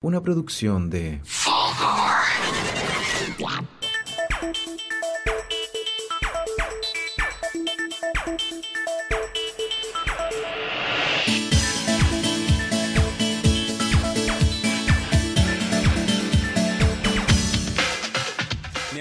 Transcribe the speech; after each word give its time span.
Una 0.00 0.20
producción 0.20 0.90
de... 0.90 1.20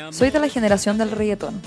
Soy 0.10 0.32
de 0.32 0.40
la 0.40 0.50
generación 0.50 0.98
del 0.98 1.12
reggaetón. 1.12 1.62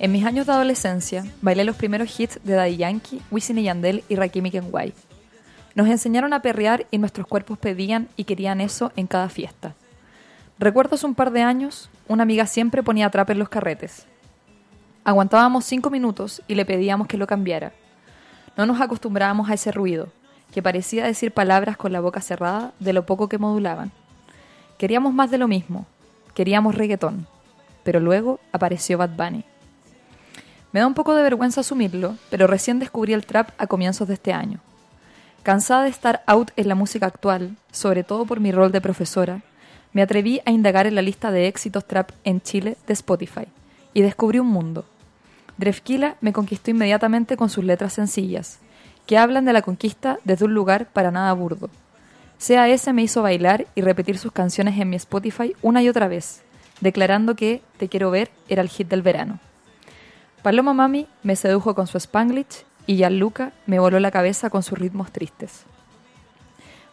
En 0.00 0.10
mis 0.10 0.24
años 0.24 0.46
de 0.46 0.52
adolescencia, 0.54 1.24
bailé 1.40 1.62
los 1.62 1.76
primeros 1.76 2.18
hits 2.18 2.40
de 2.42 2.54
Daddy 2.54 2.78
Yankee, 2.78 3.22
Wisin 3.30 3.58
y 3.58 3.62
Yandel 3.62 4.02
y 4.08 4.16
Rakim 4.16 4.50
Kenway. 4.50 4.92
Nos 5.78 5.86
enseñaron 5.86 6.32
a 6.32 6.42
perrear 6.42 6.88
y 6.90 6.98
nuestros 6.98 7.28
cuerpos 7.28 7.56
pedían 7.56 8.08
y 8.16 8.24
querían 8.24 8.60
eso 8.60 8.90
en 8.96 9.06
cada 9.06 9.28
fiesta. 9.28 9.76
Recuerdo 10.58 10.96
hace 10.96 11.06
un 11.06 11.14
par 11.14 11.30
de 11.30 11.42
años, 11.42 11.88
una 12.08 12.24
amiga 12.24 12.46
siempre 12.46 12.82
ponía 12.82 13.08
trap 13.10 13.30
en 13.30 13.38
los 13.38 13.48
carretes. 13.48 14.04
Aguantábamos 15.04 15.64
cinco 15.64 15.88
minutos 15.88 16.42
y 16.48 16.56
le 16.56 16.64
pedíamos 16.64 17.06
que 17.06 17.16
lo 17.16 17.28
cambiara. 17.28 17.74
No 18.56 18.66
nos 18.66 18.80
acostumbrábamos 18.80 19.48
a 19.48 19.54
ese 19.54 19.70
ruido, 19.70 20.08
que 20.52 20.64
parecía 20.64 21.04
decir 21.06 21.30
palabras 21.30 21.76
con 21.76 21.92
la 21.92 22.00
boca 22.00 22.20
cerrada 22.22 22.72
de 22.80 22.92
lo 22.92 23.06
poco 23.06 23.28
que 23.28 23.38
modulaban. 23.38 23.92
Queríamos 24.78 25.14
más 25.14 25.30
de 25.30 25.38
lo 25.38 25.46
mismo, 25.46 25.86
queríamos 26.34 26.74
reggaetón, 26.74 27.28
pero 27.84 28.00
luego 28.00 28.40
apareció 28.50 28.98
Bad 28.98 29.10
Bunny. 29.10 29.44
Me 30.72 30.80
da 30.80 30.88
un 30.88 30.94
poco 30.94 31.14
de 31.14 31.22
vergüenza 31.22 31.60
asumirlo, 31.60 32.16
pero 32.30 32.48
recién 32.48 32.80
descubrí 32.80 33.12
el 33.12 33.26
trap 33.26 33.50
a 33.58 33.68
comienzos 33.68 34.08
de 34.08 34.14
este 34.14 34.32
año. 34.32 34.58
Cansada 35.48 35.84
de 35.84 35.88
estar 35.88 36.22
out 36.26 36.50
en 36.56 36.68
la 36.68 36.74
música 36.74 37.06
actual, 37.06 37.56
sobre 37.72 38.04
todo 38.04 38.26
por 38.26 38.38
mi 38.38 38.52
rol 38.52 38.70
de 38.70 38.82
profesora, 38.82 39.40
me 39.94 40.02
atreví 40.02 40.42
a 40.44 40.50
indagar 40.50 40.86
en 40.86 40.94
la 40.94 41.00
lista 41.00 41.30
de 41.30 41.48
éxitos 41.48 41.86
trap 41.86 42.10
en 42.24 42.42
Chile 42.42 42.76
de 42.86 42.92
Spotify 42.92 43.46
y 43.94 44.02
descubrí 44.02 44.40
un 44.40 44.48
mundo. 44.48 44.84
Drefkila 45.56 46.16
me 46.20 46.34
conquistó 46.34 46.70
inmediatamente 46.70 47.38
con 47.38 47.48
sus 47.48 47.64
letras 47.64 47.94
sencillas, 47.94 48.58
que 49.06 49.16
hablan 49.16 49.46
de 49.46 49.54
la 49.54 49.62
conquista 49.62 50.18
desde 50.22 50.44
un 50.44 50.52
lugar 50.52 50.90
para 50.92 51.10
nada 51.10 51.32
burdo. 51.32 51.70
Sea 52.36 52.68
ese 52.68 52.92
me 52.92 53.00
hizo 53.00 53.22
bailar 53.22 53.68
y 53.74 53.80
repetir 53.80 54.18
sus 54.18 54.32
canciones 54.32 54.78
en 54.78 54.90
mi 54.90 54.96
Spotify 54.96 55.56
una 55.62 55.82
y 55.82 55.88
otra 55.88 56.08
vez, 56.08 56.42
declarando 56.82 57.36
que 57.36 57.62
Te 57.78 57.88
quiero 57.88 58.10
ver 58.10 58.30
era 58.50 58.60
el 58.60 58.68
hit 58.68 58.88
del 58.88 59.00
verano. 59.00 59.38
Paloma 60.42 60.74
Mami 60.74 61.06
me 61.22 61.36
sedujo 61.36 61.74
con 61.74 61.86
su 61.86 61.96
Spanglish 61.96 62.66
y 62.88 62.96
Gianluca 62.96 63.52
me 63.66 63.78
voló 63.78 64.00
la 64.00 64.10
cabeza 64.10 64.48
con 64.48 64.62
sus 64.62 64.78
ritmos 64.78 65.12
tristes. 65.12 65.64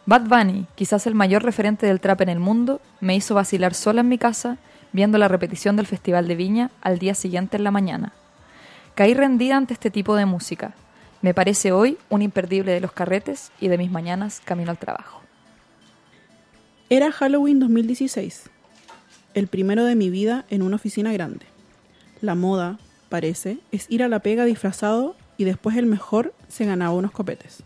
Bad 0.04 0.28
Bunny, 0.28 0.66
quizás 0.74 1.06
el 1.06 1.14
mayor 1.14 1.42
referente 1.42 1.86
del 1.86 2.00
trap 2.00 2.20
en 2.20 2.28
el 2.28 2.38
mundo, 2.38 2.82
me 3.00 3.16
hizo 3.16 3.34
vacilar 3.34 3.72
sola 3.72 4.02
en 4.02 4.08
mi 4.08 4.18
casa 4.18 4.58
viendo 4.92 5.16
la 5.16 5.26
repetición 5.26 5.74
del 5.74 5.86
Festival 5.86 6.28
de 6.28 6.36
Viña 6.36 6.70
al 6.82 6.98
día 6.98 7.14
siguiente 7.14 7.56
en 7.56 7.64
la 7.64 7.70
mañana. 7.70 8.12
Caí 8.94 9.14
rendida 9.14 9.56
ante 9.56 9.72
este 9.72 9.90
tipo 9.90 10.14
de 10.16 10.26
música. 10.26 10.74
Me 11.22 11.32
parece 11.32 11.72
hoy 11.72 11.96
un 12.10 12.20
imperdible 12.20 12.72
de 12.72 12.80
los 12.80 12.92
carretes 12.92 13.50
y 13.58 13.68
de 13.68 13.78
mis 13.78 13.90
mañanas 13.90 14.42
camino 14.44 14.70
al 14.70 14.78
trabajo. 14.78 15.22
Era 16.90 17.10
Halloween 17.10 17.58
2016, 17.58 18.50
el 19.32 19.46
primero 19.48 19.86
de 19.86 19.96
mi 19.96 20.10
vida 20.10 20.44
en 20.50 20.60
una 20.60 20.76
oficina 20.76 21.10
grande. 21.14 21.46
La 22.20 22.34
moda, 22.34 22.78
parece, 23.08 23.58
es 23.72 23.86
ir 23.88 24.02
a 24.02 24.08
la 24.08 24.20
pega 24.20 24.44
disfrazado 24.44 25.16
y 25.36 25.44
después 25.44 25.76
el 25.76 25.86
mejor 25.86 26.34
se 26.48 26.64
ganaba 26.64 26.94
unos 26.94 27.12
copetes. 27.12 27.62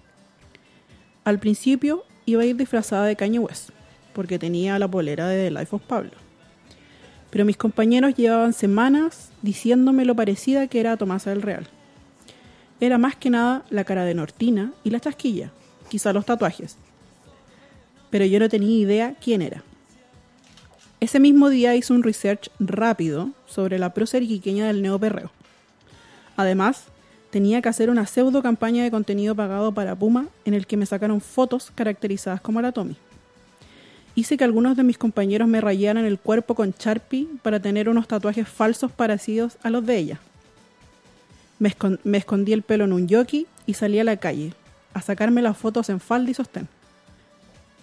Al 1.25 1.39
principio 1.39 2.05
iba 2.27 2.43
a 2.43 2.47
ir 2.47 2.57
disfrazada 2.57 3.05
de 3.05 3.17
Kanye 3.17 3.39
West, 3.39 3.71
porque 4.13 4.39
tenía 4.39 4.79
la 4.79 4.89
polera 4.89 5.29
de 5.29 5.49
The 5.49 5.51
Life 5.51 5.77
of 5.77 5.83
Pablo. 5.83 6.13
Pero 7.31 7.45
mis 7.45 7.57
compañeros 7.57 8.15
llevaban 8.17 8.53
semanas 8.53 9.31
diciéndome 9.43 10.05
lo 10.05 10.17
parecida 10.17 10.67
que 10.67 10.81
era 10.81 10.93
a 10.93 10.97
Tomasa 10.97 11.31
del 11.31 11.43
Real. 11.43 11.69
Era 12.81 12.99
más 12.99 13.15
que 13.15 13.31
nada 13.31 13.65
la 13.71 13.85
cara 13.85 14.05
de 14.05 14.15
Nortina 14.15 14.73
y 14.83 14.91
la 14.91 15.01
chasquilla, 15.01 15.53
quizá 15.89 16.13
los 16.13 16.25
tatuajes, 16.25 16.77
pero 18.11 18.25
yo 18.25 18.41
no 18.41 18.49
tenía 18.49 18.79
idea 18.79 19.15
quién 19.23 19.43
era. 19.43 19.63
Ese 20.99 21.21
mismo 21.21 21.49
día 21.49 21.75
hice 21.77 21.93
un 21.93 22.03
research 22.03 22.51
rápido 22.59 23.31
sobre 23.47 23.79
la 23.79 23.95
prócer 23.95 24.23
iquiqueña 24.23 24.67
del 24.67 24.83
neoperreo. 24.83 25.31
Además, 26.37 26.85
tenía 27.31 27.63
que 27.63 27.69
hacer 27.69 27.91
una 27.91 28.07
pseudo 28.07 28.43
campaña 28.43 28.85
de 28.85 28.91
contenido 28.91 29.35
pagado 29.35 29.73
para 29.73 29.95
Puma 29.97 30.27
en 30.45 30.55
el 30.55 30.67
que 30.67 30.77
me 30.77 30.87
sacaron 30.87 31.21
fotos 31.21 31.71
caracterizadas 31.75 32.41
como 32.41 32.61
la 32.61 32.73
Tommy. 32.73 32.97
Hice 34.15 34.37
que 34.37 34.45
algunos 34.45 34.77
de 34.77 34.83
mis 34.83 34.99
compañeros 34.99 35.49
me 35.49 35.61
rayaran 35.61 36.05
el 36.05 36.19
cuerpo 36.19 36.55
con 36.55 36.75
Sharpie 36.79 37.29
para 37.43 37.61
tener 37.61 37.89
unos 37.89 38.09
tatuajes 38.09 38.49
falsos 38.49 38.91
parecidos 38.91 39.57
a 39.63 39.71
los 39.71 39.87
de 39.87 39.97
ella. 39.97 40.21
Me, 41.59 41.73
escondí 42.17 42.53
el 42.53 42.63
pelo 42.63 42.85
en 42.85 42.93
un 42.93 43.09
jockey 43.09 43.47
y 43.67 43.75
salí 43.75 44.01
a 44.01 44.05
la 44.05 44.17
calle, 44.17 44.53
a 44.95 45.01
sacarme 45.01 45.43
las 45.43 45.57
fotos 45.57 45.89
en 45.91 46.01
falda 46.01 46.31
y 46.31 46.35
sostén. 46.35 46.69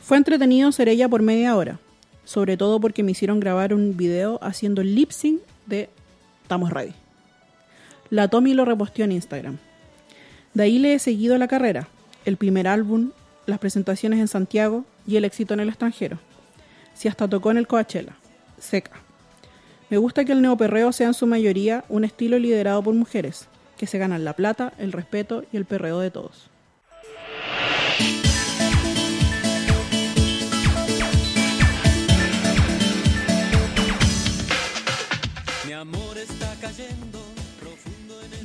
Fue 0.01 0.17
entretenido 0.17 0.71
ser 0.71 0.89
ella 0.89 1.07
por 1.07 1.21
media 1.21 1.55
hora, 1.55 1.79
sobre 2.25 2.57
todo 2.57 2.79
porque 2.79 3.03
me 3.03 3.11
hicieron 3.11 3.39
grabar 3.39 3.73
un 3.73 3.95
video 3.95 4.39
haciendo 4.41 4.83
lip 4.83 5.11
sync 5.11 5.41
de 5.65 5.89
Estamos 6.43 6.71
Ready. 6.71 7.06
La 8.09 8.29
Tommy 8.29 8.53
lo 8.53 8.63
reposteó 8.63 9.05
en 9.05 9.11
Instagram. 9.11 9.57
De 10.53 10.63
ahí 10.63 10.79
le 10.79 10.93
he 10.93 10.99
seguido 10.99 11.37
la 11.37 11.47
carrera, 11.47 11.87
el 12.25 12.37
primer 12.37 12.67
álbum, 12.67 13.11
las 13.45 13.59
presentaciones 13.59 14.19
en 14.19 14.27
Santiago 14.27 14.85
y 15.05 15.17
el 15.17 15.25
éxito 15.25 15.53
en 15.53 15.59
el 15.59 15.69
extranjero. 15.69 16.19
Si 16.93 17.07
hasta 17.07 17.27
tocó 17.27 17.51
en 17.51 17.57
el 17.57 17.67
Coachella, 17.67 18.15
seca. 18.59 18.91
Me 19.89 19.97
gusta 19.97 20.25
que 20.25 20.31
el 20.31 20.41
neoperreo 20.41 20.91
sea 20.91 21.07
en 21.07 21.13
su 21.13 21.27
mayoría 21.27 21.85
un 21.89 22.03
estilo 22.03 22.39
liderado 22.39 22.81
por 22.81 22.93
mujeres, 22.93 23.47
que 23.77 23.87
se 23.87 23.97
ganan 23.97 24.25
la 24.25 24.33
plata, 24.33 24.73
el 24.77 24.91
respeto 24.91 25.43
y 25.51 25.57
el 25.57 25.65
perreo 25.65 25.99
de 25.99 26.11
todos. 26.11 26.49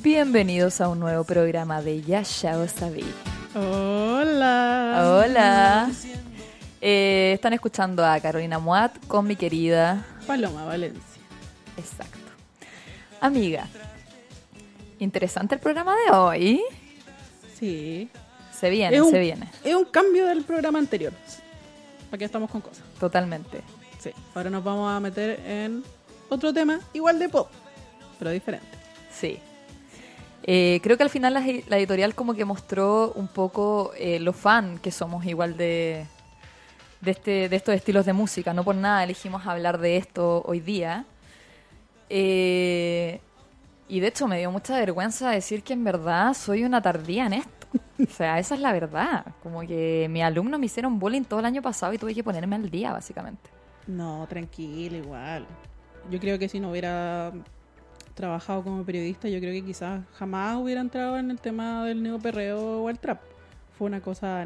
Bienvenidos 0.03 0.81
a 0.81 0.89
un 0.89 0.99
nuevo 1.01 1.25
programa 1.25 1.81
de 1.83 2.03
Yasha 2.03 2.59
Osabi. 2.59 3.05
Hola. 3.55 5.21
Hola. 5.25 5.91
Eh, 6.81 7.33
están 7.35 7.53
escuchando 7.53 8.05
a 8.05 8.19
Carolina 8.21 8.59
Muat 8.59 9.07
con 9.07 9.27
mi 9.27 9.37
querida 9.37 10.05
Paloma 10.27 10.65
Valencia. 10.65 11.23
Exacto. 11.77 12.19
Amiga, 13.21 13.67
interesante 14.99 15.55
el 15.55 15.61
programa 15.61 15.95
de 16.07 16.11
hoy. 16.13 16.63
Sí. 17.59 18.09
Se 18.59 18.71
viene, 18.71 19.01
un- 19.01 19.11
se 19.11 19.21
viene. 19.21 19.49
Es 19.63 19.75
un 19.75 19.85
cambio 19.85 20.27
del 20.27 20.43
programa 20.43 20.79
anterior. 20.81 21.13
¿Para 22.11 22.19
qué 22.19 22.25
estamos 22.25 22.51
con 22.51 22.61
cosas? 22.61 22.83
Totalmente. 22.99 23.61
Sí. 24.01 24.11
Ahora 24.35 24.51
nos 24.51 24.65
vamos 24.65 24.91
a 24.93 24.99
meter 24.99 25.41
en 25.47 25.85
otro 26.29 26.53
tema 26.53 26.81
igual 26.93 27.19
de 27.21 27.29
pop, 27.29 27.49
pero 28.19 28.31
diferente. 28.33 28.67
Sí. 29.13 29.39
Eh, 30.45 30.81
creo 30.83 30.97
que 30.97 31.05
al 31.05 31.11
final 31.11 31.35
la, 31.35 31.79
editorial 31.79 32.15
como 32.15 32.35
que 32.35 32.45
mostró 32.45 33.13
un 33.15 33.29
poco 33.29 33.93
eh, 33.97 34.19
lo 34.19 34.33
fan 34.33 34.79
que 34.79 34.91
somos 34.91 35.25
igual 35.25 35.57
de, 35.57 36.07
de, 37.01 37.11
este, 37.11 37.49
de 37.49 37.57
estos 37.57 37.75
estilos 37.75 38.07
de 38.07 38.13
música. 38.13 38.53
No 38.53 38.65
por 38.65 38.75
nada 38.75 39.05
elegimos 39.05 39.47
hablar 39.47 39.79
de 39.79 39.97
esto 39.97 40.43
hoy 40.47 40.61
día. 40.61 41.05
Eh, 42.09 43.21
y 43.89 44.01
de 44.01 44.07
hecho 44.07 44.27
me 44.27 44.39
dio 44.39 44.51
mucha 44.51 44.77
vergüenza 44.77 45.31
decir 45.31 45.63
que 45.63 45.75
en 45.75 45.85
verdad 45.85 46.35
soy 46.35 46.65
una 46.65 46.83
tardía 46.83 47.27
en 47.27 47.35
esto. 47.35 47.51
O 48.03 48.11
sea, 48.11 48.39
esa 48.39 48.55
es 48.55 48.61
la 48.61 48.73
verdad. 48.73 49.27
Como 49.43 49.61
que 49.61 50.09
mis 50.11 50.23
alumnos 50.23 50.59
me 50.59 50.67
hicieron 50.67 50.99
bullying 50.99 51.23
todo 51.23 51.41
el 51.41 51.47
año 51.47 51.63
pasado 51.63 51.93
y 51.93 51.99
tuve 51.99 52.15
que 52.15 52.25
ponerme 52.25 52.57
al 52.57 52.71
día, 52.71 52.93
básicamente. 52.93 53.49
No, 53.87 54.27
tranquilo, 54.29 54.97
igual. 54.97 55.47
Yo 56.11 56.19
creo 56.19 56.39
que 56.39 56.49
si 56.49 56.59
no 56.59 56.71
hubiera 56.71 57.33
trabajado 58.15 58.63
como 58.63 58.85
periodista, 58.85 59.29
yo 59.29 59.39
creo 59.41 59.53
que 59.53 59.65
quizás 59.65 60.03
jamás 60.15 60.57
hubiera 60.57 60.81
entrado 60.81 61.17
en 61.19 61.31
el 61.31 61.41
tema 61.41 61.85
del 61.85 62.03
neoperreo 62.03 62.83
o 62.83 62.91
el 62.91 62.99
trap. 62.99 63.21
Fue 63.79 63.87
una 63.87 64.01
cosa 64.01 64.45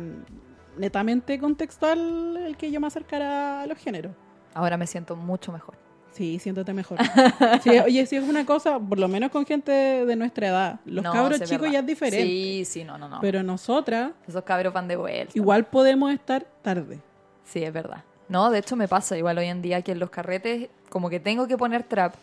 netamente 0.77 1.39
contextual 1.39 2.37
el 2.47 2.57
que 2.57 2.71
yo 2.71 2.81
me 2.81 2.87
acercara 2.87 3.63
a 3.63 3.67
los 3.67 3.79
géneros. 3.79 4.13
Ahora 4.55 4.77
me 4.77 4.87
siento 4.87 5.17
mucho 5.17 5.53
mejor. 5.53 5.75
Sí, 6.13 6.39
siéntate 6.39 6.73
mejor. 6.73 6.99
Sí, 7.63 7.71
oye, 7.79 8.07
si 8.07 8.17
es 8.17 8.25
una 8.27 8.47
cosa, 8.47 8.79
por 8.79 8.99
lo 8.99 9.07
menos 9.09 9.31
con 9.31 9.45
gente 9.45 9.71
de 9.73 10.17
nuestra 10.17 10.49
edad. 10.49 10.81
Los 10.87 11.05
No, 11.05 11.13
cabros 11.13 11.41
chicos 11.41 11.61
verdad. 11.63 11.73
ya 11.73 11.79
es 11.81 11.87
diferente. 11.87 12.25
Sí, 12.27 12.65
sí, 12.65 12.85
no, 12.85 12.97
no, 12.97 13.09
no. 13.09 13.21
Pero 13.21 13.43
nosotras 13.43 14.13
Esos 14.27 14.43
cabros 14.45 14.73
van 14.73 14.89
de 14.89 14.97
vuelta. 14.97 15.33
igual 15.35 15.67
podemos 15.67 16.13
estar 16.13 16.47
tarde. 16.63 17.01
Sí, 17.45 17.63
es 17.63 17.73
verdad. 17.73 18.03
No, 18.29 18.51
de 18.51 18.59
hecho 18.61 18.77
me 18.77 18.89
pasa 18.89 19.17
igual 19.19 19.37
hoy 19.39 19.47
en 19.47 19.61
día 19.63 19.83
que 19.83 19.93
en 19.93 19.99
los 19.99 20.09
carretes 20.11 20.69
como 20.89 21.11
que 21.11 21.21
tengo 21.21 21.47
que 21.47 21.57
poner 21.59 21.83
trap 21.83 22.15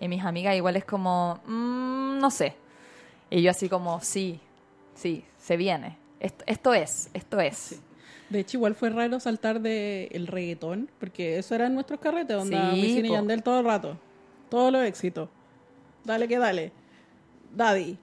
y 0.00 0.08
mis 0.08 0.24
amigas 0.24 0.54
igual 0.56 0.76
es 0.76 0.84
como, 0.84 1.40
mm, 1.46 2.18
no 2.18 2.30
sé. 2.30 2.54
Y 3.30 3.42
yo 3.42 3.50
así 3.50 3.68
como, 3.68 4.00
sí, 4.00 4.40
sí, 4.94 5.24
se 5.38 5.56
viene. 5.56 5.96
Esto, 6.20 6.44
esto 6.46 6.74
es, 6.74 7.10
esto 7.14 7.40
es. 7.40 7.80
De 8.30 8.40
hecho, 8.40 8.56
igual 8.56 8.74
fue 8.74 8.90
raro 8.90 9.20
saltar 9.20 9.60
de 9.60 10.08
el 10.12 10.26
reggaetón, 10.26 10.90
porque 10.98 11.38
eso 11.38 11.54
eran 11.54 11.74
nuestros 11.74 12.00
carretes, 12.00 12.36
donde 12.36 12.56
Sí, 12.56 12.80
Wisin 12.80 13.06
y. 13.06 13.10
Yandel 13.10 13.42
todo 13.42 13.60
el 13.60 13.66
rato. 13.66 13.98
Todos 14.48 14.72
los 14.72 14.84
éxitos. 14.84 15.28
Dale 16.04 16.26
que 16.28 16.38
dale. 16.38 16.72
Daddy. 17.54 17.98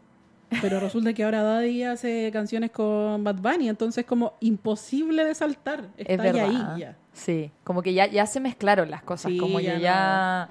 Pero 0.62 0.80
resulta 0.80 1.13
que 1.13 1.24
ahora 1.24 1.42
Daddy 1.42 1.84
hace 1.84 2.30
canciones 2.31 2.72
con 2.72 3.24
Bad 3.24 3.38
Bunny, 3.38 3.69
entonces 3.69 4.06
como 4.06 4.34
imposible 4.40 5.25
de 5.25 5.34
saltar. 5.34 5.90
Está 5.98 6.13
es 6.13 6.22
verdad. 6.22 6.45
ahí 6.45 6.81
ya. 6.81 6.98
Sí, 7.12 7.51
como 7.63 7.81
que 7.81 7.94
ya, 7.94 8.06
ya 8.07 8.25
se 8.25 8.40
mezclaron 8.40 8.90
las 8.92 9.04
cosas, 9.04 9.31
Sí, 9.31 9.38
como 9.38 9.60
ya... 9.60 10.50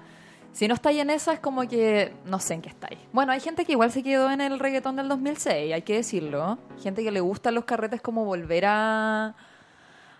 Si 0.52 0.68
no 0.68 0.74
estáis 0.74 1.00
en 1.00 1.10
esa 1.10 1.32
es 1.32 1.40
como 1.40 1.66
que 1.66 2.12
no 2.26 2.38
sé 2.38 2.54
en 2.54 2.62
qué 2.62 2.68
estáis. 2.68 2.98
Bueno, 3.12 3.32
hay 3.32 3.40
gente 3.40 3.64
que 3.64 3.72
igual 3.72 3.90
se 3.90 4.02
quedó 4.02 4.30
en 4.30 4.40
el 4.40 4.58
reggaetón 4.58 4.96
del 4.96 5.08
2006, 5.08 5.72
hay 5.72 5.82
que 5.82 5.96
decirlo. 5.96 6.58
Gente 6.82 7.02
que 7.02 7.10
le 7.10 7.20
gustan 7.20 7.54
los 7.54 7.64
carretes 7.64 8.02
como 8.02 8.24
volver 8.24 8.64
a 8.66 9.34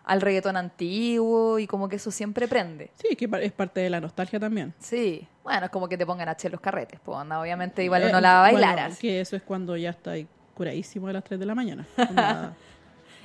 al 0.05 0.21
reggaetón 0.21 0.57
antiguo 0.57 1.59
y 1.59 1.67
como 1.67 1.89
que 1.89 1.97
eso 1.97 2.11
siempre 2.11 2.49
prende. 2.49 2.91
Sí, 2.95 3.15
que 3.15 3.29
es 3.43 3.53
parte 3.53 3.81
de 3.81 3.91
la 3.91 4.01
nostalgia 4.01 4.41
también. 4.41 4.75
Sí, 4.79 5.27
bueno, 5.45 5.67
es 5.67 5.71
como 5.71 5.89
que 5.89 5.97
te 5.97 6.07
pongan 6.07 6.29
a 6.29 6.37
los 6.51 6.61
carretes, 6.61 6.99
pues 7.05 7.19
anda, 7.19 7.41
obviamente 7.41 7.85
igual 7.85 8.03
Eh, 8.03 8.07
uno 8.09 8.21
la 8.21 8.33
va 8.33 8.39
a 8.41 8.53
bailar. 8.53 8.75
bueno, 8.75 8.97
que 9.01 9.21
eso 9.21 9.37
es 9.37 9.43
cuando 9.43 9.77
ya 9.77 9.91
está 9.91 10.15
curadísimo 10.55 11.09
a 11.09 11.13
las 11.13 11.25
3 11.25 11.39
de 11.39 11.47
la 11.47 11.55
mañana. 11.55 11.87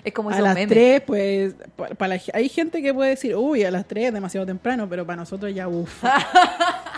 Es 0.04 0.14
como 0.14 0.30
a 0.30 0.40
las 0.40 0.54
memes. 0.54 0.70
3, 0.70 1.02
pues, 1.02 1.56
para 1.98 2.16
la 2.16 2.22
hay 2.34 2.48
gente 2.48 2.82
que 2.82 2.94
puede 2.94 3.10
decir, 3.10 3.36
uy, 3.36 3.66
a 3.66 3.72
las 3.72 3.86
3 3.86 4.06
es 4.06 4.14
demasiado 4.14 4.46
temprano, 4.46 4.88
pero 4.88 5.06
para 5.06 5.18
nosotros 5.18 5.54
ya, 5.54 5.68
uff. 5.68 6.02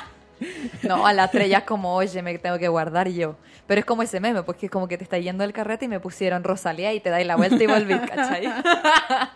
No, 0.84 1.06
a 1.06 1.14
las 1.14 1.32
tres 1.32 1.50
ya 1.50 1.60
es 1.60 1.64
como, 1.64 1.96
oye, 1.96 2.22
me 2.22 2.38
tengo 2.38 2.58
que 2.58 2.68
guardar 2.68 3.10
yo. 3.10 3.36
Pero 3.68 3.80
es 3.80 3.86
como 3.86 4.02
ese 4.02 4.20
meme, 4.20 4.44
porque 4.44 4.68
es 4.68 4.72
como 4.72 4.88
que 4.88 4.98
te 4.98 5.04
está 5.04 5.18
yendo 5.18 5.44
el 5.44 5.54
carrete 5.54 5.86
y 5.86 5.88
me 5.88 6.00
pusieron 6.00 6.44
Rosalía 6.44 6.94
y 6.94 7.00
te 7.00 7.10
dais 7.10 7.28
la 7.28 7.36
vuelta 7.36 7.64
y 7.64 7.68
volví, 7.68 7.98
¿cachai? 8.00 8.48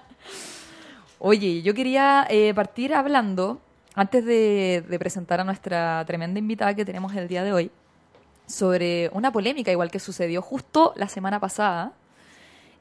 Oye, 1.19 1.61
yo 1.61 1.73
quería 1.73 2.25
eh, 2.29 2.53
partir 2.53 2.93
hablando, 2.93 3.61
antes 3.95 4.25
de, 4.25 4.83
de 4.87 4.99
presentar 4.99 5.39
a 5.39 5.43
nuestra 5.43 6.03
tremenda 6.05 6.39
invitada 6.39 6.73
que 6.73 6.85
tenemos 6.85 7.13
el 7.15 7.27
día 7.27 7.43
de 7.43 7.53
hoy, 7.53 7.71
sobre 8.47 9.09
una 9.13 9.31
polémica 9.31 9.71
igual 9.71 9.91
que 9.91 9.99
sucedió 9.99 10.41
justo 10.41 10.93
la 10.95 11.07
semana 11.07 11.39
pasada, 11.39 11.93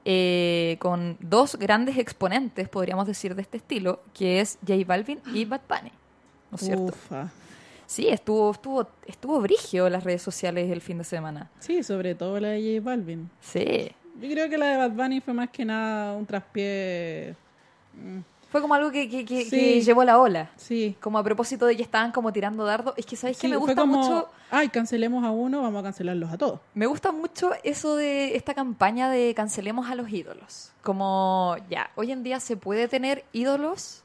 eh, 0.05 0.77
con 0.81 1.17
dos 1.21 1.57
grandes 1.57 1.97
exponentes, 1.97 2.69
podríamos 2.69 3.07
decir, 3.07 3.37
de 3.37 3.43
este 3.43 3.59
estilo, 3.59 4.01
que 4.13 4.41
es 4.41 4.59
J 4.67 4.83
Balvin 4.85 5.21
y 5.33 5.45
Bad 5.45 5.61
Bunny. 5.69 5.93
¿No 6.51 6.57
es 6.57 6.61
cierto? 6.61 6.85
Ufa. 6.85 7.31
Sí, 7.93 8.09
estuvo, 8.09 8.53
estuvo, 8.53 8.87
estuvo 9.07 9.39
brigio 9.41 9.91
las 9.91 10.03
redes 10.03 10.23
sociales 10.23 10.71
el 10.71 10.81
fin 10.81 10.97
de 10.97 11.05
semana. 11.05 11.51
Sí, 11.59 11.83
sobre 11.83 12.15
todo 12.15 12.41
la 12.41 12.49
de 12.49 12.77
J 12.79 12.83
Balvin. 12.91 13.29
Sí. 13.41 13.91
Yo 14.19 14.31
creo 14.31 14.49
que 14.49 14.57
la 14.57 14.67
de 14.69 14.77
Bad 14.79 14.93
Bunny 14.93 15.21
fue 15.21 15.35
más 15.35 15.51
que 15.51 15.63
nada 15.65 16.15
un 16.15 16.25
traspié. 16.25 17.35
Fue 18.51 18.61
como 18.63 18.73
algo 18.75 18.91
que, 18.91 19.09
que, 19.11 19.25
que- 19.27 19.45
Sí. 19.45 19.51
que 19.51 19.81
llevó 19.83 20.05
la 20.05 20.19
ola. 20.19 20.51
Sí. 20.57 20.97
Como 21.01 21.19
a 21.19 21.23
propósito 21.23 21.67
de 21.67 21.77
que 21.77 21.83
estaban 21.83 22.13
como 22.13 22.33
tirando 22.33 22.65
dardos. 22.65 22.95
Es 22.97 23.05
que, 23.05 23.15
¿sabéis 23.17 23.37
que 23.39 23.47
Sí, 23.47 23.49
me 23.53 23.59
fue 23.59 23.67
gusta 23.69 23.81
como, 23.83 23.99
mucho? 23.99 24.29
Ay, 24.51 24.69
cancelemos 24.71 25.23
a 25.25 25.31
uno, 25.31 25.61
vamos 25.63 25.81
a 25.81 25.83
cancelarlos 25.83 26.31
a 26.33 26.39
todos. 26.39 26.61
Me 26.75 26.87
gusta 26.87 27.13
mucho 27.13 27.51
eso 27.63 27.97
de 27.97 28.37
esta 28.37 28.55
campaña 28.55 29.11
de 29.11 29.35
cancelemos 29.35 29.91
a 29.91 29.95
los 29.95 30.09
ídolos. 30.11 30.73
Como, 30.83 31.57
ya, 31.71 31.91
hoy 31.97 32.13
en 32.13 32.23
día 32.23 32.41
se 32.41 32.57
puede 32.57 32.89
tener 32.89 33.25
ídolos. 33.33 34.02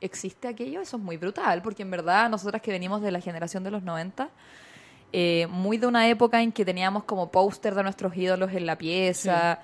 ¿Existe 0.00 0.48
aquello? 0.48 0.80
Eso 0.80 0.96
es 0.96 1.02
muy 1.02 1.16
brutal, 1.16 1.62
porque 1.62 1.82
en 1.82 1.90
verdad 1.90 2.28
nosotras 2.28 2.60
que 2.62 2.70
venimos 2.70 3.02
de 3.02 3.10
la 3.10 3.20
generación 3.20 3.64
de 3.64 3.70
los 3.70 3.82
90, 3.82 4.28
eh, 5.12 5.46
muy 5.50 5.78
de 5.78 5.86
una 5.86 6.08
época 6.08 6.42
en 6.42 6.52
que 6.52 6.64
teníamos 6.64 7.04
como 7.04 7.30
póster 7.30 7.74
de 7.74 7.82
nuestros 7.82 8.16
ídolos 8.16 8.52
en 8.52 8.66
la 8.66 8.76
pieza, 8.76 9.60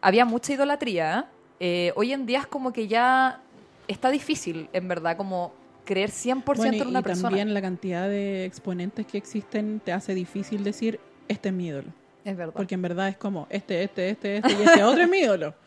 había 0.00 0.24
mucha 0.24 0.52
idolatría. 0.52 1.28
¿eh? 1.60 1.92
hoy 1.96 2.12
en 2.12 2.26
día 2.26 2.40
es 2.40 2.46
como 2.46 2.72
que 2.72 2.88
ya 2.88 3.40
está 3.86 4.10
difícil, 4.10 4.68
en 4.72 4.88
verdad, 4.88 5.16
como 5.16 5.52
creer 5.84 6.10
100% 6.10 6.42
Bueno, 6.44 6.76
y, 6.76 6.80
en 6.80 6.86
una 6.88 7.00
y 7.00 7.02
persona. 7.02 7.28
también 7.30 7.54
la 7.54 7.62
cantidad 7.62 8.08
de 8.08 8.44
exponentes 8.44 9.06
que 9.06 9.16
existen 9.16 9.80
te 9.82 9.92
hace 9.92 10.14
difícil 10.14 10.62
decir, 10.62 11.00
este 11.28 11.48
es 11.48 11.54
mi 11.54 11.68
ídolo. 11.68 11.88
Es 12.24 12.36
verdad. 12.36 12.52
Porque 12.54 12.74
en 12.74 12.82
verdad 12.82 13.08
es 13.08 13.16
como, 13.16 13.46
este, 13.48 13.84
este, 13.84 14.10
este, 14.10 14.36
este 14.36 14.52
y 14.52 14.62
este 14.66 14.84
otro 14.84 15.02
es 15.02 15.08
mi 15.08 15.18
ídolo. 15.18 15.54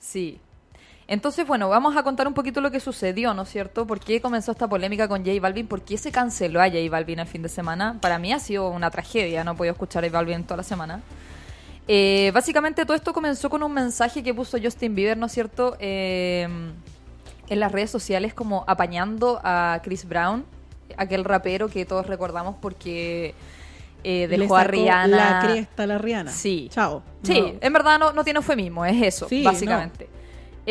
Sí. 0.00 0.40
Entonces, 1.10 1.44
bueno, 1.44 1.68
vamos 1.68 1.96
a 1.96 2.04
contar 2.04 2.28
un 2.28 2.34
poquito 2.34 2.60
lo 2.60 2.70
que 2.70 2.78
sucedió, 2.78 3.34
¿no 3.34 3.42
es 3.42 3.48
cierto? 3.48 3.84
¿Por 3.84 3.98
qué 3.98 4.20
comenzó 4.20 4.52
esta 4.52 4.68
polémica 4.68 5.08
con 5.08 5.24
J 5.24 5.40
Balvin? 5.40 5.66
¿Por 5.66 5.82
qué 5.82 5.98
se 5.98 6.12
canceló 6.12 6.60
a 6.62 6.66
J 6.68 6.78
Balvin 6.88 7.18
el 7.18 7.26
fin 7.26 7.42
de 7.42 7.48
semana? 7.48 7.98
Para 8.00 8.20
mí 8.20 8.32
ha 8.32 8.38
sido 8.38 8.68
una 8.70 8.92
tragedia, 8.92 9.42
no 9.42 9.50
he 9.50 9.54
podido 9.56 9.72
escuchar 9.72 10.04
a 10.04 10.06
J 10.06 10.16
Balvin 10.16 10.44
toda 10.44 10.58
la 10.58 10.62
semana. 10.62 11.00
Eh, 11.88 12.30
básicamente 12.32 12.84
todo 12.86 12.96
esto 12.96 13.12
comenzó 13.12 13.50
con 13.50 13.60
un 13.64 13.72
mensaje 13.74 14.22
que 14.22 14.32
puso 14.32 14.56
Justin 14.62 14.94
Bieber, 14.94 15.18
¿no 15.18 15.26
es 15.26 15.32
cierto? 15.32 15.76
Eh, 15.80 16.46
en 17.48 17.58
las 17.58 17.72
redes 17.72 17.90
sociales 17.90 18.32
como 18.32 18.62
apañando 18.68 19.40
a 19.42 19.80
Chris 19.82 20.08
Brown, 20.08 20.44
aquel 20.96 21.24
rapero 21.24 21.68
que 21.68 21.84
todos 21.86 22.06
recordamos 22.06 22.54
porque 22.60 23.34
eh, 24.04 24.28
dejó 24.28 24.54
a 24.54 24.62
Rihanna... 24.62 25.16
La 25.16 25.40
cresta 25.40 25.88
la 25.88 25.98
Rihanna. 25.98 26.30
Sí. 26.30 26.68
Chao. 26.70 27.02
Sí, 27.24 27.40
No. 27.40 27.52
en 27.60 27.72
verdad 27.72 27.98
no, 27.98 28.12
no 28.12 28.22
tiene 28.22 28.36
eufemismo, 28.36 28.86
es 28.86 29.02
eso, 29.02 29.28
Sí, 29.28 29.42
básicamente. 29.42 30.08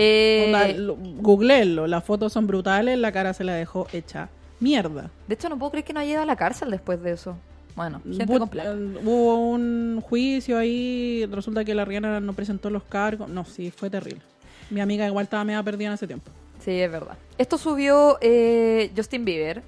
Eh, 0.01 0.75
googleenlo, 1.22 1.88
las 1.88 2.04
fotos 2.04 2.31
son 2.34 2.48
brutales, 2.48 2.98
la 2.98 3.12
cara 3.12 3.34
se 3.34 3.44
la 3.44 3.54
dejó 3.54 3.88
hecha 3.94 4.30
mierda. 4.60 5.10
de 5.28 5.34
hecho, 5.36 5.50
no 5.50 5.57
puedo 5.57 5.72
creer 5.72 5.86
que 5.86 5.94
no 5.94 6.00
haya 6.00 6.12
ido 6.13 6.22
a 6.22 6.25
la 6.25 6.36
cárcel 6.36 6.72
después 6.72 7.01
de 7.01 7.12
eso. 7.12 7.36
Bueno, 7.75 8.01
gente 8.04 8.25
Bu- 8.25 8.40
con 8.40 8.50
plata. 8.50 8.72
eh, 8.74 8.98
Hubo 9.06 9.36
un 9.51 10.01
juicio 10.01 10.57
ahí, 10.57 11.25
resulta 11.31 11.63
que 11.63 11.74
la 11.74 11.86
Rihanna 11.86 12.19
no 12.19 12.34
presentó 12.34 12.69
los 12.69 12.84
cargos. 12.84 13.30
No, 13.30 13.46
sí, 13.46 13.72
fue 13.72 13.90
terrible. 13.90 14.22
Mi 14.69 14.81
amiga 14.81 15.06
igual 15.07 15.24
estaba 15.24 15.44
media 15.46 15.63
perdida 15.63 15.88
en 15.90 15.94
ese 15.94 16.07
tiempo. 16.07 16.30
Sí, 16.60 16.72
es 16.72 16.92
verdad. 16.92 17.18
Esto 17.38 17.57
subió 17.57 18.18
eh, 18.22 18.92
Justin 18.96 19.24
Bieber. 19.24 19.63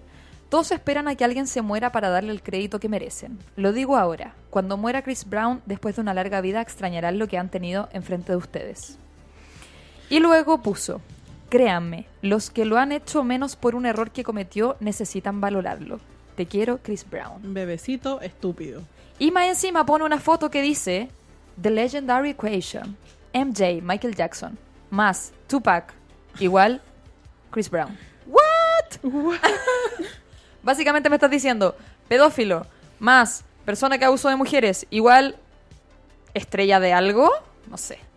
Todos 0.50 0.74
esperan 0.74 1.08
a 1.08 1.16
que 1.16 1.24
alguien 1.24 1.48
se 1.48 1.62
muera 1.62 1.94
para 1.94 2.10
darle 2.10 2.34
el 2.34 2.44
crédito 2.44 2.82
que 2.82 2.90
merecen. 2.90 3.40
Lo 3.56 3.72
digo 3.72 3.96
ahora. 3.96 4.34
Cuando 4.50 4.76
muera 4.76 5.02
Chris 5.02 5.24
Brown, 5.30 5.62
después 5.66 5.96
de 5.96 6.02
una 6.02 6.14
larga 6.14 6.42
vida, 6.42 6.60
extrañarán 6.62 7.18
lo 7.18 7.28
que 7.30 7.38
han 7.38 7.48
tenido 7.48 7.88
enfrente 7.94 8.34
de 8.34 8.38
ustedes. 8.38 8.98
Y 10.12 10.20
luego 10.20 10.62
puso, 10.62 11.00
créanme, 11.48 12.06
los 12.22 12.50
que 12.50 12.66
lo 12.66 12.78
han 12.78 12.92
hecho 12.92 13.24
menos 13.24 13.56
por 13.56 13.76
un 13.76 13.86
error 13.86 14.12
que 14.12 14.26
cometió 14.26 14.76
necesitan 14.82 15.40
valorarlo. 15.40 16.02
Te 16.36 16.48
quiero, 16.48 16.80
Chris 16.84 17.10
Brown. 17.10 17.54
Bebecito 17.54 18.20
estúpido. 18.20 18.82
Y 19.20 19.32
más 19.32 19.48
encima 19.48 19.86
pone 19.86 20.04
una 20.04 20.20
foto 20.20 20.52
que 20.52 20.62
dice 20.62 21.08
The 21.62 21.70
Legendary 21.72 22.32
Equation. 22.32 22.98
MJ, 23.34 23.82
Michael 23.82 24.14
Jackson, 24.14 24.58
más 24.90 25.32
Tupac, 25.48 25.94
igual 26.42 26.82
Chris 27.50 27.70
Brown. 27.70 27.98
¿What? 28.26 29.10
Básicamente 30.62 31.10
me 31.10 31.16
estás 31.16 31.32
diciendo 31.32 31.78
pedófilo, 32.10 32.68
más 33.00 33.46
persona 33.64 33.98
que 33.98 34.04
abusó 34.04 34.28
de 34.28 34.36
mujeres, 34.36 34.86
igual 34.90 35.38
estrella 36.34 36.82
de 36.82 36.92
algo, 36.92 37.32
no 37.70 37.78
sé. 37.78 38.11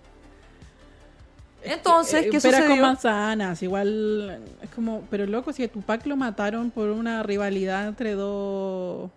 Entonces, 1.64 2.26
Eh, 2.26 2.30
¿qué 2.30 2.40
peras 2.40 2.64
con 2.64 2.80
manzanas, 2.80 3.62
igual 3.62 4.42
es 4.62 4.70
como, 4.70 5.02
pero 5.10 5.26
loco, 5.26 5.52
si 5.52 5.64
a 5.64 5.68
Tupac 5.68 6.04
lo 6.06 6.16
mataron 6.16 6.70
por 6.70 6.90
una 6.90 7.22
rivalidad 7.22 7.88
entre 7.88 8.12
dos 8.12 9.10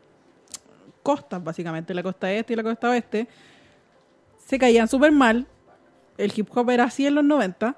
costas, 1.03 1.43
básicamente, 1.43 1.93
la 1.93 2.03
costa 2.03 2.31
este 2.31 2.53
y 2.53 2.55
la 2.55 2.63
costa 2.63 2.89
oeste, 2.89 3.27
se 4.45 4.57
caían 4.57 4.87
súper 4.87 5.11
mal, 5.11 5.45
el 6.17 6.31
hip 6.35 6.47
hop 6.55 6.69
era 6.69 6.85
así 6.85 7.05
en 7.05 7.15
los 7.15 7.23
90, 7.23 7.75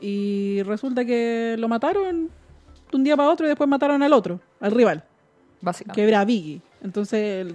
y 0.00 0.62
resulta 0.64 1.04
que 1.04 1.56
lo 1.58 1.68
mataron 1.68 2.28
de 2.90 2.96
un 2.96 3.04
día 3.04 3.16
para 3.16 3.30
otro 3.30 3.46
y 3.46 3.48
después 3.50 3.68
mataron 3.68 4.02
al 4.02 4.12
otro, 4.12 4.40
al 4.60 4.72
rival, 4.72 5.04
Básicamente. 5.60 6.02
que 6.02 6.08
era 6.08 6.24
Biggie. 6.24 6.60
Entonces, 6.82 7.54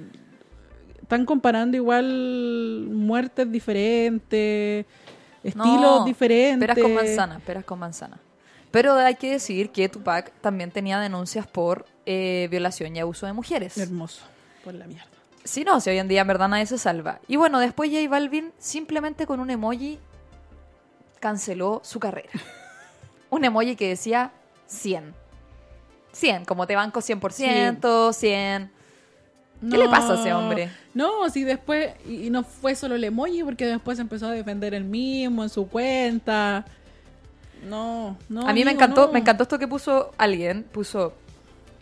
están 1.01 1.25
comparando 1.25 1.75
igual 1.75 2.87
muertes 2.89 3.51
diferentes, 3.51 4.85
estilos 5.45 5.99
No, 5.99 6.05
diferentes. 6.05 6.59
Peras 6.59 6.77
con 6.79 6.93
manzana, 6.93 7.39
peras 7.39 7.65
con 7.65 7.79
manzana. 7.79 8.19
Pero 8.71 8.95
hay 8.95 9.15
que 9.15 9.31
decir 9.31 9.69
que 9.69 9.87
Tupac 9.87 10.31
también 10.41 10.71
tenía 10.71 10.99
denuncias 10.99 11.47
por 11.47 11.85
eh, 12.05 12.47
violación 12.51 12.95
y 12.95 12.99
abuso 12.99 13.25
de 13.25 13.33
mujeres. 13.33 13.77
Hermoso, 13.77 14.23
por 14.63 14.73
la 14.73 14.85
mierda. 14.85 15.07
Si 15.43 15.63
no, 15.63 15.79
si 15.79 15.91
hoy 15.91 15.99
en 15.99 16.07
día 16.07 16.21
en 16.21 16.27
verdad 16.27 16.49
nadie 16.49 16.65
se 16.65 16.77
salva. 16.77 17.19
Y 17.27 17.35
bueno, 17.35 17.59
después 17.59 17.89
J 17.91 18.09
Balvin 18.09 18.51
simplemente 18.57 19.27
con 19.27 19.39
un 19.39 19.49
emoji 19.49 19.99
canceló 21.19 21.81
su 21.83 21.99
carrera. 21.99 22.31
Un 23.29 23.43
emoji 23.43 23.75
que 23.75 23.89
decía 23.89 24.31
100. 24.67 25.13
100, 26.11 26.45
como 26.45 26.67
te 26.67 26.75
banco 26.75 27.01
100%, 27.01 28.13
100. 28.13 28.71
¿Qué 29.69 29.77
le 29.77 29.89
pasa 29.89 30.13
a 30.13 30.19
ese 30.19 30.33
hombre? 30.33 30.69
No, 30.93 31.29
sí, 31.29 31.43
después, 31.43 31.93
y 32.07 32.27
y 32.27 32.29
no 32.29 32.43
fue 32.43 32.75
solo 32.75 32.95
el 32.95 33.03
emoji, 33.03 33.43
porque 33.43 33.65
después 33.65 33.99
empezó 33.99 34.27
a 34.27 34.31
defender 34.31 34.73
el 34.73 34.83
mismo 34.83 35.43
en 35.43 35.49
su 35.49 35.67
cuenta. 35.67 36.65
No, 37.63 38.17
no. 38.29 38.47
a 38.47 38.53
mí 38.53 38.63
me 38.63 38.71
encantó, 38.71 39.07
no. 39.07 39.13
me 39.13 39.19
encantó 39.19 39.43
esto 39.43 39.57
que 39.57 39.67
puso 39.67 40.11
alguien, 40.17 40.63
puso 40.63 41.13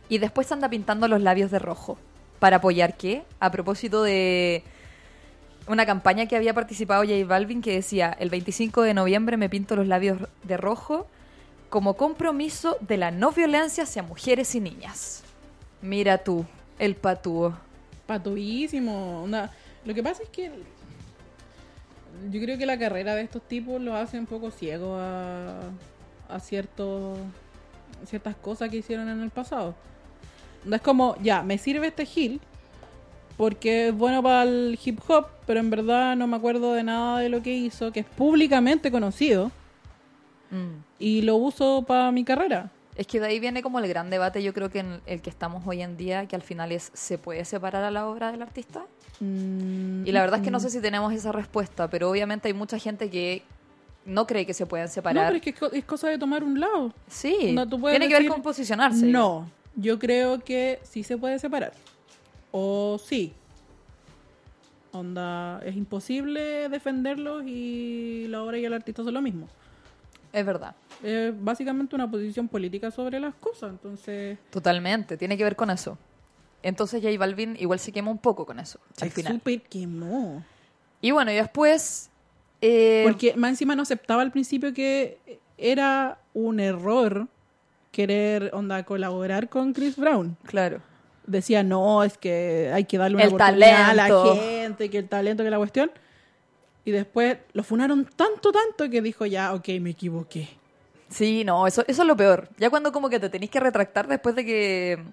y 0.09 0.17
después 0.17 0.51
anda 0.51 0.69
pintando 0.69 1.07
los 1.07 1.21
labios 1.21 1.51
de 1.51 1.59
rojo 1.59 1.97
para 2.39 2.57
apoyar 2.57 2.97
qué? 2.97 3.23
A 3.39 3.51
propósito 3.51 4.03
de 4.03 4.63
una 5.67 5.85
campaña 5.85 6.25
que 6.25 6.35
había 6.35 6.53
participado 6.53 7.03
J 7.03 7.25
Balvin 7.25 7.61
que 7.61 7.73
decía, 7.73 8.15
"El 8.19 8.29
25 8.29 8.81
de 8.81 8.93
noviembre 8.93 9.37
me 9.37 9.49
pinto 9.49 9.75
los 9.75 9.87
labios 9.87 10.19
de 10.43 10.57
rojo 10.57 11.07
como 11.69 11.95
compromiso 11.95 12.77
de 12.81 12.97
la 12.97 13.11
no 13.11 13.31
violencia 13.31 13.83
hacia 13.83 14.03
mujeres 14.03 14.55
y 14.55 14.59
niñas." 14.59 15.23
Mira 15.81 16.19
tú, 16.19 16.45
el 16.79 16.95
patúo. 16.95 17.57
Patuísimo. 18.05 19.23
onda. 19.23 19.51
Lo 19.85 19.93
que 19.93 20.03
pasa 20.03 20.23
es 20.23 20.29
que 20.29 20.51
yo 22.29 22.39
creo 22.41 22.57
que 22.57 22.65
la 22.65 22.77
carrera 22.77 23.15
de 23.15 23.23
estos 23.23 23.41
tipos 23.47 23.81
lo 23.81 23.95
hace 23.95 24.19
un 24.19 24.25
poco 24.25 24.51
ciego 24.51 24.95
a, 24.97 25.59
a 26.29 26.39
ciertos, 26.39 27.17
ciertas 28.05 28.35
cosas 28.35 28.69
que 28.69 28.77
hicieron 28.77 29.09
en 29.09 29.21
el 29.21 29.29
pasado. 29.29 29.75
No 30.63 30.75
es 30.75 30.81
como, 30.81 31.15
ya, 31.21 31.43
me 31.43 31.57
sirve 31.57 31.87
este 31.87 32.05
Gil 32.05 32.39
porque 33.35 33.87
es 33.89 33.93
bueno 33.95 34.21
para 34.21 34.43
el 34.43 34.79
hip 34.83 34.99
hop, 35.07 35.25
pero 35.47 35.59
en 35.59 35.69
verdad 35.71 36.15
no 36.15 36.27
me 36.27 36.37
acuerdo 36.37 36.73
de 36.73 36.83
nada 36.83 37.19
de 37.19 37.29
lo 37.29 37.41
que 37.41 37.51
hizo, 37.53 37.91
que 37.91 38.01
es 38.01 38.05
públicamente 38.05 38.91
conocido, 38.91 39.51
Mm. 40.51 40.83
y 40.99 41.23
lo 41.23 41.35
uso 41.37 41.83
para 41.87 42.11
mi 42.11 42.23
carrera. 42.23 42.69
Es 42.95 43.07
que 43.07 43.19
de 43.19 43.25
ahí 43.27 43.39
viene 43.39 43.63
como 43.63 43.79
el 43.79 43.87
gran 43.87 44.09
debate, 44.09 44.43
yo 44.43 44.53
creo 44.53 44.69
que 44.69 44.79
en 44.79 45.01
el 45.07 45.21
que 45.21 45.29
estamos 45.29 45.63
hoy 45.65 45.81
en 45.81 45.97
día, 45.97 46.27
que 46.27 46.35
al 46.35 46.43
final 46.43 46.71
es, 46.71 46.91
¿se 46.93 47.17
puede 47.17 47.43
separar 47.45 47.83
a 47.83 47.89
la 47.91 48.07
obra 48.07 48.31
del 48.31 48.41
artista? 48.43 48.85
Mm, 49.19 50.05
Y 50.05 50.11
la 50.11 50.21
verdad 50.21 50.39
es 50.39 50.43
que 50.43 50.51
no 50.51 50.59
sé 50.59 50.69
si 50.69 50.79
tenemos 50.79 51.11
esa 51.13 51.31
respuesta, 51.31 51.89
pero 51.89 52.09
obviamente 52.09 52.47
hay 52.49 52.53
mucha 52.53 52.77
gente 52.77 53.09
que 53.09 53.41
no 54.05 54.27
cree 54.27 54.45
que 54.45 54.53
se 54.53 54.65
puedan 54.67 54.87
No, 54.87 54.91
separar. 54.93 55.25
pero 55.25 55.37
es 55.37 55.41
que 55.41 55.49
es 55.51 55.59
co- 55.59 55.71
es 55.71 55.85
cosa 55.85 56.09
de 56.09 56.17
tomar 56.19 56.43
un 56.43 56.59
lado. 56.59 56.93
Sí, 57.07 57.53
No, 57.53 57.67
tú 57.67 57.79
puedes 57.79 57.97
tiene 57.99 58.13
que 58.13 58.19
ver 58.21 58.29
con 58.29 58.41
posicionarse. 58.43 59.05
No, 59.07 59.49
yo 59.75 59.97
creo 59.97 60.39
que 60.39 60.79
sí 60.83 61.03
se 61.03 61.17
puede 61.17 61.39
separar. 61.39 61.73
O 62.51 62.99
sí. 63.03 63.33
Onda, 64.91 65.59
es 65.65 65.75
imposible 65.75 66.69
defenderlos 66.69 67.43
y 67.47 68.27
la 68.27 68.43
obra 68.43 68.59
y 68.59 68.65
el 68.65 68.73
artista 68.73 69.03
son 69.03 69.15
lo 69.15 69.21
mismo. 69.23 69.47
Es 70.33 70.45
verdad, 70.45 70.75
básicamente 71.39 71.95
una 71.95 72.09
posición 72.09 72.47
política 72.47 72.89
sobre 72.91 73.19
las 73.19 73.35
cosas. 73.35 73.69
Entonces, 73.69 74.37
totalmente, 74.49 75.15
tiene 75.15 75.37
que 75.37 75.43
ver 75.43 75.55
con 75.55 75.69
eso. 75.69 75.97
Entonces 76.63 77.01
J 77.03 77.15
Balvin 77.19 77.55
igual 77.59 77.77
se 77.79 77.91
quema 77.91 78.09
un 78.09 78.17
poco 78.17 78.45
con 78.45 78.59
eso, 78.59 78.79
al 78.99 79.11
final. 79.11 79.33
súper 79.33 79.61
quemó. 79.61 80.43
Y 81.01 81.11
bueno, 81.11 81.31
y 81.31 81.35
después... 81.35 82.09
eh, 82.61 83.03
Porque 83.05 83.35
más 83.35 83.51
encima 83.51 83.75
no 83.75 83.83
aceptaba 83.83 84.21
al 84.21 84.31
principio 84.31 84.73
que 84.73 85.39
era 85.57 86.17
un 86.33 86.59
error 86.59 87.27
querer, 87.91 88.49
onda, 88.53 88.83
colaborar 88.83 89.49
con 89.49 89.73
Chris 89.73 89.97
Brown. 89.97 90.35
Claro. 90.45 90.81
decía, 91.27 91.61
no, 91.63 92.03
es 92.03 92.17
que 92.17 92.71
hay 92.73 92.85
que 92.85 92.97
darle 92.97 93.15
una 93.17 93.25
El 93.25 93.33
oportunidad 93.33 93.83
a 93.91 93.95
talento. 93.95 94.35
la 94.35 94.41
gente, 94.41 94.89
que 94.89 94.97
el 94.97 95.07
talento, 95.07 95.43
que 95.43 95.49
la 95.49 95.57
cuestión. 95.57 95.91
Y 96.85 96.91
después 96.91 97.37
lo 97.53 97.63
funaron 97.63 98.05
tanto, 98.05 98.51
tanto 98.51 98.89
que 98.89 99.01
dijo, 99.01 99.25
ya, 99.25 99.53
ok, 99.53 99.67
me 99.79 99.91
equivoqué. 99.91 100.49
Sí, 101.09 101.43
no, 101.45 101.65
eso, 101.67 101.83
eso 101.87 102.01
es 102.01 102.07
lo 102.07 102.17
peor. 102.17 102.49
Ya 102.57 102.69
cuando 102.69 102.91
como 102.91 103.09
que 103.09 103.19
te 103.19 103.29
tenés 103.29 103.49
que 103.49 103.59
retractar 103.59 104.07
después 104.07 104.35
de 104.35 104.45
que 104.45 105.03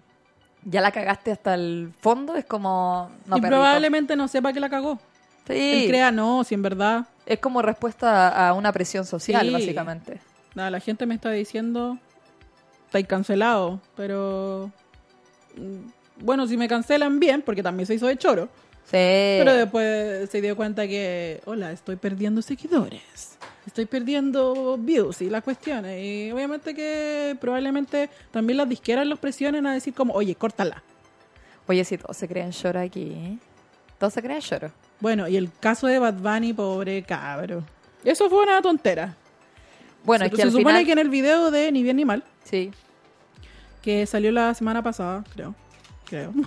ya 0.65 0.81
la 0.81 0.91
cagaste 0.91 1.31
hasta 1.31 1.55
el 1.55 1.93
fondo, 2.01 2.35
es 2.37 2.45
como... 2.45 3.11
No, 3.27 3.37
y 3.37 3.41
perrito. 3.41 3.59
probablemente 3.61 4.17
no 4.17 4.27
sepa 4.27 4.53
que 4.53 4.61
la 4.61 4.69
cagó. 4.71 4.99
Sí, 5.47 5.83
Él 5.85 5.89
crea, 5.89 6.11
no, 6.11 6.43
si 6.45 6.55
en 6.55 6.63
verdad. 6.63 7.07
es 7.27 7.39
como 7.39 7.61
respuesta 7.63 8.49
a 8.49 8.53
una 8.55 8.73
presión 8.73 9.05
social, 9.05 9.47
Sí. 9.47 9.53
básicamente. 9.53 10.21
Nada, 10.55 10.71
la 10.71 10.81
gente 10.81 11.07
me 11.07 11.15
está 11.15 11.31
diciendo, 11.31 11.99
estáis 12.87 13.07
cancelado, 13.07 13.81
pero. 13.97 14.71
mm, 15.57 16.25
Bueno, 16.25 16.47
si 16.47 16.57
me 16.57 16.69
cancelan 16.69 17.19
bien, 17.21 17.43
porque 17.43 17.63
también 17.63 17.87
se 17.87 17.95
hizo 17.95 18.07
de 18.07 18.17
choro. 18.19 18.49
Sí. 18.85 18.93
Pero 18.93 19.55
después 19.55 20.29
se 20.31 20.41
dio 20.41 20.57
cuenta 20.57 20.87
que, 20.89 21.41
hola, 21.45 21.71
estoy 21.73 21.97
perdiendo 21.97 22.43
seguidores. 22.43 23.37
Estoy 23.67 23.85
perdiendo 23.87 24.77
views 24.79 25.21
y 25.23 25.31
las 25.31 25.45
cuestiones. 25.45 26.03
Y 26.03 26.33
obviamente 26.33 26.75
que 26.75 27.37
probablemente 27.41 28.11
también 28.33 28.57
las 28.57 28.69
disqueras 28.69 29.07
los 29.07 29.19
presionen 29.19 29.67
a 29.67 29.75
decir 29.75 29.95
como, 29.95 30.15
oye, 30.15 30.35
córtala. 30.35 30.83
Oye, 31.69 31.85
si 31.85 31.99
todos 31.99 32.17
se 32.17 32.27
creen 32.27 32.51
lloro 32.51 32.81
aquí, 32.81 33.13
¿eh? 33.15 33.39
Todos 33.99 34.15
se 34.15 34.23
creen 34.23 34.41
lloro. 34.41 34.73
Bueno, 34.99 35.29
y 35.29 35.37
el 35.37 35.51
caso 35.61 35.87
de 35.87 35.99
Bad 36.01 36.15
Bunny, 36.15 36.53
pobre 36.53 37.03
cabro. 37.05 37.63
Eso 38.05 38.29
fue 38.29 38.43
una 38.43 38.61
tontera. 38.61 39.15
Bueno, 40.05 40.25
se 40.25 40.27
es 40.27 40.31
que 40.33 40.37
se 40.39 40.43
al 40.43 40.51
supone 40.51 40.69
final... 40.81 40.87
que 40.87 40.93
en 40.93 40.99
el 40.99 41.11
video 41.11 41.51
de 41.51 41.71
Ni 41.71 41.83
Bien 41.83 41.97
Ni 41.97 42.05
Mal, 42.05 42.25
Sí. 42.43 42.73
que 43.83 44.05
salió 44.07 44.33
la 44.33 44.53
semana 44.55 44.83
pasada, 44.83 45.23
creo. 45.35 45.55
Creo. 46.07 46.33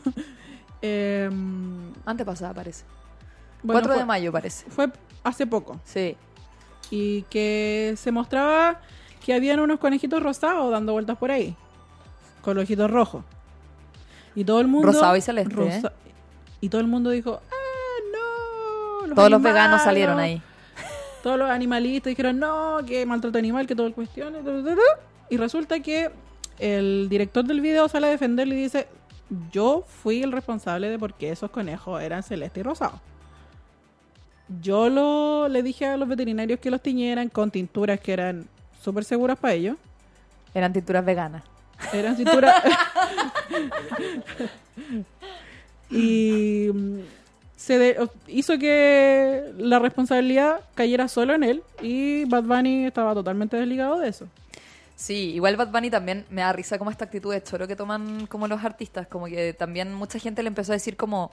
Em, 0.86 1.94
Antepasada, 2.06 2.54
parece. 2.54 2.84
bueno, 3.64 3.82
4 3.82 4.00
de 4.00 4.06
mayo, 4.06 4.32
parece. 4.34 4.70
Fue 4.70 4.92
hace 5.24 5.48
poco. 5.48 5.80
Sí. 5.86 6.18
y 6.92 7.24
que 7.24 7.96
se 7.98 8.12
mostraba 8.12 8.82
que 9.26 9.34
habían 9.34 9.60
unos 9.62 9.80
conejitos 9.80 10.22
rosados 10.22 10.70
dando 10.70 10.92
vueltas 10.92 11.18
por 11.18 11.32
ahí, 11.32 11.56
con 12.42 12.56
los 12.56 12.66
ojitos 12.66 12.92
rojos. 12.92 13.24
Y 14.36 14.44
todo 14.44 14.60
el 14.60 14.68
mundo... 14.68 14.88
Rosado 14.92 15.16
y 15.16 15.22
celeste, 15.22 15.56
¿eh? 15.64 15.82
Y 16.60 16.70
todo 16.70 16.82
el 16.82 16.88
mundo 16.88 17.10
dijo, 17.10 17.42
ah, 17.50 19.06
no. 19.08 19.16
Todos 19.16 19.32
los 19.32 19.42
veganos 19.42 19.82
salieron 19.82 20.20
ahí. 20.20 20.42
Todos 21.24 21.40
los 21.40 21.50
animalistas 21.50 22.12
dijeron, 22.12 22.38
no, 22.38 22.80
que 22.86 23.06
maltrato 23.06 23.38
animal, 23.38 23.66
que 23.66 23.76
todo 23.76 23.88
el 23.88 23.94
cuestión. 23.94 24.36
Y 25.30 25.38
resulta 25.38 25.80
que 25.80 26.12
el 26.60 27.08
director 27.10 27.46
del 27.46 27.62
video 27.62 27.88
sale 27.88 28.08
a 28.08 28.10
defenderle 28.10 28.56
y 28.56 28.64
dice, 28.64 28.88
yo 29.52 29.84
fui 29.88 30.22
el 30.24 30.32
responsable 30.32 30.90
de 30.90 31.00
por 31.00 31.14
qué 31.16 31.32
esos 31.32 31.50
conejos 31.52 32.02
eran 32.02 32.24
celeste 32.24 32.60
y 32.60 32.64
rosado. 32.64 33.00
Yo 34.62 34.90
lo, 34.90 35.48
le 35.48 35.64
dije 35.64 35.86
a 35.88 35.98
los 35.98 36.08
veterinarios 36.08 36.60
que 36.60 36.70
los 36.70 36.82
tiñeran 36.82 37.30
con 37.30 37.50
tinturas 37.50 38.00
que 38.00 38.14
eran 38.14 38.46
súper 38.82 39.04
seguras 39.06 39.40
para 39.40 39.54
ellos. 39.54 39.78
Eran 40.54 40.74
tinturas 40.74 41.04
veganas. 41.04 41.44
Eran 41.92 42.16
tinturas... 42.16 42.62
y 45.90 46.70
mm, 46.74 47.00
se 47.56 47.78
de- 47.78 48.10
hizo 48.28 48.58
que 48.58 49.52
la 49.58 49.80
responsabilidad 49.80 50.62
cayera 50.76 51.08
solo 51.08 51.34
en 51.34 51.44
él 51.44 51.64
y 51.82 52.26
Bad 52.26 52.44
Bunny 52.44 52.86
estaba 52.86 53.14
totalmente 53.14 53.58
desligado 53.58 54.00
de 54.00 54.10
eso. 54.10 54.28
Sí, 54.96 55.34
igual 55.34 55.58
Bad 55.58 55.72
Bunny 55.72 55.90
también 55.90 56.26
me 56.30 56.42
da 56.42 56.54
risa 56.54 56.78
como 56.78 56.92
esta 56.92 57.06
actitud 57.06 57.34
de 57.34 57.42
choro 57.42 57.68
que 57.68 57.76
toman 57.76 58.28
como 58.28 58.48
los 58.48 58.64
artistas, 58.64 59.08
como 59.08 59.26
que 59.26 59.54
también 59.54 59.94
mucha 59.94 60.20
gente 60.20 60.44
le 60.44 60.48
empezó 60.50 60.72
a 60.72 60.76
decir 60.76 60.96
como, 60.96 61.32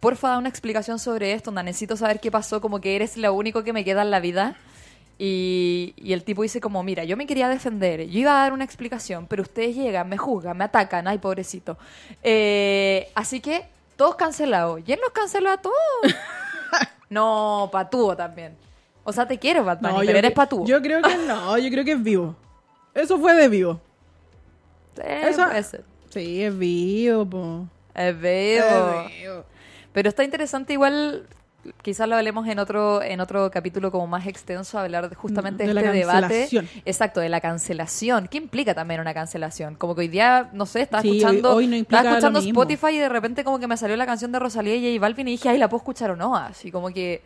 porfa, 0.00 0.28
da 0.28 0.38
una 0.38 0.48
explicación 0.48 0.98
sobre 0.98 1.32
esto, 1.32 1.50
onda, 1.50 1.62
necesito 1.62 1.96
saber 1.96 2.20
qué 2.20 2.30
pasó, 2.30 2.60
como 2.60 2.80
que 2.80 2.94
eres 2.96 3.16
lo 3.16 3.32
único 3.32 3.64
que 3.64 3.72
me 3.72 3.84
queda 3.84 4.02
en 4.02 4.10
la 4.10 4.20
vida. 4.20 4.56
Y, 5.20 5.94
y 5.96 6.12
el 6.12 6.22
tipo 6.22 6.42
dice 6.42 6.60
como, 6.60 6.82
mira, 6.84 7.02
yo 7.02 7.16
me 7.16 7.26
quería 7.26 7.48
defender, 7.48 8.06
yo 8.06 8.20
iba 8.20 8.30
a 8.38 8.42
dar 8.42 8.52
una 8.52 8.62
explicación, 8.62 9.26
pero 9.26 9.42
ustedes 9.42 9.74
llegan, 9.74 10.08
me 10.08 10.16
juzgan, 10.16 10.56
me 10.56 10.64
atacan, 10.64 11.08
ay, 11.08 11.18
pobrecito. 11.18 11.76
Eh, 12.22 13.10
así 13.16 13.40
que, 13.40 13.66
todos 13.96 14.14
cancelados. 14.14 14.80
¿Y 14.86 14.92
él 14.92 15.00
los 15.02 15.10
canceló 15.10 15.50
a 15.50 15.56
todos? 15.56 15.74
no, 17.10 17.68
patúo 17.72 18.14
también. 18.14 18.56
O 19.02 19.12
sea, 19.12 19.26
te 19.26 19.38
quiero, 19.38 19.64
Bad 19.64 19.80
Bunny, 19.80 19.94
yo, 19.94 20.06
pero 20.06 20.18
eres 20.18 20.32
patúo. 20.32 20.64
yo 20.66 20.80
creo 20.80 21.02
que 21.02 21.16
no, 21.26 21.58
yo 21.58 21.70
creo 21.70 21.84
que 21.84 21.92
es 21.92 22.02
vivo. 22.02 22.36
Eso 22.94 23.18
fue 23.18 23.34
de 23.34 23.48
vivo. 23.48 23.80
Sí, 24.96 25.02
Esa- 25.04 25.46
puede 25.48 25.62
ser. 25.62 25.84
Sí, 26.10 26.42
es 26.42 26.56
vivo, 26.58 27.26
po. 27.26 27.66
Es 27.94 28.14
vivo. 28.16 29.02
Es 29.08 29.22
vivo. 29.22 29.44
Pero 29.92 30.08
está 30.08 30.24
interesante 30.24 30.72
igual, 30.72 31.26
quizás 31.82 32.08
lo 32.08 32.16
hablemos 32.16 32.46
en 32.48 32.58
otro, 32.58 33.02
en 33.02 33.20
otro 33.20 33.50
capítulo 33.50 33.90
como 33.90 34.06
más 34.06 34.26
extenso, 34.26 34.78
hablar 34.78 35.08
de- 35.10 35.16
justamente 35.16 35.64
De 35.64 35.68
de 35.68 35.74
la 35.74 35.80
este 35.82 35.92
debate. 35.92 36.48
Exacto, 36.84 37.20
de 37.20 37.28
la 37.28 37.40
cancelación. 37.40 38.28
¿Qué 38.28 38.38
implica 38.38 38.74
también 38.74 39.00
una 39.00 39.12
cancelación? 39.14 39.74
Como 39.74 39.94
que 39.94 40.02
hoy 40.02 40.08
día, 40.08 40.50
no 40.52 40.66
sé, 40.66 40.82
estaba 40.82 41.02
Sí, 41.02 41.10
hoy- 41.10 41.16
escuchando, 41.18 41.54
hoy 41.54 41.66
no 41.66 41.76
estaba 41.76 42.10
escuchando. 42.10 42.38
Spotify 42.40 42.88
y 42.94 42.98
de 42.98 43.08
repente 43.08 43.44
como 43.44 43.58
que 43.58 43.66
me 43.66 43.76
salió 43.76 43.96
la 43.96 44.06
canción 44.06 44.32
de 44.32 44.38
Rosalía 44.38 44.76
y 44.76 44.94
J 44.96 45.00
Balvin 45.00 45.28
y 45.28 45.32
dije, 45.32 45.48
ay, 45.48 45.58
¿la 45.58 45.68
puedo 45.68 45.78
escuchar 45.80 46.10
o 46.12 46.16
no? 46.16 46.34
Así 46.36 46.70
como 46.70 46.88
que 46.90 47.22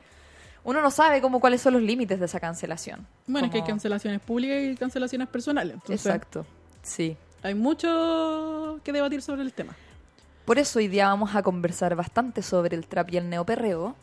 uno 0.64 0.80
no 0.80 0.90
sabe 0.90 1.20
como 1.20 1.40
cuáles 1.40 1.60
son 1.60 1.74
los 1.74 1.82
límites 1.82 2.18
de 2.20 2.26
esa 2.26 2.38
cancelación. 2.40 3.06
Bueno, 3.26 3.46
es 3.46 3.52
que 3.52 3.58
hay 3.58 3.64
cancelaciones 3.64 4.20
públicas 4.20 4.58
y 4.62 4.76
cancelaciones 4.76 5.28
personales. 5.28 5.74
Entonces, 5.74 6.04
Exacto, 6.06 6.46
sí. 6.82 7.16
hay 7.42 7.54
mucho 7.54 8.80
que 8.84 8.92
debatir 8.92 9.22
sobre 9.22 9.42
el 9.42 9.52
tema. 9.52 9.74
Por 10.44 10.58
eso 10.58 10.78
hoy 10.78 10.88
día 10.88 11.08
vamos 11.08 11.34
a 11.34 11.42
conversar 11.42 11.94
bastante 11.94 12.42
sobre 12.42 12.76
el 12.76 12.86
trap 12.86 13.12
y 13.12 13.16
el 13.16 13.28
neoperreo. 13.28 13.94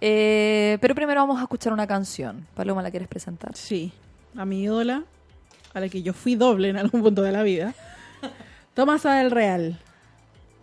Eh, 0.00 0.78
pero 0.80 0.94
primero 0.94 1.20
vamos 1.20 1.38
a 1.38 1.42
escuchar 1.42 1.72
una 1.72 1.86
canción. 1.86 2.46
Paloma, 2.54 2.82
¿la 2.82 2.90
quieres 2.90 3.08
presentar? 3.08 3.54
Sí, 3.56 3.92
a 4.36 4.44
mi 4.44 4.62
ídola, 4.62 5.04
a 5.74 5.80
la 5.80 5.88
que 5.88 6.02
yo 6.02 6.12
fui 6.12 6.34
doble 6.36 6.68
en 6.70 6.76
algún 6.76 7.02
punto 7.02 7.22
de 7.22 7.32
la 7.32 7.42
vida. 7.42 7.74
Tomasa 8.74 9.14
del 9.16 9.30
Real. 9.30 9.78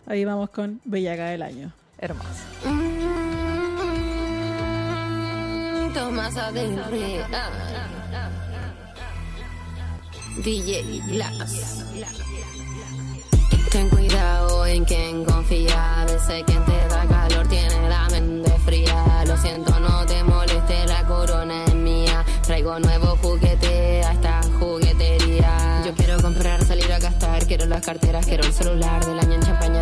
Ahí 0.06 0.24
vamos 0.24 0.50
con 0.50 0.80
Bellaca 0.84 1.26
del 1.26 1.42
Año. 1.42 1.72
Hermosa. 1.98 2.44
Mm, 5.98 6.00
Tomasa 6.00 6.52
del 6.52 6.76
Real. 6.90 7.26
DJ 10.44 11.02
Glass. 11.08 11.84
Ten 13.70 13.88
cuidado 13.88 14.66
en 14.66 14.84
quien. 14.84 15.18
A 15.74 16.04
veces 16.04 16.44
quien 16.46 16.64
te 16.66 16.88
da 16.88 17.06
calor 17.06 17.48
tiene 17.48 17.88
la 17.88 18.08
mente 18.10 18.50
fría. 18.64 19.24
Lo 19.26 19.36
siento, 19.38 19.80
no 19.80 20.06
te 20.06 20.22
moleste, 20.22 20.86
la 20.86 21.04
corona 21.04 21.64
es 21.64 21.74
mía. 21.74 22.24
Traigo 22.42 22.78
nuevo 22.78 23.16
juguete 23.22 24.04
a 24.04 24.12
esta 24.12 24.42
juguetería. 24.58 25.82
Yo 25.86 25.94
quiero 25.94 26.20
comprar, 26.20 26.64
salir 26.64 26.92
a 26.92 26.98
gastar. 26.98 27.46
Quiero 27.46 27.66
las 27.66 27.84
carteras, 27.84 28.26
quiero 28.26 28.44
el 28.44 28.52
celular. 28.52 29.04
Del 29.04 29.18
año 29.18 29.34
en 29.34 29.42
champaña 29.42 29.80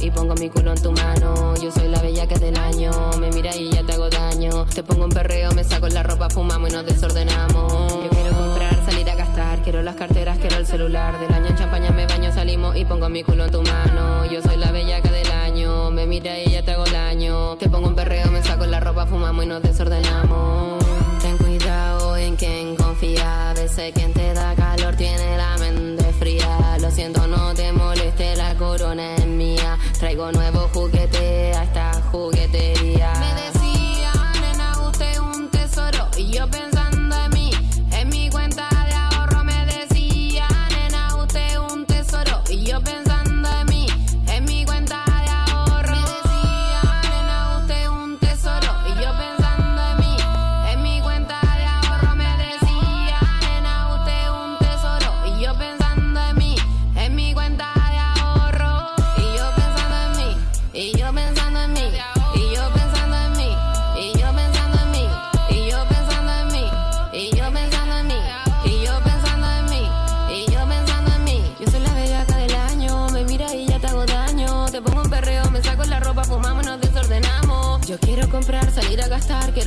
y 0.00 0.10
pongo 0.10 0.34
mi 0.34 0.48
culo 0.48 0.72
en 0.72 0.82
tu 0.82 0.92
mano. 0.92 1.54
Yo 1.56 1.70
soy 1.70 1.88
la 1.88 2.00
bella 2.00 2.26
que 2.26 2.38
del 2.38 2.56
año. 2.56 2.90
Me 3.18 3.30
mira 3.30 3.54
y 3.54 3.70
ya 3.70 3.82
te 3.82 3.92
hago 3.92 4.08
daño. 4.08 4.66
Te 4.66 4.82
pongo 4.82 5.04
un 5.04 5.10
perreo, 5.10 5.52
me 5.52 5.64
saco 5.64 5.88
la 5.88 6.02
ropa, 6.02 6.28
fumamos 6.30 6.70
y 6.70 6.72
nos 6.72 6.86
desordenamos. 6.86 7.92
Yo 7.92 8.08
quiero 8.10 8.36
comprar, 8.36 8.84
salir 8.84 9.10
a 9.10 9.14
gastar. 9.14 9.62
Quiero 9.62 9.82
las 9.82 9.96
carteras, 9.96 10.38
quiero 10.38 10.56
el 10.56 10.66
celular. 10.66 11.18
Del 11.20 11.32
año 11.32 11.46
en 11.48 11.56
champaña 11.56 11.90
me 11.90 12.06
baño, 12.06 12.32
salimos 12.32 12.76
y 12.76 12.84
pongo 12.84 13.08
mi 13.08 13.22
culo 13.22 13.44
en 13.44 13.50
tu 13.50 13.62
mano. 13.62 14.24
Yo 14.26 14.42
soy 14.42 14.56
la 14.56 14.70
bella 14.72 15.00
que 15.00 15.10
del 15.10 15.30
año. 15.30 15.90
Me 15.90 16.06
mira 16.06 16.38
y 16.38 16.50
ya 16.50 16.62
te 16.62 16.72
hago 16.72 16.84
daño. 16.84 17.56
Te 17.56 17.68
pongo 17.68 17.88
un 17.88 17.94
perreo, 17.94 18.30
me 18.30 18.42
saco 18.42 18.66
la 18.66 18.80
ropa, 18.80 19.06
fumamos 19.06 19.44
y 19.44 19.48
nos 19.48 19.62
desordenamos. 19.62 20.84
Ten 21.20 21.36
cuidado 21.38 22.16
en 22.16 22.36
quien 22.36 22.76
confía. 22.76 23.50
A 23.50 23.54
veces 23.54 23.92
quien 23.94 24.12
te 24.12 24.32
da 24.34 24.54
calor 24.54 24.94
tiene 24.96 25.36
la 25.36 25.56
mente. 25.58 25.83
Lo 26.84 26.90
siento, 26.90 27.26
no 27.26 27.54
te 27.54 27.72
moleste, 27.72 28.36
la 28.36 28.54
corona 28.56 29.14
es 29.14 29.24
mía. 29.24 29.78
Traigo 29.98 30.30
nuevo 30.32 30.68
juguete 30.74 31.54
a 31.54 31.64
esta 31.64 31.94
juguetería. 32.12 33.10
Me 33.20 33.42
decía, 33.42 34.12
nena, 34.38 34.78
usted 34.86 35.18
un 35.18 35.48
tesoro. 35.48 36.10
Y 36.18 36.30
yo 36.30 36.46
pensando 36.46 36.73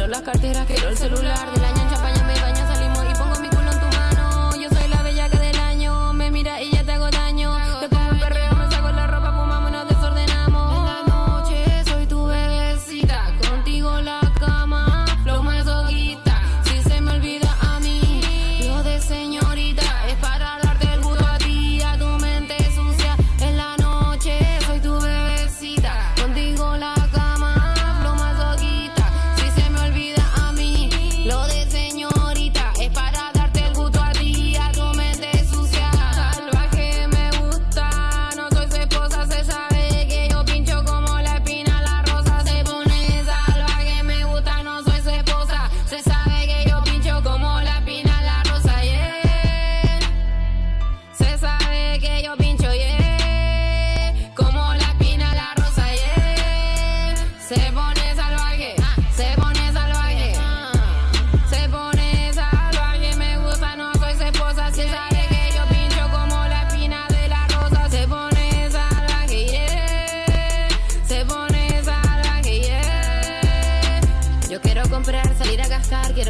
las 0.08 0.22
carteras, 0.22 0.66
quiero 0.68 0.90
el 0.90 0.98
celular. 0.98 1.57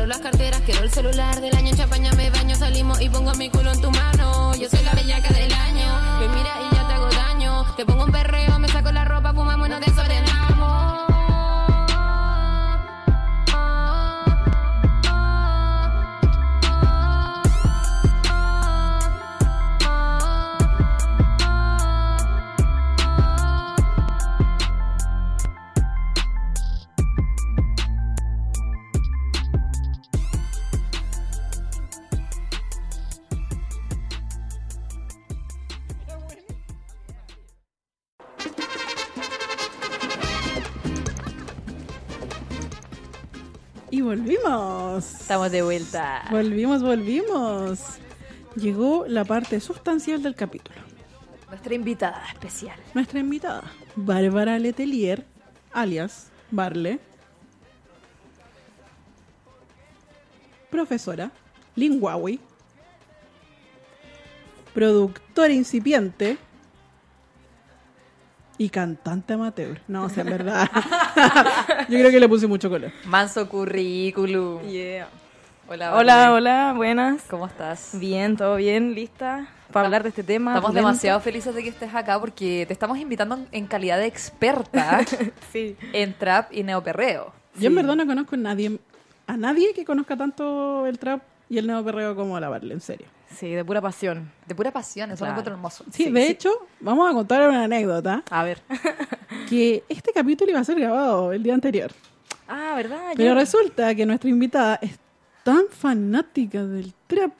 Las 0.08 0.20
carteras, 0.20 0.62
quiero 0.62 0.84
el 0.84 0.92
celular. 0.92 1.42
Del 1.42 1.56
año 1.56 1.70
en 1.70 1.78
champaña 1.78 2.12
me 2.14 2.30
baño, 2.30 2.56
salimos 2.56 3.02
y 3.02 3.10
pongo 3.10 3.34
mi 3.34 3.50
culo 3.50 3.72
en 3.72 3.82
tu 3.82 3.92
mano. 3.92 4.56
Yo 4.56 4.70
soy 4.70 4.82
la 4.84 4.94
bellaca 4.94 5.34
del 5.34 5.54
año, 5.54 6.20
me 6.20 6.28
mira 6.30 6.50
y 6.62 6.76
ya 6.76 6.88
te 6.88 6.94
hago 6.94 7.10
daño. 7.10 7.66
Te 7.76 7.86
pongo 7.86 8.06
un 8.06 8.12
Estamos 45.28 45.52
de 45.52 45.62
vuelta. 45.62 46.24
Volvimos, 46.32 46.82
volvimos. 46.82 47.82
Llegó 48.56 49.06
la 49.10 49.26
parte 49.26 49.60
sustancial 49.60 50.24
del 50.24 50.36
capítulo. 50.36 50.78
Nuestra 51.50 51.76
invitada 51.76 52.24
especial. 52.32 52.80
Nuestra 52.94 53.20
invitada, 53.20 53.64
Bárbara 53.98 54.58
Letelier, 54.58 55.26
alias 55.74 56.28
Barle, 56.50 57.02
profesora, 60.70 61.30
linguawi, 61.76 62.40
productora 64.74 65.52
incipiente 65.52 66.38
y 68.58 68.70
cantante 68.70 69.34
amateur. 69.34 69.80
No, 69.88 70.04
o 70.06 70.10
sea, 70.10 70.24
en 70.24 70.30
verdad. 70.30 70.70
Yo 71.90 72.00
creo 72.00 72.12
que 72.12 72.20
le 72.20 72.28
puse 72.30 72.48
mucho 72.48 72.70
color. 72.70 72.92
Manso 73.06 73.48
currículum. 73.48 74.62
Yeah. 74.64 75.08
Hola, 75.70 75.96
Hola, 75.96 76.32
hola, 76.34 76.74
buenas. 76.76 77.24
¿Cómo 77.30 77.46
estás? 77.46 77.92
Bien, 77.94 78.38
todo 78.38 78.56
bien, 78.56 78.94
lista 78.94 79.48
para 79.72 79.86
hablar 79.88 80.02
de 80.04 80.10
este 80.10 80.24
tema. 80.24 80.52
Estamos 80.56 80.74
demasiado 80.74 81.20
felices 81.20 81.54
de 81.54 81.62
que 81.62 81.70
estés 81.70 81.94
acá 81.94 82.20
porque 82.20 82.64
te 82.66 82.72
estamos 82.74 82.98
invitando 83.00 83.36
en- 83.36 83.48
en 83.52 83.68
calidad 83.68 83.98
de 83.98 84.06
experta 84.06 85.02
Sí. 85.52 85.76
en 85.92 86.14
trap 86.14 86.54
y 86.54 86.64
neoperreo. 86.64 87.34
Yo 87.60 87.68
en 87.68 87.76
verdad 87.76 87.96
no 87.98 88.06
conozco 88.08 88.36
a 88.36 88.38
nadie, 88.38 88.80
a 89.28 89.36
nadie 89.36 89.74
que 89.74 89.84
conozca 89.84 90.16
tanto 90.16 90.86
el 90.86 90.98
trap 91.00 91.22
y 91.50 91.58
el 91.58 91.68
neoperreo 91.68 92.16
como 92.16 92.40
la 92.40 92.50
Barle, 92.50 92.74
en 92.74 92.82
serio. 92.82 93.08
Sí, 93.30 93.52
de 93.52 93.64
pura 93.64 93.82
pasión. 93.82 94.32
De 94.46 94.56
pura 94.56 94.72
pasión, 94.72 95.12
eso 95.12 95.26
lo 95.26 95.32
encuentro 95.32 95.54
hermoso. 95.54 95.86
Sí, 95.92 96.10
de 96.10 96.30
hecho, 96.30 96.52
vamos 96.80 97.10
a 97.10 97.14
contar 97.14 97.48
una 97.48 97.64
anécdota. 97.64 98.24
A 98.30 98.44
ver. 98.44 98.62
que 99.50 99.84
este 99.90 100.12
capítulo 100.12 100.52
iba 100.52 100.60
a 100.60 100.64
ser 100.64 100.80
grabado 100.80 101.32
el 101.34 101.44
día 101.44 101.54
anterior. 101.54 101.92
Ah, 102.48 102.74
¿verdad? 102.76 103.14
Pero 103.16 103.36
resulta 103.36 103.94
que 103.96 104.06
nuestra 104.06 104.30
invitada 104.30 104.80
es 104.82 104.98
tan 105.44 105.66
fanática 105.70 106.64
del 106.64 106.94
trap 107.08 107.32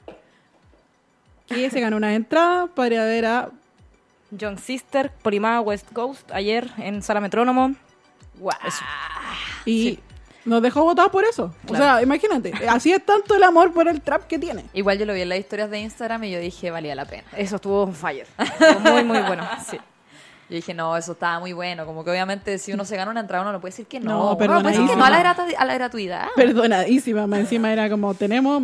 que 1.46 1.70
se 1.70 1.80
ganó 1.80 1.96
una 1.96 2.14
entrada 2.14 2.66
para 2.66 3.04
ver 3.04 3.26
a... 3.26 3.50
Young 4.30 4.58
Sister, 4.58 5.10
Polimá 5.22 5.60
West 5.62 5.90
Coast, 5.92 6.30
ayer 6.32 6.70
en 6.76 7.02
Sala 7.02 7.20
Metrónomo. 7.20 7.74
Y 9.64 9.98
nos 10.48 10.62
dejó 10.62 10.82
votados 10.84 11.10
por 11.12 11.24
eso. 11.24 11.52
O 11.64 11.68
Claro. 11.68 11.84
sea, 11.84 12.02
imagínate, 12.02 12.52
así 12.68 12.92
es 12.92 13.04
tanto 13.04 13.34
el 13.36 13.42
amor 13.42 13.72
por 13.72 13.86
el 13.88 14.00
trap 14.00 14.26
que 14.26 14.38
tiene. 14.38 14.64
Igual 14.72 14.98
yo 14.98 15.06
lo 15.06 15.12
vi 15.14 15.20
en 15.22 15.28
las 15.28 15.38
historias 15.38 15.70
de 15.70 15.78
Instagram 15.80 16.24
y 16.24 16.30
yo 16.32 16.40
dije, 16.40 16.70
valía 16.70 16.94
la 16.94 17.04
pena. 17.04 17.24
Eso 17.36 17.56
estuvo 17.56 17.82
on 17.84 17.94
fire. 17.94 18.26
Estuvo 18.38 18.80
muy, 18.92 19.04
muy 19.04 19.18
bueno. 19.20 19.46
Sí. 19.68 19.76
Yo 20.50 20.54
dije, 20.56 20.72
no, 20.72 20.96
eso 20.96 21.12
estaba 21.12 21.38
muy 21.40 21.52
bueno. 21.52 21.84
Como 21.84 22.02
que 22.02 22.10
obviamente 22.10 22.56
si 22.58 22.72
uno 22.72 22.84
se 22.86 22.96
gana 22.96 23.10
una 23.10 23.20
entrada, 23.20 23.42
uno 23.42 23.52
no 23.52 23.60
puede 23.60 23.72
decir 23.72 23.86
que 23.86 24.00
no. 24.00 24.10
No, 24.10 24.20
Uno 24.36 24.54
no 24.54 24.62
puede 24.62 24.74
decir 24.76 24.88
que 24.88 24.96
no 24.96 25.04
a 25.04 25.10
la, 25.10 25.22
gratu- 25.22 25.54
a 25.58 25.64
la 25.66 25.74
gratuidad. 25.74 26.26
Perdonadísima, 26.34 27.26
más 27.26 27.40
encima 27.40 27.70
era 27.72 27.90
como, 27.90 28.14
tenemos 28.14 28.62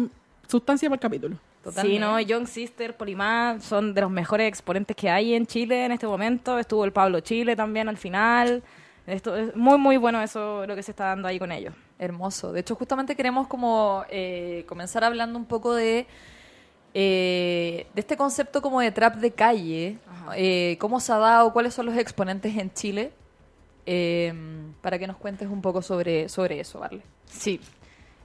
sustancia 0.48 0.88
para 0.88 0.96
el 0.96 1.00
capítulo. 1.00 1.34
Sí, 1.36 1.70
Totalmente. 1.70 2.00
no, 2.00 2.20
Young 2.20 2.46
Sister, 2.46 2.96
Polimá 2.96 3.56
son 3.60 3.94
de 3.94 4.00
los 4.02 4.10
mejores 4.10 4.48
exponentes 4.48 4.94
que 4.96 5.08
hay 5.10 5.34
en 5.34 5.46
Chile 5.46 5.84
en 5.86 5.92
este 5.92 6.06
momento. 6.06 6.58
Estuvo 6.58 6.84
el 6.84 6.92
Pablo 6.92 7.20
Chile 7.20 7.54
también 7.56 7.88
al 7.88 7.96
final. 7.96 8.62
Esto 9.06 9.36
es 9.36 9.54
muy, 9.54 9.78
muy 9.78 9.96
bueno 9.98 10.22
eso 10.22 10.66
lo 10.66 10.74
que 10.74 10.82
se 10.82 10.92
está 10.92 11.06
dando 11.06 11.28
ahí 11.28 11.38
con 11.38 11.52
ellos. 11.52 11.74
Hermoso. 11.98 12.52
De 12.52 12.60
hecho, 12.60 12.74
justamente 12.74 13.16
queremos 13.16 13.46
como 13.48 14.04
eh, 14.08 14.64
comenzar 14.68 15.04
hablando 15.04 15.38
un 15.38 15.46
poco 15.46 15.74
de, 15.74 16.06
eh, 16.94 17.86
de 17.94 18.00
este 18.00 18.16
concepto 18.16 18.62
como 18.62 18.80
de 18.80 18.92
trap 18.92 19.16
de 19.16 19.32
calle. 19.32 19.98
eh, 20.36 20.76
cómo 20.80 21.00
se 21.00 21.12
ha 21.12 21.18
dado, 21.18 21.52
cuáles 21.52 21.74
son 21.74 21.86
los 21.86 21.96
exponentes 21.96 22.56
en 22.56 22.72
Chile. 22.72 23.12
eh, 23.86 24.32
para 24.80 24.98
que 24.98 25.06
nos 25.06 25.16
cuentes 25.16 25.48
un 25.48 25.60
poco 25.62 25.82
sobre, 25.82 26.28
sobre 26.28 26.60
eso, 26.60 26.80
¿vale? 26.80 27.02
Sí. 27.26 27.60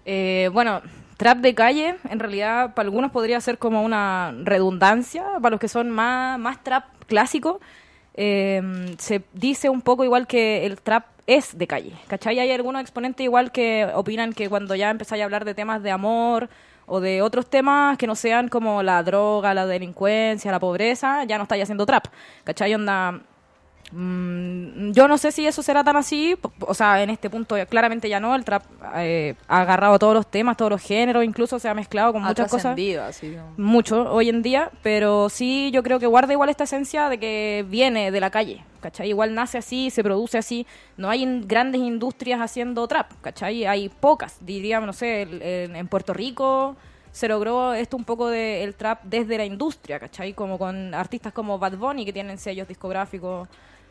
Eh, 0.05 0.49
bueno, 0.53 0.81
trap 1.17 1.39
de 1.39 1.53
calle, 1.53 1.97
en 2.09 2.19
realidad 2.19 2.73
para 2.73 2.87
algunos 2.87 3.11
podría 3.11 3.39
ser 3.41 3.57
como 3.57 3.83
una 3.83 4.33
redundancia, 4.43 5.23
para 5.41 5.51
los 5.51 5.59
que 5.59 5.67
son 5.67 5.89
más, 5.89 6.39
más 6.39 6.63
trap 6.63 6.85
clásico, 7.07 7.59
eh, 8.21 8.61
se 8.97 9.23
dice 9.31 9.69
un 9.69 9.81
poco 9.81 10.03
igual 10.03 10.27
que 10.27 10.65
el 10.65 10.81
trap 10.81 11.05
es 11.25 11.57
de 11.57 11.67
calle, 11.67 11.93
¿cachai? 12.09 12.37
Hay 12.37 12.51
algunos 12.51 12.81
exponentes 12.81 13.23
igual 13.23 13.53
que 13.53 13.89
opinan 13.95 14.33
que 14.33 14.49
cuando 14.49 14.75
ya 14.75 14.89
empezáis 14.89 15.21
a 15.21 15.25
hablar 15.25 15.45
de 15.45 15.53
temas 15.53 15.81
de 15.81 15.91
amor 15.91 16.49
o 16.85 16.99
de 16.99 17.21
otros 17.21 17.49
temas 17.49 17.97
que 17.97 18.07
no 18.07 18.15
sean 18.15 18.49
como 18.49 18.83
la 18.83 19.01
droga, 19.03 19.53
la 19.53 19.65
delincuencia, 19.65 20.51
la 20.51 20.59
pobreza, 20.59 21.23
ya 21.23 21.37
no 21.37 21.43
estáis 21.43 21.63
haciendo 21.63 21.85
trap, 21.85 22.07
¿cachai? 22.43 22.75
Onda, 22.75 23.21
yo 23.91 25.07
no 25.07 25.17
sé 25.17 25.31
si 25.31 25.45
eso 25.47 25.61
será 25.63 25.83
tan 25.83 25.95
así, 25.97 26.37
o 26.59 26.73
sea, 26.73 27.01
en 27.01 27.09
este 27.09 27.29
punto 27.29 27.55
claramente 27.69 28.07
ya 28.09 28.19
no, 28.19 28.35
el 28.35 28.45
trap 28.45 28.63
eh, 28.95 29.35
ha 29.47 29.61
agarrado 29.61 29.97
todos 29.99 30.13
los 30.13 30.27
temas, 30.29 30.57
todos 30.57 30.71
los 30.71 30.81
géneros, 30.81 31.23
incluso 31.23 31.59
se 31.59 31.67
ha 31.69 31.73
mezclado 31.73 32.13
con 32.13 32.23
Ha 32.23 32.27
muchas 32.29 32.45
cosas, 32.51 32.71
así 32.71 33.35
mucho 33.57 34.11
hoy 34.11 34.29
en 34.29 34.41
día, 34.41 34.71
pero 34.83 35.29
sí 35.29 35.71
yo 35.73 35.83
creo 35.83 35.99
que 35.99 36.07
guarda 36.07 36.33
igual 36.33 36.49
esta 36.49 36.65
esencia 36.65 37.09
de 37.09 37.17
que 37.19 37.65
viene 37.67 38.11
de 38.11 38.19
la 38.19 38.29
calle, 38.29 38.63
¿cachai? 38.81 39.09
Igual 39.09 39.33
nace 39.33 39.57
así, 39.57 39.89
se 39.89 40.03
produce 40.03 40.37
así, 40.37 40.65
no 40.97 41.09
hay 41.09 41.23
in- 41.23 41.47
grandes 41.47 41.81
industrias 41.81 42.41
haciendo 42.41 42.87
trap, 42.87 43.11
¿cachai? 43.21 43.65
Hay 43.65 43.89
pocas, 43.89 44.37
diríamos, 44.41 44.87
no 44.87 44.93
sé, 44.93 45.23
el- 45.23 45.41
en 45.75 45.87
Puerto 45.87 46.13
Rico 46.13 46.75
se 47.11 47.27
logró 47.27 47.73
esto 47.73 47.97
un 47.97 48.05
poco 48.05 48.27
del 48.27 48.75
trap 48.75 49.01
desde 49.03 49.35
la 49.37 49.45
industria, 49.45 49.99
¿cachai? 49.99 50.33
Como 50.33 50.59
con 50.59 50.93
artistas 50.93 51.33
como 51.33 51.57
Bad 51.57 51.75
Bunny 51.77 52.05
que 52.05 52.13
tienen 52.13 52.37
sellos 52.37 52.67
discográficos, 52.67 53.49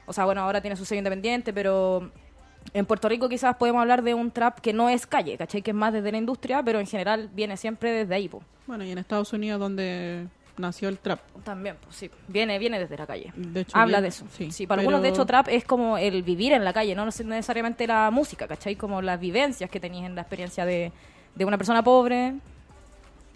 o 0.09 0.13
sea, 0.13 0.25
bueno, 0.25 0.41
ahora 0.43 0.61
tiene 0.61 0.77
su 0.77 0.85
sello 0.85 0.99
independiente, 0.99 1.53
pero 1.53 2.11
en 2.73 2.85
Puerto 2.87 3.09
Rico 3.09 3.29
quizás 3.29 3.57
podemos 3.57 3.81
hablar 3.81 4.03
de 4.03 4.15
un 4.15 4.31
trap 4.31 4.59
que 4.61 4.73
no 4.73 4.89
es 4.89 5.07
calle, 5.07 5.37
¿cachai? 5.39 5.63
Que 5.63 5.71
es 5.71 5.77
más 5.77 5.93
desde 5.93 6.11
la 6.13 6.19
industria, 6.19 6.63
pero 6.63 6.81
en 6.81 6.87
general 6.87 7.31
viene 7.33 7.57
siempre 7.57 7.93
desde 7.93 8.15
ahí, 8.15 8.29
po. 8.29 8.43
Bueno, 8.67 8.85
y 8.85 8.91
en 8.91 8.99
Estados 8.99 9.33
Unidos 9.33 9.61
donde 9.61 10.27
nació 10.59 10.89
el 10.89 10.99
trap. 10.99 11.21
También, 11.45 11.77
pues 11.83 11.95
sí, 11.97 12.11
viene, 12.27 12.59
viene 12.59 12.79
desde 12.81 12.97
la 12.99 13.07
calle. 13.07 13.33
De 13.37 13.61
hecho, 13.61 13.77
Habla 13.79 13.99
bien, 13.99 14.03
de 14.03 14.09
eso. 14.09 14.27
sí, 14.37 14.51
Sí, 14.51 14.67
para 14.67 14.81
algunos, 14.81 15.01
de 15.03 15.09
hecho, 15.11 15.25
trap 15.25 15.49
es 15.49 15.65
como 15.65 15.97
el 15.99 16.23
vivir 16.25 16.53
en 16.53 16.65
la 16.65 16.73
calle, 16.73 16.95
no 16.97 17.07
necesariamente 17.07 17.87
la 17.87 18.11
música, 18.11 18.49
¿cachai? 18.49 18.75
Como 18.75 19.01
las 19.01 19.21
vivencias 19.21 19.71
que 19.71 19.79
tenías 19.79 20.07
en 20.07 20.17
la 20.17 20.23
experiencia 20.23 20.65
de, 20.67 20.91
de 21.37 21.45
una 21.45 21.57
persona 21.57 21.83
pobre. 21.83 22.35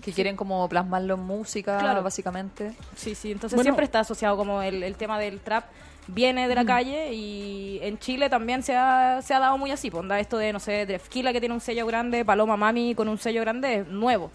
que 0.02 0.12
quieren 0.12 0.35
como 0.35 0.68
plasmarlo 0.68 1.14
en 1.14 1.20
música, 1.20 1.78
Claro. 1.78 2.02
básicamente. 2.02 2.72
Sí, 2.96 3.14
sí, 3.14 3.30
entonces 3.30 3.54
Bueno. 3.54 3.66
siempre 3.66 3.85
está 3.85 4.00
asociado 4.00 4.37
como 4.37 4.61
el, 4.61 4.82
el 4.82 4.96
tema 4.96 5.16
del 5.20 5.38
trap 5.38 5.64
viene 6.06 6.48
de 6.48 6.54
la 6.54 6.64
calle 6.64 7.12
y 7.12 7.78
en 7.82 7.98
Chile 7.98 8.28
también 8.28 8.62
se 8.62 8.76
ha, 8.76 9.20
se 9.22 9.34
ha 9.34 9.38
dado 9.38 9.58
muy 9.58 9.70
así. 9.70 9.90
Pues, 9.90 10.00
onda 10.00 10.18
esto 10.20 10.38
de, 10.38 10.52
no 10.52 10.60
sé, 10.60 10.86
Drefkila 10.86 11.32
que 11.32 11.40
tiene 11.40 11.54
un 11.54 11.60
sello 11.60 11.86
grande, 11.86 12.24
Paloma 12.24 12.56
Mami 12.56 12.94
con 12.94 13.08
un 13.08 13.18
sello 13.18 13.40
grande, 13.40 13.76
es 13.76 13.86
nuevo. 13.86 14.30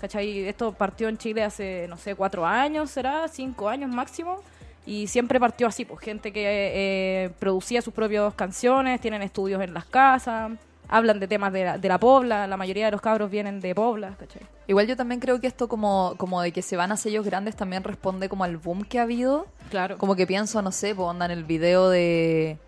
¿Cachai? 0.00 0.48
Esto 0.48 0.72
partió 0.72 1.08
en 1.08 1.16
Chile 1.16 1.44
hace, 1.44 1.86
no 1.88 1.96
sé, 1.96 2.16
cuatro 2.16 2.44
años, 2.44 2.90
será, 2.90 3.28
cinco 3.28 3.68
años 3.68 3.88
máximo. 3.90 4.40
Y 4.84 5.06
siempre 5.06 5.38
partió 5.38 5.68
así, 5.68 5.84
pues 5.84 6.00
gente 6.00 6.32
que 6.32 6.42
eh, 6.44 7.30
producía 7.38 7.80
sus 7.82 7.94
propias 7.94 8.34
canciones, 8.34 9.00
tienen 9.00 9.22
estudios 9.22 9.62
en 9.62 9.72
las 9.72 9.84
casas, 9.84 10.50
hablan 10.92 11.18
de 11.20 11.26
temas 11.26 11.52
de 11.54 11.64
la, 11.64 11.78
de 11.78 11.88
la 11.88 11.98
pobla, 11.98 12.46
la 12.46 12.56
mayoría 12.58 12.84
de 12.84 12.92
los 12.92 13.00
cabros 13.00 13.30
vienen 13.30 13.60
de 13.60 13.74
poblas, 13.74 14.14
¿cachai? 14.18 14.42
Igual 14.66 14.86
yo 14.86 14.94
también 14.96 15.20
creo 15.20 15.40
que 15.40 15.46
esto 15.46 15.66
como, 15.66 16.14
como 16.18 16.42
de 16.42 16.52
que 16.52 16.60
se 16.60 16.76
van 16.76 16.92
a 16.92 16.98
sellos 16.98 17.24
grandes 17.24 17.56
también 17.56 17.82
responde 17.82 18.28
como 18.28 18.44
al 18.44 18.58
boom 18.58 18.84
que 18.84 18.98
ha 18.98 19.02
habido. 19.02 19.46
Claro. 19.70 19.96
Como 19.96 20.14
que 20.14 20.26
pienso, 20.26 20.60
no 20.60 20.70
sé, 20.70 20.94
pues 20.94 21.08
onda 21.08 21.24
en 21.24 21.30
el 21.30 21.44
video 21.44 21.88
de, 21.88 22.58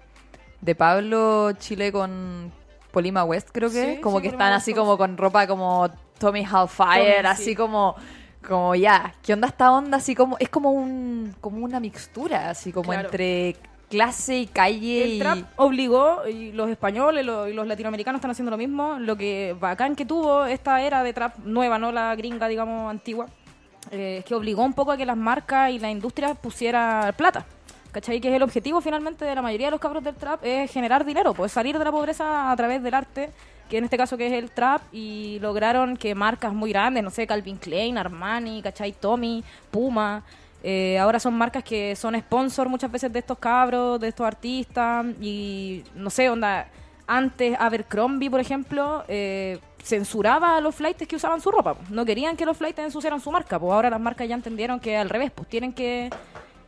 de 0.62 0.74
Pablo 0.74 1.52
Chile 1.52 1.92
con 1.92 2.50
Polima 2.92 3.24
West, 3.24 3.50
creo 3.52 3.70
que. 3.70 3.96
Sí, 3.96 4.00
como 4.00 4.16
sí, 4.16 4.22
que 4.22 4.28
están 4.28 4.54
así 4.54 4.70
sí. 4.70 4.74
como 4.74 4.96
con 4.96 5.18
ropa 5.18 5.46
como 5.46 5.90
Tommy 6.18 6.40
Hellfire, 6.40 7.16
Tommy, 7.16 7.26
así 7.26 7.44
sí. 7.44 7.54
como 7.54 7.94
como 8.46 8.74
ya, 8.74 9.14
¿qué 9.22 9.32
onda 9.34 9.48
esta 9.48 9.72
onda? 9.72 9.98
Así 9.98 10.14
como 10.14 10.36
es 10.38 10.48
como 10.48 10.70
un 10.70 11.34
como 11.40 11.64
una 11.64 11.78
mixtura, 11.78 12.50
así 12.50 12.72
como 12.72 12.90
Claro. 12.90 13.08
entre 13.08 13.56
clase 13.94 14.38
y 14.40 14.46
calle 14.46 15.04
El 15.04 15.12
y 15.14 15.18
trap 15.20 15.38
obligó, 15.56 16.26
y 16.26 16.52
los 16.52 16.68
españoles 16.68 17.24
lo- 17.24 17.48
y 17.48 17.52
los 17.52 17.66
latinoamericanos 17.66 18.18
están 18.18 18.30
haciendo 18.32 18.50
lo 18.50 18.56
mismo, 18.58 18.96
lo 18.98 19.16
que 19.16 19.54
bacán 19.58 19.94
que 19.94 20.04
tuvo 20.04 20.44
esta 20.46 20.82
era 20.82 21.02
de 21.02 21.12
trap 21.12 21.38
nueva, 21.44 21.78
no 21.78 21.92
la 21.92 22.14
gringa, 22.16 22.48
digamos, 22.48 22.90
antigua, 22.90 23.26
eh, 23.90 24.16
es 24.18 24.24
que 24.24 24.34
obligó 24.34 24.62
un 24.64 24.72
poco 24.72 24.90
a 24.92 24.96
que 24.96 25.06
las 25.06 25.16
marcas 25.16 25.70
y 25.70 25.78
la 25.78 25.90
industria 25.90 26.34
pusiera 26.34 27.12
plata. 27.16 27.44
¿Cachai? 27.92 28.20
Que 28.20 28.28
es 28.28 28.34
el 28.34 28.42
objetivo 28.42 28.80
finalmente 28.80 29.24
de 29.24 29.32
la 29.36 29.40
mayoría 29.42 29.68
de 29.68 29.70
los 29.70 29.80
cabros 29.80 30.02
del 30.02 30.16
trap, 30.16 30.40
es 30.44 30.68
generar 30.72 31.04
dinero, 31.04 31.32
pues 31.32 31.52
salir 31.52 31.78
de 31.78 31.84
la 31.84 31.92
pobreza 31.92 32.50
a 32.50 32.56
través 32.56 32.82
del 32.82 32.92
arte, 32.92 33.30
que 33.70 33.78
en 33.78 33.84
este 33.84 33.96
caso 33.96 34.16
que 34.16 34.26
es 34.26 34.32
el 34.32 34.50
trap, 34.50 34.82
y 34.92 35.38
lograron 35.40 35.96
que 35.96 36.12
marcas 36.16 36.52
muy 36.52 36.70
grandes, 36.70 37.04
no 37.04 37.10
sé, 37.10 37.24
Calvin 37.24 37.56
Klein, 37.56 37.96
Armani, 37.96 38.62
¿cachai? 38.62 38.90
Tommy, 38.90 39.44
Puma, 39.70 40.24
eh, 40.66 40.98
ahora 40.98 41.20
son 41.20 41.34
marcas 41.34 41.62
que 41.62 41.94
son 41.94 42.18
sponsor 42.18 42.70
muchas 42.70 42.90
veces 42.90 43.12
de 43.12 43.18
estos 43.18 43.38
cabros, 43.38 44.00
de 44.00 44.08
estos 44.08 44.26
artistas, 44.26 45.04
y 45.20 45.84
no 45.94 46.08
sé, 46.08 46.30
onda, 46.30 46.68
antes 47.06 47.54
Abercrombie, 47.60 48.30
por 48.30 48.40
ejemplo, 48.40 49.04
eh, 49.06 49.58
censuraba 49.82 50.56
a 50.56 50.62
los 50.62 50.74
flights 50.74 51.06
que 51.06 51.16
usaban 51.16 51.42
su 51.42 51.50
ropa. 51.50 51.76
No 51.90 52.06
querían 52.06 52.34
que 52.34 52.46
los 52.46 52.56
flights 52.56 52.78
ensuciaran 52.78 53.20
su 53.20 53.30
marca, 53.30 53.58
pues 53.58 53.74
ahora 53.74 53.90
las 53.90 54.00
marcas 54.00 54.26
ya 54.26 54.34
entendieron 54.34 54.80
que 54.80 54.96
al 54.96 55.10
revés, 55.10 55.30
pues 55.34 55.46
tienen 55.50 55.74
que 55.74 56.08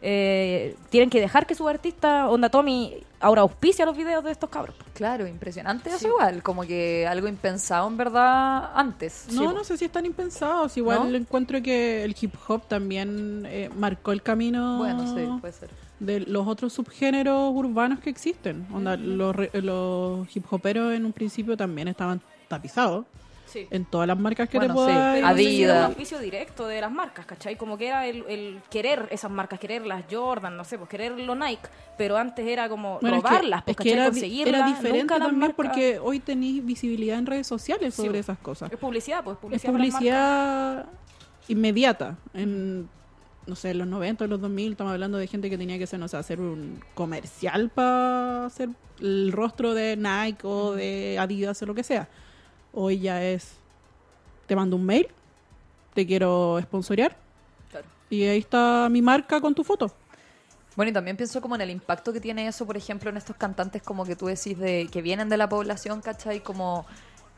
eh, 0.03 0.77
tienen 0.91 1.11
que 1.11 1.21
dejar 1.21 1.47
que 1.47 1.55
su 1.55 1.67
artista, 1.69 2.29
onda 2.29 2.49
Tommy, 2.49 2.95
ahora 3.21 3.43
auspicia 3.43 3.85
los 3.87 3.97
videos 3.97 4.23
de 4.25 4.31
estos 4.31 4.51
cabros. 4.51 4.75
claro, 4.95 5.27
impresionante 5.27 5.89
eso 5.91 5.99
Sí. 5.99 6.07
igual, 6.07 6.43
como 6.43 6.63
que 6.63 7.07
algo 7.07 7.29
impensado 7.29 7.89
en 7.89 7.97
verdad 7.97 8.71
antes. 8.75 9.27
No, 9.33 9.49
Sí, 9.49 9.55
no 9.55 9.65
sé 9.65 9.77
si 9.77 9.85
están 9.87 10.07
impensados. 10.07 10.77
Igual 10.77 11.11
¿No? 11.13 11.17
encuentro 11.19 11.61
que 11.63 12.05
el 12.05 12.15
hip 12.21 12.35
hop 12.49 12.63
también 12.69 13.45
eh, 13.47 13.71
marcó 13.77 14.13
el 14.13 14.23
camino 14.23 14.79
Bueno, 14.79 15.07
sí, 15.15 15.27
puede 15.41 15.53
ser. 15.53 15.71
de 16.01 16.21
los 16.21 16.47
otros 16.47 16.73
subgéneros 16.75 17.53
urbanos 17.55 18.01
que 18.01 18.11
existen. 18.11 18.67
Onda, 18.73 18.97
los, 18.97 19.35
re- 19.35 19.51
los 19.55 20.35
hip 20.37 20.45
hoperos 20.53 20.93
en 20.95 21.05
un 21.07 21.13
principio 21.13 21.57
también 21.57 21.89
estaban 21.89 22.21
tapizados 22.49 23.07
Sí. 23.57 23.66
en 23.71 23.85
todas 23.87 24.07
las 24.07 24.19
marcas 24.19 24.49
que 24.49 24.59
Bueno, 24.59 24.75
te 24.75 24.81
sí. 24.81 24.87
sé 24.87 24.92
si 24.92 24.99
era 24.99 25.19
un 25.19 25.25
Adidas. 25.25 25.85
auspicio 25.87 26.19
directo 26.19 26.66
de 26.66 26.81
las 26.81 26.90
marcas, 26.92 27.25
¿cachai? 27.27 27.57
Como 27.57 27.79
que 27.79 27.88
era 27.88 28.07
el, 28.07 28.25
el 28.29 28.61
querer 28.71 29.09
esas 29.11 29.31
marcas, 29.31 29.59
querer 29.59 29.87
las 29.87 30.05
Jordan, 30.11 30.57
no 30.57 30.64
sé, 30.64 30.77
pues 30.77 30.90
querer 30.90 31.12
los 31.12 31.37
Nike, 31.38 31.69
pero 31.97 32.16
antes 32.19 32.47
era 32.47 32.69
como 32.69 32.99
Bueno, 33.01 33.16
es 33.16 33.23
que- 33.23 33.29
robarlas, 33.31 33.59
es 33.61 33.64
pues, 33.64 33.77
que, 33.79 33.92
era, 33.92 34.05
Conseguirlas, 34.07 34.66
diferente 34.77 35.14
también 35.14 35.38
marcas- 35.38 35.57
porque 35.57 35.99
hoy 35.99 36.21
tenéis 36.21 36.64
visibilidad 36.64 37.19
en 37.19 37.27
redes 37.27 37.47
sociales 37.47 37.95
Sí, 37.95 38.03
sobre 38.03 38.11
pues. 38.11 38.21
esas 38.27 38.38
cosas. 38.38 38.71
Es 38.73 38.79
publicidad, 38.79 39.25
pues, 39.25 39.37
Es 39.37 39.40
publicidad. 39.40 39.73
marcas. 39.73 39.90
publicidad 39.90 40.87
inmediata. 41.49 42.16
En, 42.35 42.88
no 43.47 43.55
sé, 43.55 43.71
en 43.71 43.79
los 43.79 43.87
90, 43.87 44.25
en 44.25 44.31
los 44.31 44.40
2000, 44.40 44.73
estamos 44.73 44.92
hablando 44.92 45.19
de 45.19 45.27
gente 45.29 45.49
que 45.51 45.57
tenía 45.59 45.79
que 45.79 45.85
hacer, 45.85 45.99
no 46.01 46.09
sé, 46.09 46.16
hacer 46.16 46.40
un 46.40 46.81
comercial 46.95 47.71
para 47.71 48.47
hacer 48.47 48.71
el 49.01 49.31
rostro 49.33 49.75
de 49.75 49.97
Nike 49.97 50.40
o 50.47 50.73
de 50.75 51.16
Adidas 51.19 51.62
o 51.62 51.66
lo 51.66 51.75
que 51.75 51.85
sea. 51.85 52.09
Hoy 52.79 52.99
ya 53.01 53.23
es, 53.23 53.53
te 54.47 54.55
mando 54.55 54.77
un 54.77 54.85
mail, 54.85 55.09
te 55.95 56.07
quiero 56.07 56.61
sponsorear 56.62 57.17
Claro. 57.71 57.87
y 58.11 58.25
ahí 58.25 58.39
está 58.39 58.89
mi 58.91 59.01
marca 59.01 59.41
con 59.41 59.55
tu 59.55 59.65
foto. 59.65 59.91
Bueno, 60.77 60.91
y 60.91 60.93
también 60.93 61.17
pienso 61.17 61.41
como 61.41 61.55
en 61.55 61.62
el 61.62 61.71
impacto 61.71 62.12
que 62.12 62.21
tiene 62.21 62.47
eso, 62.47 62.67
por 62.67 62.77
ejemplo, 62.77 63.09
en 63.09 63.17
estos 63.17 63.35
cantantes 63.37 63.83
como 63.83 64.05
que 64.05 64.15
tú 64.15 64.27
decís 64.27 64.59
de 64.59 64.89
que 64.93 65.01
vienen 65.01 65.31
de 65.31 65.39
la 65.39 65.49
población, 65.49 66.03
¿cachai? 66.03 66.41
Como, 66.41 66.85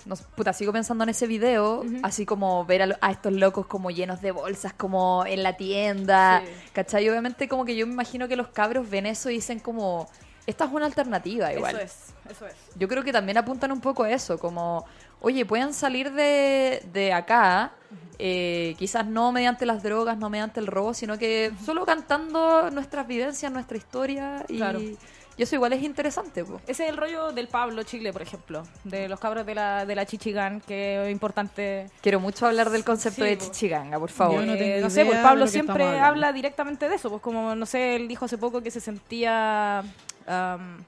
no, 0.07 0.17
puta, 0.17 0.53
sigo 0.53 0.73
pensando 0.73 1.05
en 1.05 1.11
ese 1.11 1.29
video, 1.29 1.85
así 2.03 2.27
como 2.27 2.65
ver 2.65 2.83
a, 2.83 2.99
a 3.01 3.13
estos 3.13 3.33
locos 3.33 3.67
como 3.67 3.93
llenos 3.93 4.21
de 4.23 4.33
bolsas, 4.33 4.73
como 4.73 5.25
en 5.25 5.45
la 5.45 5.57
tienda, 5.57 6.43
Sí. 6.45 6.53
¿cachai? 6.73 7.09
Obviamente 7.09 7.49
como 7.49 7.65
que 7.65 7.77
yo 7.77 7.87
me 7.87 7.93
imagino 7.93 8.27
que 8.27 8.35
los 8.35 8.49
cabros 8.49 8.91
ven 8.91 9.07
eso 9.07 9.31
y 9.31 9.35
dicen 9.35 9.61
como, 9.61 10.09
esta 10.49 10.65
es 10.65 10.73
una 10.73 10.87
alternativa 10.87 11.53
igual. 11.55 11.77
Eso 11.77 11.85
es, 11.85 12.15
eso 12.33 12.47
es. 12.49 12.55
Yo 12.75 12.89
creo 12.89 13.05
que 13.05 13.13
también 13.13 13.39
apuntan 13.39 13.71
un 13.71 13.81
poco 13.81 14.03
a 14.03 14.11
eso, 14.11 14.37
como, 14.41 14.85
oye, 15.21 15.45
pueden 15.47 15.73
salir 15.75 16.13
de, 16.13 16.83
de 16.93 17.13
acá, 17.13 17.73
eh, 18.19 18.75
quizás 18.79 19.07
no 19.07 19.31
mediante 19.33 19.67
las 19.67 19.83
drogas, 19.83 20.17
no 20.19 20.29
mediante 20.31 20.61
el 20.61 20.67
robo, 20.67 20.95
sino 20.95 21.19
que 21.19 21.53
solo 21.65 21.85
cantando 21.87 22.71
nuestras 22.71 23.07
vivencias, 23.07 23.51
nuestra 23.53 23.77
historia. 23.77 24.45
Y, 24.49 24.57
Claro. 24.57 24.81
y 24.81 24.97
eso 25.39 25.55
igual 25.55 25.73
es 25.73 25.83
interesante. 25.85 26.45
po. 26.45 26.61
Ese 26.67 26.85
es 26.85 26.91
el 26.91 26.97
rollo 26.97 27.31
del 27.31 27.47
Pablo 27.47 27.85
Chile, 27.85 28.13
por 28.13 28.23
ejemplo, 28.23 28.65
de 28.83 29.09
los 29.09 29.21
cabros 29.21 29.47
de 29.47 29.55
la, 29.55 29.87
de 29.87 29.95
la 29.95 30.05
Chichigán, 30.05 30.61
que 30.61 31.05
es 31.05 31.11
importante. 31.13 31.89
Quiero 32.03 32.19
mucho 32.19 32.47
hablar 32.47 32.71
del 32.71 32.83
concepto 32.85 33.23
Sí, 33.23 33.31
de 33.31 33.37
po. 33.37 33.45
chichiganga, 33.45 33.99
por 34.01 34.11
favor. 34.11 34.41
Yo 34.41 34.47
no 34.47 34.55
Eh, 34.55 34.81
no 34.81 34.91
sé, 34.91 35.05
pues 35.05 35.19
Pablo 35.19 35.47
siempre 35.47 35.85
habla 36.01 36.33
directamente 36.33 36.89
de 36.89 36.97
eso, 36.97 37.09
pues 37.11 37.23
como, 37.23 37.55
no 37.55 37.67
sé, 37.67 37.95
él 37.95 38.09
dijo 38.09 38.25
hace 38.25 38.37
poco 38.39 38.63
que 38.63 38.71
se 38.73 38.81
sentía... 38.81 39.85
am, 40.27 40.85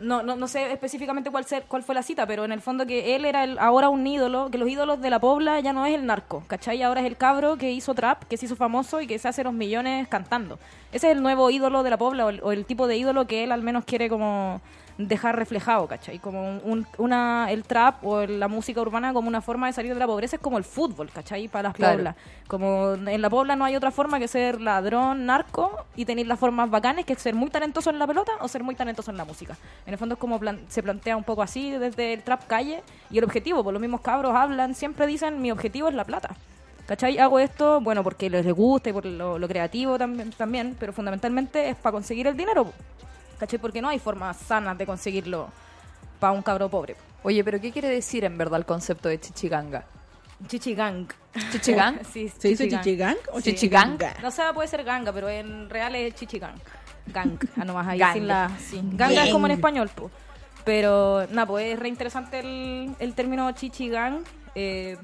no, 0.00 0.22
no, 0.22 0.36
no 0.36 0.48
sé 0.48 0.72
específicamente 0.72 1.30
cuál, 1.30 1.44
ser, 1.44 1.64
cuál 1.64 1.82
fue 1.82 1.94
la 1.94 2.02
cita, 2.02 2.26
pero 2.26 2.44
en 2.44 2.52
el 2.52 2.60
fondo 2.60 2.86
que 2.86 3.16
él 3.16 3.24
era 3.24 3.44
el, 3.44 3.58
ahora 3.58 3.88
un 3.88 4.06
ídolo, 4.06 4.50
que 4.50 4.58
los 4.58 4.68
ídolos 4.68 5.00
de 5.00 5.10
la 5.10 5.18
pobla 5.18 5.60
ya 5.60 5.72
no 5.72 5.86
es 5.86 5.94
el 5.94 6.06
narco, 6.06 6.44
¿cachai? 6.46 6.82
Ahora 6.82 7.00
es 7.00 7.06
el 7.06 7.16
cabro 7.16 7.56
que 7.56 7.72
hizo 7.72 7.94
trap, 7.94 8.24
que 8.24 8.36
se 8.36 8.46
hizo 8.46 8.56
famoso 8.56 9.00
y 9.00 9.06
que 9.06 9.18
se 9.18 9.28
hace 9.28 9.44
los 9.44 9.52
millones 9.52 10.08
cantando. 10.08 10.58
Ese 10.92 11.10
es 11.10 11.16
el 11.16 11.22
nuevo 11.22 11.50
ídolo 11.50 11.82
de 11.82 11.90
la 11.90 11.96
pobla 11.98 12.26
o 12.26 12.28
el, 12.30 12.40
o 12.42 12.52
el 12.52 12.64
tipo 12.64 12.86
de 12.86 12.96
ídolo 12.96 13.26
que 13.26 13.44
él 13.44 13.52
al 13.52 13.62
menos 13.62 13.84
quiere 13.84 14.08
como 14.08 14.60
dejar 14.98 15.36
reflejado, 15.36 15.86
¿cachai? 15.86 16.18
Como 16.18 16.40
un- 16.48 16.60
un- 16.64 16.86
una, 16.96 17.48
el 17.50 17.64
trap 17.64 18.02
o 18.02 18.20
el- 18.22 18.40
la 18.40 18.48
música 18.48 18.80
urbana 18.80 19.12
como 19.12 19.28
una 19.28 19.42
forma 19.42 19.66
de 19.66 19.74
salir 19.74 19.92
de 19.92 19.98
la 20.00 20.06
pobreza 20.06 20.36
es 20.36 20.42
como 20.42 20.56
el 20.56 20.64
fútbol, 20.64 21.10
¿cachai? 21.10 21.48
Para 21.48 21.64
las 21.68 21.74
Claro. 21.74 21.98
poblas. 21.98 22.16
Como 22.48 22.94
en 22.94 23.20
la 23.20 23.28
pobla 23.28 23.56
no 23.56 23.66
hay 23.66 23.76
otra 23.76 23.90
forma 23.90 24.18
que 24.18 24.26
ser 24.26 24.58
ladrón, 24.58 25.26
narco 25.26 25.84
y 25.96 26.06
tener 26.06 26.26
las 26.26 26.38
formas 26.38 26.70
bacanes 26.70 27.04
que 27.04 27.12
es 27.12 27.20
ser 27.20 27.34
muy 27.34 27.50
talentoso 27.50 27.90
en 27.90 27.98
la 27.98 28.06
pelota 28.06 28.32
o 28.40 28.48
ser 28.48 28.62
muy 28.62 28.74
talentoso 28.74 29.10
en 29.10 29.18
la 29.18 29.26
música. 29.26 29.54
En 29.84 29.92
el 29.92 29.98
fondo 29.98 30.14
es 30.14 30.18
como 30.18 30.38
plan- 30.40 30.60
se 30.68 30.82
plantea 30.82 31.14
un 31.18 31.24
poco 31.24 31.42
así 31.42 31.72
desde 31.72 32.14
el 32.14 32.22
trap 32.22 32.46
calle 32.46 32.82
y 33.10 33.18
el 33.18 33.24
objetivo, 33.24 33.62
pues 33.62 33.74
los 33.74 33.80
mismos 33.82 34.00
cabros 34.00 34.34
hablan, 34.34 34.74
siempre 34.74 35.06
dicen 35.06 35.42
mi 35.42 35.50
objetivo 35.50 35.88
es 35.88 35.94
la 35.94 36.04
plata. 36.04 36.30
¿Cachai? 36.86 37.18
Hago 37.18 37.38
esto, 37.38 37.80
bueno, 37.80 38.04
porque 38.04 38.30
les, 38.30 38.46
gusta 38.52 38.90
y 38.90 38.92
por 38.92 39.04
lo, 39.04 39.38
lo 39.38 39.48
creativo 39.48 39.98
también, 39.98 40.30
también, 40.30 40.76
pero 40.78 40.92
fundamentalmente 40.92 41.70
es 41.70 41.76
para 41.76 41.92
conseguir 41.92 42.28
el 42.28 42.36
dinero. 42.36 42.66
po. 42.66 42.72
¿Cachai? 43.38 43.58
Porque 43.58 43.82
no 43.82 43.88
hay 43.88 43.98
formas 43.98 44.36
sanas 44.36 44.78
de 44.78 44.86
conseguirlo 44.86 45.48
para 46.20 46.32
un 46.32 46.42
cabro 46.42 46.68
pobre. 46.68 46.96
Oye, 47.22 47.42
pero 47.42 47.60
¿qué 47.60 47.72
quiere 47.72 47.88
decir 47.88 48.24
en 48.24 48.38
verdad 48.38 48.60
el 48.60 48.66
concepto 48.66 49.08
de 49.08 49.20
chichiganga? 49.20 49.84
Chichigang. 50.46 51.08
¿Chichigang? 51.50 52.00
sí, 52.12 52.28
¿Se 52.28 52.48
dice 52.48 52.68
chichigang. 52.68 53.16
o 53.32 53.40
Chichigang? 53.40 53.98
chichiganga? 53.98 54.14
No 54.22 54.30
sé, 54.30 54.42
puede 54.54 54.68
ser 54.68 54.84
ganga, 54.84 55.12
pero 55.12 55.28
en 55.28 55.68
real 55.68 55.94
es 55.94 56.14
chichigang. 56.14 56.54
Gang, 57.06 57.38
ah, 57.56 57.64
nomás 57.64 57.86
ahí 57.88 57.98
Gang. 57.98 58.12
sin 58.14 58.28
la... 58.28 58.50
sí. 58.58 58.80
Ganga 58.92 59.24
es 59.24 59.32
como 59.32 59.46
en 59.46 59.52
español, 59.52 59.90
pues. 59.94 60.12
Pero, 60.64 61.26
nada, 61.30 61.46
pues 61.46 61.72
es 61.72 61.78
re 61.78 61.88
interesante 61.88 62.40
el, 62.40 62.94
el 62.98 63.14
término 63.14 63.50
chichigang. 63.52 64.22
Eh, 64.54 64.96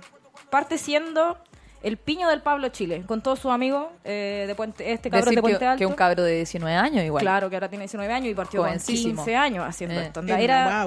parte 0.51 0.77
siendo 0.77 1.39
el 1.83 1.97
piño 1.97 2.29
del 2.29 2.43
Pablo 2.43 2.69
Chile, 2.69 3.03
con 3.07 3.23
todos 3.23 3.39
sus 3.39 3.51
amigos 3.51 3.87
eh, 4.05 4.45
de 4.47 4.55
Puente... 4.55 4.93
Este 4.93 5.11
cabrón 5.11 5.25
Decir 5.27 5.37
de 5.37 5.43
Puente 5.43 5.59
que, 5.59 5.65
Alto. 5.67 5.79
que 5.79 5.87
un 5.87 5.95
cabro 5.95 6.23
de 6.23 6.37
19 6.37 6.77
años 6.77 7.05
igual. 7.05 7.23
Claro, 7.23 7.51
que 7.51 7.57
ahora 7.57 7.69
tiene 7.69 7.83
19 7.85 8.13
años 8.13 8.31
y 8.31 8.35
partió 8.35 8.61
con 8.61 8.69
Jovencísimo. 8.69 9.17
15 9.25 9.37
años 9.37 9.65
haciendo 9.67 10.01
Eh. 10.01 10.05
esto. 10.07 10.21
Era 10.27 10.87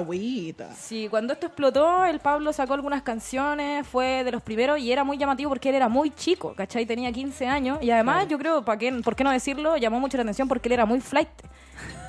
Sí, 0.74 1.08
cuando 1.10 1.32
esto 1.34 1.46
explotó, 1.46 2.04
el 2.04 2.18
Pablo 2.20 2.52
sacó 2.52 2.74
algunas 2.74 3.02
canciones, 3.02 3.86
fue 3.86 4.24
de 4.24 4.30
los 4.32 4.42
primeros 4.42 4.78
y 4.78 4.90
era 4.90 5.04
muy 5.04 5.18
llamativo 5.18 5.50
porque 5.50 5.68
él 5.68 5.74
era 5.74 5.88
muy 5.88 6.10
chico, 6.10 6.54
¿cachai? 6.54 6.86
Tenía 6.86 7.12
15 7.12 7.46
años 7.46 7.78
y 7.82 7.90
además 7.90 8.26
yo 8.28 8.38
creo, 8.38 8.64
¿para 8.64 8.78
qué, 8.78 8.92
¿por 9.04 9.14
qué 9.16 9.24
no 9.24 9.30
decirlo? 9.30 9.76
Llamó 9.76 10.00
mucho 10.00 10.16
la 10.16 10.22
atención 10.22 10.48
porque 10.48 10.68
él 10.68 10.72
era 10.74 10.86
muy 10.86 11.00
flight. 11.00 11.28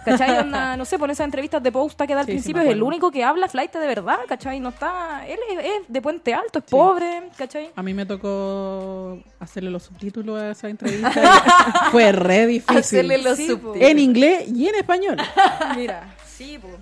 ¿Cachai? 0.08 0.38
Onda, 0.40 0.78
no 0.78 0.86
sé, 0.86 0.98
por 0.98 1.12
esas 1.12 1.26
entrevistas 1.26 1.62
de 1.62 1.72
Posta 1.72 2.08
que 2.08 2.14
da 2.14 2.22
al 2.22 2.26
Sí, 2.26 2.32
sí, 2.32 2.36
principio 2.38 2.62
me 2.64 2.70
es 2.70 2.74
el 2.76 2.84
único 2.84 3.12
que 3.12 3.24
habla 3.24 3.48
flight 3.50 3.74
de 3.74 3.88
verdad, 3.88 4.20
¿cachai? 4.28 4.60
No 4.60 4.70
está... 4.70 5.26
Él 5.28 5.40
es, 5.52 5.66
es 5.66 5.82
de 5.88 6.02
Puente 6.02 6.34
Alto, 6.34 6.60
es 6.60 6.66
pobre, 6.66 7.30
¿cachai? 7.38 7.72
A 7.76 7.84
mí 7.84 7.94
me 7.94 8.06
tocó 8.06 9.20
hacerle 9.40 9.70
los 9.70 9.84
subtítulos 9.84 10.42
a 10.42 10.52
esa 10.52 10.70
entrevista. 10.70 11.12
fue 11.92 12.12
re 12.12 12.48
difícil. 12.48 12.78
Hacerle 12.78 13.18
los 13.20 13.36
Sí, 13.38 13.48
subtítulos. 13.48 13.78
En 13.82 14.00
inglés 14.00 14.48
y 14.48 14.68
en 14.68 14.76
español. 14.76 15.18
Mira, 15.76 16.16
sí, 16.26 16.58
pues. 16.60 16.74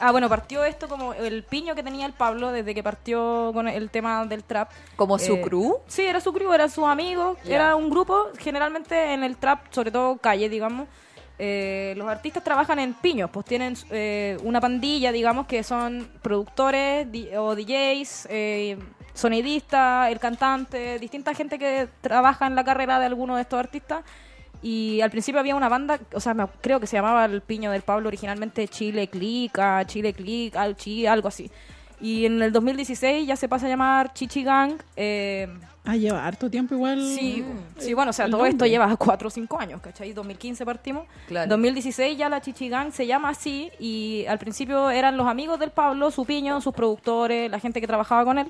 ah, 0.00 0.10
bueno, 0.12 0.28
partió 0.28 0.64
esto 0.64 0.88
como 0.88 1.14
el 1.14 1.42
piño 1.44 1.74
que 1.74 1.82
tenía 1.82 2.06
el 2.06 2.12
Pablo 2.12 2.50
desde 2.52 2.74
que 2.74 2.82
partió 2.82 3.50
con 3.52 3.68
el 3.68 3.90
tema 3.90 4.24
del 4.26 4.44
trap. 4.44 4.70
¿Como 4.96 5.18
su 5.18 5.34
Eh, 5.36 5.42
crew? 5.42 5.76
Sí, 5.86 6.02
era 6.02 6.20
su 6.20 6.32
crew, 6.32 6.52
era 6.52 6.68
sus 6.68 6.84
amigos, 6.84 7.36
Ya. 7.44 7.54
era 7.56 7.76
un 7.76 7.90
grupo, 7.90 8.28
generalmente 8.38 9.12
en 9.12 9.24
el 9.24 9.36
trap, 9.36 9.60
sobre 9.70 9.90
todo 9.90 10.16
calle, 10.18 10.48
digamos. 10.48 10.88
Eh, 11.38 11.94
los 11.96 12.06
artistas 12.08 12.44
trabajan 12.44 12.78
en 12.78 12.94
piños, 12.94 13.30
pues 13.30 13.46
tienen 13.46 13.74
eh, 13.90 14.36
una 14.44 14.60
pandilla, 14.60 15.10
digamos, 15.12 15.46
que 15.46 15.62
son 15.62 16.08
productores 16.22 17.06
o 17.36 17.54
DJs, 17.56 18.28
eh, 18.30 18.76
sonidistas, 19.14 20.10
el 20.10 20.18
cantante, 20.18 20.98
distinta 20.98 21.34
gente 21.34 21.58
que 21.58 21.88
trabaja 22.00 22.46
en 22.46 22.54
la 22.54 22.64
carrera 22.64 22.98
de 22.98 23.06
alguno 23.06 23.36
de 23.36 23.42
estos 23.42 23.58
artistas. 23.58 24.02
Y 24.62 25.00
al 25.00 25.10
principio 25.10 25.40
había 25.40 25.56
una 25.56 25.68
banda, 25.68 25.98
o 26.14 26.20
sea, 26.20 26.34
me- 26.34 26.46
creo 26.60 26.78
que 26.78 26.86
se 26.86 26.96
llamaba 26.96 27.24
el 27.24 27.40
piño 27.40 27.72
del 27.72 27.82
Pablo 27.82 28.08
originalmente 28.08 28.68
Chile 28.68 29.08
Clica, 29.08 29.84
Chile 29.86 30.12
Click, 30.12 30.54
al- 30.56 30.76
Chi, 30.76 31.06
algo 31.06 31.28
así. 31.28 31.50
Y 32.02 32.26
en 32.26 32.42
el 32.42 32.52
2016 32.52 33.26
ya 33.26 33.36
se 33.36 33.48
pasa 33.48 33.66
a 33.66 33.68
llamar 33.70 34.12
Chichi 34.12 34.42
Gang. 34.42 34.74
eh, 34.96 35.48
Ah, 35.84 35.96
lleva 35.96 36.24
harto 36.24 36.48
tiempo 36.48 36.74
igual. 36.76 37.00
Sí, 37.00 37.44
sí, 37.78 37.92
bueno, 37.94 38.10
o 38.10 38.12
sea, 38.12 38.28
todo 38.30 38.44
esto 38.46 38.66
lleva 38.66 38.94
4 38.96 39.26
o 39.26 39.30
5 39.30 39.58
años, 39.58 39.80
¿cachai? 39.80 40.12
2015 40.12 40.64
partimos. 40.64 41.06
Claro. 41.26 41.48
2016 41.48 42.16
ya 42.16 42.28
la 42.28 42.40
Chichigang 42.40 42.92
se 42.92 43.04
llama 43.06 43.30
así 43.30 43.68
y 43.80 44.24
al 44.28 44.38
principio 44.38 44.90
eran 44.90 45.16
los 45.16 45.26
amigos 45.26 45.58
del 45.58 45.70
Pablo, 45.70 46.10
su 46.12 46.24
piño, 46.24 46.60
sus 46.60 46.72
productores, 46.74 47.50
la 47.50 47.58
gente 47.58 47.80
que 47.80 47.86
trabajaba 47.88 48.24
con 48.24 48.38
él. 48.38 48.46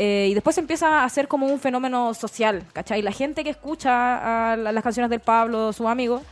Eh, 0.00 0.26
y 0.30 0.34
después 0.34 0.54
se 0.56 0.60
empieza 0.60 0.88
a 1.02 1.04
hacer 1.04 1.28
como 1.28 1.46
un 1.46 1.60
fenómeno 1.60 2.14
social, 2.14 2.64
¿cachai? 2.72 3.00
La 3.00 3.12
gente 3.12 3.44
que 3.44 3.50
escucha 3.50 4.52
a 4.52 4.56
la- 4.56 4.72
las 4.72 4.82
canciones 4.82 5.10
del 5.10 5.20
Pablo, 5.20 5.72
sus 5.72 5.86
amigos, 5.86 6.22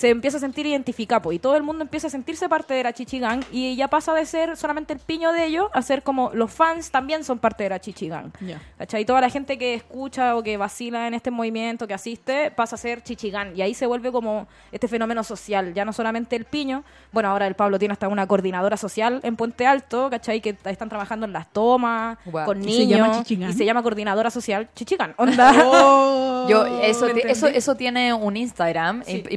se 0.00 0.08
empieza 0.08 0.38
a 0.38 0.40
sentir 0.40 0.64
identificado 0.64 1.30
y 1.30 1.38
todo 1.38 1.56
el 1.56 1.62
mundo 1.62 1.82
empieza 1.82 2.06
a 2.06 2.10
sentirse 2.10 2.48
parte 2.48 2.72
de 2.72 2.82
la 2.82 2.94
Chichigang 2.94 3.44
y 3.52 3.76
ya 3.76 3.88
pasa 3.88 4.14
de 4.14 4.24
ser 4.24 4.56
solamente 4.56 4.94
el 4.94 4.98
piño 4.98 5.30
de 5.32 5.44
ellos 5.44 5.66
a 5.74 5.82
ser 5.82 6.02
como 6.02 6.30
los 6.32 6.50
fans 6.50 6.90
también 6.90 7.22
son 7.22 7.38
parte 7.38 7.64
de 7.64 7.68
la 7.70 7.80
Chichigang. 7.80 8.32
Ya. 8.40 8.62
¿Cachai? 8.78 9.04
Toda 9.04 9.20
la 9.20 9.28
gente 9.28 9.58
que 9.58 9.74
escucha 9.74 10.36
o 10.36 10.42
que 10.42 10.56
vacila 10.56 11.06
en 11.06 11.12
este 11.12 11.30
movimiento, 11.30 11.86
que 11.86 11.92
asiste, 11.92 12.50
pasa 12.50 12.76
a 12.76 12.78
ser 12.78 13.02
chichigán. 13.02 13.52
Y 13.54 13.60
ahí 13.60 13.74
se 13.74 13.84
vuelve 13.86 14.10
como 14.10 14.46
este 14.72 14.88
fenómeno 14.88 15.22
social. 15.22 15.74
Ya 15.74 15.84
no 15.84 15.92
solamente 15.92 16.34
el 16.36 16.46
piño. 16.46 16.82
Bueno, 17.12 17.28
ahora 17.28 17.46
el 17.46 17.54
Pablo 17.54 17.78
tiene 17.78 17.92
hasta 17.92 18.08
una 18.08 18.26
coordinadora 18.26 18.78
social 18.78 19.20
en 19.22 19.36
Puente 19.36 19.66
Alto, 19.66 20.08
¿cachai? 20.08 20.40
Que 20.40 20.56
están 20.64 20.88
trabajando 20.88 21.26
en 21.26 21.32
las 21.34 21.52
tomas, 21.52 22.16
con 22.46 22.66
¿Y 22.66 22.72
se 22.74 22.86
llama 22.86 23.22
niños. 23.28 23.50
Y 23.54 23.58
se 23.58 23.64
llama 23.66 23.82
coordinadora 23.82 24.30
social 24.30 24.68
chichigán. 24.74 25.14
Onda. 25.18 25.52
Oh, 25.66 26.46
Yo, 26.48 26.64
eso, 26.82 27.06
¿me 27.06 27.14
ti- 27.14 27.22
eso, 27.26 27.46
eso 27.48 27.74
tiene 27.74 28.14
un 28.14 28.36
Instagram 28.36 29.02
Sí. 29.04 29.22
imp- 29.24 29.32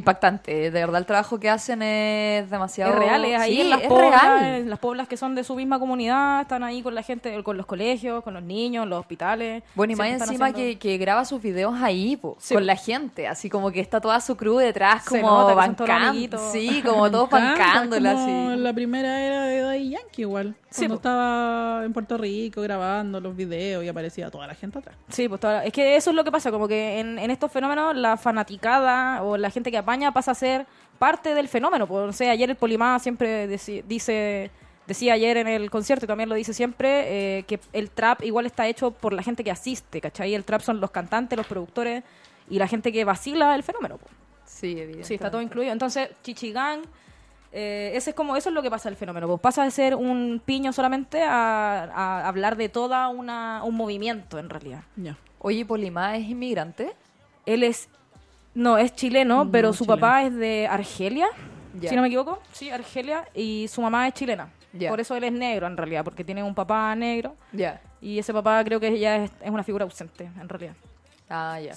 impactante. 0.54 0.72
De 0.72 0.80
verdad, 0.80 1.00
el 1.00 1.06
trabajo 1.06 1.39
que 1.39 1.50
hacen 1.50 1.82
es 1.82 2.50
demasiado. 2.50 2.94
Es 2.94 3.00
real, 3.00 3.26
es 3.26 3.39
ahí 3.39 3.56
Sí, 3.56 3.62
en 3.62 3.70
las 3.70 3.82
es 3.82 3.88
poblas, 3.88 4.22
real. 4.22 4.44
en 4.62 4.70
las 4.70 4.80
poblas 4.80 5.08
que 5.08 5.18
son 5.18 5.36
de 5.36 5.44
su 5.44 5.56
misma 5.56 5.80
comunidad, 5.80 6.42
están 6.42 6.63
ahí 6.63 6.82
con 6.82 6.96
la 6.96 7.04
gente, 7.04 7.42
con 7.44 7.58
los 7.58 7.66
colegios, 7.66 8.24
con 8.24 8.34
los 8.34 8.44
niños, 8.44 8.88
los 8.88 9.00
hospitales. 9.00 9.63
Bueno, 9.76 9.94
y 9.94 9.96
más 9.96 10.08
encima 10.10 10.48
haciendo- 10.48 10.56
que, 10.56 10.78
que 10.80 10.98
graba 10.98 11.26
sus 11.26 11.42
videos 11.42 11.76
ahí, 11.82 12.16
po, 12.18 12.36
Sí, 12.39 12.54
con 12.54 12.66
la 12.66 12.76
gente, 12.76 13.28
así 13.28 13.50
como 13.50 13.72
que 13.72 13.80
está 13.80 14.00
toda 14.02 14.20
su 14.22 14.36
crew 14.38 14.58
detrás, 14.58 15.04
como 15.06 15.22
nota 15.30 15.54
bancando. 15.54 16.38
Sí, 16.52 16.82
como 16.86 17.10
todos 17.12 17.30
bancándola, 17.30 18.13
como 18.13 18.50
así. 18.52 18.60
La 18.60 18.74
primera 18.74 19.22
era 19.22 19.44
de 19.44 19.62
Daddy 19.62 19.89
Yankee 19.89 20.22
igual. 20.22 20.56
Sí, 20.70 20.88
Cuando 20.88 20.96
po. 20.96 21.00
estaba 21.02 21.86
en 21.86 21.94
Puerto 21.94 22.18
Rico 22.18 22.62
grabando 22.62 23.20
los 23.20 23.36
videos 23.36 23.84
y 23.84 23.88
aparecía 23.89 24.32
toda 24.32 24.48
la 24.48 24.56
gente 24.56 24.80
atrás. 24.80 24.96
Sí, 25.10 25.30
pues 25.30 25.39
toda 25.39 25.54
la- 25.58 25.66
es 25.66 25.72
que 25.72 25.96
eso 25.96 26.10
es 26.10 26.16
lo 26.16 26.24
que 26.24 26.32
pasa, 26.32 26.50
como 26.52 26.68
que 26.68 27.00
en, 27.00 27.20
en 27.20 27.30
estos 27.30 27.52
fenómenos 27.52 27.96
la 27.96 28.18
fanaticada 28.18 29.22
o 29.24 29.38
la 29.38 29.52
gente 29.52 29.70
que 29.70 29.78
apaña 29.78 30.12
pasa 30.13 30.32
a 30.32 30.36
ser 30.36 30.42
parte 30.99 31.34
del 31.34 31.47
fenómeno. 31.47 31.88
Pues, 31.88 32.06
no 32.06 32.13
sé, 32.13 32.29
ayer 32.29 32.49
el 32.49 32.56
Polimá 32.56 32.99
siempre 32.99 33.47
dice, 33.47 34.51
decía 34.88 35.13
ayer 35.13 35.38
en 35.38 35.47
el 35.47 35.69
concierto 35.69 36.06
y 36.06 36.08
también 36.08 36.29
lo 36.29 36.36
dice 36.36 36.53
siempre, 36.53 37.39
eh, 37.39 37.43
que 37.43 37.60
el 37.73 37.89
trap 37.89 38.23
igual 38.23 38.45
está 38.45 38.67
hecho 38.67 38.91
por 38.91 39.13
la 39.13 39.23
gente 39.23 39.43
que 39.43 39.51
asiste, 39.51 39.99
¿cachai? 39.99 40.34
El 40.34 40.45
trap 40.45 40.62
son 40.62 40.79
los 40.79 40.91
cantantes, 40.91 41.38
los 41.38 41.47
productores 41.47 42.03
y 42.49 42.58
la 42.58 42.67
gente 42.67 42.91
que 42.91 43.03
vacila 43.06 43.56
el 43.56 43.63
fenómeno. 43.63 43.97
pues. 43.97 44.12
Sí, 44.45 44.71
evidentemente. 44.71 45.08
Sí, 45.08 45.13
está 45.15 45.32
todo 45.32 45.41
incluido. 45.41 45.73
Entonces, 45.73 46.10
Chichigán, 46.21 46.82
eh, 47.51 47.91
ese 47.95 48.12
es 48.12 48.15
como, 48.15 48.36
eso 48.36 48.49
es 48.49 48.56
lo 48.56 48.62
que 48.62 48.69
pasa 48.69 48.89
el 48.89 48.95
fenómeno. 48.95 49.27
Pues 49.27 49.39
pasa 49.41 49.63
de 49.63 49.71
ser 49.71 49.95
un 49.95 50.41
piño 50.43 50.73
solamente 50.73 51.23
a, 51.23 51.84
a 51.84 52.27
hablar 52.27 52.56
de 52.56 52.69
toda 52.69 53.10
una, 53.10 53.62
un 53.63 53.75
movimiento 53.75 54.39
en 54.39 54.49
realidad. 54.49 54.84
Oye, 55.39 55.65
Polimá 55.65 56.17
es 56.17 56.29
inmigrante. 56.29 56.93
Él 57.45 57.63
es 57.63 57.89
No, 58.56 58.78
es 58.78 58.94
chileno, 58.96 59.46
No, 59.46 59.52
pero 59.52 59.74
su 59.74 59.84
chileno. 59.86 60.00
papá 60.00 60.24
es 60.24 60.36
de 60.36 60.68
Argelia, 60.68 61.28
Ya. 61.80 61.89
si 61.89 61.96
no 61.96 62.02
me 62.02 62.08
equivoco. 62.08 62.39
Sí, 62.52 62.70
Argelia, 62.70 63.26
y 63.34 63.68
su 63.68 63.82
mamá 63.82 64.08
es 64.08 64.13
chilena. 64.13 64.50
Por 64.89 65.00
eso 65.00 65.16
él 65.16 65.24
es 65.24 65.32
negro, 65.32 65.68
en 65.68 65.78
realidad, 65.78 66.04
porque 66.04 66.24
tiene 66.24 66.42
un 66.44 66.56
papá 66.56 66.96
negro. 66.96 67.36
Ya. 67.52 67.80
Y 68.02 68.18
ese 68.20 68.34
papá 68.34 68.63
creo 68.63 68.80
que 68.80 68.98
ya 69.00 69.18
es, 69.18 69.32
es 69.42 69.50
una 69.52 69.63
figura 69.63 69.86
ausente, 69.86 70.30
en 70.39 70.50
realidad. 70.50 70.74
Ah, 71.30 71.60
ya. 71.60 71.74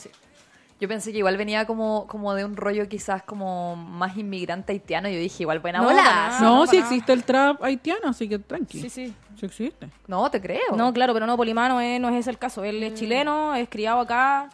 Yo 0.78 0.88
pensé 0.88 1.10
que 1.12 1.18
igual 1.18 1.36
venía 1.38 1.66
como, 1.66 2.06
como 2.06 2.34
de 2.34 2.44
un 2.44 2.54
rollo 2.56 2.86
quizás 2.88 3.22
como 3.22 3.76
más 3.76 4.16
inmigrante 4.16 4.72
haitiano. 4.72 5.08
Yo 5.08 5.18
dije, 5.18 5.42
igual 5.44 5.60
buena 5.60 5.78
No, 5.78 5.84
bola. 5.84 6.36
no, 6.40 6.56
no, 6.56 6.66
sí 6.66 6.76
existe 6.76 7.12
el 7.14 7.24
trap 7.24 7.62
haitiano, 7.62 8.08
así 8.08 8.28
que 8.28 8.38
tranqui. 8.38 8.80
Sí, 8.82 8.90
sí. 8.90 9.14
Sí 9.38 9.46
existe. 9.46 9.88
No, 10.06 10.30
te 10.30 10.40
creo. 10.40 10.74
No, 10.76 10.92
claro, 10.92 11.14
pero 11.14 11.26
no, 11.26 11.36
Polimano 11.36 11.80
eh, 11.80 11.98
no 11.98 12.08
es 12.10 12.16
ese 12.16 12.30
el 12.30 12.38
caso. 12.38 12.62
Él 12.64 12.80
Mm. 12.80 12.84
es 12.84 12.94
chileno, 12.94 13.54
es 13.54 13.68
criado 13.70 14.00
acá, 14.00 14.50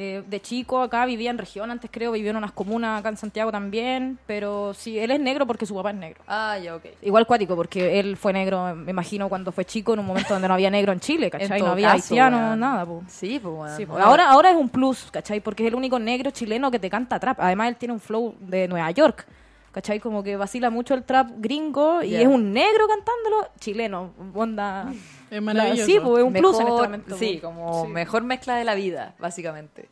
eh, 0.00 0.22
de 0.24 0.40
chico 0.40 0.80
acá, 0.80 1.04
vivía 1.06 1.28
en 1.28 1.38
región 1.38 1.72
antes 1.72 1.90
creo, 1.92 2.12
vivió 2.12 2.30
en 2.30 2.36
unas 2.36 2.52
comunas 2.52 3.00
acá 3.00 3.08
en 3.08 3.16
Santiago 3.16 3.50
también, 3.50 4.16
pero 4.28 4.72
sí, 4.72 4.96
él 4.96 5.10
es 5.10 5.18
negro 5.18 5.44
porque 5.44 5.66
su 5.66 5.74
papá 5.74 5.90
es 5.90 5.96
negro. 5.96 6.22
Ah, 6.28 6.56
ya, 6.56 6.76
ok. 6.76 6.84
Igual 7.02 7.26
cuático, 7.26 7.56
porque 7.56 7.98
él 7.98 8.16
fue 8.16 8.32
negro, 8.32 8.76
me 8.76 8.92
imagino, 8.92 9.28
cuando 9.28 9.50
fue 9.50 9.64
chico, 9.64 9.94
en 9.94 9.98
un 9.98 10.06
momento 10.06 10.34
donde 10.34 10.46
no 10.46 10.54
había 10.54 10.70
negro 10.70 10.92
en 10.92 11.00
Chile, 11.00 11.30
¿cachai? 11.32 11.58
En 11.58 11.64
No 11.64 11.72
había 11.72 11.90
haitiano, 11.90 12.54
nada, 12.54 12.86
po. 12.86 13.02
Sí, 13.08 13.40
pues 13.42 13.52
bueno. 13.52 13.76
Sí, 13.76 13.86
po. 13.86 13.98
ahora, 13.98 14.30
ahora 14.30 14.52
es 14.52 14.56
un 14.56 14.68
plus, 14.68 15.10
¿cachai? 15.10 15.40
Porque 15.40 15.64
es 15.64 15.68
el 15.68 15.74
único 15.74 15.98
negro 15.98 16.30
chileno 16.30 16.70
que 16.70 16.78
te 16.78 16.88
canta 16.88 17.18
trap. 17.18 17.40
Además, 17.40 17.66
él 17.70 17.76
tiene 17.76 17.92
un 17.92 18.00
flow 18.00 18.36
de 18.38 18.68
Nueva 18.68 18.92
York, 18.92 19.26
¿cachai? 19.72 19.98
Como 19.98 20.22
que 20.22 20.36
vacila 20.36 20.70
mucho 20.70 20.94
el 20.94 21.02
trap 21.02 21.28
gringo 21.38 22.04
y 22.04 22.14
es 22.14 22.28
un 22.28 22.52
negro 22.52 22.86
cantándolo 22.86 23.48
chileno. 23.58 24.12
Onda. 24.32 24.92
Es 25.30 25.42
maravilloso. 25.42 25.86
Sí, 25.86 25.98
pues 26.02 26.18
es 26.18 26.24
un 26.24 26.32
plus 26.32 26.58
en 26.60 26.68
este 26.68 26.82
momento. 26.82 27.16
Sí, 27.18 27.38
como 27.40 27.84
Sí. 27.84 27.88
mejor 27.92 28.22
mezcla 28.24 28.56
de 28.56 28.64
la 28.64 28.74
vida, 28.74 29.14
básicamente. 29.18 29.88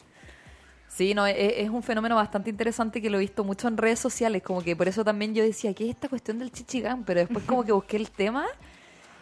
Sí, 0.89 1.13
no, 1.15 1.27
es, 1.27 1.37
es 1.39 1.69
un 1.69 1.83
fenómeno 1.83 2.17
bastante 2.17 2.49
interesante 2.49 3.03
que 3.03 3.11
lo 3.11 3.19
he 3.19 3.21
visto 3.21 3.45
mucho 3.45 3.69
en 3.69 3.77
redes 3.77 3.99
sociales, 3.99 4.43
como 4.43 4.63
que 4.63 4.75
por 4.75 4.89
eso 4.89 5.05
también 5.05 5.35
yo 5.35 5.43
decía, 5.45 5.75
¿qué 5.75 5.85
es 5.85 5.91
esta 5.91 6.09
cuestión 6.09 6.39
del 6.39 6.51
chichigán? 6.53 7.05
Pero 7.05 7.21
después 7.21 7.45
como 7.45 7.65
que 7.65 7.73
busqué 7.73 7.97
el 7.99 8.11
tema 8.11 8.47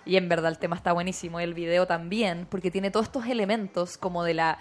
y 0.06 0.16
en 0.16 0.28
verdad 0.28 0.52
el 0.52 0.58
tema 0.58 0.76
está 0.76 0.92
buenísimo, 0.92 1.40
y 1.40 1.44
el 1.44 1.54
video 1.54 1.86
también, 1.86 2.46
porque 2.48 2.70
tiene 2.70 2.90
todos 2.90 3.06
estos 3.06 3.26
elementos 3.26 3.96
como 3.98 4.22
de 4.22 4.34
la 4.34 4.58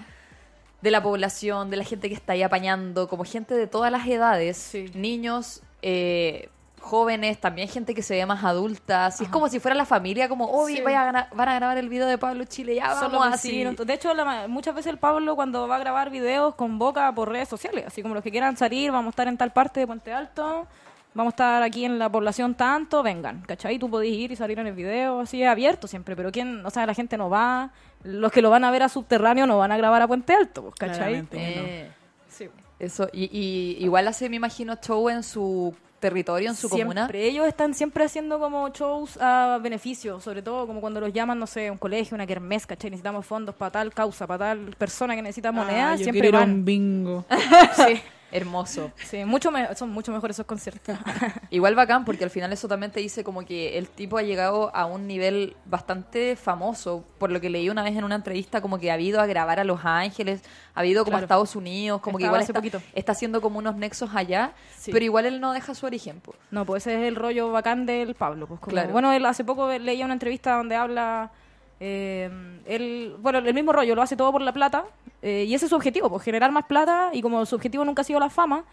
de 0.81 0.91
la 0.91 1.01
población, 1.03 1.69
de 1.69 1.77
la 1.77 1.83
gente 1.85 2.09
que 2.09 2.15
está 2.15 2.33
ahí 2.33 2.43
apañando, 2.43 3.07
como 3.07 3.23
gente 3.23 3.53
de 3.55 3.67
todas 3.67 3.89
las 3.91 4.05
edades, 4.07 4.57
Sí. 4.57 4.91
niños, 4.95 5.61
eh, 5.81 6.49
jóvenes, 6.83 7.39
también 7.39 7.67
gente 7.67 7.95
que 7.95 8.01
se 8.03 8.15
ve 8.15 8.25
más 8.25 8.43
adulta, 8.43 9.07
así 9.07 9.23
es 9.23 9.29
como 9.29 9.47
si 9.47 9.59
fuera 9.59 9.73
la 9.75 9.85
familia, 9.85 10.27
como, 10.29 10.45
oh, 10.45 10.67
Sí. 10.67 10.81
vaya 10.81 11.09
a 11.09 11.27
van 11.33 11.49
a 11.49 11.55
grabar 11.55 11.77
el 11.77 11.89
video 11.89 12.07
de 12.07 12.17
Pablo 12.17 12.43
Chile, 12.45 12.75
ya 12.75 12.93
vamos 12.93 13.25
así. 13.27 13.63
De 13.63 13.93
hecho, 13.93 14.13
la 14.13 14.47
muchas 14.47 14.75
veces 14.75 14.91
el 14.91 14.97
Pablo 14.99 15.35
cuando 15.35 15.67
va 15.67 15.77
a 15.77 15.79
grabar 15.79 16.09
videos 16.09 16.55
convoca 16.55 17.11
por 17.15 17.29
redes 17.29 17.47
sociales, 17.49 17.85
así 17.87 18.01
como 18.01 18.13
los 18.13 18.23
que 18.23 18.31
quieran 18.31 18.57
salir, 18.57 18.91
vamos 18.91 19.07
a 19.07 19.09
estar 19.11 19.27
en 19.27 19.37
tal 19.37 19.51
parte 19.53 19.79
de 19.79 19.87
Puente 19.87 20.11
Alto, 20.13 20.67
vamos 21.13 21.31
a 21.31 21.35
estar 21.35 21.63
aquí 21.63 21.85
en 21.85 21.97
la 21.99 22.09
población 22.11 22.55
tanto, 22.55 23.01
vengan, 23.01 23.41
¿cachai? 23.41 23.79
Tú 23.79 23.89
podés 23.89 24.09
ir 24.11 24.31
y 24.31 24.35
salir 24.35 24.59
en 24.59 24.67
el 24.67 24.73
video, 24.73 25.21
así 25.21 25.41
es 25.41 25.49
abierto 25.49 25.87
siempre, 25.87 26.15
pero 26.15 26.31
quién, 26.31 26.65
o 26.65 26.69
sea, 26.69 26.85
la 26.85 26.93
gente 26.93 27.17
no 27.17 27.29
va, 27.29 27.71
los 28.03 28.31
que 28.31 28.41
lo 28.41 28.49
van 28.49 28.63
a 28.65 28.71
ver 28.71 28.83
a 28.83 28.89
subterráneo 28.89 29.47
no 29.47 29.57
van 29.57 29.71
a 29.71 29.77
grabar 29.77 30.01
a 30.01 30.07
Puente 30.07 30.33
Alto, 30.33 30.63
pues, 30.63 30.75
¿cachai? 30.75 31.25
Eh, 31.31 31.89
Sí. 32.29 32.49
eso, 32.79 33.07
y, 33.13 33.25
y 33.31 33.83
igual 33.85 34.07
hace, 34.07 34.27
me 34.27 34.35
imagino, 34.37 34.75
show 34.75 35.07
en 35.09 35.21
su 35.23 35.75
territorio, 36.03 36.49
en 36.49 36.55
su 36.55 36.67
siempre. 36.69 37.01
comuna. 37.01 37.09
Ellos 37.13 37.47
están 37.47 37.73
siempre 37.73 38.03
haciendo 38.03 38.39
como 38.39 38.69
shows 38.69 39.17
a 39.19 39.59
beneficio, 39.61 40.19
sobre 40.19 40.41
todo 40.41 40.67
como 40.67 40.79
cuando 40.81 40.99
los 40.99 41.11
llaman, 41.13 41.39
no 41.39 41.47
sé, 41.47 41.71
un 41.71 41.77
colegio, 41.77 42.13
una 42.15 42.27
kermés, 42.27 42.65
¿cachai? 42.67 42.89
Necesitamos 42.91 43.25
fondos 43.25 43.55
para 43.55 43.71
tal 43.71 43.93
causa, 43.93 44.27
para 44.27 44.45
tal 44.49 44.75
persona 44.77 45.15
que 45.15 45.21
necesita 45.21 45.51
moneda, 45.51 45.91
Ah, 45.91 45.95
yo 45.95 46.03
siempre 46.03 46.21
quiero 46.21 46.29
ir 46.29 46.35
a 46.35 46.39
van. 46.41 46.51
un 46.51 46.65
bingo. 46.65 47.25
Sí, 47.87 48.01
Hermoso. 48.33 48.91
sí, 49.05 49.23
mucho 49.25 49.51
me- 49.51 49.73
son 49.75 49.89
mucho 49.91 50.11
mejores 50.11 50.35
esos 50.35 50.45
conciertos. 50.45 50.97
Igual 51.51 51.75
bacán, 51.75 52.03
porque 52.05 52.23
al 52.23 52.29
final 52.29 52.51
eso 52.51 52.67
también 52.67 52.91
te 52.91 52.99
dice 52.99 53.23
como 53.23 53.45
que 53.45 53.77
el 53.77 53.87
tipo 53.89 54.17
ha 54.17 54.23
llegado 54.23 54.75
a 54.75 54.85
un 54.85 55.07
nivel 55.07 55.55
bastante 55.65 56.35
famoso, 56.35 57.05
por 57.19 57.31
lo 57.31 57.39
que 57.39 57.49
leí 57.49 57.69
una 57.69 57.83
vez 57.83 57.95
en 57.95 58.03
una 58.03 58.15
entrevista, 58.15 58.59
como 58.61 58.79
que 58.79 58.91
ha 58.91 58.99
ido 58.99 59.21
a 59.21 59.25
grabar 59.25 59.59
a 59.59 59.63
Los 59.63 59.81
Ángeles, 59.83 60.41
ha 60.75 60.85
ido 60.85 61.05
como 61.05 61.17
a. 61.17 61.21
Estados 61.21 61.55
Unidos, 61.55 62.01
como 62.01 62.17
que 62.17 62.25
igual 62.25 62.41
hace 62.41 62.51
está, 62.51 62.59
poquito. 62.59 62.81
está 62.93 63.11
haciendo 63.13 63.39
como 63.41 63.59
unos 63.59 63.75
nexos 63.75 64.09
allá, 64.15 64.53
Sí. 64.77 64.91
pero 64.91 65.05
igual 65.05 65.25
él 65.25 65.39
no 65.39 65.53
deja 65.53 65.73
su 65.75 65.85
origen. 65.85 66.19
po. 66.19 66.33
No, 66.51 66.65
pues 66.65 66.87
ese 66.87 67.01
es 67.01 67.07
el 67.07 67.15
rollo 67.15 67.51
bacán 67.51 67.85
del 67.85 68.15
Pablo. 68.15 68.47
Pues 68.47 68.59
como- 68.59 68.71
Claro. 68.71 68.91
Bueno, 68.91 69.11
él 69.13 69.25
hace 69.25 69.43
poco 69.43 69.69
leía 69.69 70.05
una 70.05 70.13
entrevista 70.15 70.57
donde 70.57 70.75
habla. 70.75 71.31
Eh, 71.79 72.29
él, 72.65 73.15
bueno, 73.19 73.39
el 73.39 73.53
mismo 73.53 73.73
rollo, 73.73 73.95
lo 73.95 74.01
hace 74.01 74.15
todo 74.15 74.31
por 74.31 74.41
la 74.41 74.53
plata. 74.53 74.85
eh, 75.21 75.45
y 75.47 75.53
ese 75.53 75.65
es 75.65 75.69
su 75.69 75.75
objetivo, 75.75 76.09
pues 76.09 76.23
generar 76.23 76.51
más 76.51 76.65
plata. 76.65 77.09
Y 77.13 77.21
como 77.21 77.45
su 77.45 77.55
objetivo 77.55 77.85
nunca 77.85 78.01
ha 78.01 78.05
sido 78.05 78.19
la 78.19 78.29
fama, 78.29 78.63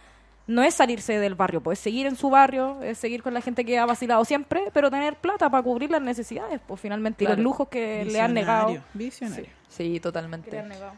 no 0.47 0.63
es 0.63 0.75
salirse 0.75 1.19
del 1.19 1.35
barrio, 1.37 1.61
pues 1.61 1.79
es 1.79 1.83
seguir 1.85 2.07
en 2.07 2.17
su 2.17 2.29
barrio, 2.31 2.83
es 2.83 2.99
seguir 2.99 3.23
con 3.23 3.33
la 3.35 3.41
gente 3.41 3.65
que 3.65 3.79
ha 3.79 3.87
vacilado 3.87 4.25
siempre, 4.25 4.65
pero 4.73 4.91
tener 4.91 5.15
plata 5.17 5.49
para 5.49 5.63
cubrir 5.63 5.91
las 5.91 6.03
necesidades, 6.03 6.61
pues 6.67 6.81
finalmente, 6.81 7.23
y 7.25 7.27
los 7.29 7.39
lujos 7.39 7.69
que 7.69 8.05
le 8.05 8.21
han 8.21 8.35
negado. 8.35 8.67
Visionario, 8.69 8.85
Visionario. 8.95 9.51
Sí, 9.69 9.93
que 9.95 10.01
totalmente. 10.01 10.51
le 10.51 10.59
han 10.59 10.69
negado. 10.69 10.93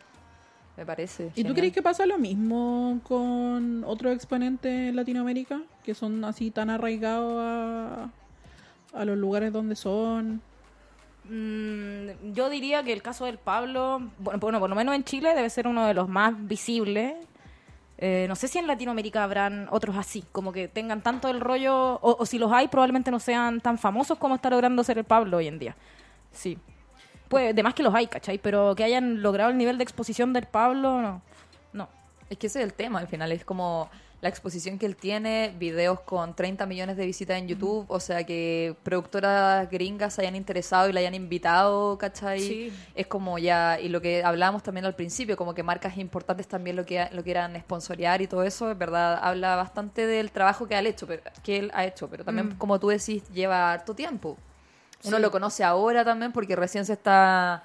Me 0.75 0.87
parece. 0.87 1.31
¿Y 1.35 1.45
tú 1.45 1.53
crees 1.53 1.71
que 1.75 1.83
pasa 1.83 2.07
lo 2.07 2.17
mismo 2.17 2.99
con 3.03 3.85
otros 3.85 4.15
exponentes 4.15 4.73
en 4.89 4.97
Latinoamérica? 4.97 5.61
Que 5.85 5.95
son 5.95 6.25
así 6.25 6.51
tan 6.51 6.71
arraigados 6.71 7.35
a, 7.39 8.11
a 8.95 9.05
los 9.05 9.19
lugares 9.19 9.53
donde 9.53 9.77
son. 9.77 10.41
Mm, 11.35 12.35
yo 12.35 12.51
diría 12.51 12.83
que 12.83 12.93
el 12.93 13.01
caso 13.01 13.25
del 13.25 13.39
Pablo, 13.39 14.03
bueno, 14.19 14.39
bueno, 14.39 14.61
por 14.61 14.69
lo 14.69 14.77
menos 14.77 14.95
en 14.95 15.03
Chile 15.03 15.35
debe 15.35 15.49
ser 15.49 15.67
uno 15.67 15.87
de 15.87 15.95
los 15.95 16.07
más 16.07 16.35
visibles. 16.47 17.15
Eh, 17.97 18.27
no 18.29 18.37
sé 18.37 18.49
si 18.49 18.59
en 18.59 18.67
Latinoamérica 18.67 19.25
habrán 19.25 19.67
otros 19.71 19.97
así, 19.97 20.25
como 20.31 20.53
que 20.53 20.69
tengan 20.69 21.01
tanto 21.01 21.29
el 21.29 21.41
rollo, 21.41 21.95
o, 22.03 22.17
o 22.19 22.27
si 22.27 22.39
los 22.39 22.53
hay, 22.53 22.69
probablemente 22.69 23.11
no 23.11 23.19
sean 23.19 23.63
tan 23.63 23.79
famosos 23.79 24.19
como 24.19 24.35
está 24.35 24.51
logrando 24.51 24.85
ser 24.85 24.99
el 24.99 25.05
Pablo 25.05 25.39
hoy 25.39 25.47
en 25.49 25.59
día. 25.59 25.75
Sí. 26.33 26.59
Pues, 27.29 27.57
de 27.57 27.63
más 27.63 27.73
que 27.73 27.83
los 27.83 27.95
hay, 27.95 28.09
¿cachai? 28.09 28.37
Pero 28.37 28.75
que 28.75 28.85
hayan 28.85 29.23
logrado 29.23 29.51
el 29.51 29.57
nivel 29.57 29.79
de 29.79 29.85
exposición 29.85 30.35
del 30.35 30.45
Pablo, 30.45 31.01
no. 31.01 31.23
No. 31.73 31.89
Es 32.29 32.37
que 32.37 32.49
ese 32.49 32.59
es 32.59 32.67
el 32.67 32.75
tema, 32.75 32.99
al 32.99 33.09
final 33.09 33.33
es 33.33 33.43
como 33.43 33.89
la 34.23 34.29
exposición 34.29 34.79
que 34.79 34.87
él 34.87 34.95
tiene, 34.95 35.53
videos 35.59 35.99
con 36.01 36.35
30 36.35 36.65
millones 36.67 36.97
de 36.97 37.05
visitas 37.05 37.37
en 37.39 37.49
YouTube, 37.49 37.85
o 37.89 37.99
sea 37.99 38.23
que 38.25 38.77
productoras 38.85 39.69
gringas 39.69 40.15
se 40.15 40.23
hayan 40.23 40.37
interesado 40.37 40.89
y 40.89 40.93
la 40.93 41.01
hayan 41.01 41.15
invitado, 41.17 41.99
¿cachai? 41.99 42.39
Sí. 42.41 42.73
Es 42.95 43.09
como 43.09 43.37
ya, 43.39 43.81
y 43.81 43.89
lo 43.89 44.01
que 44.01 44.23
hablábamos 44.23 44.63
también 44.63 44.87
al 44.87 44.95
principio, 44.95 45.37
como 45.37 45.55
que 45.55 45.65
marcas 45.65 45.99
importantes 45.99 46.47
también 46.47 46.77
lo 46.77 46.87
que 46.87 47.05
lo 47.11 47.25
quieran 47.25 47.59
sponsorear 47.61 48.23
y 48.23 48.29
todo 48.29 48.45
eso, 48.45 48.71
es 48.71 48.79
verdad, 48.79 49.19
habla 49.21 49.57
bastante 49.57 50.07
del 50.07 50.31
trabajo 50.31 50.69
que 50.69 50.79
él 50.79 50.87
hecho, 50.87 51.07
pero, 51.09 51.23
que 51.43 51.59
él 51.59 51.73
ha 51.75 51.85
hecho, 51.85 52.09
pero 52.09 52.25
también, 52.25 52.51
Mm. 52.51 52.59
como 52.59 52.79
tú 52.79 52.89
decís, 52.89 53.29
lleva 53.33 53.73
harto 53.73 53.93
tiempo. 53.93 54.39
Uno 55.05 55.17
Sí. 55.17 55.23
lo 55.23 55.33
conoce 55.33 55.65
ahora 55.65 56.05
también 56.05 56.31
porque 56.31 56.55
recién 56.55 56.85
se 56.87 56.93
está 56.93 57.65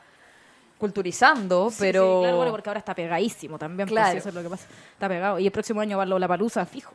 culturizando, 0.78 1.70
Sí, 1.70 1.78
pero... 1.80 2.18
sí, 2.18 2.22
claro, 2.24 2.38
bueno, 2.38 2.52
porque 2.52 2.70
ahora 2.70 2.80
está 2.80 2.94
pegadísimo 2.96 3.58
también, 3.58 3.88
pues, 3.88 3.94
Claro. 3.96 4.12
sí, 4.12 4.18
eso 4.18 4.30
es 4.30 4.36
lo 4.36 4.44
que 4.44 4.50
pasa. 4.50 4.68
Está 4.94 5.08
pegado. 5.08 5.40
Y 5.40 5.46
el 5.46 5.52
próximo 5.52 5.82
año 5.82 5.98
va 5.98 6.06
la 6.06 6.28
palusa 6.28 6.66
fijo. 6.66 6.94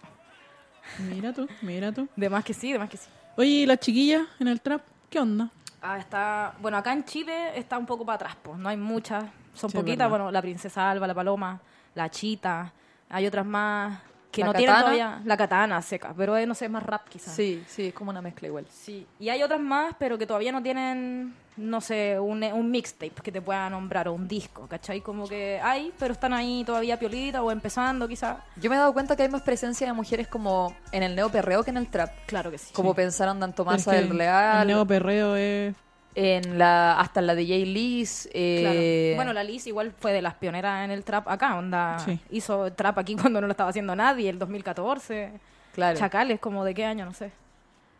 Mira 1.10 1.32
tú, 1.32 1.48
mira 1.62 1.92
tú. 1.92 2.08
De 2.16 2.28
más 2.28 2.44
que 2.44 2.54
sí, 2.54 2.72
de 2.72 2.78
más 2.78 2.88
que 2.88 2.96
sí. 2.96 3.08
Oye, 3.36 3.48
¿y 3.48 3.66
las 3.66 3.78
chiquillas 3.78 4.22
en 4.40 4.48
el 4.48 4.60
trap? 4.60 4.82
¿Qué 5.08 5.18
onda? 5.18 5.48
Ah, 5.80 5.98
está, 5.98 6.54
bueno, 6.60 6.76
acá 6.76 6.92
en 6.92 7.04
Chile 7.04 7.58
está 7.58 7.76
un 7.78 7.86
poco 7.86 8.04
para 8.04 8.16
atrás, 8.16 8.36
pues, 8.42 8.56
no 8.58 8.68
hay 8.68 8.76
muchas, 8.76 9.24
son 9.54 9.68
Sí, 9.70 9.76
poquitas, 9.76 10.08
bueno, 10.08 10.30
la 10.30 10.40
princesa 10.40 10.90
Alba, 10.90 11.06
la 11.08 11.14
paloma, 11.14 11.60
la 11.94 12.08
chita, 12.10 12.72
hay 13.10 13.26
otras 13.26 13.44
más 13.44 13.98
que 14.32 14.40
¿La 14.40 14.46
no 14.48 14.54
tienen 14.54 14.74
katana? 14.74 14.80
todavía 14.96 15.22
la 15.24 15.36
katana 15.36 15.82
seca, 15.82 16.14
pero 16.16 16.36
eh, 16.36 16.46
no 16.46 16.54
sé, 16.54 16.64
es 16.64 16.70
más 16.70 16.82
rap 16.82 17.06
quizás. 17.08 17.34
Sí, 17.34 17.62
sí, 17.68 17.88
es 17.88 17.94
como 17.94 18.10
una 18.10 18.22
mezcla 18.22 18.48
igual. 18.48 18.66
Sí, 18.70 19.06
y 19.20 19.28
hay 19.28 19.42
otras 19.42 19.60
más, 19.60 19.94
pero 19.98 20.16
que 20.16 20.26
todavía 20.26 20.50
no 20.52 20.62
tienen, 20.62 21.34
no 21.58 21.80
sé, 21.82 22.18
un, 22.18 22.42
un 22.42 22.70
mixtape 22.70 23.12
que 23.22 23.30
te 23.30 23.42
pueda 23.42 23.68
nombrar 23.68 24.08
o 24.08 24.14
un 24.14 24.26
disco, 24.26 24.66
¿cachai? 24.66 25.02
Como 25.02 25.28
que 25.28 25.60
hay, 25.62 25.92
pero 25.98 26.14
están 26.14 26.32
ahí 26.32 26.64
todavía 26.64 26.98
piolita 26.98 27.42
o 27.42 27.50
empezando 27.50 28.08
quizás. 28.08 28.38
Yo 28.56 28.70
me 28.70 28.76
he 28.76 28.78
dado 28.78 28.94
cuenta 28.94 29.14
que 29.16 29.22
hay 29.22 29.28
más 29.28 29.42
presencia 29.42 29.86
de 29.86 29.92
mujeres 29.92 30.28
como 30.28 30.74
en 30.92 31.02
el 31.02 31.14
neoperreo 31.14 31.62
que 31.62 31.70
en 31.70 31.76
el 31.76 31.88
trap. 31.88 32.10
Claro 32.26 32.50
que 32.50 32.56
sí. 32.56 32.72
Como 32.72 32.94
pensaron 32.94 33.38
tanto 33.38 33.66
que 33.66 33.76
del 33.76 34.16
Real, 34.16 34.62
El 34.62 34.68
neoperreo 34.68 35.36
es. 35.36 35.74
En 36.14 36.58
la, 36.58 36.98
hasta 37.00 37.20
en 37.20 37.26
la 37.26 37.34
DJ 37.34 37.66
Liz. 37.66 38.28
Claro. 38.32 38.38
Eh, 38.78 39.12
Bueno, 39.16 39.32
la 39.32 39.42
Liz 39.44 39.66
igual 39.66 39.92
fue 39.98 40.12
de 40.12 40.22
las 40.22 40.34
pioneras 40.34 40.84
en 40.84 40.90
el 40.90 41.04
trap 41.04 41.28
acá, 41.28 41.56
onda. 41.56 41.98
Sí. 42.00 42.18
Hizo 42.30 42.72
trap 42.72 42.98
aquí 42.98 43.14
cuando 43.20 43.40
no 43.40 43.46
lo 43.46 43.52
estaba 43.52 43.70
haciendo 43.70 43.94
nadie, 43.96 44.28
el 44.28 44.38
2014. 44.38 45.32
claro. 45.74 45.98
Chacales, 45.98 46.38
como 46.40 46.64
de 46.64 46.74
qué 46.74 46.84
año, 46.84 47.04
no 47.04 47.14
sé. 47.14 47.30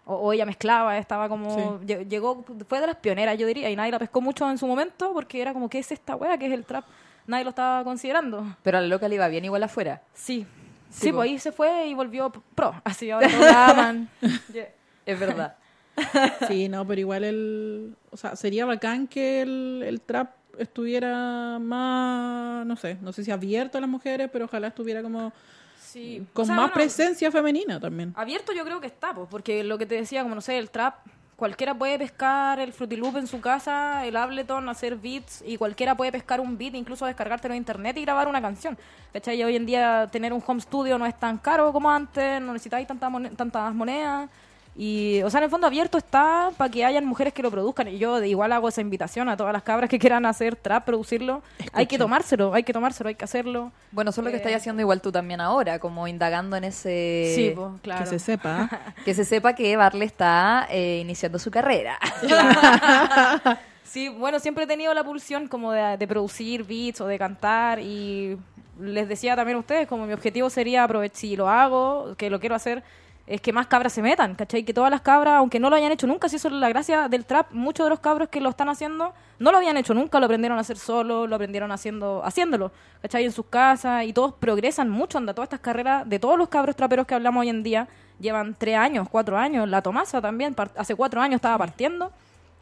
O, 0.05 0.17
o 0.17 0.33
ella 0.33 0.45
mezclaba, 0.45 0.99
estaba 0.99 1.29
como. 1.29 1.79
lle- 1.81 2.09
Llegó, 2.09 2.45
fue 2.69 2.81
de 2.81 2.87
las 2.89 2.97
pioneras, 2.97 3.39
yo 3.39 3.47
diría, 3.47 3.71
y 3.71 3.77
nadie 3.77 3.93
la 3.93 3.99
pescó 4.01 4.21
mucho 4.21 4.51
en 4.51 4.59
su 4.59 4.67
momento 4.67 5.13
porque 5.15 5.41
era 5.41 5.53
como, 5.53 5.69
¿qué 5.69 5.79
es 5.79 5.93
esta 5.93 6.17
wea? 6.17 6.37
¿Qué 6.39 6.47
es 6.47 6.53
el 6.53 6.65
trap? 6.65 6.85
Nadie 7.27 7.45
lo 7.45 7.51
estaba 7.51 7.85
considerando. 7.85 8.45
Pero 8.65 8.79
a 8.79 8.81
la 8.81 8.89
loca 8.89 9.09
le 9.09 9.15
iba 9.15 9.29
bien 9.29 9.45
igual 9.45 9.63
afuera. 9.63 10.03
Sí. 10.13 10.45
Sí, 10.91 11.11
pues 11.13 11.31
ahí 11.31 11.39
se 11.39 11.53
fue 11.53 11.87
y 11.87 11.95
volvió 11.95 12.31
pro. 12.55 12.75
Así 12.85 13.11
ahora 13.11 13.29
la 13.29 13.67
aman. 13.69 14.09
Yeah. 14.53 14.69
Es 15.07 15.19
verdad. 15.19 15.57
Sí, 16.49 16.69
no, 16.69 16.87
pero 16.87 17.01
igual 17.01 17.25
el. 17.25 17.97
O 18.11 18.17
sea, 18.17 18.37
sería 18.37 18.65
bacán 18.67 19.07
que 19.07 19.43
el, 19.43 19.83
el 19.87 20.01
trap 20.01 20.31
estuviera 20.59 21.59
más, 21.59 22.67
no 22.67 22.77
sé, 22.77 22.99
no 23.01 23.13
sé 23.13 23.25
si 23.25 23.31
abierto 23.31 23.79
a 23.79 23.81
las 23.81 23.91
mujeres, 23.91 24.29
pero 24.33 24.45
ojalá 24.47 24.69
estuviera 24.69 25.03
como 25.03 25.33
Sí. 25.81 26.27
con 26.33 26.45
O 26.45 26.47
sea, 26.47 26.55
más 26.55 26.65
bueno, 26.65 26.75
presencia 26.75 27.31
femenina 27.31 27.79
también. 27.79 28.15
Abierto 28.17 28.53
yo 28.53 28.65
creo 28.65 28.81
que 28.81 28.87
está, 28.87 29.15
pues, 29.15 29.29
porque 29.31 29.63
lo 29.63 29.77
que 29.77 29.85
te 29.87 29.97
decía, 29.97 30.23
como 30.23 30.35
no 30.35 30.41
sé, 30.41 30.57
el 30.57 30.71
trap, 30.71 30.95
cualquiera 31.37 31.75
puede 31.77 31.99
pescar 31.99 32.61
el 32.61 32.73
Fruity 32.73 32.97
Loop 32.97 33.17
en 33.19 33.27
su 33.27 33.41
casa, 33.43 34.07
el 34.07 34.17
Ableton, 34.17 34.69
hacer 34.71 34.97
beats, 34.97 35.43
y 35.47 35.59
cualquiera 35.59 35.95
puede 35.95 36.13
pescar 36.13 36.41
un 36.41 36.57
beat, 36.57 36.75
incluso 36.77 37.05
descargártelo 37.05 37.53
en 37.53 37.59
internet 37.59 37.97
y 37.99 38.03
grabar 38.03 38.27
una 38.29 38.41
canción. 38.41 38.79
¿Cachai? 39.13 39.39
Y 39.39 39.45
hoy 39.45 39.57
en 39.57 39.67
día 39.67 40.09
tener 40.11 40.33
un 40.33 40.43
home 40.47 40.61
studio 40.63 40.99
no 40.99 41.05
es 41.05 41.19
tan 41.19 41.37
caro 41.39 41.73
como 41.73 41.91
antes, 41.91 42.41
no 42.41 42.53
necesitáis 42.55 42.87
tantas 42.87 43.75
monedas. 43.75 44.31
Y, 44.75 45.21
o 45.23 45.29
sea, 45.29 45.39
en 45.39 45.45
el 45.45 45.51
fondo 45.51 45.67
abierto 45.67 45.99
está 45.99 46.51
para 46.57 46.71
que 46.71 46.83
hayan 46.85 47.05
mujeres 47.05 47.35
que 47.35 47.43
lo 47.43 47.51
produzcan. 47.51 47.89
Y 47.89 47.99
yo 47.99 48.21
de 48.21 48.29
igual 48.29 48.53
hago 48.53 48.69
esa 48.69 48.81
invitación 48.81 49.29
a 49.29 49.37
todas 49.37 49.53
las 49.53 49.63
cabras 49.63 49.91
que 49.91 49.99
quieran 49.99 50.25
hacer 50.25 50.57
trap, 50.57 50.85
producirlo. 50.87 51.43
Hay 51.75 51.87
que 51.87 51.99
tomárselo, 51.99 52.55
hay 52.55 52.63
que 52.63 52.73
tomárselo, 52.73 53.09
hay 53.09 53.15
que 53.15 53.25
hacerlo. 53.25 53.71
Bueno, 53.91 54.11
eso 54.11 54.23
es 54.23 54.25
lo 54.25 54.31
que 54.31 54.37
Eh, 54.37 54.41
estás 54.41 54.55
haciendo 54.55 54.81
igual 54.81 55.03
tú 55.03 55.13
también 55.13 55.43
ahora, 55.43 55.79
como 55.79 56.09
indagando 56.09 56.57
en 56.57 56.65
ese... 56.65 57.33
sí, 57.35 57.53
pues, 57.55 57.69
claro. 57.83 58.05
Que 58.05 58.07
se 58.11 58.19
sepa. 58.19 58.69
Que 59.05 59.13
se 59.15 59.25
sepa 59.27 59.55
que 59.55 59.77
Barley 59.77 60.07
está 60.07 60.67
eh, 60.71 61.01
iniciando 61.03 61.39
su 61.39 61.51
carrera. 61.51 61.99
Sí, 63.85 64.09
bueno, 64.09 64.41
siempre 64.41 64.65
he 64.65 64.67
tenido 64.67 64.95
la 64.95 65.05
pulsión 65.05 65.49
como 65.49 65.71
de, 65.71 65.99
de 65.99 66.07
producir 66.09 66.65
beats 66.65 67.03
o 67.03 67.07
de 67.07 67.19
cantar 67.19 67.79
y 67.79 68.39
les 68.81 69.07
decía 69.07 69.37
también 69.37 69.57
a 69.57 69.61
ustedes, 69.61 69.87
como 69.87 70.07
mi 70.07 70.15
objetivo 70.15 70.49
sería 70.49 70.85
aprovechar, 70.85 71.15
si 71.15 71.37
lo 71.37 71.47
hago, 71.51 72.15
que 72.17 72.31
lo 72.31 72.41
quiero 72.41 72.55
hacer, 72.55 72.83
es 73.27 73.41
que 73.41 73.53
más 73.53 73.67
cabras 73.69 73.93
se 73.93 74.03
metan, 74.03 74.35
¿cachai? 74.35 74.65
Que 74.65 74.75
todas 74.75 74.91
las 74.91 75.01
cabras, 75.01 75.35
aunque 75.35 75.61
no 75.61 75.71
lo 75.71 75.77
hayan 75.77 75.93
hecho 75.93 76.07
nunca, 76.07 76.29
si 76.29 76.37
eso 76.37 76.49
es 76.49 76.55
la 76.55 76.69
gracia 76.69 77.09
del 77.09 77.25
trap, 77.25 77.53
muchos 77.53 77.87
de 77.87 77.91
los 77.91 78.01
cabros 78.01 78.29
que 78.29 78.41
lo 78.41 78.51
están 78.51 78.69
haciendo 78.69 79.13
no 79.39 79.51
lo 79.53 79.59
habían 79.59 79.77
hecho 79.77 79.95
nunca, 79.95 80.19
lo 80.21 80.27
aprendieron 80.27 80.59
a 80.59 80.63
hacer 80.63 80.77
solo, 80.77 81.27
lo 81.27 81.37
aprendieron 81.37 81.71
haciendo 81.73 82.23
haciéndolo, 82.25 82.73
¿cachai? 83.01 83.25
En 83.25 83.33
sus 83.33 83.47
casas 83.47 84.05
y 84.05 84.13
todos 84.13 84.35
progresan 84.35 84.89
mucho, 84.91 85.19
anda, 85.19 85.35
todas 85.35 85.47
estas 85.47 85.61
carreras 85.61 86.09
de 86.09 86.19
todos 86.19 86.37
los 86.37 86.49
cabros 86.49 86.75
traperos 86.77 87.07
que 87.07 87.15
hablamos 87.15 87.41
hoy 87.43 87.49
en 87.49 87.63
día 87.63 87.89
llevan 88.21 88.55
tres 88.59 88.77
años, 88.77 89.09
cuatro 89.11 89.37
años, 89.39 89.69
la 89.69 89.83
Tomasa 89.83 90.21
también, 90.21 90.55
hace 90.77 90.95
cuatro 90.95 91.21
años 91.21 91.37
estaba 91.37 91.59
partiendo 91.59 92.13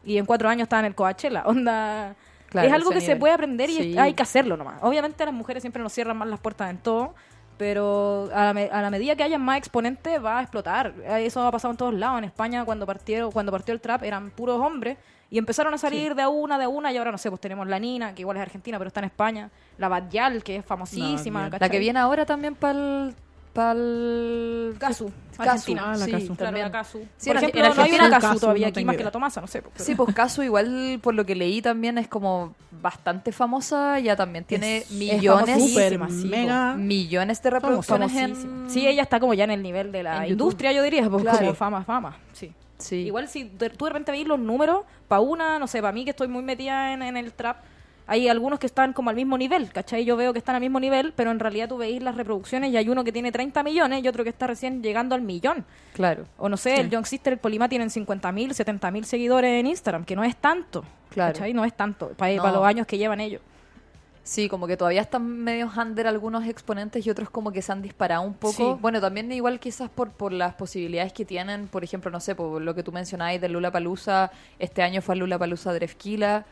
y 0.05 0.17
en 0.17 0.25
cuatro 0.25 0.47
años 0.49 0.63
estaba 0.63 0.79
en 0.81 0.85
el 0.87 0.95
Coachella. 0.95 1.43
Onda. 1.45 2.15
Claro, 2.49 2.67
es 2.67 2.73
algo 2.73 2.89
que 2.89 2.99
se 3.01 3.15
puede 3.15 3.33
aprender 3.33 3.69
y 3.69 3.75
Sí. 3.93 3.97
hay 3.97 4.13
que 4.13 4.23
hacerlo 4.23 4.57
nomás. 4.57 4.75
Obviamente 4.81 5.23
las 5.23 5.33
mujeres 5.33 5.63
siempre 5.63 5.81
nos 5.81 5.93
cierran 5.93 6.17
más 6.17 6.27
las 6.27 6.39
puertas 6.39 6.69
en 6.69 6.77
todo, 6.79 7.13
pero 7.61 8.27
a 8.33 8.45
la, 8.45 8.53
me- 8.55 8.69
a 8.71 8.81
la 8.81 8.89
medida 8.89 9.15
que 9.15 9.21
haya 9.21 9.37
más 9.37 9.59
exponentes 9.59 10.23
va 10.23 10.39
a 10.39 10.41
explotar. 10.41 10.95
Eh, 11.03 11.27
Eso 11.27 11.45
ha 11.45 11.51
pasado 11.51 11.71
en 11.71 11.77
todos 11.77 11.93
lados. 11.93 12.17
En 12.17 12.23
España 12.23 12.65
cuando 12.65 12.87
partieron, 12.87 13.31
cuando 13.31 13.51
partió 13.51 13.71
el 13.71 13.79
trap 13.79 14.01
eran 14.01 14.31
puros 14.31 14.59
hombres 14.59 14.97
y 15.29 15.37
empezaron 15.37 15.71
a 15.71 15.77
salir 15.77 16.15
de 16.15 16.23
a 16.23 16.29
una, 16.29 16.57
de 16.57 16.63
a 16.63 16.69
una 16.69 16.91
y 16.91 16.97
ahora 16.97 17.11
no 17.11 17.19
sé, 17.19 17.29
pues 17.29 17.39
tenemos 17.39 17.67
la 17.67 17.77
Nina, 17.77 18.15
que 18.15 18.21
igual 18.23 18.35
es 18.37 18.41
argentina, 18.41 18.79
pero 18.79 18.87
está 18.87 18.99
en 19.01 19.05
España, 19.05 19.51
la 19.77 19.89
Badyal, 19.89 20.43
que 20.43 20.55
es 20.55 20.65
famosísima, 20.65 21.41
Badial. 21.41 21.61
La 21.61 21.69
que 21.69 21.77
viene 21.77 21.99
ahora 21.99 22.25
también 22.25 22.55
para 22.55 22.73
el... 22.79 23.15
Pa'l... 23.53 24.75
Casu, 24.79 25.11
Casu, 25.37 25.41
Argentina. 25.49 25.83
Ah, 25.91 25.97
la 25.97 26.05
sí, 26.05 26.11
Casu. 26.11 26.25
Claro, 26.27 26.35
también. 26.45 26.65
la 26.65 26.71
Casu. 26.71 26.99
Sí, 27.17 27.29
Por 27.29 27.37
ejemplo, 27.37 27.73
no 27.75 27.81
hay 27.81 27.91
una 27.93 28.09
Casu 28.09 28.27
Casu, 28.27 28.39
todavía 28.39 28.67
no 28.67 28.71
aquí, 28.71 28.85
más 28.85 28.97
que 28.97 29.03
la 29.03 29.11
Tomasa, 29.11 29.41
no 29.41 29.47
sé. 29.47 29.61
pues, 29.61 29.73
pero- 29.75 29.85
Sí, 29.85 29.95
pues 29.95 30.15
Casu 30.15 30.43
igual 30.43 30.99
por 31.01 31.13
lo 31.13 31.25
que 31.25 31.35
leí 31.35 31.61
también 31.61 31.97
es 31.97 32.07
como 32.07 32.53
bastante 32.81 33.31
famosa, 33.31 33.99
ya 33.99 34.15
también 34.15 34.43
tiene 34.45 34.77
Es- 34.79 34.83
es 34.85 34.91
millones, 34.91 35.75
mega. 36.25 36.75
millones 36.75 37.41
de 37.43 37.49
reproducciones 37.49 38.15
en... 38.15 38.69
Sí, 38.69 38.87
ella 38.87 39.03
está 39.03 39.19
como 39.19 39.33
ya 39.33 39.43
en 39.43 39.51
el 39.51 39.61
nivel 39.63 39.91
de 39.91 40.03
la 40.03 40.27
industria, 40.27 40.71
yo 40.71 40.81
diría, 40.83 41.09
pues 41.09 41.21
Claro. 41.23 41.39
como 41.39 41.53
fama, 41.53 41.83
fama. 41.83 42.17
Sí. 42.33 42.51
Sí. 42.77 42.95
Igual 42.95 43.27
si 43.27 43.43
de- 43.43 43.69
tú 43.69 43.85
de 43.85 43.91
repente 43.91 44.11
veis 44.11 44.27
los 44.27 44.39
números, 44.39 44.85
para 45.07 45.21
una, 45.21 45.59
no 45.59 45.67
sé, 45.67 45.81
para 45.81 45.91
mí 45.93 46.03
que 46.03 46.09
estoy 46.11 46.27
muy 46.27 46.41
metida 46.41 46.93
en, 46.93 47.03
en 47.03 47.15
el 47.15 47.31
trap, 47.33 47.57
hay 48.07 48.27
algunos 48.27 48.59
que 48.59 48.65
están 48.67 48.93
como 48.93 49.09
al 49.09 49.15
mismo 49.15 49.37
nivel, 49.37 49.71
¿cachai? 49.71 50.03
Yo 50.05 50.17
veo 50.17 50.33
que 50.33 50.39
están 50.39 50.55
al 50.55 50.61
mismo 50.61 50.79
nivel, 50.79 51.13
pero 51.15 51.31
en 51.31 51.39
realidad 51.39 51.69
tú 51.69 51.77
veis 51.77 52.01
las 52.01 52.15
reproducciones 52.15 52.71
y 52.71 52.77
hay 52.77 52.89
uno 52.89 53.03
que 53.03 53.11
tiene 53.11 53.31
30 53.31 53.63
millones 53.63 54.03
y 54.03 54.07
otro 54.07 54.23
que 54.23 54.29
está 54.29 54.47
recién 54.47 54.81
llegando 54.83 55.15
al 55.15 55.21
millón. 55.21 55.65
Claro. 55.93 56.25
O 56.37 56.49
no 56.49 56.57
sé, 56.57 56.79
el 56.79 56.89
Young 56.89 57.05
Sister, 57.05 57.33
el 57.33 57.39
Polima 57.39 57.69
tienen 57.69 57.89
50.000, 57.89 58.49
70.000 58.51 59.03
seguidores 59.03 59.59
en 59.59 59.67
Instagram, 59.67 60.03
que 60.03 60.15
no 60.15 60.23
es 60.23 60.35
tanto. 60.35 60.83
Claro. 61.09 61.33
¿Cachai? 61.33 61.53
No 61.53 61.63
es 61.65 61.73
tanto, 61.73 62.09
para 62.09 62.33
No. 62.35 62.51
los 62.51 62.65
años 62.65 62.87
que 62.87 62.97
llevan 62.97 63.19
ellos. 63.21 63.41
Sí, 64.23 64.47
como 64.49 64.67
que 64.67 64.77
todavía 64.77 65.01
están 65.01 65.25
medio 65.25 65.69
under 65.75 66.05
algunos 66.05 66.45
exponentes 66.45 67.05
y 67.05 67.09
otros 67.09 67.29
como 67.31 67.51
que 67.51 67.61
se 67.63 67.71
han 67.71 67.81
disparado 67.81 68.21
un 68.21 68.35
poco. 68.35 68.53
Sí. 68.53 68.79
Bueno, 68.79 69.01
también 69.01 69.31
igual 69.31 69.59
quizás 69.59 69.89
por, 69.89 70.11
por 70.11 70.31
las 70.31 70.53
posibilidades 70.53 71.11
que 71.11 71.25
tienen, 71.25 71.67
por 71.67 71.83
ejemplo, 71.83 72.11
no 72.11 72.19
sé, 72.19 72.35
por 72.35 72.61
lo 72.61 72.75
que 72.75 72.83
tú 72.83 72.91
mencionabas 72.91 73.41
del 73.41 73.53
Lula 73.53 73.71
Palusa, 73.71 74.31
este 74.59 74.83
año 74.83 75.01
fue 75.01 75.15
el 75.15 75.19
Lula 75.21 75.39
Palusa 75.39 75.73
Drefkila. 75.73 76.45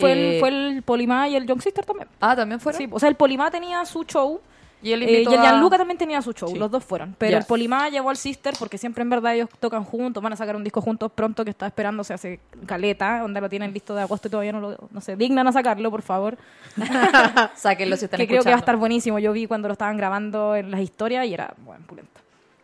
Fue, 0.00 0.12
Eh, 0.12 0.34
el, 0.34 0.40
fue 0.40 0.48
el 0.48 0.82
Polima 0.82 1.28
y 1.28 1.36
el 1.36 1.46
Young 1.46 1.60
Sister 1.62 1.84
también. 1.84 2.08
Ah, 2.20 2.34
también 2.34 2.60
fueron. 2.60 2.78
Sí, 2.80 2.88
o 2.90 2.98
sea, 2.98 3.08
el 3.08 3.14
Polima 3.16 3.50
tenía 3.50 3.84
su 3.84 4.02
show 4.04 4.40
Y 4.82 4.92
él 4.92 5.02
eh, 5.02 5.10
y 5.12 5.26
el 5.26 5.28
a- 5.28 5.42
Gianluca 5.42 5.76
también 5.76 5.98
tenía 5.98 6.22
su 6.22 6.32
show, 6.32 6.48
Sí. 6.48 6.58
los 6.58 6.70
dos 6.70 6.82
fueron. 6.82 7.14
Pero 7.18 7.36
el 7.36 7.44
Polima 7.44 7.88
llevó 7.90 8.08
al 8.08 8.16
Sister 8.16 8.54
porque 8.58 8.78
siempre 8.78 9.02
en 9.02 9.10
verdad 9.10 9.34
ellos 9.34 9.48
tocan 9.60 9.84
juntos, 9.84 10.22
van 10.22 10.32
a 10.32 10.36
sacar 10.36 10.56
un 10.56 10.64
disco 10.64 10.80
juntos 10.80 11.12
pronto 11.14 11.44
que 11.44 11.50
está 11.50 11.66
esperando, 11.66 12.02
se 12.02 12.14
hace 12.14 12.40
caleta, 12.64 13.18
donde 13.20 13.40
lo 13.42 13.48
tienen 13.50 13.74
listo 13.74 13.94
de 13.94 14.00
agosto 14.02 14.28
y 14.28 14.30
todavía 14.30 14.52
no 14.52 14.60
lo, 14.60 14.76
no 14.90 15.00
se 15.02 15.16
dignan 15.16 15.46
a 15.46 15.52
sacarlo, 15.52 15.90
por 15.90 16.00
favor. 16.02 16.38
Sáquenlo 17.56 17.96
si 17.96 18.06
están 18.06 18.18
que 18.18 18.26
creo 18.26 18.42
que 18.42 18.48
va 18.50 18.56
a 18.56 18.58
estar 18.58 18.76
buenísimo. 18.76 19.18
Yo 19.18 19.32
vi 19.32 19.46
cuando 19.46 19.68
lo 19.68 19.72
estaban 19.72 19.96
grabando 19.96 20.56
en 20.56 20.70
las 20.70 20.80
historias 20.80 21.26
y 21.26 21.34
era, 21.34 21.52
bueno, 21.64 21.84
pulento. 21.86 22.20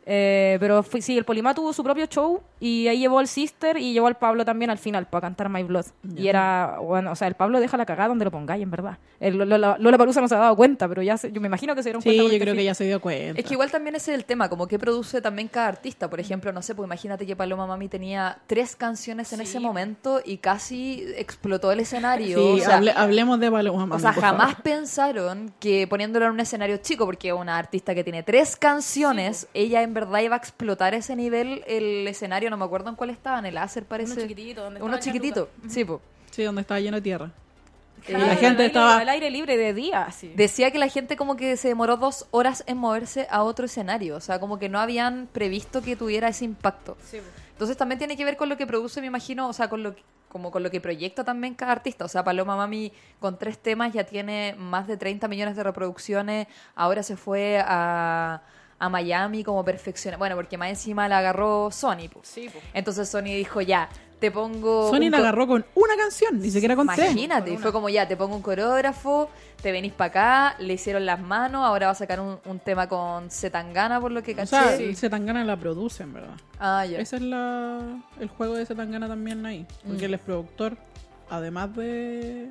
Eh, 0.09 0.57
pero 0.61 0.85
fui- 0.85 1.03
sí, 1.03 1.19
el 1.19 1.25
Polima 1.25 1.53
tuvo 1.53 1.73
su 1.73 1.83
propio 1.83 2.07
show 2.07 2.41
y 2.61 2.87
ahí 2.87 3.01
llevó 3.01 3.19
al 3.19 3.27
Sister 3.27 3.77
y 3.77 3.93
llevó 3.93 4.07
al 4.07 4.17
Pablo 4.17 4.45
también 4.45 4.71
al 4.71 4.79
final 4.79 5.07
para 5.09 5.23
cantar 5.23 5.49
My 5.49 5.65
Blood. 5.65 5.87
Y 6.17 6.29
era, 6.29 6.79
bueno, 6.81 7.11
o 7.11 7.17
sea, 7.17 7.27
el 7.27 7.35
Pablo 7.35 7.59
deja 7.59 7.77
la 7.77 7.85
cagada 7.87 8.09
donde 8.09 8.25
lo 8.25 8.31
pongáis, 8.31 8.63
en 8.63 8.71
verdad. 8.71 8.99
El 9.19 9.37
Lola, 9.37 9.77
Lola 9.81 9.99
Palusa 9.99 10.21
no 10.21 10.29
se 10.29 10.37
ha 10.37 10.39
dado 10.39 10.55
cuenta, 10.55 10.87
pero 10.89 11.03
ya 11.03 11.17
se- 11.17 11.33
yo 11.33 11.41
me 11.41 11.49
imagino 11.49 11.75
que 11.75 11.83
se 11.83 11.89
dieron 11.89 12.03
Sí, 12.03 12.11
cuenta. 12.11 12.19
yo 12.23 12.29
con 12.29 12.33
este 12.35 12.45
creo 12.45 12.55
que 12.55 12.65
ya 12.65 12.75
se 12.75 12.85
dio 12.85 13.01
cuenta. 13.01 13.41
Es 13.41 13.47
que 13.47 13.55
igual 13.55 13.71
también 13.73 13.97
ese 13.97 14.13
es 14.13 14.19
el 14.19 14.25
tema, 14.25 14.49
como 14.49 14.69
que 14.69 14.79
produce 14.79 15.21
también 15.21 15.49
cada 15.49 15.67
artista. 15.67 16.09
Por 16.09 16.21
ejemplo, 16.21 16.53
no 16.53 16.63
sé, 16.63 16.77
pues 16.77 16.87
imagínate 16.87 17.27
que 17.27 17.35
Paloma 17.35 17.67
Mami 17.67 17.89
tenía 17.89 18.39
tres 18.47 18.77
canciones 18.77 19.33
en 19.33 19.41
ese 19.41 19.59
momento 19.59 20.21
y 20.25 20.37
casi 20.39 21.05
explotó 21.17 21.73
el 21.73 21.81
escenario. 21.81 22.39
Sí, 22.39 22.61
o 22.61 22.65
sea, 22.65 22.77
hable- 22.79 22.93
hablemos 22.95 23.41
de 23.41 23.51
Paloma 23.51 23.83
O 23.83 23.87
Mami, 23.89 24.01
sea, 24.03 24.13
por 24.13 24.23
jamás 24.23 24.51
favor. 24.51 24.63
pensaron 24.63 25.53
que 25.59 25.89
poniéndolo 25.89 26.27
en 26.27 26.33
un 26.33 26.41
escenario 26.41 26.77
chico, 26.77 27.07
porque 27.07 27.33
una 27.33 27.59
artista 27.59 27.93
que 27.93 28.05
tiene 28.05 28.23
tres 28.23 28.55
canciones, 28.57 29.49
ella 29.53 29.83
en 29.83 29.96
verdad 29.97 30.21
iba 30.21 30.37
a 30.37 30.39
explotar 30.39 30.95
ese 30.95 31.17
nivel 31.17 31.65
el 31.67 32.07
escenario, 32.07 32.51
no 32.51 32.57
me 32.57 32.65
acuerdo 32.65 32.91
en 32.91 32.97
cuál 32.97 33.11
estaba, 33.11 33.39
en 33.41 33.47
el 33.47 33.55
láser 33.55 33.85
parece. 33.85 34.13
Uno 34.13 34.23
chiquitito, 34.23 34.63
donde 34.63 34.83
Uno 34.83 34.99
chiquitito, 35.01 35.49
sí, 35.69 35.85
po. 35.85 36.01
Sí, 36.31 36.43
donde 36.45 36.61
estaba 36.61 36.79
lleno 36.81 36.97
de 36.97 37.03
tierra. 37.03 37.31
Claro, 38.05 38.27
la 38.27 38.37
gente 38.37 38.63
aire- 38.63 38.67
estaba- 38.67 38.99
al 38.99 39.09
aire 39.09 39.31
libre 39.31 39.57
de 39.57 39.73
día. 39.75 40.07
Decía 40.37 40.71
que 40.71 40.79
la 40.79 40.89
gente 40.89 41.17
como 41.17 41.35
que 41.37 41.57
se 41.57 41.69
demoró 41.69 41.97
dos 41.97 42.27
horas 42.31 42.63
en 42.67 42.77
moverse 42.77 43.27
a 43.31 43.43
otro 43.43 43.65
escenario, 43.67 44.17
o 44.17 44.21
sea, 44.21 44.39
como 44.39 44.59
que 44.59 44.69
no 44.69 44.79
habían 44.79 45.29
previsto 45.33 45.83
que 45.83 45.97
tuviera 45.97 46.29
ese 46.29 46.45
impacto. 46.45 46.97
Sí. 47.03 47.19
Entonces 47.53 47.77
también 47.77 47.99
tiene 47.99 48.17
que 48.17 48.25
ver 48.25 48.37
con 48.37 48.49
lo 48.51 48.57
que 48.59 48.67
produce, 48.67 49.01
me 49.01 49.07
imagino, 49.09 49.49
o 49.49 49.53
sea, 49.53 49.69
con 49.69 49.83
lo 49.83 49.97
que- 49.97 50.03
como 50.29 50.51
con 50.51 50.63
lo 50.63 50.71
que 50.71 50.81
proyecta 50.83 51.25
también 51.25 51.55
cada 51.55 51.73
artista. 51.73 52.05
O 52.05 52.09
sea, 52.09 52.23
Paloma 52.23 52.55
Mami 52.57 52.93
con 53.19 53.39
tres 53.39 53.57
temas 53.59 53.93
ya 53.95 54.05
tiene 54.05 54.55
más 54.59 54.87
de 54.87 54.99
30 54.99 55.27
millones 55.29 55.57
de 55.57 55.63
reproducciones. 55.63 56.47
Ahora 56.75 57.03
se 57.03 57.17
fue 57.17 57.59
a, 57.65 58.43
a 58.79 58.89
Miami 58.89 59.43
como 59.45 59.65
perfecciona. 59.65 60.17
Bueno, 60.17 60.37
porque 60.37 60.59
más 60.59 60.69
encima 60.71 61.09
la 61.09 61.19
agarró 61.19 61.71
Sony. 61.71 62.09
pues. 62.13 62.29
Sí, 62.29 62.49
po. 62.49 62.59
Entonces 62.75 63.09
Sony 63.09 63.23
dijo, 63.37 63.61
ya, 63.61 63.89
te 64.21 64.31
pongo... 64.31 64.91
Sony 64.91 65.11
la 65.11 65.19
agarró 65.19 65.47
con 65.47 65.65
una 65.75 65.97
canción, 65.97 66.39
ni 66.41 66.51
siquiera 66.51 66.75
con 66.77 66.87
tres. 66.89 67.11
Imagínate, 67.13 67.53
y 67.53 67.57
fue 67.59 67.73
como 67.73 67.89
ya, 67.89 68.09
te 68.09 68.17
pongo 68.17 68.35
un 68.37 68.43
coreógrafo, 68.43 69.29
te 69.63 69.73
venís 69.73 69.93
para 69.93 70.09
acá, 70.09 70.57
le 70.59 70.73
hicieron 70.75 71.05
las 71.07 71.21
manos, 71.21 71.65
ahora 71.65 71.87
va 71.87 71.93
a 71.93 71.95
sacar 71.95 72.21
un, 72.21 72.39
un 72.47 72.59
tema 72.59 72.89
con 72.89 73.31
Zetangana, 73.31 74.01
por 74.01 74.13
lo 74.13 74.23
que 74.23 74.33
O 74.33 74.37
caché. 74.37 74.47
sea, 74.49 74.77
Sí. 74.77 74.95
Zetangana 74.95 75.45
la 75.45 75.57
produce, 75.59 76.03
en 76.03 76.15
verdad. 76.15 76.35
Ah, 76.59 76.85
ya. 76.87 76.99
Ese 76.99 77.17
es 77.17 77.23
la, 77.23 77.81
el 78.21 78.29
juego 78.29 78.55
de 78.55 78.65
Zetangana 78.67 79.07
también 79.09 79.45
ahí. 79.45 79.67
Porque 79.87 80.03
Mm. 80.03 80.05
él 80.07 80.15
es 80.15 80.21
productor, 80.21 80.77
además 81.29 81.75
de, 81.77 82.51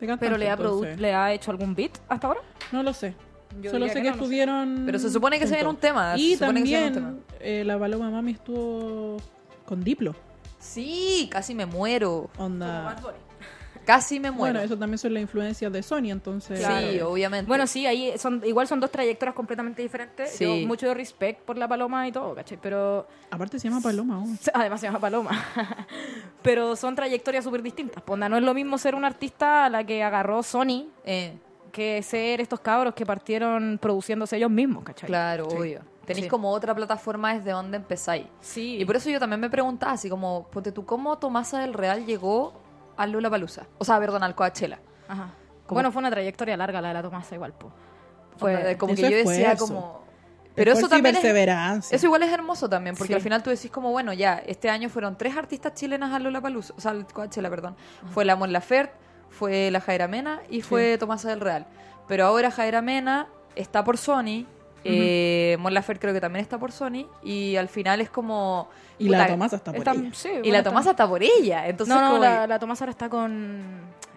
de 0.00 0.06
cantante. 0.06 0.26
Pero 0.26 0.36
le 0.38 0.48
ha, 0.50 0.56
le 0.96 1.14
ha 1.14 1.32
hecho 1.32 1.50
algún 1.50 1.74
beat 1.74 1.92
hasta 2.08 2.28
ahora. 2.28 2.40
No 2.70 2.82
lo 2.84 2.92
sé. 2.92 3.14
Yo 3.60 3.70
Solo 3.70 3.86
sé 3.88 3.94
que 3.94 4.02
que, 4.02 4.02
no, 4.02 4.10
no 4.10 4.14
sé. 4.14 4.22
estuvieron. 4.22 4.82
Pero 4.86 4.98
se 4.98 5.10
supone 5.10 5.38
que 5.38 5.46
se 5.46 5.54
viene 5.54 5.68
un 5.68 5.76
tema, 5.76 6.14
Y 6.16 6.32
se 6.32 6.38
supone 6.38 6.60
que 6.62 6.66
se 6.66 6.72
viene 6.72 6.86
un 6.88 6.94
también 6.94 7.24
eh, 7.40 7.64
la 7.64 7.78
Paloma 7.78 8.10
Mami 8.10 8.32
estuvo 8.32 9.16
con 9.64 9.82
Diplo. 9.82 10.14
Sí, 10.58 11.28
casi 11.30 11.54
me 11.54 11.66
muero. 11.66 12.30
Onda. 12.38 12.96
Casi 13.84 14.20
me 14.20 14.30
muero. 14.30 14.54
Bueno, 14.54 14.60
eso 14.60 14.78
también 14.78 14.98
son 14.98 15.12
las 15.12 15.22
influencias 15.22 15.72
de 15.72 15.82
Sony, 15.82 16.10
entonces. 16.10 16.64
Sí, 16.64 17.00
obviamente. 17.00 17.48
Bueno, 17.48 17.66
sí, 17.66 17.84
ahí 17.84 18.16
son 18.16 18.40
igual 18.44 18.68
son 18.68 18.78
dos 18.78 18.92
trayectorias 18.92 19.34
completamente 19.34 19.82
diferentes. 19.82 20.30
Sí. 20.30 20.44
Yo 20.44 20.66
mucho 20.68 20.92
respect 20.94 21.40
por 21.40 21.58
la 21.58 21.66
paloma 21.66 22.06
y 22.06 22.12
todo, 22.12 22.32
¿cachai? 22.34 22.58
Pero 22.62 23.08
Aparte 23.30 23.58
se 23.58 23.68
llama 23.68 23.80
Paloma 23.80 24.16
aún. 24.16 24.38
además 24.54 24.80
se 24.80 24.86
llama 24.86 25.00
paloma. 25.00 25.30
Pero 26.42 26.76
son 26.76 26.94
trayectorias 26.94 27.42
súper 27.44 27.62
distintas. 27.62 28.02
Ponda, 28.04 28.28
no 28.28 28.36
es 28.36 28.44
lo 28.44 28.54
mismo 28.54 28.78
ser 28.78 28.94
un 28.94 29.04
artista 29.04 29.64
a 29.64 29.68
la 29.68 29.84
que 29.84 30.02
agarró 30.04 30.42
Sony 30.44 30.86
Eh, 31.04 31.36
que 31.72 32.02
ser 32.02 32.40
estos 32.40 32.60
cabros 32.60 32.94
que 32.94 33.04
partieron 33.04 33.78
produciéndose 33.80 34.36
ellos 34.36 34.50
mismos, 34.50 34.84
¿cachai? 34.84 35.08
claro, 35.08 35.48
Sí. 35.50 35.56
obvio. 35.56 35.80
Tenéis 36.06 36.24
Sí. 36.26 36.30
como 36.30 36.50
otra 36.50 36.74
plataforma 36.74 37.32
desde 37.34 37.52
donde 37.52 37.76
empezáis. 37.76 38.26
Sí. 38.40 38.76
Y 38.80 38.84
por 38.84 38.96
eso 38.96 39.08
yo 39.08 39.18
también 39.20 39.40
me 39.40 39.48
preguntaba, 39.48 39.92
así 39.92 40.08
como, 40.10 40.48
ponte 40.50 40.72
tú, 40.72 40.84
¿cómo 40.84 41.16
Tomasa 41.18 41.60
del 41.60 41.74
Real 41.74 42.04
llegó 42.04 42.52
al 42.96 43.12
Lula 43.12 43.30
Palusa? 43.30 43.66
O 43.78 43.84
sea, 43.84 43.98
perdón, 44.00 44.22
al 44.22 44.34
Coachella. 44.34 44.78
Ajá. 45.08 45.30
Bueno, 45.68 45.90
fue 45.92 46.00
una 46.00 46.10
trayectoria 46.10 46.56
larga 46.56 46.80
la 46.82 46.88
de 46.88 46.94
la 46.94 47.02
Tomasa 47.02 47.34
igual, 47.34 47.52
po. 47.54 47.72
Fue 48.36 48.76
como 48.78 48.94
que 48.94 49.02
yo 49.02 49.08
decía 49.16 49.52
esfuerzo. 49.52 49.66
como... 49.74 50.02
Pero 50.54 50.72
eso 50.72 50.86
también 50.88 51.14
es, 51.14 51.22
perseverancia. 51.22 51.96
Eso 51.96 52.06
igual 52.06 52.22
es 52.24 52.30
hermoso 52.32 52.68
también, 52.68 52.94
porque 52.94 53.12
Sí. 53.12 53.14
al 53.14 53.22
final 53.22 53.42
tú 53.42 53.48
decís 53.48 53.70
como, 53.70 53.90
bueno, 53.90 54.12
ya, 54.12 54.42
este 54.46 54.68
año 54.68 54.90
fueron 54.90 55.16
tres 55.16 55.34
artistas 55.34 55.72
chilenas 55.72 56.12
a 56.12 56.18
Lollapalooza, 56.18 56.74
o 56.76 56.80
sea, 56.80 56.90
al 56.90 57.06
Coachella, 57.06 57.48
perdón. 57.48 57.74
Fue 58.12 58.26
la 58.26 58.36
Mon 58.36 58.52
Laferte, 58.52 58.92
fue 59.32 59.70
la 59.70 59.80
Jaira 59.80 60.06
Mena 60.08 60.40
y 60.48 60.62
fue 60.62 60.96
Tomasa 60.98 61.28
del 61.30 61.40
Real. 61.40 61.66
Pero 62.08 62.26
ahora 62.26 62.50
Jaira 62.50 62.82
Mena 62.82 63.26
está 63.56 63.82
por 63.84 63.98
Sony, 63.98 64.46
eh, 64.84 65.56
Mon 65.60 65.72
Laferte 65.74 66.00
creo 66.00 66.14
que 66.14 66.20
también 66.20 66.42
está 66.42 66.58
por 66.58 66.72
Sony, 66.72 67.06
y 67.22 67.56
al 67.56 67.68
final 67.68 68.00
es 68.00 68.10
como... 68.10 68.68
Y 68.98 69.08
la 69.08 69.26
Tomasa 69.26 69.56
está 69.56 69.72
por 69.72 69.78
Está- 69.78 69.92
ella. 69.92 70.10
sí, 70.12 70.28
Y 70.42 70.50
la 70.50 70.58
está- 70.58 70.70
Tomasa 70.70 70.90
está 70.90 71.08
por 71.08 71.22
ella, 71.22 71.66
entonces 71.68 71.94
No, 71.94 72.00
no, 72.00 72.10
como- 72.12 72.22
la, 72.22 72.46
la 72.46 72.58
Tomasa 72.58 72.84
ahora 72.84 72.90
está 72.92 73.08
con... 73.08 73.62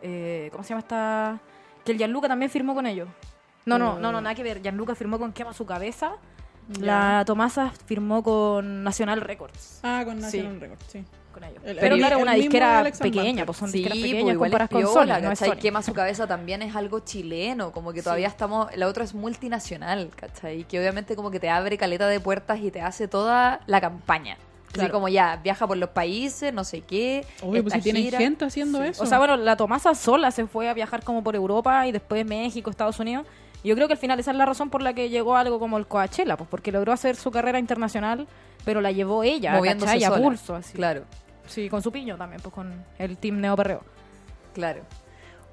eh, 0.01 0.49
¿Cómo 0.51 0.63
se 0.63 0.70
llama 0.70 0.80
esta...? 0.82 1.39
Que 1.84 1.91
el 1.91 1.97
Gianluca 1.97 2.28
también 2.28 2.49
firmó 2.51 2.74
con 2.76 2.86
ellos. 2.88 3.07
No, 3.66 3.78
no, 3.80 3.97
no, 3.99 4.11
no, 4.11 4.22
nada 4.22 4.36
que 4.36 4.43
ver. 4.43 4.61
Gianluca 4.61 4.93
firmó 4.95 5.18
con 5.20 5.32
Quema 5.34 5.53
Su 5.53 5.66
Cabeza. 5.66 6.13
La 6.80 7.24
Tomasa 7.28 7.72
firmó 7.86 8.24
con 8.24 8.84
Nacional 8.84 9.22
Records. 9.22 9.80
Ah, 9.84 10.01
con 10.03 10.18
Sí. 10.18 10.22
National 10.39 10.59
Records, 10.61 10.86
sí. 10.88 11.03
Con 11.36 11.43
ellos. 11.43 11.61
El- 11.65 11.75
Pero 11.77 11.95
el- 11.95 11.99
claro, 12.01 12.15
el 12.15 12.21
una 12.23 12.33
disquera 12.33 12.91
pequeña, 12.97 13.45
pues 13.45 13.57
son 13.57 13.69
Sí, 13.69 13.79
disqueras 13.79 13.97
pues 13.99 14.09
pequeñas 14.11 14.33
igual 14.36 14.49
comparadas 14.51 14.69
es 14.71 14.73
con 14.73 14.81
piola, 14.93 15.15
Sony, 15.15 15.21
no 15.21 15.31
es 15.33 15.39
¿cachai? 15.39 15.49
Sony. 15.57 15.61
Quema 15.61 15.81
su 15.83 15.93
cabeza 15.93 16.27
también 16.27 16.61
es 16.61 16.75
algo 16.77 16.99
chileno, 17.01 17.73
como 17.73 17.91
que 17.91 18.01
todavía 18.01 18.29
estamos, 18.29 18.73
la 18.77 18.88
otra 18.88 19.03
es 19.03 19.13
multinacional, 19.13 20.09
¿cachai? 20.15 20.63
Que 20.63 20.79
obviamente 20.79 21.17
como 21.17 21.29
que 21.29 21.41
te 21.41 21.49
abre 21.49 21.77
caleta 21.77 22.07
de 22.07 22.21
puertas 22.21 22.59
y 22.61 22.71
te 22.71 22.79
hace 22.81 23.09
toda 23.09 23.59
la 23.67 23.81
campaña. 23.81 24.38
Así 24.77 24.89
como 24.89 25.07
ya, 25.09 25.39
viaja 25.43 25.67
por 25.67 25.77
los 25.77 25.89
países, 25.89 26.53
no 26.53 26.63
sé 26.63 26.81
qué. 26.81 27.25
Obvio, 27.41 27.63
pues 27.63 27.73
si 27.75 27.81
tienen 27.81 28.09
gente 28.11 28.45
haciendo 28.45 28.81
eso. 28.83 29.03
O 29.03 29.05
sea, 29.05 29.17
bueno, 29.19 29.38
la 29.38 29.55
Tomasa 29.57 29.93
sola 29.95 30.31
se 30.31 30.47
fue 30.47 30.67
a 30.69 30.73
viajar 30.73 31.03
como 31.03 31.23
por 31.23 31.36
Europa 31.36 31.86
y 31.88 31.91
después 31.93 32.25
México, 32.25 32.69
Estados 32.69 32.99
Unidos. 32.99 33.25
Y 33.63 33.69
yo 33.69 33.75
creo 33.75 33.88
que 33.88 33.93
al 33.93 33.99
final 33.99 34.19
esa 34.19 34.31
es 34.31 34.38
la 34.38 34.45
razón 34.45 34.69
por 34.69 34.81
la 34.81 34.93
que 34.93 35.09
llegó 35.09 35.36
algo 35.38 35.59
como 35.59 35.77
el 35.77 35.88
Coachella, 35.88 36.36
pues 36.38 36.49
porque 36.49 36.71
logró 36.73 36.91
hacer 36.91 37.15
su 37.15 37.31
carrera 37.31 37.57
internacional, 37.57 38.27
pero 38.65 38.81
la 38.81 38.91
llevó 38.91 39.23
ella, 39.23 39.53
moviéndose 39.53 39.93
¿cachai? 39.93 40.03
A 40.03 40.15
pulso, 40.21 40.55
así. 40.55 40.73
Claro, 40.73 41.03
Sí, 41.47 41.69
con 41.69 41.81
su 41.81 41.91
piño 41.91 42.17
también, 42.17 42.41
pues 42.41 42.53
con 42.53 42.83
el 42.97 43.17
team 43.17 43.39
Neo 43.39 43.55
Perreo. 43.55 43.81
claro. 44.53 44.81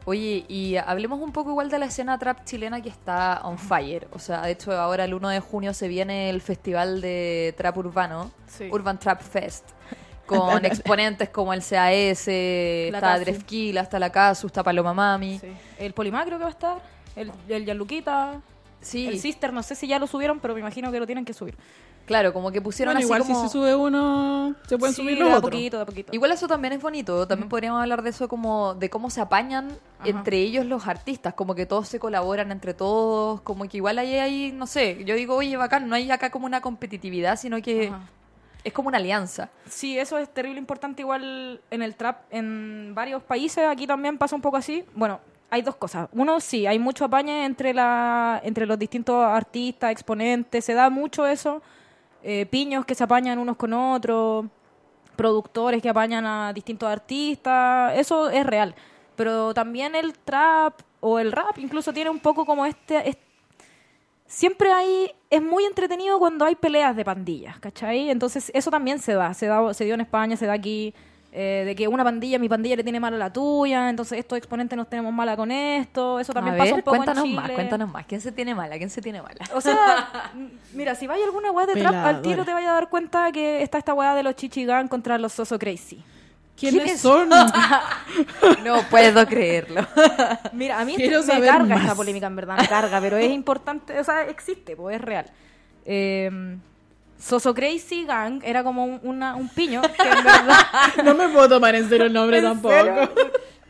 Oye, 0.05 0.45
y 0.49 0.75
hablemos 0.79 1.21
un 1.21 1.31
poco 1.31 1.51
igual 1.51 1.71
de 1.71 1.79
la 1.79 1.87
escena 1.87 2.19
trap 2.19 2.45
chilena 2.45 2.81
que 2.81 2.89
está 2.89 3.41
on 3.45 3.57
fire. 3.57 4.09
O 4.13 4.19
sea, 4.19 4.43
de 4.43 4.51
hecho 4.51 4.73
ahora 4.73 5.05
el 5.05 5.15
1 5.15 5.29
de 5.29 5.39
junio 5.39 5.73
se 5.73 5.87
viene 5.87 6.29
el 6.29 6.41
festival 6.41 7.01
de 7.01 7.55
trap 7.57 7.77
urbano, 7.79 8.33
Sí. 8.49 8.69
Urban 8.73 8.99
Trap 8.99 9.23
Fest, 9.23 9.65
con 10.27 10.65
exponentes 10.65 11.29
como 11.29 11.53
el 11.55 11.61
CAS, 11.61 12.27
La 12.27 12.33
está 12.97 13.01
Casu. 13.01 13.21
Drefkila, 13.21 13.81
está 13.83 14.01
la 14.01 14.11
Casu, 14.11 14.49
está 14.49 14.65
Paloma 14.65 14.93
Mami. 14.93 15.39
Sí. 15.39 15.53
El 15.79 15.93
Polimá 15.93 16.25
creo 16.25 16.39
que 16.39 16.45
va 16.45 16.51
a 16.51 16.53
estar, 16.53 16.83
el, 17.15 17.31
el 17.49 17.65
Gianluquita, 17.65 18.41
Sí, 18.83 19.07
el 19.07 19.19
Sister, 19.19 19.53
no 19.53 19.63
sé 19.63 19.75
si 19.75 19.87
ya 19.87 19.99
lo 19.99 20.07
subieron, 20.07 20.41
pero 20.41 20.55
me 20.55 20.61
imagino 20.61 20.91
que 20.93 20.99
lo 21.01 21.07
tienen 21.07 21.25
que 21.25 21.33
subir. 21.33 21.57
claro, 22.05 22.33
como 22.33 22.51
que 22.51 22.61
pusieron 22.61 22.93
Bueno, 22.95 22.99
así 22.99 23.07
igual 23.07 23.23
como... 23.23 23.35
si 23.43 23.47
se 23.47 23.53
sube 23.53 23.75
uno, 23.77 24.55
se 24.67 24.77
pueden 24.77 24.95
Sí, 24.95 25.03
subir 25.03 25.15
de 25.19 25.25
los 25.25 25.33
a 25.33 25.37
otros. 25.39 25.51
poquito, 25.53 25.77
de 25.77 25.83
a 25.85 25.87
poquito. 25.87 26.13
Igual 26.13 26.33
eso 26.33 26.49
también 26.49 26.73
es 26.75 26.83
bonito, 26.83 27.27
también 27.29 27.49
podríamos 27.49 27.81
hablar 27.81 28.03
de 28.03 28.11
eso 28.11 28.27
como 28.29 28.75
de 28.75 28.91
cómo 28.91 29.09
se 29.09 29.21
apañan 29.21 29.69
Ajá. 30.01 30.09
entre 30.09 30.39
ellos 30.39 30.67
los 30.67 30.87
artistas, 30.89 31.33
como 31.35 31.55
que 31.55 31.65
todos 31.65 31.87
se 31.89 31.99
colaboran 32.01 32.51
entre 32.51 32.75
todos, 32.75 33.41
como 33.43 33.69
que 33.69 33.77
igual 33.77 33.99
hay 34.01 34.17
ahí, 34.17 34.53
no 34.53 34.67
sé, 34.67 35.05
yo 35.05 35.15
digo, 35.15 35.37
oye, 35.37 35.57
bacán, 35.57 35.89
no 35.89 35.95
hay 35.95 36.11
acá 36.11 36.31
como 36.31 36.47
una 36.47 36.61
competitividad, 36.61 37.37
sino 37.39 37.63
que 37.63 37.89
Ajá. 37.89 38.01
es 38.65 38.73
como 38.73 38.89
una 38.89 38.99
alianza. 38.99 39.51
Sí, 39.69 39.97
eso 39.97 40.19
es 40.19 40.29
terrible 40.29 40.59
importante 40.59 41.03
igual 41.03 41.61
en 41.71 41.83
el 41.83 41.95
trap 41.95 42.23
en 42.31 42.93
varios 42.97 43.23
países. 43.23 43.65
Aquí 43.69 43.87
también 43.87 44.19
pasa 44.19 44.35
un 44.35 44.43
poco 44.43 44.57
así. 44.57 44.85
Bueno, 44.95 45.21
hay 45.53 45.61
dos 45.61 45.77
cosas. 45.77 46.09
Uno, 46.13 46.41
sí, 46.41 46.67
hay 46.67 46.79
mucho 46.79 47.05
apañe 47.05 47.45
entre, 47.45 47.75
la, 47.75 48.41
entre 48.43 48.65
los 48.65 48.79
distintos 48.79 49.23
artistas, 49.23 49.93
exponentes. 49.93 50.65
Se 50.65 50.73
da 50.73 50.89
mucho 50.89 51.27
eso. 51.27 51.61
Eh, 52.23 52.47
piños 52.47 52.87
que 52.87 52.95
se 52.95 53.05
apañan 53.05 53.39
unos 53.39 53.59
con 53.59 53.75
otros. 53.75 54.47
Productores 55.15 55.83
que 55.83 55.91
apañan 55.91 56.25
a 56.25 56.55
distintos 56.55 56.89
artistas. 56.89 57.93
Eso 57.99 58.31
es 58.31 58.47
real. 58.47 58.75
Pero 59.15 59.53
también 59.53 59.95
el 59.95 60.15
trap 60.15 60.81
o 61.01 61.19
el 61.19 61.31
rap 61.31 61.59
incluso 61.59 61.93
tiene 61.93 62.09
un 62.09 62.21
poco 62.21 62.47
como 62.47 62.65
este... 62.65 63.11
este 63.11 63.23
siempre 64.25 64.73
hay 64.73 65.13
es 65.29 65.43
muy 65.43 65.67
entretenido 65.67 66.19
cuando 66.19 66.47
hay 66.47 66.55
peleas 66.55 66.97
de 66.97 67.05
pandillas, 67.05 67.59
¿cachai? 67.61 68.09
Entonces 68.09 68.51
eso 68.55 68.71
también 68.71 68.99
se 69.01 69.13
da, 69.13 69.35
se 69.35 69.45
da, 69.45 69.75
se 69.75 69.85
dio 69.85 69.93
en 69.93 70.01
España, 70.01 70.35
se 70.39 70.47
da 70.47 70.55
aquí, 70.55 70.95
eh, 71.35 71.63
de 71.65 71.75
que 71.75 71.89
una 71.89 72.05
pandilla, 72.05 72.39
mi 72.39 72.47
pandilla 72.47 72.77
le 72.77 72.83
tiene 72.85 73.01
mala 73.01 73.17
a 73.17 73.19
la 73.19 73.33
tuya, 73.33 73.89
entonces 73.89 74.19
estos 74.19 74.37
exponentes 74.37 74.77
nos 74.77 74.87
tenemos 74.87 75.15
mala 75.15 75.35
con 75.35 75.51
esto, 75.51 76.21
eso 76.21 76.35
también 76.35 76.57
a 76.57 76.59
pasa 76.59 76.75
un 76.75 76.83
poco 76.83 76.97
cuéntanos 76.99 77.25
en 77.25 77.31
Chile. 77.31 77.41
más, 77.41 77.51
cuéntanos 77.53 77.91
más, 77.91 78.05
¿quién 78.05 78.21
se 78.21 78.33
tiene 78.33 78.55
mala? 78.55 78.77
¿Quién 78.77 78.91
se 78.91 79.01
tiene 79.01 79.23
mala? 79.23 79.43
O 79.55 79.61
sea, 79.63 80.31
mira, 80.75 80.95
si 80.95 81.07
vaya 81.07 81.25
alguna 81.25 81.51
weá 81.51 81.65
de 81.65 81.73
trap, 81.73 81.95
al 81.95 82.21
tiro 82.21 82.23
Peladora. 82.23 82.45
te 82.45 82.53
vaya 82.53 82.71
a 82.71 82.75
dar 82.75 82.91
cuenta 82.91 83.33
que 83.33 83.63
está 83.63 83.79
esta 83.79 83.95
weá 83.95 84.15
de 84.15 84.23
los 84.23 84.37
chichigan 84.37 84.89
contra 84.89 85.17
los 85.17 85.33
Soso 85.33 85.59
Crazy. 85.59 86.05
¿Quiénes 86.55 86.83
¿Quiénes 86.83 87.01
son? 87.01 87.31
No 88.63 88.83
puedo 88.91 89.27
creerlo. 89.27 89.87
Mira, 90.53 90.81
a 90.81 90.85
mí 90.85 90.97
Quiero 90.97 91.23
me 91.23 91.41
carga 91.41 91.65
más. 91.65 91.81
esta 91.81 91.95
polémica, 91.95 92.27
en 92.27 92.37
verdad, 92.37 92.59
me 92.59 92.69
carga, 92.69 93.01
pero 93.01 93.17
es 93.17 93.31
importante, 93.31 93.99
o 93.99 94.05
sea, 94.05 94.25
existe, 94.29 94.77
pues 94.77 94.97
es 94.97 95.03
real. 95.03 95.31
Eh, 95.87 96.59
Soso 97.23 97.55
Crazy 97.55 98.05
Gang 98.05 98.41
era 98.45 98.65
como 98.65 98.85
un, 98.85 99.01
una- 99.03 99.37
un 99.37 99.49
piño 99.49 99.81
que 100.03 100.09
en 100.09 100.25
verdad 100.25 100.57
no 101.05 101.15
me 101.15 101.29
puedo 101.29 101.49
tomar 101.49 101.75
en 101.75 101.89
serio 101.89 102.07
el 102.07 102.13
nombre 102.13 102.39
¿En 102.39 102.45
tampoco. 102.45 102.75
serio? 102.75 103.11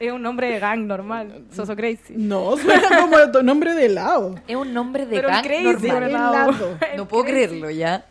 es 0.01 0.11
un 0.13 0.23
nombre 0.23 0.49
de 0.51 0.59
gang 0.59 0.81
normal, 0.87 1.45
Soso 1.55 1.77
Crazy. 1.77 2.15
No, 2.17 2.57
suena 2.57 3.01
como 3.01 3.19
el 3.19 3.31
nombre 3.45 3.75
de 3.75 3.87
helado. 3.87 4.35
Es 4.49 4.57
un 4.57 4.73
nombre 4.75 5.07
de 5.07 5.15
Pero 5.17 5.29
gang 5.29 5.45
crazy 5.45 5.87
normal. 5.89 6.03
Helado. 6.11 6.79
El 6.91 6.97
No 6.97 7.07
puedo 7.07 7.23
crazy. 7.25 7.37
creerlo 7.47 7.71
ya. 7.71 8.05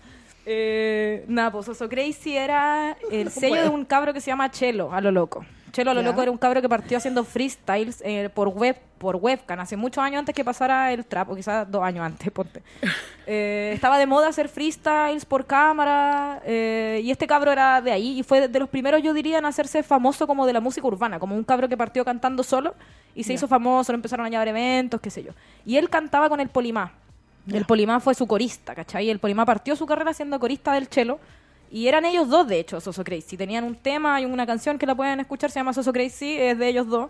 Eh, 0.46 1.26
nada, 1.28 1.52
pues 1.52 1.66
Soso 1.66 1.90
Crazy 1.90 2.36
era 2.38 2.96
el 3.12 3.26
No 3.26 3.32
sello 3.32 3.62
de 3.64 3.70
un 3.70 3.84
cabro 3.86 4.14
que 4.14 4.22
se 4.22 4.28
llama 4.32 4.50
Chelo, 4.52 4.94
a 4.94 5.02
lo 5.02 5.12
loco. 5.12 5.46
Chelo 5.72 5.94
lo 5.94 6.02
loco 6.02 6.22
era 6.22 6.32
un 6.32 6.38
cabro 6.38 6.62
que 6.62 6.70
partió 6.70 6.98
haciendo 6.98 7.24
freestyles 7.24 8.02
eh, 8.06 8.30
por 8.34 8.50
web, 8.50 8.78
por 8.98 9.16
webcam, 9.16 9.60
hace 9.60 9.78
muchos 9.78 10.04
años 10.04 10.20
antes 10.20 10.36
que 10.36 10.44
pasara 10.44 10.92
el 10.92 11.06
trap, 11.06 11.30
o 11.30 11.36
quizás 11.36 11.70
dos 11.70 11.84
años 11.84 12.06
antes, 12.06 12.32
ponte. 12.32 12.62
Eh, 13.34 13.72
estaba 13.74 13.98
de 13.98 14.08
moda 14.08 14.28
hacer 14.28 14.50
freestyles 14.50 15.24
por 15.24 15.46
cámara, 15.46 16.42
eh, 16.44 17.00
y 17.02 17.12
este 17.12 17.28
cabro 17.28 17.52
era 17.52 17.80
de 17.80 17.92
ahí, 17.92 18.20
y 18.20 18.24
fue 18.24 18.50
de 18.50 18.60
los 18.60 18.68
primeros, 18.68 19.02
yo 19.02 19.14
diría, 19.14 19.38
en 19.38 19.46
hacerse 19.46 19.84
famoso 19.84 20.28
como 20.28 20.46
de 20.46 20.52
la 20.52 20.60
música 20.60 20.86
urbana, 20.86 21.18
como 21.18 21.36
un 21.36 21.46
cabro 21.46 21.70
que 21.70 21.78
partió 21.78 22.04
cantando 22.04 22.44
solo, 22.44 22.74
y 23.16 23.24
se 23.24 23.32
hizo 23.32 23.48
famoso, 23.48 23.94
lo 23.94 23.96
empezaron 23.96 24.26
a 24.26 24.30
llevar 24.30 24.50
eventos, 24.50 25.00
qué 25.00 25.10
sé 25.10 25.24
yo. 25.24 25.32
Y 25.66 25.78
él 25.78 25.90
cantaba 25.90 26.28
con 26.28 26.42
el 26.42 26.50
Polimá. 26.50 26.92
El 27.50 27.66
Polimá 27.66 28.00
fue 28.02 28.16
su 28.16 28.28
corista, 28.28 28.76
¿cachai? 28.76 29.10
El 29.10 29.20
Polimá 29.20 29.46
partió 29.46 29.76
su 29.78 29.86
carrera 29.86 30.14
siendo 30.14 30.40
corista 30.40 30.74
del 30.74 30.90
chelo. 30.90 31.20
Y 31.72 31.88
eran 31.88 32.04
ellos 32.04 32.28
dos, 32.28 32.48
de 32.48 32.60
hecho, 32.60 32.82
Soso 32.82 33.02
Crazy. 33.04 33.38
Tenían 33.38 33.64
un 33.64 33.76
tema 33.76 34.20
y 34.20 34.26
una 34.26 34.46
canción 34.46 34.78
que 34.78 34.86
la 34.86 34.94
pueden 34.94 35.22
escuchar, 35.22 35.50
se 35.50 35.60
llama 35.60 35.72
Soso 35.72 35.94
Crazy, 35.94 36.38
es 36.38 36.58
de 36.58 36.68
ellos 36.68 36.86
dos. 36.88 37.10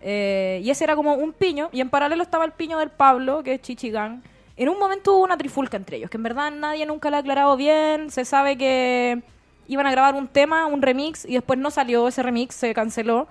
Eh, 0.00 0.60
y 0.64 0.70
ese 0.70 0.82
era 0.82 0.96
como 0.96 1.14
un 1.14 1.32
piño. 1.32 1.68
Y 1.72 1.80
en 1.80 1.90
paralelo 1.90 2.24
estaba 2.24 2.44
el 2.44 2.50
piño 2.50 2.78
del 2.78 2.90
Pablo, 2.90 3.44
que 3.44 3.54
es 3.54 3.62
Chichigán. 3.62 4.22
En 4.56 4.68
un 4.68 4.80
momento 4.80 5.14
hubo 5.14 5.22
una 5.22 5.38
trifulca 5.38 5.76
entre 5.76 5.98
ellos, 5.98 6.10
que 6.10 6.16
en 6.16 6.24
verdad 6.24 6.50
nadie 6.50 6.84
nunca 6.86 7.08
la 7.08 7.18
ha 7.18 7.20
aclarado 7.20 7.56
bien. 7.56 8.10
Se 8.10 8.24
sabe 8.24 8.58
que 8.58 9.22
iban 9.68 9.86
a 9.86 9.92
grabar 9.92 10.16
un 10.16 10.26
tema, 10.26 10.66
un 10.66 10.82
remix, 10.82 11.24
y 11.24 11.34
después 11.34 11.56
no 11.58 11.70
salió 11.70 12.08
ese 12.08 12.24
remix, 12.24 12.56
se 12.56 12.74
canceló. 12.74 13.28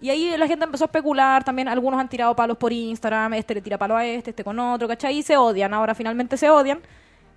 Y 0.00 0.08
ahí 0.08 0.34
la 0.38 0.48
gente 0.48 0.64
empezó 0.64 0.84
a 0.84 0.86
especular, 0.86 1.44
también 1.44 1.68
algunos 1.68 2.00
han 2.00 2.08
tirado 2.08 2.34
palos 2.34 2.56
por 2.56 2.72
Instagram, 2.72 3.34
este 3.34 3.54
le 3.54 3.60
tira 3.60 3.76
palo 3.76 3.96
a 3.96 4.04
este, 4.06 4.30
este 4.30 4.42
con 4.42 4.58
otro, 4.58 4.88
¿cachai? 4.88 5.18
Y 5.18 5.22
se 5.22 5.36
odian, 5.36 5.74
ahora 5.74 5.94
finalmente 5.94 6.38
se 6.38 6.48
odian. 6.48 6.80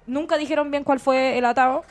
Nunca 0.07 0.37
dijeron 0.37 0.71
bien 0.71 0.83
cuál 0.83 0.99
fue 0.99 1.37
el 1.37 1.45
atado. 1.45 1.83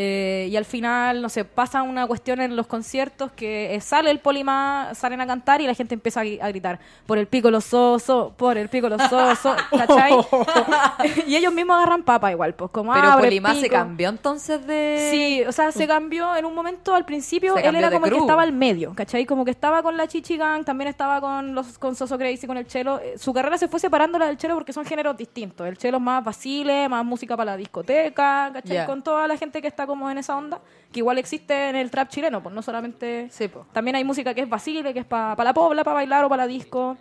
Eh, 0.00 0.46
y 0.48 0.56
al 0.56 0.64
final, 0.64 1.20
no 1.20 1.28
sé, 1.28 1.44
pasa 1.44 1.82
una 1.82 2.06
cuestión 2.06 2.40
en 2.40 2.54
los 2.54 2.68
conciertos 2.68 3.32
que 3.32 3.74
eh, 3.74 3.80
sale 3.80 4.12
el 4.12 4.20
Polimá, 4.20 4.90
salen 4.94 5.20
a 5.20 5.26
cantar 5.26 5.60
y 5.60 5.66
la 5.66 5.74
gente 5.74 5.92
empieza 5.94 6.20
a, 6.20 6.24
gri- 6.24 6.38
a 6.40 6.46
gritar 6.46 6.78
por 7.04 7.18
el 7.18 7.26
pico 7.26 7.50
los 7.50 7.64
soso, 7.64 8.32
por 8.36 8.56
el 8.56 8.68
pico 8.68 8.88
los 8.88 9.02
soso, 9.02 9.56
¿cachai? 9.76 10.12
y 11.26 11.34
ellos 11.34 11.52
mismos 11.52 11.76
agarran 11.78 12.04
papa 12.04 12.30
igual, 12.30 12.54
pues 12.54 12.70
como 12.70 12.92
Pero 12.92 13.08
"Ah, 13.10 13.18
Polimá 13.18 13.54
se 13.56 13.62
pico". 13.62 13.74
cambió 13.74 14.08
entonces 14.08 14.64
de... 14.66 15.08
Sí, 15.10 15.42
o 15.48 15.50
sea, 15.50 15.72
se 15.72 15.88
cambió 15.88 16.36
en 16.36 16.44
un 16.44 16.54
momento 16.54 16.94
al 16.94 17.04
principio, 17.04 17.54
Se 17.56 17.66
él 17.66 17.74
era 17.74 17.90
como 17.90 18.06
el 18.06 18.12
que 18.12 18.18
estaba 18.18 18.42
al 18.42 18.52
medio, 18.52 18.92
¿cachai? 18.94 19.26
Como 19.26 19.44
que 19.44 19.50
estaba 19.50 19.82
con 19.82 19.96
la 19.96 20.06
Chichi 20.06 20.36
Gang, 20.36 20.64
también 20.64 20.86
estaba 20.88 21.20
con 21.20 21.56
los 21.56 21.76
con 21.76 21.96
Soso 21.96 22.16
Crazy, 22.16 22.46
con 22.46 22.56
el 22.56 22.68
chelo. 22.68 23.00
Eh, 23.00 23.14
Su 23.18 23.32
carrera 23.32 23.58
se 23.58 23.66
fue 23.66 23.80
separando 23.80 24.16
la 24.16 24.26
del 24.28 24.36
chelo 24.36 24.54
porque 24.54 24.72
son 24.72 24.84
géneros 24.84 25.16
distintos. 25.16 25.66
El 25.66 25.76
chelo 25.76 25.96
es 25.96 26.02
más 26.04 26.22
vacile, 26.22 26.88
más 26.88 27.04
música 27.04 27.36
para 27.36 27.52
la 27.52 27.56
discoteca, 27.56 28.50
¿cachai? 28.52 28.86
Con 28.86 29.02
toda 29.02 29.26
la 29.26 29.36
gente 29.36 29.60
que 29.60 29.66
está 29.66 29.87
como 29.88 30.08
en 30.08 30.18
esa 30.18 30.36
onda, 30.36 30.60
que 30.92 31.00
igual 31.00 31.18
existe 31.18 31.70
en 31.70 31.74
el 31.74 31.90
trap 31.90 32.08
chileno, 32.08 32.40
pues 32.40 32.54
no 32.54 32.62
solamente... 32.62 33.28
Sí, 33.30 33.48
po. 33.48 33.66
También 33.72 33.96
hay 33.96 34.04
música 34.04 34.32
que 34.34 34.42
es 34.42 34.48
vacile, 34.48 34.94
que 34.94 35.00
es 35.00 35.04
para 35.04 35.42
la 35.42 35.52
pobla, 35.52 35.82
para 35.82 35.94
bailar 35.94 36.24
o 36.24 36.28
para 36.28 36.44
la 36.44 36.46
disco. 36.46 36.96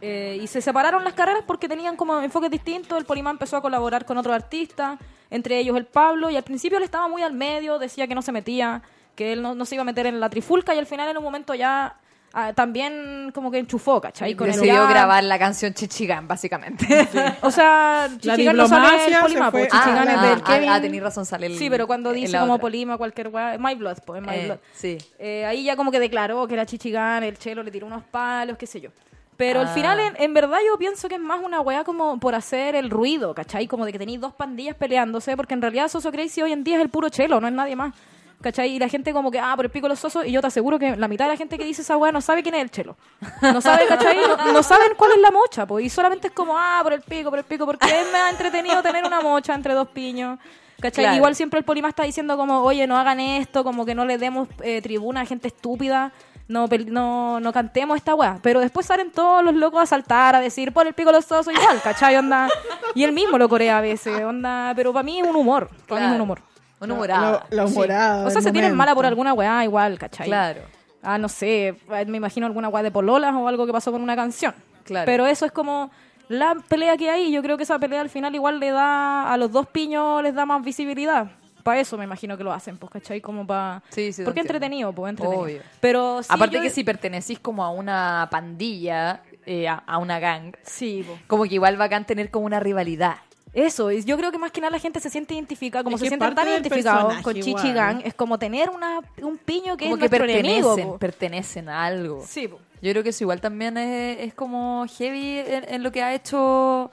Eh, 0.00 0.38
y 0.40 0.46
se 0.46 0.60
separaron 0.60 1.04
las 1.04 1.14
carreras 1.14 1.42
porque 1.46 1.68
tenían 1.68 1.96
como 1.96 2.20
enfoques 2.20 2.50
distintos. 2.50 2.96
El 2.96 3.04
Polimán 3.04 3.34
empezó 3.34 3.56
a 3.56 3.62
colaborar 3.62 4.04
con 4.04 4.16
otros 4.16 4.34
artistas, 4.34 4.98
entre 5.30 5.58
ellos 5.58 5.76
el 5.76 5.86
Pablo, 5.86 6.30
y 6.30 6.36
al 6.36 6.44
principio 6.44 6.78
él 6.78 6.84
estaba 6.84 7.08
muy 7.08 7.22
al 7.22 7.32
medio, 7.32 7.78
decía 7.78 8.06
que 8.06 8.14
no 8.14 8.22
se 8.22 8.32
metía, 8.32 8.82
que 9.14 9.32
él 9.32 9.42
no, 9.42 9.54
no 9.54 9.64
se 9.64 9.74
iba 9.74 9.82
a 9.82 9.84
meter 9.84 10.06
en 10.06 10.20
la 10.20 10.30
trifulca, 10.30 10.74
y 10.74 10.78
al 10.78 10.86
final 10.86 11.08
en 11.08 11.18
un 11.18 11.24
momento 11.24 11.54
ya 11.54 11.99
ah, 12.32 12.52
también 12.52 13.30
como 13.34 13.50
que 13.50 13.58
enchufó, 13.58 14.00
¿cachai? 14.00 14.34
Con 14.34 14.48
el 14.48 14.54
Decidió 14.54 14.80
rap. 14.82 14.90
grabar 14.90 15.24
la 15.24 15.38
canción 15.38 15.74
Chichigán, 15.74 16.26
básicamente. 16.28 16.86
O 17.42 17.50
sea, 17.50 18.08
Chichigán 18.18 18.56
no 18.56 18.66
sale 18.68 19.04
el 19.06 19.14
se 19.14 19.20
Polima, 19.20 19.50
fue- 19.50 19.60
pues, 19.68 19.72
Chichigán 19.72 20.08
Ah, 20.08 20.12
es 20.12 20.18
ah, 20.18 20.26
del 20.26 20.40
ah, 20.40 20.44
Kevin. 20.46 20.68
ah, 20.70 20.80
tenés 20.80 21.02
razón, 21.02 21.26
sale 21.26 21.46
el- 21.46 21.58
Sí, 21.58 21.68
pero 21.70 21.86
cuando 21.86 22.12
dice 22.12 22.38
como 22.38 22.54
otra. 22.54 22.60
Polima, 22.62 22.96
cualquier 22.96 23.28
weá, 23.28 23.56
My 23.58 23.74
Blood, 23.74 23.98
pues, 24.04 24.22
My 24.22 24.28
Eh, 24.34 24.44
Blood. 24.46 24.58
sí. 24.74 24.98
Eh, 25.18 25.44
ahí 25.46 25.64
ya 25.64 25.76
como 25.76 25.90
que 25.90 26.00
declaró 26.00 26.46
que 26.46 26.54
era 26.54 26.66
Chichigán, 26.66 27.22
el 27.24 27.38
chelo 27.38 27.62
le 27.62 27.70
tiró 27.70 27.86
unos 27.86 28.02
palos, 28.04 28.56
qué 28.58 28.66
sé 28.66 28.80
yo. 28.80 28.90
Pero 29.36 29.60
al 29.60 29.68
Ah. 29.68 29.72
final, 29.72 29.98
en, 30.00 30.14
en 30.22 30.34
verdad, 30.34 30.58
yo 30.66 30.76
pienso 30.76 31.08
que 31.08 31.14
es 31.14 31.20
más 31.20 31.40
una 31.42 31.62
weá 31.62 31.82
como 31.82 32.20
por 32.20 32.34
hacer 32.34 32.74
el 32.74 32.90
ruido, 32.90 33.34
¿cachai? 33.34 33.66
Como 33.66 33.86
de 33.86 33.92
que 33.92 33.98
tenéis 33.98 34.20
dos 34.20 34.34
pandillas 34.34 34.76
peleándose, 34.76 35.34
porque 35.34 35.54
en 35.54 35.62
realidad 35.62 35.88
Soso 35.88 36.12
Crazy 36.12 36.42
hoy 36.42 36.52
en 36.52 36.62
día 36.62 36.76
es 36.76 36.82
el 36.82 36.90
puro 36.90 37.08
chelo, 37.08 37.40
no 37.40 37.46
es 37.48 37.54
nadie 37.54 37.74
más. 37.74 37.94
¿Cachai? 38.42 38.70
Y 38.70 38.78
la 38.78 38.88
gente 38.88 39.12
como 39.12 39.30
que, 39.30 39.38
ah, 39.38 39.52
por 39.54 39.66
el 39.66 39.70
pico 39.70 39.84
de 39.86 39.90
los 39.90 39.98
sosos, 39.98 40.24
y 40.26 40.32
yo 40.32 40.40
te 40.40 40.46
aseguro 40.46 40.78
que 40.78 40.96
la 40.96 41.08
mitad 41.08 41.26
de 41.26 41.32
la 41.32 41.36
gente 41.36 41.58
que 41.58 41.64
dice 41.64 41.82
esa 41.82 41.96
weá 41.98 42.10
no 42.10 42.22
sabe 42.22 42.42
quién 42.42 42.54
es 42.54 42.62
el 42.62 42.70
chelo. 42.70 42.96
No 43.42 43.60
sabe, 43.60 43.86
¿cachai? 43.86 44.16
No, 44.16 44.52
no 44.52 44.62
saben 44.62 44.92
cuál 44.96 45.12
es 45.12 45.18
la 45.18 45.30
mocha, 45.30 45.66
pues, 45.66 45.84
y 45.84 45.90
solamente 45.90 46.28
es 46.28 46.32
como, 46.32 46.56
ah, 46.56 46.80
por 46.82 46.94
el 46.94 47.02
pico, 47.02 47.28
por 47.28 47.38
el 47.38 47.44
pico, 47.44 47.66
porque 47.66 47.86
es 47.86 48.10
más 48.12 48.30
entretenido 48.30 48.82
tener 48.82 49.04
una 49.04 49.20
mocha 49.20 49.54
entre 49.54 49.74
dos 49.74 49.88
piños. 49.88 50.38
¿Cachai? 50.80 51.04
Claro. 51.04 51.16
Igual 51.18 51.34
siempre 51.36 51.58
el 51.58 51.64
Polima 51.66 51.88
está 51.90 52.04
diciendo 52.04 52.38
como, 52.38 52.62
oye, 52.62 52.86
no 52.86 52.96
hagan 52.96 53.20
esto, 53.20 53.62
como 53.62 53.84
que 53.84 53.94
no 53.94 54.06
le 54.06 54.16
demos 54.16 54.48
eh, 54.62 54.80
tribuna 54.80 55.20
a 55.20 55.26
gente 55.26 55.48
estúpida, 55.48 56.10
no, 56.48 56.66
no, 56.86 57.38
no 57.40 57.52
cantemos 57.52 57.98
esta 57.98 58.14
weá. 58.14 58.38
Pero 58.42 58.60
después 58.60 58.86
salen 58.86 59.10
todos 59.10 59.44
los 59.44 59.54
locos 59.54 59.82
a 59.82 59.86
saltar, 59.86 60.34
a 60.34 60.40
decir, 60.40 60.72
por 60.72 60.86
el 60.86 60.94
pico 60.94 61.10
de 61.10 61.16
los 61.18 61.26
sosos 61.26 61.52
igual, 61.52 61.82
¿cachai? 61.82 62.16
Onda. 62.16 62.48
Y 62.94 63.04
él 63.04 63.12
mismo 63.12 63.36
lo 63.36 63.50
corea 63.50 63.76
a 63.76 63.80
veces, 63.82 64.22
onda. 64.24 64.72
Pero 64.74 64.94
para 64.94 65.02
mí 65.02 65.20
es 65.20 65.26
un 65.26 65.36
humor, 65.36 65.68
para 65.86 66.00
mí 66.00 66.06
es 66.06 66.12
un 66.12 66.16
Claro. 66.16 66.24
humor. 66.24 66.40
Un 66.80 66.90
humorado. 66.92 67.42
La, 67.50 67.56
la 67.56 67.66
humorada. 67.66 68.26
O 68.26 68.30
sea, 68.30 68.40
se 68.40 68.52
tienen 68.52 68.74
mala 68.74 68.94
por 68.94 69.06
alguna 69.06 69.32
weá 69.34 69.64
igual, 69.64 69.98
¿cachai? 69.98 70.26
Claro. 70.26 70.60
Ah, 71.02 71.18
no 71.18 71.28
sé, 71.28 71.68
eh, 71.68 72.04
me 72.06 72.16
imagino 72.18 72.46
alguna 72.46 72.68
weá 72.68 72.82
de 72.82 72.90
pololas 72.90 73.34
o 73.34 73.48
algo 73.48 73.66
que 73.66 73.72
pasó 73.72 73.90
con 73.92 74.02
una 74.02 74.16
canción. 74.16 74.54
Claro. 74.84 75.06
Pero 75.06 75.26
eso 75.26 75.46
es 75.46 75.52
como 75.52 75.90
la 76.28 76.56
pelea 76.68 76.96
que 76.96 77.10
hay. 77.10 77.30
Yo 77.32 77.42
creo 77.42 77.56
que 77.56 77.62
esa 77.62 77.78
pelea 77.78 78.00
al 78.00 78.10
final 78.10 78.34
igual 78.34 78.60
le 78.60 78.70
da 78.70 79.32
a 79.32 79.36
los 79.36 79.50
dos 79.52 79.66
piños, 79.68 80.22
les 80.22 80.34
da 80.34 80.44
más 80.46 80.62
visibilidad. 80.62 81.30
Para 81.62 81.80
eso 81.80 81.98
me 81.98 82.04
imagino 82.04 82.38
que 82.38 82.44
lo 82.44 82.52
hacen, 82.52 82.78
pues, 82.78 82.90
¿cachai? 82.90 83.20
Como 83.20 83.46
para... 83.46 83.82
Sí, 83.90 84.12
sí, 84.14 84.22
Porque 84.24 84.40
entretenido, 84.40 84.92
pues, 84.94 85.10
entretenido. 85.10 85.42
Obvio. 85.44 85.62
Pero 85.80 86.22
sí, 86.22 86.28
Aparte 86.32 86.56
yo- 86.56 86.62
que 86.62 86.70
si 86.70 86.84
pertenecís 86.84 87.38
como 87.38 87.62
a 87.62 87.70
una 87.70 88.28
pandilla, 88.30 89.20
eh, 89.44 89.68
a, 89.68 89.74
a 89.86 89.98
una 89.98 90.18
gang, 90.18 90.54
Sí, 90.62 91.04
po. 91.06 91.18
como 91.26 91.44
que 91.44 91.54
igual 91.56 91.76
bacán 91.76 92.06
tener 92.06 92.30
como 92.30 92.46
una 92.46 92.60
rivalidad. 92.60 93.16
Eso, 93.52 93.90
y 93.90 94.04
yo 94.04 94.16
creo 94.16 94.30
que 94.30 94.38
más 94.38 94.52
que 94.52 94.60
nada 94.60 94.70
la 94.70 94.78
gente 94.78 95.00
se 95.00 95.10
siente 95.10 95.34
identificada, 95.34 95.82
como 95.82 95.96
Es 95.96 96.02
se 96.02 96.08
sienten 96.08 96.34
tan 96.34 96.46
identificados 96.46 97.16
con 97.22 97.34
Chichi 97.34 97.50
igual. 97.50 97.74
Gang, 97.74 98.02
es 98.04 98.14
como 98.14 98.38
tener 98.38 98.70
una, 98.70 99.00
un 99.22 99.38
piño 99.38 99.76
que 99.76 99.86
como 99.86 99.96
es 99.96 100.08
que 100.10 100.18
nuestro 100.18 100.26
pertenecen, 100.26 100.98
pertenecen 100.98 101.68
a 101.68 101.84
algo. 101.84 102.24
Sí, 102.26 102.46
po. 102.46 102.60
Yo 102.80 102.92
creo 102.92 103.02
que 103.02 103.08
eso 103.08 103.24
igual 103.24 103.40
también 103.40 103.76
es, 103.76 104.20
es 104.20 104.34
como 104.34 104.86
heavy 104.96 105.38
en, 105.38 105.74
en 105.74 105.82
lo 105.82 105.90
que 105.90 106.02
ha 106.02 106.14
hecho 106.14 106.90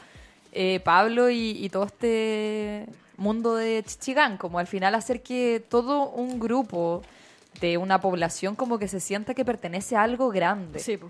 eh, 0.52 0.82
Pablo 0.84 1.30
y, 1.30 1.64
y 1.64 1.70
todo 1.70 1.86
este 1.86 2.88
mundo 3.18 3.56
de 3.56 3.84
Chichigán, 3.86 4.38
como 4.38 4.58
al 4.60 4.68
final 4.68 4.96
hacer 4.96 5.22
que 5.22 5.64
todo 5.70 6.10
un 6.10 6.40
grupo 6.40 7.04
de 7.62 7.78
una 7.78 8.02
población 8.02 8.56
como 8.56 8.80
que 8.80 8.88
se 8.88 9.00
sienta 9.00 9.34
que 9.34 9.46
pertenece 9.46 9.96
a 9.96 10.04
algo 10.04 10.30
grande. 10.30 10.80
Sí, 10.80 10.98
po. 10.98 11.10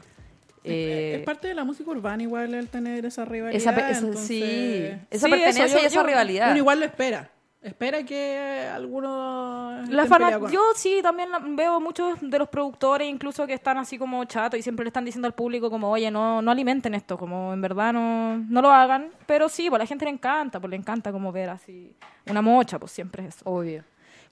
Eh, 0.69 1.15
es 1.19 1.23
parte 1.23 1.47
de 1.47 1.53
la 1.53 1.63
música 1.63 1.89
urbana 1.91 2.21
igual 2.23 2.53
el 2.53 2.67
tener 2.69 3.05
esa 3.05 3.25
rivalidad. 3.25 3.55
esa, 3.59 3.71
esa- 3.71 3.99
entonces, 3.99 4.27
sí, 4.27 4.83
esa 5.09 5.25
Sí, 5.25 5.31
pertenencia 5.31 5.65
eso, 5.65 5.77
yo- 5.77 5.83
y 5.83 5.85
esa 5.85 5.95
yo- 5.95 6.03
rivalidad. 6.03 6.47
Uno 6.49 6.57
igual 6.57 6.79
lo 6.79 6.85
espera. 6.85 7.29
Espera 7.59 8.03
que 8.03 8.67
alguno 8.71 9.81
La 9.89 10.05
con- 10.07 10.51
yo 10.51 10.61
sí 10.75 10.99
también 11.01 11.29
veo 11.55 11.79
muchos 11.81 12.17
de 12.21 12.39
los 12.39 12.47
productores 12.49 13.09
incluso 13.09 13.47
que 13.47 13.53
están 13.53 13.77
así 13.77 13.97
como 13.97 14.23
chatos 14.25 14.59
y 14.59 14.63
siempre 14.63 14.85
le 14.85 14.89
están 14.89 15.03
diciendo 15.05 15.25
al 15.27 15.33
público 15.33 15.69
como 15.69 15.89
oye 15.89 16.09
no 16.11 16.41
no 16.41 16.51
alimenten 16.51 16.93
esto 16.93 17.17
como 17.17 17.53
en 17.53 17.61
verdad 17.61 17.93
no 17.93 18.37
no 18.37 18.61
lo 18.61 18.71
hagan 18.71 19.09
pero 19.25 19.49
sí 19.49 19.69
pues 19.69 19.79
a 19.79 19.83
la 19.83 19.85
gente 19.87 20.05
le 20.05 20.11
encanta 20.11 20.59
pues 20.59 20.69
le 20.69 20.77
encanta 20.77 21.11
como 21.11 21.31
ver 21.31 21.49
así 21.49 21.93
una 22.29 22.41
mocha 22.41 22.77
pues 22.79 22.91
siempre 22.91 23.25
es 23.25 23.35
eso 23.35 23.49
Obvio. 23.49 23.83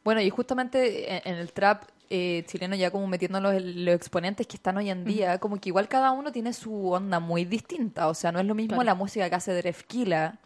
Bueno, 0.03 0.21
y 0.21 0.29
justamente 0.29 1.15
en, 1.15 1.21
en 1.33 1.39
el 1.39 1.51
trap 1.51 1.83
eh, 2.09 2.43
chileno, 2.47 2.75
ya 2.75 2.91
como 2.91 3.07
metiéndonos 3.07 3.53
en 3.53 3.85
los 3.85 3.95
exponentes 3.95 4.47
que 4.47 4.55
están 4.57 4.77
hoy 4.77 4.89
en 4.89 5.05
día, 5.05 5.37
como 5.39 5.57
que 5.59 5.69
igual 5.69 5.87
cada 5.87 6.11
uno 6.11 6.31
tiene 6.31 6.53
su 6.53 6.91
onda 6.91 7.19
muy 7.19 7.45
distinta. 7.45 8.07
O 8.07 8.13
sea, 8.13 8.31
no 8.31 8.39
es 8.39 8.45
lo 8.45 8.55
mismo 8.55 8.75
Claro. 8.75 8.83
la 8.85 8.95
música 8.95 9.29
que 9.29 9.35
hace 9.35 9.53
Drefkila 9.53 10.37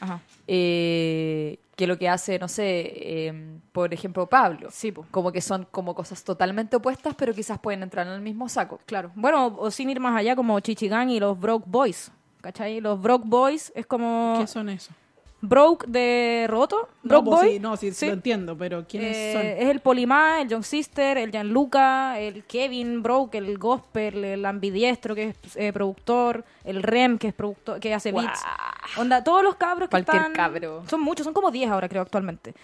Ajá. 0.00 0.20
eh, 0.46 1.58
que 1.76 1.86
lo 1.86 1.98
que 1.98 2.08
hace, 2.08 2.38
no 2.38 2.48
sé, 2.48 2.92
eh, 2.94 3.58
por 3.72 3.92
ejemplo, 3.94 4.26
Pablo. 4.26 4.68
Sí, 4.70 4.92
po. 4.92 5.06
Como 5.10 5.32
que 5.32 5.40
son 5.40 5.66
como 5.70 5.94
cosas 5.94 6.22
totalmente 6.22 6.76
opuestas, 6.76 7.14
pero 7.16 7.32
quizás 7.34 7.58
pueden 7.58 7.82
entrar 7.82 8.06
en 8.06 8.12
el 8.12 8.20
mismo 8.20 8.48
saco. 8.48 8.78
claro 8.86 9.10
bueno 9.14 9.46
o 9.58 9.70
sin 9.70 9.88
ir 9.90 9.98
más 10.00 10.16
allá 10.16 10.36
como 10.36 10.58
Chichigang 10.60 11.08
y 11.10 11.18
los 11.20 11.38
Broke 11.38 11.64
Boys 11.66 12.12
¿cachai? 12.42 12.80
los 12.80 13.00
Broke 13.00 13.24
Boys 13.26 13.72
es 13.74 13.86
como 13.86 14.36
¿Qué 14.38 14.46
son 14.46 14.68
eso? 14.68 14.92
Broke 15.44 15.86
de 15.88 16.46
Roto 16.48 16.88
No, 17.02 17.08
Broke 17.08 17.24
pues 17.24 17.40
Boy 17.40 17.50
sí, 17.54 17.58
no, 17.58 17.76
sí, 17.76 17.90
Sí. 17.92 18.06
lo 18.06 18.12
entiendo, 18.12 18.56
pero 18.56 18.86
¿quiénes 18.88 19.16
Eh, 19.16 19.32
son? 19.32 19.42
Es 19.42 19.68
el 19.70 19.80
Polimá, 19.80 20.40
el 20.40 20.48
John 20.48 20.62
Sister, 20.62 21.18
el 21.18 21.32
Gianluca, 21.32 22.20
el 22.20 22.44
Kevin 22.44 23.02
Broke, 23.02 23.34
el 23.38 23.58
Gospel, 23.58 24.24
el 24.24 24.44
Ambidiestro, 24.46 25.16
que 25.16 25.30
es 25.30 25.56
eh, 25.56 25.72
productor, 25.72 26.44
el 26.64 26.82
Rem, 26.82 27.18
que 27.18 27.28
es 27.28 27.34
productor, 27.34 27.80
que 27.80 27.92
hace 27.92 28.12
beats. 28.12 28.40
Onda, 28.96 29.24
todos 29.24 29.42
los 29.42 29.56
cabros 29.56 29.88
que 29.88 29.94
Cualquier 29.94 30.16
están... 30.16 30.32
cabro. 30.32 30.84
Son 30.88 31.00
muchos, 31.00 31.24
son 31.24 31.34
como 31.34 31.50
10 31.50 31.70
ahora 31.70 31.88
creo 31.88 32.02
actualmente. 32.02 32.54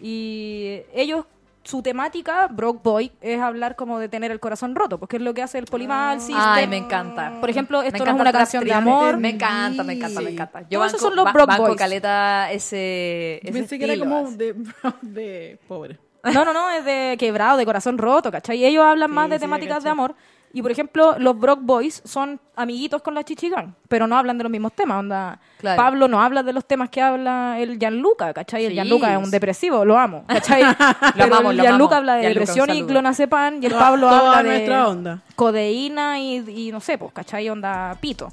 Y 0.00 0.82
ellos, 0.94 1.24
su 1.68 1.82
temática, 1.82 2.46
Broke 2.48 2.80
Boy, 2.82 3.12
es 3.20 3.38
hablar 3.40 3.76
como 3.76 3.98
de 3.98 4.08
tener 4.08 4.30
el 4.30 4.40
corazón 4.40 4.74
roto, 4.74 4.98
porque 4.98 5.16
es 5.16 5.22
lo 5.22 5.34
que 5.34 5.42
hace 5.42 5.58
el 5.58 5.66
el 6.14 6.20
Sister. 6.20 6.36
Ay, 6.42 6.66
me 6.66 6.78
encanta. 6.78 7.34
Por 7.40 7.50
ejemplo, 7.50 7.82
esto 7.82 8.02
no 8.04 8.10
es 8.12 8.20
una 8.20 8.32
canción 8.32 8.64
de 8.64 8.72
amor. 8.72 9.18
Me 9.18 9.30
encanta, 9.30 9.82
me 9.84 9.92
encanta, 9.92 10.20
me 10.22 10.30
encanta. 10.30 10.60
Yo 10.70 10.78
Todos 10.78 10.94
esos 10.94 11.02
banco, 11.02 11.08
son 11.08 11.16
los 11.16 11.24
ba- 11.26 11.32
Broke 11.32 11.56
Boys. 11.58 11.76
caleta 11.76 12.50
ese, 12.52 13.40
ese 13.42 13.52
Pensé 13.52 13.78
que 13.78 13.84
era 13.84 13.92
estilo, 13.92 14.10
como 14.10 14.30
de, 14.30 14.54
de 15.02 15.58
pobre. 15.68 15.98
No, 16.24 16.44
no, 16.44 16.52
no, 16.54 16.70
es 16.70 16.84
de 16.84 17.16
quebrado, 17.18 17.58
de 17.58 17.64
corazón 17.66 17.98
roto, 17.98 18.30
¿cachai? 18.32 18.58
Y 18.58 18.64
ellos 18.64 18.84
hablan 18.84 19.10
Sí, 19.10 19.14
más 19.14 19.28
de 19.30 19.36
sí, 19.36 19.40
temáticas 19.40 19.84
de 19.84 19.90
amor. 19.90 20.14
Y, 20.52 20.62
por 20.62 20.70
ejemplo, 20.70 21.16
los 21.18 21.38
Brock 21.38 21.60
Boys 21.62 22.00
son 22.04 22.40
amiguitos 22.56 23.02
con 23.02 23.14
la 23.14 23.22
Chichigan, 23.22 23.74
pero 23.88 24.06
no 24.06 24.16
hablan 24.16 24.38
de 24.38 24.44
los 24.44 24.50
mismos 24.50 24.72
temas. 24.72 24.98
Onda, 25.00 25.38
Claro. 25.58 25.76
Pablo 25.76 26.08
no 26.08 26.20
habla 26.22 26.42
de 26.42 26.52
los 26.52 26.64
temas 26.64 26.88
que 26.88 27.02
habla 27.02 27.56
el 27.60 27.78
Gianluca, 27.78 28.32
¿cachai? 28.32 28.64
El 28.64 28.70
Sí. 28.70 28.74
Gianluca 28.76 29.12
es 29.12 29.22
un 29.22 29.30
depresivo, 29.30 29.84
lo 29.84 29.98
amo, 29.98 30.24
¿cachai? 30.26 30.62
Pero 31.14 31.24
amamos, 31.26 31.50
el 31.52 31.56
lo 31.58 31.62
Gianluca 31.64 31.96
habla 31.98 32.14
de 32.14 32.22
Gianluca, 32.22 32.40
depresión 32.40 32.70
y 32.76 32.82
clonazepam 32.86 33.62
y 33.62 33.66
el 33.66 33.72
Pablo 33.74 34.08
toda 34.08 34.38
habla 34.38 34.52
de 34.52 34.70
onda. 34.80 35.22
codeína 35.36 36.18
y, 36.20 36.36
y 36.68 36.72
no 36.72 36.80
sé, 36.80 36.96
pues, 36.96 37.12
¿cachai? 37.12 37.48
Onda 37.50 37.96
pito. 38.00 38.28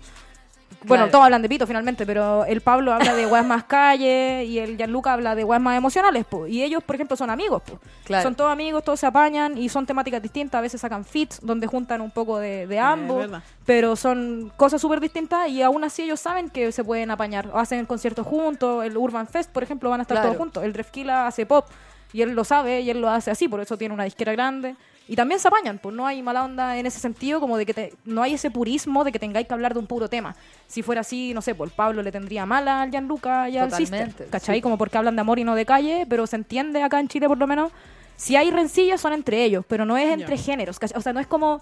Bueno, 0.87 1.03
Claro. 1.05 1.11
todos 1.11 1.25
hablan 1.25 1.41
de 1.41 1.49
pito 1.49 1.65
finalmente, 1.67 2.05
pero 2.05 2.45
el 2.45 2.61
Pablo 2.61 2.93
habla 2.93 3.13
de 3.15 3.25
weas 3.25 3.45
más 3.45 3.63
calle 3.65 4.43
y 4.45 4.59
el 4.59 4.77
Gianluca 4.77 5.13
habla 5.13 5.35
de 5.35 5.43
weas 5.43 5.61
más 5.61 5.77
emocionales, 5.77 6.25
pues. 6.29 6.51
Y 6.51 6.63
ellos, 6.63 6.83
por 6.83 6.95
ejemplo, 6.95 7.15
son 7.17 7.29
amigos, 7.29 7.61
pues. 7.65 7.79
Claro. 8.05 8.23
Son 8.23 8.35
todos 8.35 8.51
amigos, 8.51 8.83
todos 8.83 8.99
se 8.99 9.05
apañan 9.05 9.57
y 9.57 9.69
son 9.69 9.85
temáticas 9.85 10.21
distintas. 10.21 10.59
A 10.59 10.61
veces 10.61 10.81
sacan 10.81 11.05
fits 11.05 11.39
donde 11.41 11.67
juntan 11.67 12.01
un 12.01 12.11
poco 12.11 12.37
de, 12.39 12.67
de 12.67 12.79
ambos, 12.79 13.17
verdad. 13.19 13.41
pero 13.65 13.95
son 13.95 14.51
cosas 14.57 14.79
súper 14.81 14.99
distintas 14.99 15.49
y 15.49 15.61
aún 15.61 15.83
así 15.83 16.03
ellos 16.03 16.19
saben 16.19 16.49
que 16.49 16.71
se 16.71 16.83
pueden 16.83 17.11
apañar. 17.11 17.49
Hacen 17.53 17.79
el 17.79 17.87
concierto 17.87 18.23
juntos, 18.23 18.83
el 18.85 18.95
Urban 18.97 19.27
Fest, 19.27 19.51
por 19.51 19.63
ejemplo, 19.63 19.89
van 19.89 20.01
a 20.01 20.03
estar 20.03 20.15
Claro. 20.15 20.29
todos 20.29 20.37
juntos. 20.37 20.63
El 20.63 20.73
Drefkila 20.73 21.27
hace 21.27 21.45
pop 21.45 21.65
y 22.13 22.21
él 22.21 22.31
lo 22.31 22.43
sabe 22.43 22.81
y 22.81 22.89
él 22.89 23.01
lo 23.01 23.09
hace 23.09 23.31
así, 23.31 23.47
por 23.47 23.59
eso 23.59 23.77
tiene 23.77 23.93
una 23.93 24.03
disquera 24.05 24.31
grande. 24.33 24.75
Y 25.07 25.15
también 25.15 25.39
se 25.39 25.47
apañan, 25.47 25.77
pues 25.77 25.93
no 25.95 26.07
hay 26.07 26.23
mala 26.23 26.43
onda 26.43 26.77
en 26.77 26.85
ese 26.87 26.99
sentido, 26.99 27.39
como 27.39 27.57
de 27.57 27.65
que 27.65 27.73
te- 27.75 27.93
no 28.05 28.23
hay 28.23 28.33
ese 28.33 28.49
purismo 28.49 29.03
de 29.03 29.11
que 29.11 29.19
tengáis 29.19 29.47
que 29.47 29.53
hablar 29.53 29.73
de 29.73 29.79
un 29.79 29.85
puro 29.87 30.09
tema. 30.09 30.35
Si 30.67 30.81
fuera 30.81 31.01
así, 31.01 31.31
no 31.33 31.41
sé, 31.43 31.53
pues 31.53 31.69
el 31.69 31.75
Pablo 31.75 32.01
le 32.01 32.11
tendría 32.11 32.45
mala 32.47 32.81
al 32.81 32.89
Gianluca 32.89 33.47
y 33.49 33.57
al 33.57 33.69
Sister, 33.77 34.07
¿cachai? 34.31 34.55
sí. 34.57 34.61
Como 34.61 34.77
porque 34.79 34.97
hablan 34.97 35.15
de 35.15 35.21
amor 35.21 35.37
y 35.37 35.43
no 35.43 35.53
de 35.53 35.65
calle, 35.65 36.05
pero 36.09 36.25
se 36.25 36.35
entiende 36.37 36.81
acá 36.81 36.99
en 36.99 37.07
Chile 37.07 37.27
por 37.27 37.37
lo 37.37 37.45
menos. 37.45 37.71
Si 38.17 38.35
hay 38.35 38.49
rencillas 38.49 38.99
son 38.99 39.13
entre 39.13 39.43
ellos, 39.43 39.63
pero 39.67 39.85
no 39.85 39.95
es 39.97 40.09
entre 40.11 40.37
géneros, 40.37 40.79
¿cachai? 40.79 40.97
O 40.97 41.01
sea, 41.01 41.13
no 41.13 41.19
es 41.19 41.27
como 41.27 41.61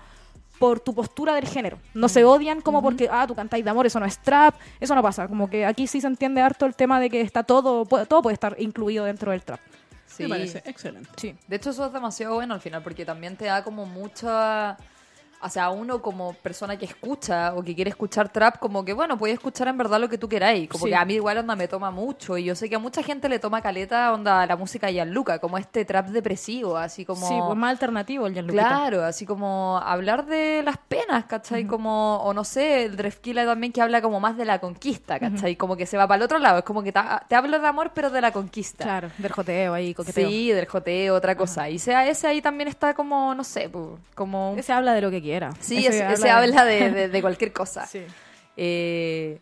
por 0.60 0.80
tu 0.80 0.94
postura 0.94 1.34
del 1.36 1.48
género. 1.48 1.80
No 1.94 2.08
se 2.08 2.24
odian 2.24 2.62
como 2.62 2.82
porque, 2.82 3.10
ah, 3.12 3.26
tú 3.28 3.36
cantáis 3.36 3.66
de 3.66 3.70
amor, 3.72 3.86
eso 3.88 4.00
no 4.00 4.06
es 4.06 4.20
trap, 4.20 4.56
eso 4.80 4.96
no 4.96 5.02
pasa. 5.02 5.28
Como 5.28 5.50
que 5.50 5.66
aquí 5.66 5.88
sí 5.88 6.00
se 6.00 6.08
entiende 6.08 6.40
harto 6.42 6.66
el 6.66 6.76
tema 6.76 7.00
de 7.02 7.10
que 7.10 7.20
está 7.22 7.44
todo, 7.44 7.86
todo 8.06 8.22
puede 8.22 8.36
estar 8.36 8.56
incluido 8.60 9.04
dentro 9.04 9.32
del 9.32 9.42
trap. 9.44 9.60
Sí. 10.16 10.24
Me 10.24 10.30
parece 10.30 10.62
excelente. 10.66 11.10
Sí. 11.18 11.36
De 11.48 11.56
hecho, 11.56 11.72
eso 11.72 11.86
es 11.88 11.94
demasiado 11.94 12.36
bueno 12.36 12.54
al 12.54 12.62
final, 12.62 12.84
porque 12.84 13.06
también 13.06 13.36
te 13.36 13.46
da 13.46 13.64
como 13.64 13.86
mucha... 13.86 14.78
O 15.44 15.50
sea, 15.50 15.70
uno 15.70 16.02
como 16.02 16.34
persona 16.34 16.78
que 16.78 16.86
escucha 16.86 17.54
o 17.56 17.64
que 17.64 17.76
quiere 17.76 17.90
escuchar 17.90 18.30
trap, 18.30 18.58
como 18.60 18.84
que, 18.86 18.94
bueno, 18.94 19.18
puedes 19.18 19.34
escuchar 19.36 19.68
en 19.68 19.78
verdad 19.78 20.00
lo 20.00 20.10
que 20.10 20.18
tú 20.18 20.28
queráis. 20.30 20.70
Como 20.70 20.86
Sí. 20.86 20.90
que 20.92 20.96
a 20.96 21.04
mí 21.06 21.16
igual 21.16 21.38
onda 21.38 21.56
me 21.56 21.68
toma 21.68 21.92
mucho. 21.92 22.38
Y 22.38 22.46
yo 22.46 22.56
sé 22.56 22.70
que 22.70 22.76
a 22.76 22.80
mucha 22.80 23.04
gente 23.04 23.28
le 23.30 23.40
toma 23.40 23.62
caleta 23.62 24.14
onda 24.14 24.46
la 24.46 24.56
música 24.56 24.88
de 24.88 24.94
Gianluca, 24.94 25.40
como 25.40 25.58
este 25.58 25.86
trap 25.86 26.08
depresivo, 26.08 26.78
así 26.78 27.06
como... 27.06 27.28
Sí, 27.28 27.36
pues 27.46 27.58
más 27.58 27.72
alternativo 27.72 28.26
el 28.28 28.34
Gianluca. 28.34 28.60
Claro, 28.68 29.04
así 29.04 29.26
como 29.26 29.78
hablar 29.84 30.26
de 30.26 30.62
las 30.64 30.78
penas, 30.78 31.26
¿cachai? 31.26 31.66
Como, 31.66 32.18
o 32.18 32.34
no 32.34 32.44
sé, 32.44 32.86
el 32.86 32.96
Drefkila 32.96 33.46
también 33.46 33.74
que 33.74 33.82
habla 33.82 34.02
como 34.02 34.20
más 34.20 34.38
de 34.38 34.46
la 34.46 34.60
conquista, 34.60 35.20
¿cachai? 35.20 35.56
Como 35.56 35.76
que 35.76 35.86
se 35.86 35.98
va 35.98 36.08
para 36.08 36.18
el 36.18 36.24
otro 36.24 36.40
lado, 36.40 36.60
es 36.60 36.64
como 36.64 36.84
que 36.84 36.92
ta- 36.92 37.26
te, 37.28 37.36
hablo 37.36 37.60
de 37.60 37.68
amor 37.68 37.92
pero 37.94 38.10
de 38.10 38.22
la 38.22 38.32
conquista. 38.32 38.84
Claro, 38.84 39.10
del 39.18 39.32
joteo 39.32 39.74
ahí, 39.74 39.94
coqueteo. 39.94 40.30
Sí, 40.30 40.52
del 40.52 40.68
joteo, 40.68 41.16
otra 41.16 41.36
cosa. 41.36 41.70
Y 41.70 41.80
sea 41.80 42.08
ese 42.08 42.28
ahí 42.28 42.42
también 42.42 42.68
está 42.68 42.94
como, 42.94 43.34
no 43.36 43.44
sé, 43.44 43.68
pu, 43.70 43.98
como... 44.16 44.54
Ese 44.58 44.72
habla 44.74 44.94
de 44.94 45.02
lo 45.02 45.12
que 45.12 45.22
quiere. 45.22 45.33
Cualquiera. 45.40 45.52
Sí, 45.62 45.86
ese, 45.86 46.12
ese 46.14 46.30
habla 46.30 46.66
de, 46.66 46.90
de- 46.92 47.08
de 47.10 47.22
cualquier 47.22 47.52
cosa. 47.54 47.86
Sí. 47.86 48.02
Eh, 48.58 49.40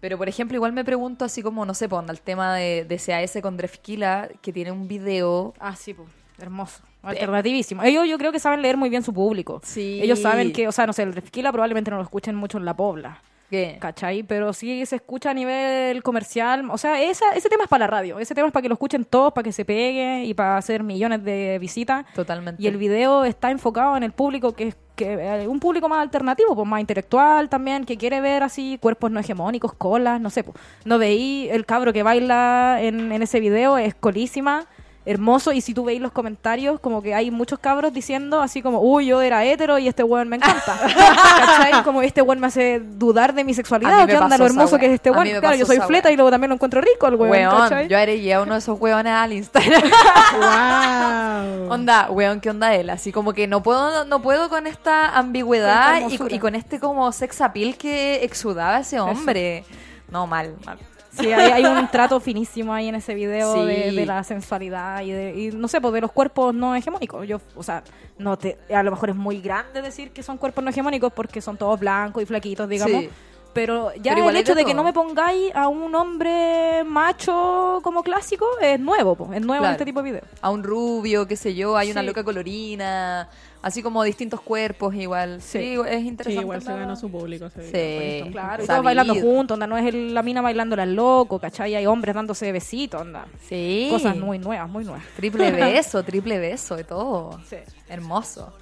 pero, 0.00 0.18
por 0.18 0.28
ejemplo, 0.28 0.56
igual 0.56 0.72
me 0.72 0.84
pregunto 0.84 1.24
así 1.24 1.42
como, 1.42 1.64
no 1.64 1.74
sé, 1.74 1.88
pon 1.88 2.08
el 2.10 2.20
tema 2.20 2.56
de, 2.56 2.84
de 2.84 2.96
CAS 2.96 3.38
con 3.40 3.56
Drefkila, 3.56 4.28
que 4.40 4.52
tiene 4.52 4.72
un 4.72 4.88
video... 4.88 5.54
Ah, 5.60 5.76
sí, 5.76 5.94
pues, 5.94 6.08
hermoso. 6.40 6.82
Alternativísimo. 7.02 7.82
Ellos 7.84 8.08
yo 8.08 8.18
creo 8.18 8.32
que 8.32 8.38
saben 8.40 8.62
leer 8.62 8.76
muy 8.76 8.88
bien 8.88 9.02
su 9.02 9.12
público. 9.12 9.60
Sí. 9.64 10.00
Ellos 10.02 10.20
saben 10.20 10.52
que, 10.52 10.66
o 10.68 10.72
sea, 10.72 10.86
no 10.86 10.92
sé, 10.92 11.02
el 11.04 11.12
Refquila 11.14 11.52
probablemente 11.52 11.90
no 11.90 11.96
lo 11.98 12.02
escuchen 12.02 12.34
mucho 12.34 12.58
en 12.58 12.64
la 12.64 12.74
pobla. 12.74 13.20
¿Qué? 13.52 13.76
¿Cachai? 13.78 14.22
Pero 14.22 14.54
sí 14.54 14.86
se 14.86 14.96
escucha 14.96 15.32
a 15.32 15.34
nivel 15.34 16.02
comercial. 16.02 16.70
O 16.70 16.78
sea, 16.78 17.02
esa, 17.02 17.32
ese 17.36 17.50
tema 17.50 17.64
es 17.64 17.68
para 17.68 17.80
la 17.80 17.86
radio. 17.86 18.18
Ese 18.18 18.34
tema 18.34 18.46
es 18.46 18.52
para 18.52 18.62
que 18.62 18.70
lo 18.70 18.76
escuchen 18.76 19.04
todos, 19.04 19.34
para 19.34 19.42
que 19.42 19.52
se 19.52 19.66
pegue 19.66 20.24
y 20.24 20.32
para 20.32 20.56
hacer 20.56 20.82
millones 20.82 21.22
de 21.22 21.58
visitas. 21.60 22.06
Totalmente. 22.14 22.62
Y 22.62 22.66
el 22.66 22.78
video 22.78 23.26
está 23.26 23.50
enfocado 23.50 23.94
en 23.94 24.04
el 24.04 24.12
público 24.12 24.54
que 24.54 24.68
es 24.68 24.76
que 24.96 25.12
eh, 25.12 25.46
un 25.46 25.60
público 25.60 25.86
más 25.86 26.00
alternativo, 26.00 26.54
pues 26.54 26.66
más 26.66 26.80
intelectual 26.80 27.50
también, 27.50 27.84
que 27.84 27.98
quiere 27.98 28.22
ver 28.22 28.42
así 28.42 28.78
cuerpos 28.80 29.10
no 29.10 29.20
hegemónicos, 29.20 29.74
colas, 29.74 30.18
no 30.18 30.30
sé. 30.30 30.44
Pues. 30.44 30.56
No 30.86 30.96
veí 30.96 31.50
el 31.50 31.66
cabro 31.66 31.92
que 31.92 32.02
baila 32.02 32.78
en, 32.80 33.12
en 33.12 33.20
ese 33.20 33.38
video, 33.38 33.76
es 33.76 33.94
colísima, 33.94 34.66
hermoso. 35.04 35.52
Y 35.52 35.60
si 35.60 35.74
tú 35.74 35.84
veis 35.84 36.00
los 36.00 36.12
comentarios, 36.12 36.80
como 36.80 37.02
que 37.02 37.14
hay 37.14 37.30
muchos 37.30 37.58
cabros 37.58 37.92
diciendo 37.92 38.40
así 38.40 38.62
como, 38.62 38.80
uy, 38.80 39.06
yo 39.06 39.20
era 39.20 39.44
hetero 39.44 39.78
y 39.78 39.88
este 39.88 40.02
weón 40.02 40.28
me 40.28 40.36
encanta. 40.36 40.78
¿Cachai? 40.80 41.82
Como 41.82 42.02
este 42.02 42.22
weón 42.22 42.40
me 42.40 42.46
hace 42.46 42.80
dudar 42.80 43.34
de 43.34 43.44
mi 43.44 43.54
sexualidad. 43.54 43.90
mí 43.90 44.02
¿o 44.02 44.06
me 44.06 44.12
¿Qué 44.12 44.18
onda 44.18 44.38
lo 44.38 44.46
hermoso 44.46 44.78
que 44.78 44.86
es 44.86 44.92
este 44.92 45.10
weón? 45.10 45.28
Claro, 45.40 45.56
yo 45.56 45.66
soy 45.66 45.78
fleta 45.80 46.08
wea. 46.08 46.12
y 46.12 46.16
luego 46.16 46.30
también 46.30 46.50
lo 46.50 46.54
encuentro 46.54 46.80
rico 46.80 47.08
el 47.08 47.16
weón. 47.16 47.30
Weón, 47.30 47.88
yo 47.88 47.98
agregué 47.98 48.34
a 48.34 48.42
uno 48.42 48.54
de 48.54 48.58
esos 48.58 48.80
weones 48.80 49.12
al 49.12 49.32
Instagram. 49.32 49.82
¡Wow! 50.38 51.72
Onda, 51.72 52.10
weón, 52.10 52.40
¿qué 52.40 52.50
onda 52.50 52.74
él? 52.74 52.90
Así 52.90 53.12
como 53.12 53.32
que 53.32 53.46
no 53.46 53.62
puedo, 53.62 54.04
no 54.04 54.22
puedo 54.22 54.48
con 54.48 54.66
esta 54.66 55.16
ambigüedad 55.16 56.02
y, 56.08 56.38
con 56.38 56.54
este 56.54 56.78
como 56.80 57.10
sex 57.12 57.40
appeal 57.40 57.76
que 57.76 58.24
exudaba 58.24 58.80
ese 58.80 59.00
hombre. 59.00 59.64
No, 60.10 60.26
mal, 60.26 60.54
mal. 60.64 60.78
Sí, 61.12 61.30
hay, 61.32 61.52
hay 61.52 61.64
un 61.66 61.88
trato 61.88 62.18
finísimo 62.20 62.72
ahí 62.72 62.88
en 62.88 62.94
ese 62.94 63.14
video 63.14 63.54
Sí. 63.54 63.66
de, 63.66 63.92
de 63.92 64.06
la 64.06 64.24
sensualidad 64.24 65.02
y, 65.02 65.10
de, 65.10 65.34
y 65.38 65.50
no 65.50 65.68
sé, 65.68 65.80
pues 65.80 65.92
de 65.92 66.00
los 66.00 66.10
cuerpos 66.12 66.54
no 66.54 66.74
hegemónicos. 66.74 67.26
Yo, 67.28 67.38
o 67.54 67.62
sea, 67.62 67.82
no 68.18 68.38
te, 68.38 68.58
a 68.74 68.82
lo 68.82 68.90
mejor 68.90 69.10
es 69.10 69.16
muy 69.16 69.40
grande 69.40 69.82
decir 69.82 70.10
que 70.12 70.22
son 70.22 70.38
cuerpos 70.38 70.64
no 70.64 70.70
hegemónicos 70.70 71.12
porque 71.12 71.40
son 71.42 71.56
todos 71.58 71.78
blancos 71.78 72.22
y 72.22 72.26
flaquitos, 72.26 72.68
digamos. 72.68 73.02
Sí. 73.02 73.10
Pero 73.52 73.92
ya 73.96 74.14
Pero 74.14 74.30
el 74.30 74.36
hecho 74.36 74.54
de 74.54 74.64
que 74.64 74.72
no 74.72 74.82
me 74.82 74.94
pongáis 74.94 75.54
a 75.54 75.68
un 75.68 75.94
hombre 75.94 76.84
macho 76.84 77.80
como 77.82 78.02
clásico 78.02 78.46
es 78.62 78.80
nuevo, 78.80 79.14
pues, 79.14 79.32
es 79.32 79.40
nuevo 79.42 79.56
en 79.56 79.60
Claro. 79.60 79.72
este 79.72 79.84
tipo 79.84 80.02
de 80.02 80.10
video. 80.10 80.22
A 80.40 80.50
un 80.50 80.62
rubio, 80.64 81.26
qué 81.28 81.36
sé 81.36 81.54
yo, 81.54 81.76
hay 81.76 81.90
una 81.90 82.00
Sí. 82.00 82.06
loca 82.06 82.24
colorina, 82.24 83.28
así 83.62 83.82
como 83.82 84.02
distintos 84.02 84.40
cuerpos 84.40 84.94
igual. 84.94 85.40
Sí, 85.40 85.58
Sí. 85.58 85.74
es 85.88 86.00
Sí, 86.02 86.08
interesante. 86.08 86.40
igual 86.42 86.62
se 86.62 86.72
ganó 86.72 86.96
su 86.96 87.10
público. 87.10 87.48
Sí. 87.50 88.24
Claro, 88.32 88.64
y 88.64 88.66
todos 88.66 88.82
bailando 88.82 89.14
juntos, 89.14 89.54
onda, 89.54 89.66
no 89.66 89.78
es 89.78 89.86
el- 89.86 90.12
la 90.14 90.22
mina 90.22 90.42
bailando 90.42 90.80
al 90.80 90.94
loco, 90.94 91.38
¿cachai? 91.38 91.74
Hay 91.74 91.86
hombres 91.86 92.14
dándose 92.14 92.50
besitos, 92.52 93.00
onda. 93.00 93.26
Sí. 93.48 93.88
Cosas 93.90 94.16
muy 94.16 94.38
nuevas, 94.38 94.68
muy 94.68 94.84
nuevas. 94.84 95.04
Triple 95.16 95.50
beso, 95.82 96.02
triple 96.02 96.38
beso, 96.38 96.76
de 96.76 96.84
todo. 96.84 97.40
Sí. 97.48 97.56
Hermoso. 97.88 98.52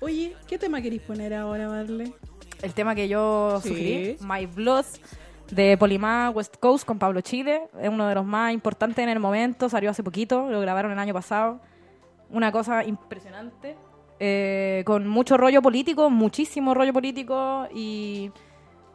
Oye, 0.00 0.34
¿qué 0.46 0.58
tema 0.58 0.80
queréis 0.82 1.02
poner 1.02 1.32
ahora, 1.34 1.68
Marle? 1.68 2.12
el 2.62 2.72
tema 2.72 2.94
que 2.94 3.06
yo 3.06 3.60
Sí. 3.62 3.68
sugerí, 3.68 4.16
My 4.20 4.46
Blood, 4.46 4.86
de 5.50 5.76
Polimá 5.76 6.30
West 6.30 6.56
Coast 6.58 6.84
con 6.86 6.98
Pablo 6.98 7.20
Chile. 7.20 7.62
Es 7.80 7.88
uno 7.88 8.08
de 8.08 8.14
los 8.14 8.24
más 8.24 8.52
importantes 8.52 8.98
en 9.02 9.10
el 9.10 9.20
momento, 9.20 9.68
salió 9.68 9.90
hace 9.90 10.02
poquito, 10.02 10.50
lo 10.50 10.58
grabaron 10.60 10.90
el 10.90 10.98
año 10.98 11.12
pasado. 11.14 11.60
Una 12.30 12.50
cosa 12.50 12.82
impresionante, 12.82 13.76
eh, 14.18 14.82
con 14.86 15.06
mucho 15.06 15.36
rollo 15.36 15.62
político, 15.62 16.10
muchísimo 16.10 16.74
rollo 16.74 16.92
político 16.92 17.66
y 17.74 18.30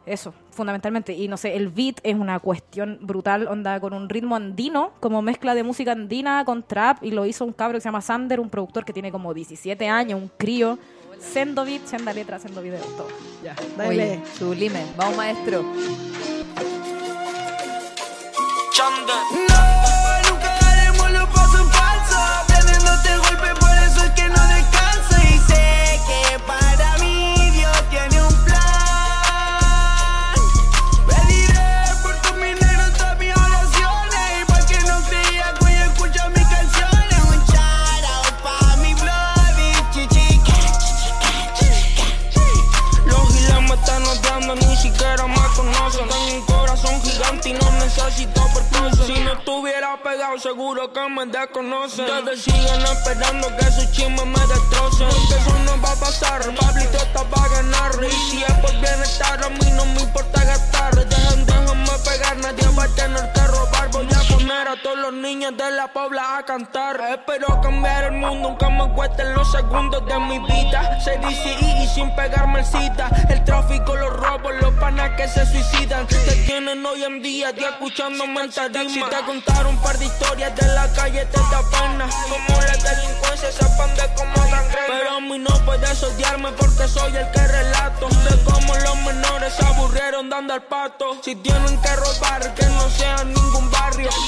eso, 0.04 0.34
fundamentalmente. 0.50 1.12
Y 1.12 1.28
no 1.28 1.36
sé, 1.36 1.56
el 1.56 1.68
beat 1.68 2.00
es 2.02 2.16
una 2.16 2.40
cuestión 2.40 2.98
brutal, 3.02 3.46
onda 3.46 3.78
con 3.80 3.92
un 3.92 4.08
ritmo 4.08 4.34
andino, 4.34 4.92
como 5.00 5.22
mezcla 5.22 5.54
de 5.54 5.62
música 5.62 5.92
andina 5.92 6.44
con 6.44 6.62
trap, 6.62 7.02
y 7.02 7.12
lo 7.12 7.24
hizo 7.26 7.44
un 7.44 7.52
cabro 7.52 7.76
que 7.76 7.80
se 7.80 7.88
llama 7.88 8.00
Sander, 8.00 8.40
un 8.40 8.50
productor 8.50 8.84
que 8.84 8.92
tiene 8.92 9.12
como 9.12 9.32
17 9.32 9.88
años, 9.88 10.20
un 10.20 10.30
crío. 10.36 10.78
Sendo 11.20 11.64
beat, 11.64 11.86
senda 11.86 12.12
letra, 12.12 12.40
sendo 12.40 12.60
video, 12.60 12.80
todo. 12.80 13.06
Ya, 13.44 13.54
Oye, 13.86 13.98
dale. 13.98 14.20
sublime. 14.36 14.84
Vamos, 14.96 15.16
maestro. 15.16 15.62
No, 18.82 19.71
seguro 50.38 50.92
que 50.92 51.08
me 51.08 51.26
desconocen. 51.26 52.04
Ustedes 52.04 52.42
siguen 52.42 52.82
esperando 52.82 53.48
que 53.56 53.64
su 53.72 53.92
chisme 53.92 54.24
me 54.24 54.40
destrocen. 54.46 55.08
Porque 55.08 55.34
eso 55.34 55.58
no 55.64 55.80
va 55.82 55.92
a 55.92 55.96
pasar, 55.96 56.42
Pablito 56.54 56.96
está 56.96 57.24
para 57.24 57.48
ganar. 57.48 57.92
Y 58.04 58.30
si 58.30 58.42
es 58.42 58.52
por 58.54 58.72
bienestar, 58.72 59.44
a 59.44 59.48
mí 59.48 59.70
no 59.76 59.84
me 59.86 60.00
importa 60.00 60.44
gastar. 60.44 60.94
Dejen, 60.94 61.46
déjenme 61.46 61.98
pegar, 62.04 62.36
nadie 62.38 62.68
va 62.76 62.84
a 62.84 62.88
tener 62.88 63.32
robar. 63.48 63.61
Voy 63.92 64.06
a 64.06 64.36
poner 64.36 64.68
a 64.68 64.82
todos 64.82 64.98
los 64.98 65.12
niños 65.12 65.54
de 65.54 65.70
la 65.72 65.92
pobla 65.92 66.38
a 66.38 66.42
cantar. 66.44 66.98
Espero 67.10 67.60
cambiar 67.60 68.04
el 68.04 68.12
mundo, 68.12 68.48
aunque 68.48 68.66
me 68.70 68.90
cuesten 68.94 69.34
los 69.34 69.50
segundos 69.52 70.04
de 70.06 70.18
mi 70.18 70.38
vida. 70.38 70.98
Ser 71.00 71.22
easy 71.22 71.50
y 71.82 71.86
sin 71.88 72.14
pegarme 72.16 72.60
el 72.60 72.64
cita. 72.64 73.10
El 73.28 73.44
tráfico, 73.44 73.94
los 73.94 74.10
robos, 74.10 74.54
los 74.62 74.72
panas 74.74 75.10
que 75.16 75.28
se 75.28 75.44
suicidan. 75.44 76.06
Te 76.06 76.36
tienen 76.46 76.84
hoy 76.86 77.04
en 77.04 77.20
día, 77.20 77.52
te 77.52 77.66
escuchándome 77.66 78.40
en 78.40 78.50
tarima. 78.50 78.88
Si 78.90 79.00
te 79.00 79.24
contar 79.26 79.66
un 79.66 79.76
par 79.82 79.98
de 79.98 80.06
historias 80.06 80.56
de 80.56 80.66
la 80.68 80.90
calle, 80.92 81.26
te 81.26 81.38
da 81.38 81.62
pena. 81.70 82.08
Como 82.30 82.60
la 82.62 82.76
delincuencia 82.76 83.52
se 83.52 83.64
expande 83.64 84.02
como 84.16 84.50
gangrena. 84.50 84.86
Pero 84.88 85.16
a 85.16 85.20
mí 85.20 85.38
no 85.38 85.54
puedes 85.66 86.02
odiarme 86.02 86.50
porque 86.52 86.88
soy 86.88 87.14
el 87.14 87.30
que 87.30 87.46
relato. 87.46 88.08
De 88.08 88.42
cómo 88.44 88.74
los 88.74 88.96
menores 89.04 89.52
se 89.52 89.66
aburrieron 89.66 90.30
dando 90.30 90.54
al 90.54 90.62
pato. 90.62 91.20
Si 91.22 91.36
tienen 91.36 91.80
que 91.82 91.96
robar, 91.96 92.54
que 92.54 92.64
no 92.66 92.88
sea 92.88 93.24
ningún 93.24 93.70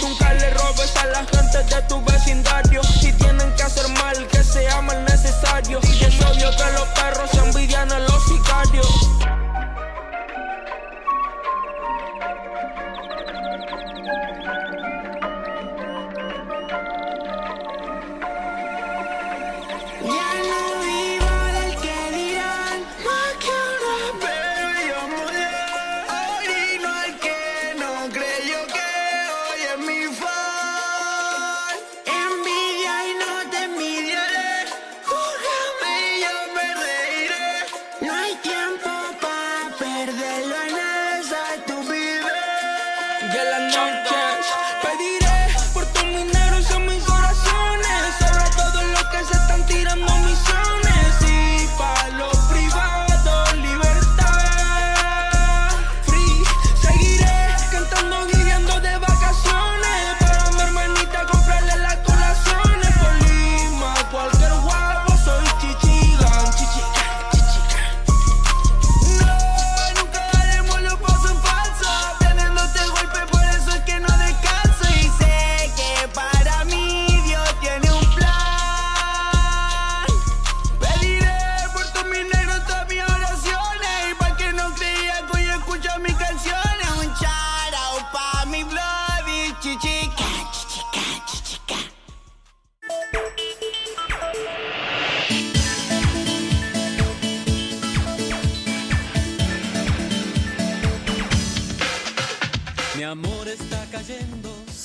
Nunca 0.02 0.34
le 0.34 0.50
robes 0.50 0.96
a 0.96 1.06
la 1.06 1.24
gente 1.24 1.62
de 1.74 1.82
tu 1.82 2.02
vecindario. 2.04 2.82
Si 2.82 3.12
tienen 3.12 3.54
que 3.54 3.62
hacer 3.62 3.88
mal, 3.88 4.26
que 4.26 4.42
sea 4.42 4.80
mal 4.82 5.04
necesario. 5.04 5.78
Y 5.82 6.04
es 6.04 6.20
obvio 6.22 6.50
que 6.50 6.72
los 6.72 6.88
perros 6.88 7.30
se 7.30 7.38
envidian 7.38 7.90
a 7.92 7.98
los 8.00 8.24
sicarios. 8.26 9.33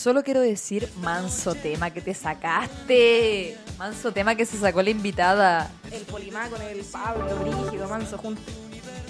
Solo 0.09 0.23
quiero 0.23 0.41
decir, 0.41 0.91
manso 1.03 1.53
tema 1.53 1.91
que 1.91 2.01
te 2.01 2.15
sacaste. 2.15 3.55
Manso 3.77 4.11
tema 4.11 4.33
que 4.33 4.43
se 4.43 4.57
sacó 4.57 4.81
la 4.81 4.89
invitada. 4.89 5.69
El 5.91 6.01
Polimá 6.01 6.49
con 6.49 6.59
el 6.63 6.79
Pablo, 6.83 7.35
Brígido, 7.35 7.87
manso 7.87 8.17
junto. 8.17 8.41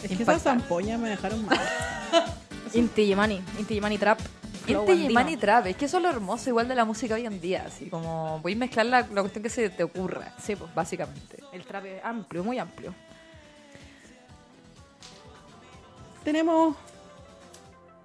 Es 0.04 0.10
que 0.12 0.24
esas 0.24 0.42
zampollas 0.44 1.00
me 1.00 1.08
dejaron 1.08 1.46
mal. 1.46 1.58
Inti 2.74 3.06
Yemani, 3.08 3.42
Inti 3.58 3.76
Yemani 3.76 3.98
Trap. 3.98 4.20
Inti. 4.68 5.08
Yemani 5.08 5.38
Trap, 5.38 5.68
es 5.68 5.78
que 5.78 5.86
eso 5.86 5.96
es 6.00 6.04
lo 6.04 6.10
hermoso 6.10 6.50
igual 6.50 6.68
de 6.68 6.76
la 6.76 6.84
música 6.84 7.16
hoy 7.16 7.26
en 7.26 7.40
día, 7.40 7.64
así 7.66 7.86
como 7.90 8.42
voy 8.42 8.52
a 8.52 8.58
mezclar 8.58 8.86
la, 8.88 9.08
la 9.10 9.22
cuestión 9.22 9.42
que 9.42 9.50
se 9.50 9.70
te 9.70 9.84
ocurra, 9.84 10.34
Sí, 10.44 10.58
pues. 10.58 10.76
básicamente. 10.76 11.38
El 11.54 11.64
trap 11.64 11.86
es 11.86 12.04
amplio, 12.04 12.44
muy 12.44 12.60
amplio. 12.60 12.94
Tenemos 16.26 16.76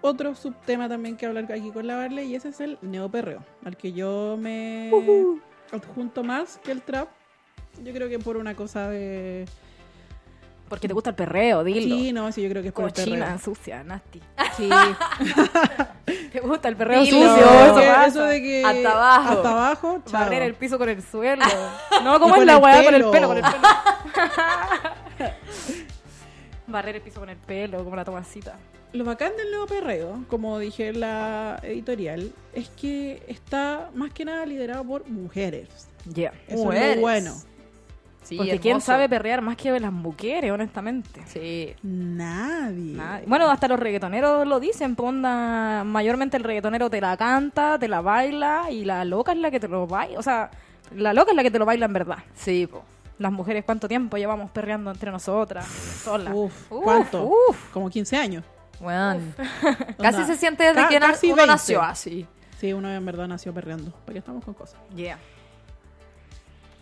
otro 0.07 0.34
subtema 0.34 0.86
también 0.86 1.16
que 1.16 1.24
hablar 1.24 1.50
aquí 1.50 1.70
con 1.70 1.86
la 1.86 1.96
Barley 1.96 2.30
y 2.30 2.34
ese 2.34 2.50
es 2.50 2.61
el 2.61 2.76
neoperreo, 2.82 3.42
al 3.64 3.74
que 3.76 3.92
yo 3.92 4.36
me 4.38 4.90
adjunto 5.72 6.22
más 6.22 6.59
que 6.62 6.72
el 6.72 6.82
trap. 6.82 7.09
Yo 7.82 7.92
creo 7.92 8.09
que 8.09 8.18
por 8.18 8.36
una 8.36 8.55
cosa 8.55 8.90
de... 8.90 9.46
Porque 10.68 10.88
te 10.88 10.94
gusta 10.94 11.11
el 11.11 11.16
perreo, 11.16 11.64
dilo. 11.64 11.96
Sí, 11.96 12.12
no, 12.12 12.30
sí, 12.32 12.42
yo 12.42 12.48
creo 12.50 12.62
que 12.62 12.68
es 12.68 12.74
por 12.74 12.84
el 12.84 12.92
Cochina, 12.92 13.24
perreo. 13.26 13.38
sucia, 13.38 13.82
nasty. 13.82 14.20
Sí. 14.57 14.68
¿Te 16.32 16.40
gusta 16.40 16.68
el 16.68 16.76
perreo 16.76 17.02
Dilo. 17.02 17.18
sucio? 17.28 17.44
Eso 17.44 17.74
pasa. 17.74 18.07
eso 18.07 18.22
de 18.24 18.42
que... 18.42 18.64
Hasta 18.64 18.92
abajo. 18.92 19.30
Hasta 19.30 19.50
abajo, 19.50 20.02
chao. 20.07 20.20
Barrer 20.20 20.42
el 20.42 20.55
piso 20.55 20.78
con 20.78 20.88
el 20.90 21.02
suelo. 21.02 21.44
No, 22.05 22.20
como 22.20 22.36
Y 22.36 22.40
es 22.40 22.46
la 22.46 22.57
el 22.57 22.62
weá 22.62 22.84
con 22.84 22.94
el 22.94 23.05
pelo. 23.11 23.28
con 23.28 23.36
el 23.38 23.42
pelo. 23.44 23.57
Barrer 26.66 26.96
el 26.96 27.02
piso 27.02 27.20
con 27.20 27.28
el 27.30 27.36
pelo, 27.36 27.82
como 27.84 27.96
la 27.96 28.05
tomasita. 28.05 28.57
Lo 28.95 29.05
bacán 29.05 29.32
del 29.36 29.51
nuevo 29.51 29.66
perreo, 29.66 30.24
como 30.28 30.57
dije 30.61 30.86
en 30.86 31.01
la 31.01 31.59
editorial, 31.64 32.32
es 32.53 32.68
que 32.68 33.24
está 33.26 33.90
más 33.92 34.12
que 34.12 34.24
nada 34.24 34.47
liderado 34.47 34.84
por 34.84 35.11
mujeres. 35.11 35.68
Yeah. 36.14 36.32
Eso 36.47 36.72
es 36.72 36.95
lo 36.95 37.01
bueno. 37.03 37.34
Sí, 38.22 38.36
Porque 38.36 38.61
quién 38.61 38.80
sabe 38.80 39.09
perrear 39.09 39.42
más 39.42 39.57
que 39.57 39.78
las 39.80 39.92
mujeres, 39.92 40.53
honestamente. 40.53 41.20
Sí. 41.26 41.74
Nadie. 41.82 42.95
Nadie. 42.95 43.26
Bueno, 43.26 43.51
hasta 43.51 43.66
los 43.66 43.80
reggaetoneros 43.80 44.47
lo 44.47 44.61
dicen, 44.61 44.95
ponda, 44.95 45.82
mayormente 45.82 46.36
el 46.36 46.45
reggaetonero 46.45 46.88
te 46.88 47.01
la 47.01 47.16
canta, 47.16 47.76
te 47.80 47.88
la 47.88 48.01
baila 48.01 48.70
y 48.70 48.84
la 48.84 49.05
loca 49.05 49.32
es 49.32 49.38
la 49.38 49.51
que 49.51 49.59
te 49.59 49.66
lo 49.66 49.88
baila. 49.88 50.20
O 50.20 50.22
sea, 50.22 50.53
la 50.95 51.12
loca 51.12 51.32
es 51.32 51.36
la 51.36 51.42
que 51.42 51.51
te 51.51 51.59
lo 51.59 51.66
baila 51.66 51.86
en 51.86 51.92
verdad. 51.92 52.18
Sí, 52.36 52.68
po. 52.68 52.84
Las 53.18 53.32
mujeres, 53.32 53.64
¿cuánto 53.64 53.88
tiempo 53.88 54.16
llevamos 54.18 54.53
perreando 54.53 54.92
entre 54.92 55.11
nosotras, 55.11 55.66
solas? 55.66 56.32
Uf, 56.32 56.70
Uf, 56.70 56.84
¿cuánto? 56.84 57.24
uf. 57.24 57.70
Como 57.72 57.90
15 57.90 58.16
años. 58.16 58.45
Bueno, 58.85 59.20
casi 59.99 60.16
Onda, 60.20 60.26
se 60.26 60.37
siente 60.37 60.62
desde 60.64 60.82
ca- 60.82 60.89
que 60.89 61.01
na- 61.01 61.07
casi 61.09 61.26
uno 61.28 61.37
20. 61.37 61.53
nació 61.53 61.82
así. 61.82 62.26
Sí, 62.61 62.72
uno 62.72 62.91
en 62.93 63.05
verdad 63.05 63.26
nació 63.26 63.53
perreando. 63.53 63.93
Porque 64.05 64.18
estamos 64.20 64.45
con 64.45 64.55
cosas. 64.55 64.78
Yeah. 64.95 65.18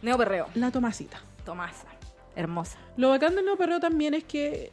Neo 0.03 0.19
perreo. 0.19 0.47
La 0.55 0.71
Tomasita. 0.71 1.21
Tomasa. 1.45 1.87
Hermosa. 2.37 2.79
Lo 2.97 3.11
bacán 3.11 3.35
del 3.35 3.45
nuevo 3.45 3.59
perreo 3.59 3.81
también 3.81 4.15
es 4.15 4.25
que. 4.25 4.71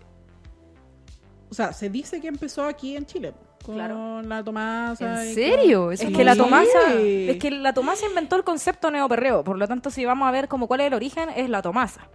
O 1.49 1.53
sea, 1.53 1.73
se 1.73 1.89
dice 1.89 2.21
que 2.21 2.27
empezó 2.27 2.65
aquí 2.65 2.95
en 2.95 3.05
Chile. 3.05 3.33
Con 3.65 3.75
Claro. 3.75 4.21
la 4.21 4.43
Tomasa. 4.43 5.25
¿En 5.25 5.33
serio? 5.33 5.85
con- 5.85 5.93
Es 5.93 5.99
que 6.05 6.23
la 6.23 6.35
Tomasa, 6.35 6.93
es 7.01 7.37
que 7.37 7.51
la 7.51 7.73
Tomasa 7.73 8.05
inventó 8.07 8.35
el 8.35 8.43
concepto 8.43 8.89
neoperreo, 8.91 9.43
por 9.43 9.57
lo 9.57 9.67
tanto 9.67 9.89
si 9.91 10.05
vamos 10.05 10.27
a 10.27 10.31
ver 10.31 10.47
como 10.47 10.67
cuál 10.67 10.81
es 10.81 10.87
el 10.87 10.93
origen, 10.93 11.29
es 11.35 11.49
la 11.49 11.61
Tomasa. 11.61 12.07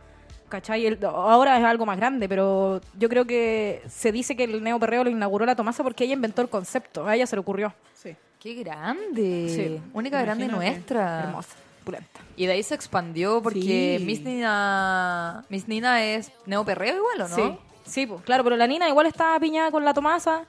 ¿Cachai? 0.49 0.87
El- 0.87 1.05
ahora 1.05 1.59
es 1.59 1.65
algo 1.65 1.87
más 1.87 1.97
grande, 1.97 2.29
pero 2.29 2.81
yo 2.99 3.09
creo 3.09 3.25
que 3.25 3.83
se 3.89 4.13
dice 4.13 4.37
que 4.37 4.45
el 4.45 4.63
neoperreo 4.63 5.05
lo 5.05 5.11
inauguró 5.11 5.47
la 5.47 5.57
Tomasa 5.57 5.83
porque 5.83 6.05
ella 6.05 6.15
inventó 6.15 6.43
el 6.43 6.49
concepto, 6.49 7.07
a 7.07 7.15
ella 7.17 7.27
se 7.27 7.35
le 7.37 7.41
ocurrió. 7.41 7.75
Sí. 7.95 8.15
Qué 8.39 8.55
grande. 8.55 9.49
Sí. 9.49 9.91
Única 9.95 10.21
grande 10.23 10.47
nuestra. 10.47 11.25
Hermosa, 11.25 11.55
pulenta. 11.85 12.21
Y 12.37 12.47
de 12.47 12.53
ahí 12.53 12.63
se 12.63 12.75
expandió 12.75 13.43
porque 13.43 13.97
Sí. 13.99 14.05
Miss 14.05 14.21
Nina 14.23 15.45
Miss 15.49 15.67
Nina 15.69 16.05
es 16.05 16.31
neoperreo 16.47 16.97
igual, 16.97 17.23
¿o 17.23 17.29
no? 17.29 17.35
Sí, 17.35 17.59
sí, 17.87 18.07
pues, 18.07 18.23
claro, 18.23 18.45
pero 18.45 18.57
la 18.57 18.67
Nina 18.67 18.89
igual 18.89 19.07
está 19.07 19.39
piñada 19.41 19.71
con 19.71 19.85
la 19.85 19.95
Tomasa. 19.95 20.45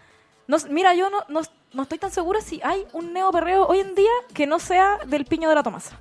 No, 0.47 0.57
mira, 0.69 0.93
yo 0.93 1.09
no, 1.09 1.19
no, 1.29 1.41
no 1.73 1.83
estoy 1.83 1.97
tan 1.97 2.11
segura 2.11 2.41
si 2.41 2.59
hay 2.63 2.85
un 2.93 3.13
neoperreo 3.13 3.65
hoy 3.65 3.79
en 3.79 3.95
día 3.95 4.11
que 4.33 4.45
no 4.45 4.59
sea 4.59 4.97
del 5.07 5.25
piño 5.25 5.49
de 5.49 5.55
la 5.55 5.63
Tomasa. 5.63 5.97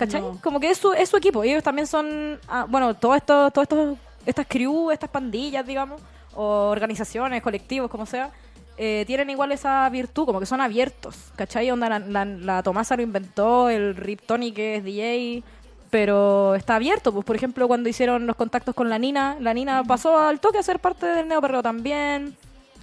¿Cachai? 0.00 0.22
No. 0.22 0.38
Como 0.40 0.58
que 0.60 0.70
es 0.70 0.78
su, 0.78 0.94
es 0.94 1.10
su 1.10 1.18
equipo. 1.18 1.44
Ellos 1.44 1.62
también 1.62 1.86
son, 1.86 2.40
ah, 2.48 2.64
bueno, 2.66 2.94
todos 2.94 3.16
estos, 3.16 3.52
todos 3.52 3.64
estos, 3.64 3.98
estas 4.24 4.46
crew, 4.46 4.90
estas 4.90 5.10
pandillas, 5.10 5.66
digamos, 5.66 6.00
o 6.34 6.70
organizaciones, 6.70 7.42
colectivos, 7.42 7.90
como 7.90 8.06
sea, 8.06 8.30
eh, 8.78 9.04
tienen 9.06 9.28
igual 9.28 9.52
esa 9.52 9.86
virtud, 9.90 10.24
como 10.24 10.40
que 10.40 10.46
son 10.46 10.62
abiertos. 10.62 11.16
¿Cachai? 11.36 11.70
Onda, 11.70 11.90
la, 11.90 11.98
la, 11.98 12.24
la 12.24 12.62
Tomasa 12.62 12.96
lo 12.96 13.02
inventó, 13.02 13.68
el 13.68 13.94
Rip 13.94 14.22
Tony 14.22 14.52
que 14.52 14.76
es 14.76 14.84
DJ, 14.84 15.42
pero 15.90 16.54
está 16.54 16.76
abierto. 16.76 17.12
Pues, 17.12 17.26
por 17.26 17.36
ejemplo, 17.36 17.68
cuando 17.68 17.90
hicieron 17.90 18.26
los 18.26 18.36
contactos 18.36 18.74
con 18.74 18.88
la 18.88 18.98
Nina, 18.98 19.36
la 19.38 19.52
Nina 19.52 19.84
pasó 19.84 20.18
al 20.18 20.40
toque 20.40 20.56
a 20.56 20.62
ser 20.62 20.78
parte 20.78 21.04
del 21.04 21.28
Neo 21.28 21.42
Perreo 21.42 21.62
también. 21.62 22.34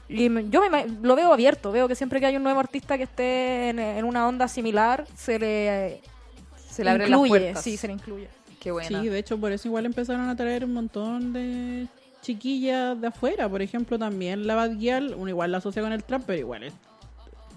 Y 0.08 0.30
yo 0.52 0.62
me 0.70 0.86
lo 1.02 1.16
veo 1.16 1.34
abierto, 1.34 1.72
veo 1.72 1.88
que 1.88 1.96
siempre 1.96 2.20
que 2.20 2.28
hay 2.28 2.38
un 2.38 2.44
nuevo 2.44 2.60
artista 2.60 2.96
que 2.96 3.04
esté 3.04 3.70
en, 3.70 3.80
en 3.80 4.06
una 4.06 4.28
onda 4.28 4.48
similar, 4.48 5.06
se 5.16 5.40
le, 5.40 6.02
Se 6.78 6.84
le 6.84 6.90
abren 6.92 7.12
las 7.12 7.20
incluye. 7.20 7.30
puertas. 7.42 7.64
Sí, 7.64 7.76
se 7.78 7.88
le 7.88 7.94
incluye. 7.94 8.30
Qué 8.60 8.72
buena. 8.72 8.88
Sí, 9.02 9.08
de 9.10 9.20
hecho, 9.20 9.38
por 9.38 9.52
eso 9.52 9.68
igual 9.68 9.86
empezaron 9.86 10.30
a 10.30 10.36
traer 10.36 10.66
un 10.66 10.74
montón 10.74 11.34
de 11.34 11.88
chiquillas 12.22 13.00
de 13.00 13.08
afuera. 13.08 13.48
Por 13.50 13.62
ejemplo, 13.62 14.00
también 14.00 14.48
la 14.48 14.56
Bad 14.56 14.72
Gyal, 14.78 15.14
uno 15.18 15.30
igual 15.30 15.52
la 15.52 15.60
asocia 15.60 15.82
con 15.82 15.92
el 15.92 16.04
trap, 16.04 16.24
pero 16.26 16.40
igual 16.40 16.64
es. 16.64 16.74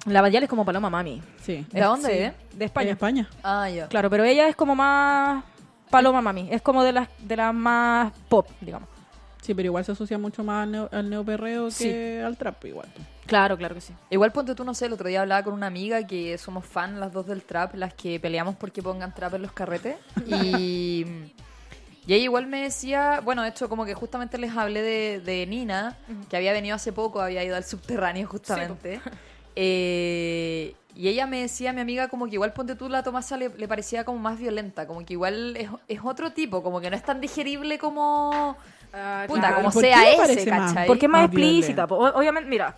La 0.06 0.22
Badial 0.22 0.42
es 0.44 0.48
como 0.48 0.64
Paloma 0.64 0.88
Mami. 0.88 1.20
Sí. 1.42 1.66
¿De 1.70 1.80
dónde, 1.82 2.08
Sí, 2.08 2.14
eh? 2.14 2.32
De 2.56 2.64
España. 2.64 2.86
En 2.88 2.92
España. 2.92 3.28
Ah, 3.42 3.68
ya. 3.68 3.86
Claro, 3.88 4.08
pero 4.08 4.24
ella 4.24 4.48
es 4.48 4.56
como 4.56 4.74
más 4.74 5.44
Paloma 5.90 6.22
Mami. 6.22 6.48
Es 6.50 6.62
como 6.62 6.82
de 6.82 6.92
las, 6.92 7.08
de 7.18 7.36
las 7.36 7.52
más 7.54 8.10
pop, 8.30 8.48
digamos. 8.62 8.88
Sí, 9.42 9.52
pero 9.54 9.66
igual 9.66 9.84
se 9.84 9.92
asocia 9.92 10.16
mucho 10.16 10.42
más 10.42 10.62
al, 10.64 10.70
neo, 10.72 10.88
al 10.90 11.10
neoperreo 11.10 11.66
que 11.66 11.70
Sí. 11.72 12.24
al 12.24 12.36
trap, 12.38 12.64
igual. 12.64 12.88
Claro, 13.30 13.56
claro 13.56 13.76
que 13.76 13.80
sí. 13.80 13.94
Igual 14.10 14.32
ponte 14.32 14.56
tú, 14.56 14.64
no 14.64 14.74
sé, 14.74 14.86
el 14.86 14.92
otro 14.92 15.06
día 15.06 15.20
hablaba 15.20 15.44
con 15.44 15.54
una 15.54 15.68
amiga 15.68 16.04
que 16.04 16.36
somos 16.36 16.66
fan 16.66 16.98
las 16.98 17.12
dos 17.12 17.28
del 17.28 17.44
trap, 17.44 17.76
las 17.76 17.94
que 17.94 18.18
peleamos 18.18 18.56
porque 18.56 18.82
pongan 18.82 19.14
trap 19.14 19.34
en 19.34 19.42
los 19.42 19.52
carretes. 19.52 19.94
Y, 20.26 21.06
y 22.08 22.12
ella 22.12 22.24
igual 22.24 22.48
me 22.48 22.62
decía, 22.62 23.20
bueno, 23.22 23.44
de 23.44 23.50
hecho 23.50 23.68
como 23.68 23.84
que 23.84 23.94
justamente 23.94 24.36
les 24.36 24.56
hablé 24.56 24.82
de, 24.82 25.20
de 25.20 25.46
Nina, 25.46 25.96
que 26.28 26.36
había 26.36 26.52
venido 26.52 26.74
hace 26.74 26.92
poco, 26.92 27.20
había 27.20 27.44
ido 27.44 27.54
al 27.54 27.62
subterráneo 27.62 28.26
justamente. 28.26 29.00
Eh, 29.56 30.74
y 30.94 31.08
ella 31.08 31.26
me 31.26 31.42
decía, 31.42 31.72
mi 31.72 31.80
amiga, 31.80 32.06
como 32.06 32.26
que 32.26 32.34
igual 32.34 32.52
ponte 32.52 32.76
tú, 32.76 32.88
la 32.88 33.02
Tomasa 33.02 33.36
le, 33.36 33.48
le 33.48 33.68
parecía 33.68 34.04
como 34.04 34.18
más 34.20 34.38
violenta, 34.38 34.86
como 34.86 35.04
que 35.04 35.14
igual 35.14 35.56
es, 35.56 35.68
es 35.88 36.00
otro 36.02 36.32
tipo, 36.32 36.62
como 36.62 36.80
que 36.80 36.88
no 36.88 36.96
es 36.96 37.02
tan 37.02 37.20
digerible 37.20 37.76
como... 37.76 38.56
Puta, 38.86 39.26
claro. 39.26 39.56
como 39.56 39.70
¿Por 39.70 39.82
qué 39.82 39.92
sea 39.92 40.12
ese? 40.12 40.48
¿cachai? 40.48 40.86
Porque 40.86 41.06
es 41.06 41.12
más 41.12 41.22
Más 41.22 41.30
explícita. 41.30 41.84
Obviamente, 41.84 42.48
mira, 42.48 42.76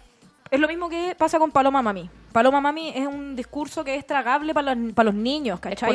es 0.53 0.61
lo 0.61 0.69
mismo 0.69 0.89
que 0.89 1.17
pasa 1.19 1.39
con 1.39 1.51
Paloma 1.51 1.83
Mami. 1.83 2.09
Paloma 2.31 2.61
Mami 2.61 2.91
es 2.95 3.07
un 3.07 3.35
discurso 3.35 3.83
que 3.83 3.95
es 3.97 4.07
tragable 4.07 4.55
para 4.55 4.75
los, 4.75 4.93
para 4.93 5.07
los 5.07 5.15
niños, 5.15 5.59
¿cachai? 5.59 5.91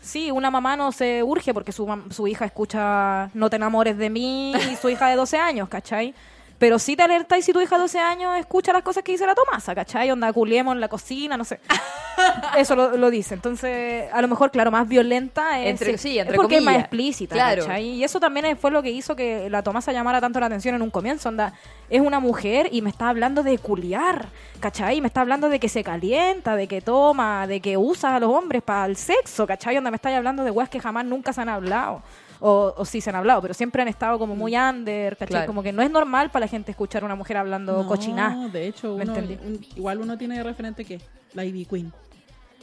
Sí, 0.00 0.30
una 0.30 0.50
mamá 0.50 0.76
no 0.76 0.92
se 0.92 1.22
urge 1.22 1.52
porque 1.54 1.72
su, 1.72 1.86
su 2.10 2.26
hija 2.28 2.44
escucha 2.44 3.30
No 3.34 3.50
te 3.50 3.56
enamores 3.56 3.96
de 3.98 4.10
mí 4.10 4.52
y 4.54 4.76
su 4.76 4.88
hija 4.90 5.08
de 5.08 5.16
12 5.16 5.38
años, 5.38 5.68
¿cachai? 5.68 6.14
Pero 6.58 6.78
sí 6.80 6.96
te 6.96 7.04
alerta 7.04 7.38
y 7.38 7.42
si 7.42 7.52
tu 7.52 7.60
hija 7.60 7.76
de 7.76 7.82
12 7.82 7.98
años 8.00 8.36
escucha 8.36 8.72
las 8.72 8.82
cosas 8.82 9.04
que 9.04 9.12
dice 9.12 9.24
la 9.24 9.34
Tomasa, 9.34 9.74
¿cachai? 9.76 10.10
Onda, 10.10 10.32
culiemos 10.32 10.74
en 10.74 10.80
la 10.80 10.88
cocina, 10.88 11.36
no 11.36 11.44
sé. 11.44 11.60
Eso 12.56 12.74
lo, 12.74 12.96
lo 12.96 13.10
dice. 13.10 13.34
Entonces, 13.34 14.12
a 14.12 14.20
lo 14.20 14.26
mejor, 14.28 14.50
claro, 14.50 14.70
más 14.72 14.88
violenta 14.88 15.60
es, 15.60 15.70
Entre- 15.70 15.96
sí, 15.98 16.18
entre 16.18 16.34
es 16.34 16.36
porque 16.36 16.56
es 16.56 16.62
más 16.62 16.76
explícita, 16.76 17.34
Claro. 17.36 17.62
¿cachai? 17.62 17.84
Y 17.90 18.02
eso 18.04 18.18
también 18.18 18.56
fue 18.58 18.70
lo 18.72 18.82
que 18.82 18.90
hizo 18.90 19.14
que 19.14 19.48
la 19.48 19.62
Tomasa 19.62 19.92
llamara 19.92 20.20
tanto 20.20 20.40
la 20.40 20.46
atención 20.46 20.74
en 20.74 20.82
un 20.82 20.90
comienzo. 20.90 21.28
Onda, 21.28 21.52
es 21.90 22.00
una 22.00 22.20
mujer 22.20 22.68
y 22.72 22.82
me 22.82 22.90
está 22.90 23.08
hablando 23.08 23.42
de 23.42 23.58
culiar, 23.58 24.28
¿cachai? 24.60 25.00
Me 25.00 25.06
está 25.08 25.20
hablando 25.22 25.48
de 25.48 25.58
que 25.58 25.68
se 25.68 25.82
calienta, 25.82 26.54
de 26.56 26.66
que 26.68 26.80
toma, 26.80 27.46
de 27.46 27.60
que 27.60 27.76
usa 27.76 28.16
a 28.16 28.20
los 28.20 28.30
hombres 28.30 28.62
para 28.62 28.86
el 28.86 28.96
sexo, 28.96 29.46
¿cachai? 29.46 29.76
Onda, 29.78 29.90
me 29.90 29.96
está 29.96 30.14
hablando 30.16 30.44
de 30.44 30.50
weas 30.50 30.68
que 30.68 30.80
jamás 30.80 31.04
nunca 31.04 31.32
se 31.32 31.40
han 31.40 31.48
hablado. 31.48 32.02
O, 32.40 32.72
o 32.76 32.84
sí 32.84 33.00
se 33.00 33.10
han 33.10 33.16
hablado, 33.16 33.42
pero 33.42 33.52
siempre 33.52 33.82
han 33.82 33.88
estado 33.88 34.16
como 34.16 34.36
muy 34.36 34.56
under, 34.56 35.16
¿cachai? 35.16 35.28
Claro. 35.28 35.46
Como 35.48 35.60
que 35.62 35.72
no 35.72 35.82
es 35.82 35.90
normal 35.90 36.30
para 36.30 36.44
la 36.46 36.48
gente 36.48 36.70
escuchar 36.70 37.02
a 37.02 37.06
una 37.06 37.16
mujer 37.16 37.36
hablando 37.36 37.82
No, 37.82 37.88
cochiná. 37.88 38.48
de 38.52 38.68
hecho, 38.68 38.96
¿Me 38.96 39.02
uno, 39.02 39.14
un- 39.14 39.66
igual 39.74 39.98
uno 40.00 40.16
tiene 40.16 40.36
de 40.36 40.44
referente 40.44 40.84
que 40.84 41.00
la 41.34 41.44
Ivy 41.44 41.64
Queen. 41.64 41.92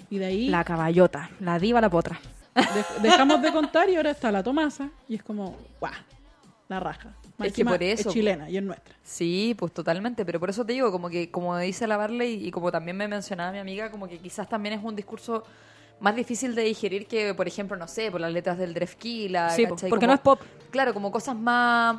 Y 0.10 0.18
de 0.20 0.26
ahí 0.28 0.48
La 0.50 0.64
caballota, 0.64 1.30
la 1.42 1.60
diva, 1.60 1.82
la 1.82 1.90
potra. 1.90 2.18
dej- 2.56 3.02
dejamos 3.02 3.42
de 3.42 3.52
contar 3.52 3.90
y 3.90 3.98
ahora 3.98 4.12
está 4.12 4.32
la 4.32 4.42
Tomasa. 4.44 4.90
Y 5.10 5.16
es 5.16 5.24
como, 5.24 5.58
guau, 5.82 5.92
la 6.68 6.80
raja. 6.80 7.13
Más 7.38 7.49
Es 7.49 7.53
que 7.53 7.63
por 7.66 7.82
eso, 7.84 8.09
Es 8.09 8.13
chilena 8.13 8.49
y 8.49 8.57
es 8.57 8.63
nuestra. 8.63 8.95
Sí, 9.03 9.55
pues 9.57 9.72
totalmente, 9.74 10.26
pero 10.26 10.39
por 10.39 10.49
eso 10.49 10.66
te 10.66 10.74
digo, 10.74 10.91
como 10.91 11.09
que 11.09 11.30
como 11.30 11.57
dice 11.57 11.86
la 11.88 11.97
Barley 11.97 12.47
y 12.47 12.51
como 12.51 12.72
también 12.72 12.97
me 12.97 13.07
mencionaba 13.07 13.51
mi 13.51 13.59
amiga, 13.59 13.91
como 13.91 14.07
que 14.07 14.18
quizás 14.18 14.49
también 14.49 14.74
es 14.80 14.84
un 14.84 14.95
discurso 14.95 15.43
más 15.99 16.16
difícil 16.16 16.55
de 16.55 16.63
digerir 16.63 17.07
que, 17.07 17.34
por 17.34 17.47
ejemplo, 17.47 17.78
no 17.78 17.88
sé, 17.88 18.09
por 18.11 18.20
las 18.20 18.32
letras 18.34 18.57
del 18.57 18.74
Drefkila, 18.74 19.49
Sí, 19.51 19.63
¿cachai? 19.63 19.89
porque 19.89 20.05
Como- 20.05 20.07
no 20.07 20.13
es 20.16 20.20
pop. 20.22 20.41
Claro, 20.72 20.93
como 20.93 21.11
cosas 21.11 21.36
más 21.36 21.97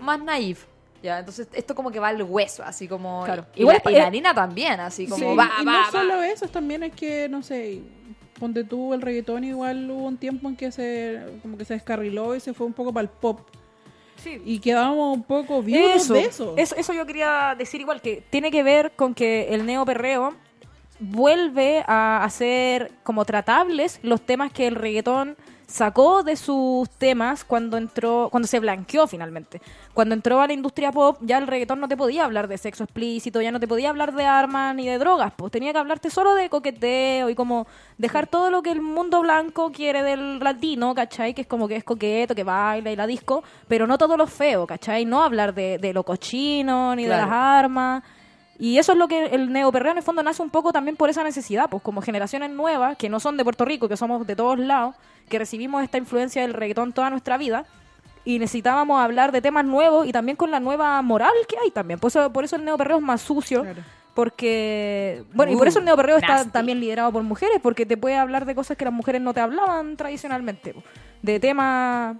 más 0.00 0.22
naif, 0.22 0.64
Ya, 1.02 1.18
entonces 1.20 1.46
esto 1.52 1.74
como 1.74 1.90
que 1.90 1.98
va 2.00 2.08
al 2.08 2.22
hueso, 2.22 2.62
así 2.62 2.86
como... 2.88 3.22
Claro. 3.24 3.46
Y, 3.54 3.60
Igual 3.60 3.80
la, 3.84 3.90
y 3.90 3.94
la 3.94 4.06
harina 4.06 4.34
también, 4.34 4.80
así 4.80 5.06
como 5.06 5.30
Sí, 5.30 5.36
va, 5.36 5.50
y 5.60 5.64
va, 5.64 5.72
no 5.72 5.78
va. 5.84 5.90
solo 5.90 6.22
eso, 6.22 6.48
también 6.48 6.82
es 6.82 6.94
que, 6.94 7.28
no 7.28 7.42
sé, 7.42 7.80
ponte 8.38 8.64
tú 8.64 8.92
el 8.94 9.00
reggaetón, 9.02 9.44
igual 9.44 9.90
hubo 9.90 10.06
un 10.06 10.16
tiempo 10.18 10.48
en 10.48 10.56
que 10.56 10.72
se 10.72 11.20
como 11.42 11.56
que 11.56 11.64
se 11.64 11.74
descarriló 11.74 12.34
y 12.34 12.40
se 12.40 12.52
fue 12.54 12.66
un 12.66 12.72
poco 12.74 12.92
para 12.92 13.02
el 13.02 13.08
pop. 13.08 13.40
Sí. 14.22 14.40
Y 14.44 14.58
quedamos 14.58 15.16
un 15.16 15.22
poco 15.22 15.62
viudos 15.62 16.02
Eso, 16.02 16.14
de 16.14 16.20
eso. 16.20 16.54
eso. 16.56 16.76
Eso 16.76 16.92
yo 16.92 17.06
quería 17.06 17.54
decir 17.56 17.80
igual, 17.80 18.00
que 18.00 18.22
tiene 18.30 18.50
que 18.50 18.62
ver 18.62 18.92
con 18.92 19.14
que 19.14 19.54
el 19.54 19.66
neoperreo 19.66 20.34
vuelve 20.98 21.82
a 21.86 22.22
hacer 22.22 22.92
como 23.02 23.24
tratables 23.24 23.98
los 24.02 24.20
temas 24.20 24.52
que 24.52 24.66
el 24.66 24.74
reggaetón 24.74 25.36
sacó 25.70 26.22
de 26.24 26.36
sus 26.36 26.90
temas 26.90 27.44
cuando 27.44 27.76
entró, 27.76 28.28
cuando 28.30 28.48
se 28.48 28.58
blanqueó 28.58 29.06
finalmente. 29.06 29.60
Cuando 29.94 30.14
entró 30.14 30.40
a 30.40 30.46
la 30.46 30.52
industria 30.52 30.90
pop, 30.90 31.18
ya 31.20 31.38
el 31.38 31.46
reggaetón 31.46 31.80
no 31.80 31.86
te 31.88 31.96
podía 31.96 32.24
hablar 32.24 32.48
de 32.48 32.58
sexo 32.58 32.84
explícito, 32.84 33.40
ya 33.40 33.52
no 33.52 33.60
te 33.60 33.68
podía 33.68 33.90
hablar 33.90 34.12
de 34.14 34.24
armas 34.26 34.74
ni 34.74 34.86
de 34.86 34.98
drogas, 34.98 35.32
pues 35.36 35.52
tenía 35.52 35.72
que 35.72 35.78
hablarte 35.78 36.10
solo 36.10 36.34
de 36.34 36.48
coqueteo 36.50 37.30
y 37.30 37.34
como 37.34 37.66
dejar 37.98 38.26
todo 38.26 38.50
lo 38.50 38.62
que 38.62 38.70
el 38.72 38.80
mundo 38.82 39.20
blanco 39.20 39.70
quiere 39.70 40.02
del 40.02 40.40
latino, 40.40 40.94
¿cachai? 40.94 41.34
Que 41.34 41.42
es 41.42 41.46
como 41.46 41.68
que 41.68 41.76
es 41.76 41.84
coqueto, 41.84 42.34
que 42.34 42.44
baila 42.44 42.90
y 42.90 42.96
la 42.96 43.06
disco, 43.06 43.44
pero 43.68 43.86
no 43.86 43.96
todo 43.96 44.16
lo 44.16 44.26
feo, 44.26 44.66
¿cachai? 44.66 45.04
No 45.04 45.22
hablar 45.22 45.54
de, 45.54 45.78
de 45.78 45.92
lo 45.92 46.02
cochino 46.04 46.94
ni 46.96 47.04
Claro. 47.04 47.22
de 47.22 47.26
las 47.30 47.36
armas. 47.36 48.02
Y 48.60 48.76
eso 48.78 48.92
es 48.92 48.98
lo 48.98 49.08
que 49.08 49.24
el 49.26 49.52
neoperreo 49.52 49.90
en 49.92 49.98
el 49.98 50.04
fondo 50.04 50.22
nace 50.22 50.42
un 50.42 50.50
poco 50.50 50.70
también 50.72 50.94
por 50.96 51.08
esa 51.10 51.24
necesidad, 51.24 51.68
pues 51.70 51.82
como 51.82 52.02
generaciones 52.02 52.50
nuevas, 52.50 52.96
que 52.98 53.08
no 53.08 53.18
son 53.18 53.36
de 53.38 53.42
Puerto 53.42 53.64
Rico, 53.64 53.88
que 53.88 53.96
somos 53.96 54.26
de 54.26 54.36
todos 54.36 54.58
lados, 54.58 54.94
que 55.28 55.38
recibimos 55.38 55.82
esta 55.82 55.96
influencia 55.98 56.42
del 56.42 56.52
reggaetón 56.52 56.92
toda 56.92 57.08
nuestra 57.10 57.38
vida, 57.38 57.64
y 58.22 58.38
necesitábamos 58.38 59.00
hablar 59.02 59.32
de 59.32 59.40
temas 59.40 59.64
nuevos 59.64 60.06
y 60.06 60.12
también 60.12 60.36
con 60.36 60.50
la 60.50 60.60
nueva 60.60 61.00
moral 61.00 61.32
que 61.48 61.56
hay 61.56 61.70
también. 61.70 61.98
Por 61.98 62.08
eso, 62.08 62.30
por 62.30 62.44
eso 62.44 62.56
el 62.56 62.64
neoperreo 62.66 62.98
es 62.98 63.02
más 63.02 63.22
sucio, 63.22 63.62
Claro. 63.62 63.80
porque... 64.12 65.24
Bueno, 65.32 65.52
y 65.52 65.56
por 65.56 65.66
Uh, 65.66 65.70
eso 65.70 65.78
el 65.78 65.86
neoperreo 65.86 66.18
está 66.18 66.44
también 66.44 66.80
liderado 66.80 67.10
por 67.12 67.22
mujeres, 67.22 67.58
porque 67.62 67.86
te 67.86 67.96
puede 67.96 68.16
hablar 68.16 68.44
de 68.44 68.54
cosas 68.54 68.76
que 68.76 68.84
las 68.84 68.92
mujeres 68.92 69.22
no 69.22 69.32
te 69.32 69.40
hablaban 69.40 69.96
tradicionalmente, 69.96 70.74
po. 70.74 70.82
de 71.22 71.40
temas 71.40 72.16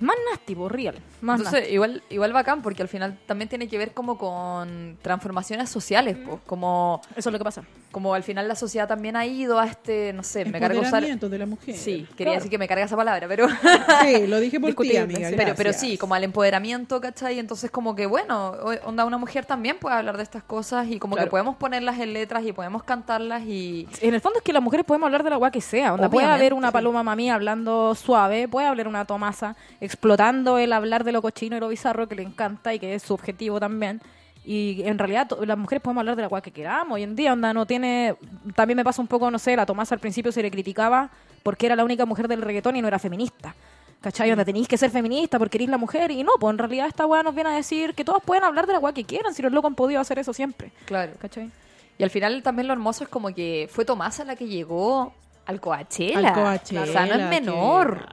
más 0.00 0.16
nasty, 0.30 0.54
po, 0.54 0.68
real. 0.68 0.96
Más. 1.20 1.40
Entonces, 1.40 1.70
igual, 1.72 2.02
igual 2.10 2.32
bacán, 2.32 2.62
porque 2.62 2.82
al 2.82 2.88
final 2.88 3.18
también 3.26 3.48
tiene 3.48 3.68
que 3.68 3.76
ver 3.78 3.92
como 3.92 4.16
con 4.18 4.96
transformaciones 5.02 5.68
sociales, 5.68 6.16
pues, 6.24 6.38
como, 6.46 7.00
Eso 7.16 7.28
es 7.28 7.32
lo 7.32 7.38
que 7.38 7.44
pasa. 7.44 7.62
como 7.90 8.14
al 8.14 8.22
final 8.22 8.46
la 8.48 8.54
sociedad 8.54 8.86
también 8.86 9.16
ha 9.16 9.26
ido 9.26 9.58
a 9.58 9.66
este, 9.66 10.12
no 10.12 10.22
sé, 10.22 10.44
me 10.44 10.60
carga 10.60 10.80
usar... 10.80 11.02
De 11.04 11.38
la 11.38 11.46
mujer. 11.46 11.74
Sí, 11.74 12.06
quería 12.16 12.16
Claro. 12.16 12.32
decir 12.34 12.50
que 12.50 12.58
me 12.58 12.68
carga 12.68 12.84
esa 12.84 12.96
palabra, 12.96 13.26
pero... 13.28 13.46
Sí, 14.02 14.26
lo 14.26 14.38
dije 14.40 14.60
por 14.60 14.74
ti, 14.74 14.96
amiga. 14.96 15.30
Pero, 15.36 15.54
pero 15.56 15.72
sí, 15.72 15.96
como 15.98 16.14
al 16.14 16.24
empoderamiento, 16.24 17.00
¿cachai? 17.00 17.38
Entonces 17.38 17.70
como 17.70 17.94
que, 17.96 18.06
bueno, 18.06 18.50
onda, 18.84 19.04
una 19.04 19.18
mujer 19.18 19.44
también 19.46 19.78
puede 19.78 19.96
hablar 19.96 20.16
de 20.16 20.22
estas 20.22 20.42
cosas 20.42 20.86
y 20.88 20.98
como 20.98 21.14
Claro. 21.16 21.26
que 21.26 21.30
podemos 21.30 21.56
ponerlas 21.56 21.98
en 21.98 22.12
letras 22.12 22.44
y 22.44 22.52
podemos 22.52 22.82
cantarlas 22.84 23.42
y... 23.42 23.88
En 24.00 24.14
el 24.14 24.20
fondo 24.20 24.38
es 24.38 24.44
que 24.44 24.52
las 24.52 24.62
mujeres 24.62 24.84
podemos 24.86 25.06
hablar 25.06 25.22
de 25.24 25.30
la 25.30 25.38
weá 25.38 25.50
que 25.50 25.60
sea. 25.60 25.94
Onda, 25.94 26.08
puede 26.08 26.26
haber 26.26 26.54
una 26.54 26.68
sí. 26.68 26.72
paloma 26.72 27.02
mamí 27.02 27.30
hablando 27.30 27.94
suave, 27.94 28.46
puede 28.48 28.66
haber 28.66 28.86
una 28.86 29.04
Tomasa 29.04 29.56
explotando 29.80 30.58
el 30.58 30.72
hablar 30.72 31.04
de 31.04 31.07
lo 31.12 31.22
cochino 31.22 31.56
y 31.56 31.60
lo 31.60 31.68
bizarro 31.68 32.08
que 32.08 32.14
le 32.14 32.22
encanta 32.22 32.72
y 32.74 32.78
que 32.78 32.94
es 32.94 33.02
su 33.02 33.14
objetivo 33.14 33.58
también. 33.60 34.00
Y 34.44 34.82
en 34.84 34.98
realidad 34.98 35.28
las 35.44 35.58
mujeres 35.58 35.82
podemos 35.82 36.00
hablar 36.02 36.16
de 36.16 36.22
la 36.22 36.28
weá 36.28 36.40
que 36.40 36.50
queramos. 36.50 36.94
Hoy 36.96 37.02
en 37.02 37.14
día, 37.14 37.32
onda, 37.34 37.52
no 37.52 37.66
tiene... 37.66 38.14
También 38.54 38.76
me 38.76 38.84
pasa 38.84 39.02
un 39.02 39.08
poco, 39.08 39.30
no 39.30 39.38
sé, 39.38 39.54
la 39.56 39.66
Tomasa 39.66 39.94
al 39.94 40.00
principio 40.00 40.32
se 40.32 40.42
le 40.42 40.50
criticaba 40.50 41.10
porque 41.42 41.66
era 41.66 41.76
la 41.76 41.84
única 41.84 42.06
mujer 42.06 42.28
del 42.28 42.40
reggaetón 42.40 42.76
y 42.76 42.80
no 42.82 42.88
era 42.88 42.98
feminista. 42.98 43.54
¿Cachai? 44.00 44.30
Onda, 44.30 44.44
tenéis 44.44 44.66
que 44.68 44.78
ser 44.78 44.90
feminista 44.90 45.38
porque 45.38 45.58
eres 45.58 45.68
la 45.68 45.76
mujer. 45.76 46.10
Y 46.12 46.22
no, 46.22 46.32
pues 46.40 46.52
en 46.52 46.58
realidad 46.58 46.86
esta 46.86 47.04
weá 47.04 47.22
nos 47.22 47.34
viene 47.34 47.50
a 47.50 47.54
decir 47.54 47.94
que 47.94 48.04
todos 48.04 48.22
pueden 48.22 48.44
hablar 48.44 48.66
de 48.66 48.72
la 48.72 48.78
weá 48.78 48.94
que 48.94 49.04
quieran, 49.04 49.34
si 49.34 49.42
los 49.42 49.52
locos 49.52 49.68
han 49.70 49.74
podido 49.74 50.00
hacer 50.00 50.18
eso 50.18 50.32
siempre. 50.32 50.70
Claro. 50.86 51.12
¿Cachai? 51.20 51.50
Y 51.98 52.02
al 52.04 52.10
final 52.10 52.42
también 52.42 52.68
lo 52.68 52.72
hermoso 52.72 53.04
es 53.04 53.10
como 53.10 53.34
que 53.34 53.68
fue 53.70 53.84
Tomasa 53.84 54.24
la 54.24 54.36
que 54.36 54.46
llegó 54.46 55.12
al 55.46 55.60
Coachella. 55.60 56.18
Al 56.28 56.32
Coachella, 56.32 56.82
O 56.82 56.86
sea, 56.86 57.06
no 57.06 57.14
es 57.14 57.18
que- 57.18 57.24
menor. 57.40 58.06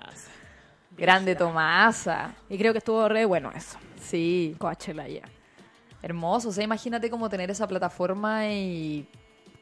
Grande 0.98 1.36
Tomasa. 1.36 2.34
Y 2.50 2.58
creo 2.58 2.72
que 2.72 2.80
estuvo 2.80 3.08
re 3.10 3.26
bueno 3.26 3.52
eso. 3.56 3.78
Sí, 4.02 4.56
Coachella 4.58 5.08
ya. 5.08 5.24
hermoso. 6.02 6.50
O 6.50 6.52
sea, 6.52 6.64
imagínate 6.64 7.10
como 7.10 7.30
tener 7.30 7.50
esa 7.52 7.68
plataforma 7.68 8.48
y 8.48 9.08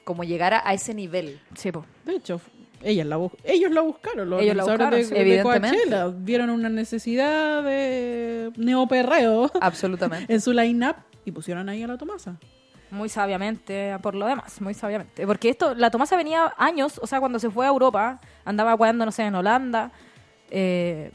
como 0.03 0.23
llegar 0.23 0.53
a, 0.53 0.67
a 0.67 0.73
ese 0.73 0.93
nivel. 0.93 1.39
Sí, 1.55 1.71
po. 1.71 1.85
De 2.05 2.15
hecho, 2.15 2.41
ellas 2.81 3.07
la 3.07 3.17
ellos 3.45 3.71
la 3.71 3.81
buscaron, 3.81 4.29
los 4.29 4.41
Ellos 4.41 4.55
la 4.57 4.63
buscaron, 4.63 4.91
de, 4.91 5.03
sí. 5.05 5.13
de 5.13 5.21
Evidentemente. 5.21 5.77
Coachella. 5.77 6.07
Vieron 6.17 6.49
una 6.49 6.67
necesidad 6.69 7.63
de 7.63 8.51
neoperreo 8.57 9.49
Absolutamente. 9.61 10.31
en 10.33 10.41
su 10.41 10.51
line-up 10.51 10.97
y 11.25 11.31
pusieron 11.31 11.69
ahí 11.69 11.81
a 11.83 11.87
la 11.87 11.97
Tomasa. 11.97 12.35
Muy 12.91 13.09
sabiamente, 13.09 13.97
por 14.03 14.13
lo 14.13 14.27
demás, 14.27 14.61
muy 14.61 14.73
sabiamente. 14.75 15.25
Porque 15.25 15.49
esto, 15.49 15.73
la 15.73 15.89
Tomasa 15.89 16.15
venía 16.17 16.53
años, 16.57 16.99
o 17.01 17.07
sea, 17.07 17.19
cuando 17.19 17.39
se 17.39 17.49
fue 17.49 17.65
a 17.65 17.69
Europa, 17.69 18.19
andaba 18.45 18.75
jugando, 18.75 19.05
no 19.05 19.11
sé, 19.11 19.23
en 19.23 19.33
Holanda. 19.33 19.91
Eh, 20.51 21.11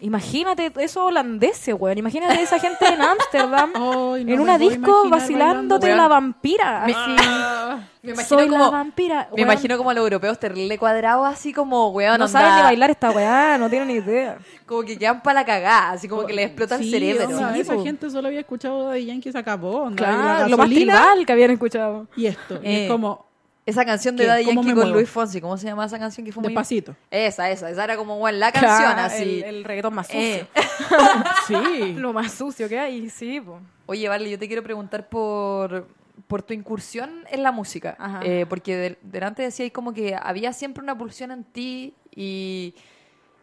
imagínate 0.00 0.72
eso 0.78 1.04
holandés, 1.06 1.68
weón. 1.78 1.98
Imagínate 1.98 2.40
esa 2.42 2.58
gente 2.58 2.86
en 2.86 3.00
Ámsterdam, 3.02 3.72
no 3.74 4.16
en 4.16 4.26
me 4.26 4.38
una 4.40 4.58
disco 4.58 5.08
vacilándote 5.08 5.86
bailando. 5.88 6.02
la 6.02 6.08
vampira. 6.08 6.84
Me-. 6.86 6.94
Me 8.04 8.10
imagino 8.10 8.38
Soy 8.38 8.48
la 8.50 8.58
como... 8.58 8.70
vampira. 8.70 9.16
Me 9.30 9.36
weón. 9.36 9.40
imagino 9.40 9.78
como 9.78 9.88
a 9.88 9.94
los 9.94 10.02
europeos 10.04 10.38
terrible 10.38 10.76
cuadrados, 10.76 11.26
así 11.26 11.54
como, 11.54 11.88
weón, 11.88 12.18
No 12.18 12.26
onda, 12.26 12.38
saben 12.38 12.56
ni 12.56 12.62
bailar 12.62 12.90
esta 12.90 13.10
weá, 13.10 13.56
no 13.56 13.70
tienen 13.70 13.88
ni 13.88 13.94
idea. 13.94 14.36
Como 14.66 14.82
que 14.82 14.98
quedan 14.98 15.22
para 15.22 15.40
la 15.40 15.46
cagada, 15.46 15.92
así 15.92 16.06
como 16.06 16.26
que 16.26 16.34
les 16.34 16.46
explota 16.48 16.76
el 16.76 16.90
cerebro. 16.90 17.26
Sí, 17.54 17.60
esa 17.60 17.80
gente 17.80 18.10
solo 18.10 18.28
había 18.28 18.40
escuchado 18.40 18.90
de 18.90 19.06
Yankee 19.06 19.32
se 19.32 19.38
acabó. 19.38 19.90
Claro, 19.96 20.40
la 20.40 20.48
lo 20.48 20.58
más 20.58 20.68
tribal 20.68 21.24
que 21.24 21.32
habían 21.32 21.52
escuchado. 21.52 22.06
y 22.14 22.26
esto. 22.26 22.60
Y 22.62 22.66
Eh, 22.66 22.84
es 22.84 22.90
como 22.90 23.24
Esa 23.66 23.84
canción 23.86 24.14
de 24.16 24.24
¿Qué? 24.24 24.28
Daddy 24.28 24.44
¿Cómo 24.44 24.60
Yankee 24.62 24.74
con 24.74 24.82
muevo? 24.82 24.94
Luis 24.98 25.08
Fonsi, 25.08 25.40
¿cómo 25.40 25.56
se 25.56 25.66
llama 25.66 25.86
esa 25.86 25.98
canción 25.98 26.24
que 26.26 26.32
fue 26.32 26.42
muy... 26.42 26.48
despacito. 26.50 26.94
Esa, 27.10 27.50
esa, 27.50 27.70
esa 27.70 27.84
era 27.84 27.96
como, 27.96 28.18
bueno, 28.18 28.36
la 28.38 28.52
canción, 28.52 28.92
Claro, 28.92 29.00
así. 29.02 29.22
El, 29.22 29.42
el 29.44 29.64
reggaetón 29.64 29.94
más 29.94 30.06
sucio. 30.08 30.20
Eh. 30.20 30.46
Sí. 31.46 31.94
Lo 31.98 32.12
más 32.12 32.32
sucio 32.32 32.68
que 32.68 32.78
hay, 32.78 33.08
sí, 33.08 33.40
po. 33.40 33.60
Oye, 33.86 34.08
vale, 34.08 34.28
yo 34.30 34.38
te 34.38 34.46
quiero 34.48 34.62
preguntar 34.62 35.08
por, 35.08 35.88
por 36.26 36.42
tu 36.42 36.52
incursión 36.52 37.24
en 37.30 37.42
la 37.42 37.52
música. 37.52 37.96
Ajá. 37.98 38.20
Eh, 38.22 38.44
porque 38.48 38.76
de- 38.76 38.98
delante 39.02 39.42
decías 39.42 39.70
como 39.72 39.94
que 39.94 40.14
había 40.20 40.52
siempre 40.52 40.82
una 40.82 40.96
pulsión 40.98 41.30
en 41.30 41.44
ti 41.44 41.94
y, 42.14 42.74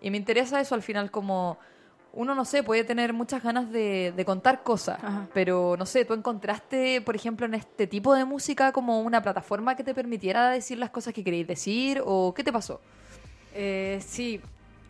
y 0.01 0.11
me 0.11 0.17
interesa 0.17 0.59
eso 0.61 0.76
al 0.76 0.82
final 0.84 1.09
como... 1.09 1.57
Uno, 2.14 2.36
no 2.36 2.43
sé, 2.43 2.62
puede 2.62 2.84
tener 2.84 3.14
muchas 3.14 3.41
ganas 3.41 3.72
de, 3.72 4.14
de 4.16 4.26
contar 4.26 4.64
cosas, 4.64 5.01
Ajá. 5.01 5.28
pero 5.34 5.76
no 5.78 5.86
sé, 5.86 6.03
¿tú 6.03 6.14
encontraste, 6.14 6.99
por 7.01 7.16
ejemplo, 7.16 7.45
en 7.45 7.53
este 7.53 7.88
tipo 7.88 8.14
de 8.14 8.26
música 8.26 8.74
como 8.74 9.01
una 9.01 9.22
plataforma 9.22 9.76
que 9.76 9.84
te 9.84 9.93
permitiera 9.93 10.49
decir 10.49 10.78
las 10.78 10.89
cosas 10.89 11.14
que 11.14 11.24
queréis 11.24 11.47
decir 11.47 12.01
o 12.05 12.34
qué 12.34 12.43
te 12.43 12.51
pasó? 12.51 12.82
Eh, 13.53 13.99
sí. 14.05 14.41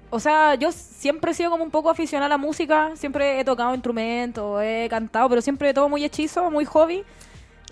O 0.10 0.20
sea, 0.20 0.56
yo 0.56 0.72
siempre 0.72 1.32
he 1.32 1.34
sido 1.34 1.52
como 1.52 1.64
un 1.64 1.72
poco 1.72 1.90
aficionada 1.90 2.26
a 2.26 2.30
la 2.30 2.38
música, 2.38 2.92
siempre 2.96 3.40
he 3.40 3.46
tocado 3.46 3.74
instrumentos, 3.74 4.62
he 4.62 4.88
cantado, 4.90 5.30
pero 5.30 5.42
siempre 5.42 5.74
todo 5.74 5.88
muy 5.88 6.04
hechizo, 6.04 6.52
muy 6.52 6.66
hobby. 6.66 7.04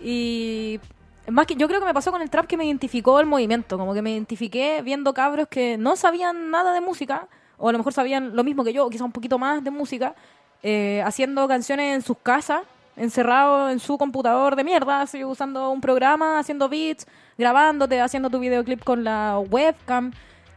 Y 0.01 0.79
más 1.27 1.45
que 1.45 1.55
yo 1.55 1.67
creo 1.67 1.79
que 1.79 1.85
me 1.85 1.93
pasó 1.93 2.11
con 2.11 2.21
el 2.21 2.29
trap 2.29 2.45
que 2.45 2.55
me 2.55 2.65
identificó 2.65 3.19
el 3.19 3.25
movimiento, 3.25 3.77
como 3.77 3.93
que 3.93 4.01
me 4.01 4.11
identifiqué 4.11 4.81
viendo 4.83 5.13
cabros 5.13 5.47
que 5.47 5.77
no 5.77 5.95
sabían 5.95 6.49
nada 6.49 6.71
de 6.73 6.81
música, 6.81 7.27
o 7.59 7.69
a 7.69 7.71
lo 7.71 7.77
mejor 7.77 7.93
sabían 7.93 8.35
lo 8.35 8.43
mismo 8.43 8.63
que 8.63 8.73
yo, 8.73 8.85
o 8.85 8.89
quizá 8.89 9.03
un 9.03 9.11
poquito 9.11 9.37
más 9.37 9.63
de 9.63 9.69
música, 9.71 10.15
eh, 10.63 11.01
haciendo 11.05 11.47
canciones 11.47 11.95
en 11.95 12.01
sus 12.01 12.17
casas, 12.17 12.61
encerrado 12.95 13.69
en 13.69 13.79
su 13.79 13.97
computador 13.97 14.55
de 14.55 14.63
mierda, 14.63 15.01
así 15.01 15.23
usando 15.23 15.69
un 15.69 15.79
programa, 15.81 16.39
haciendo 16.39 16.67
beats, 16.67 17.05
grabándote, 17.37 18.01
haciendo 18.01 18.29
tu 18.29 18.39
videoclip 18.39 18.83
con 18.83 19.03
la 19.03 19.39
webcam, 19.49 20.11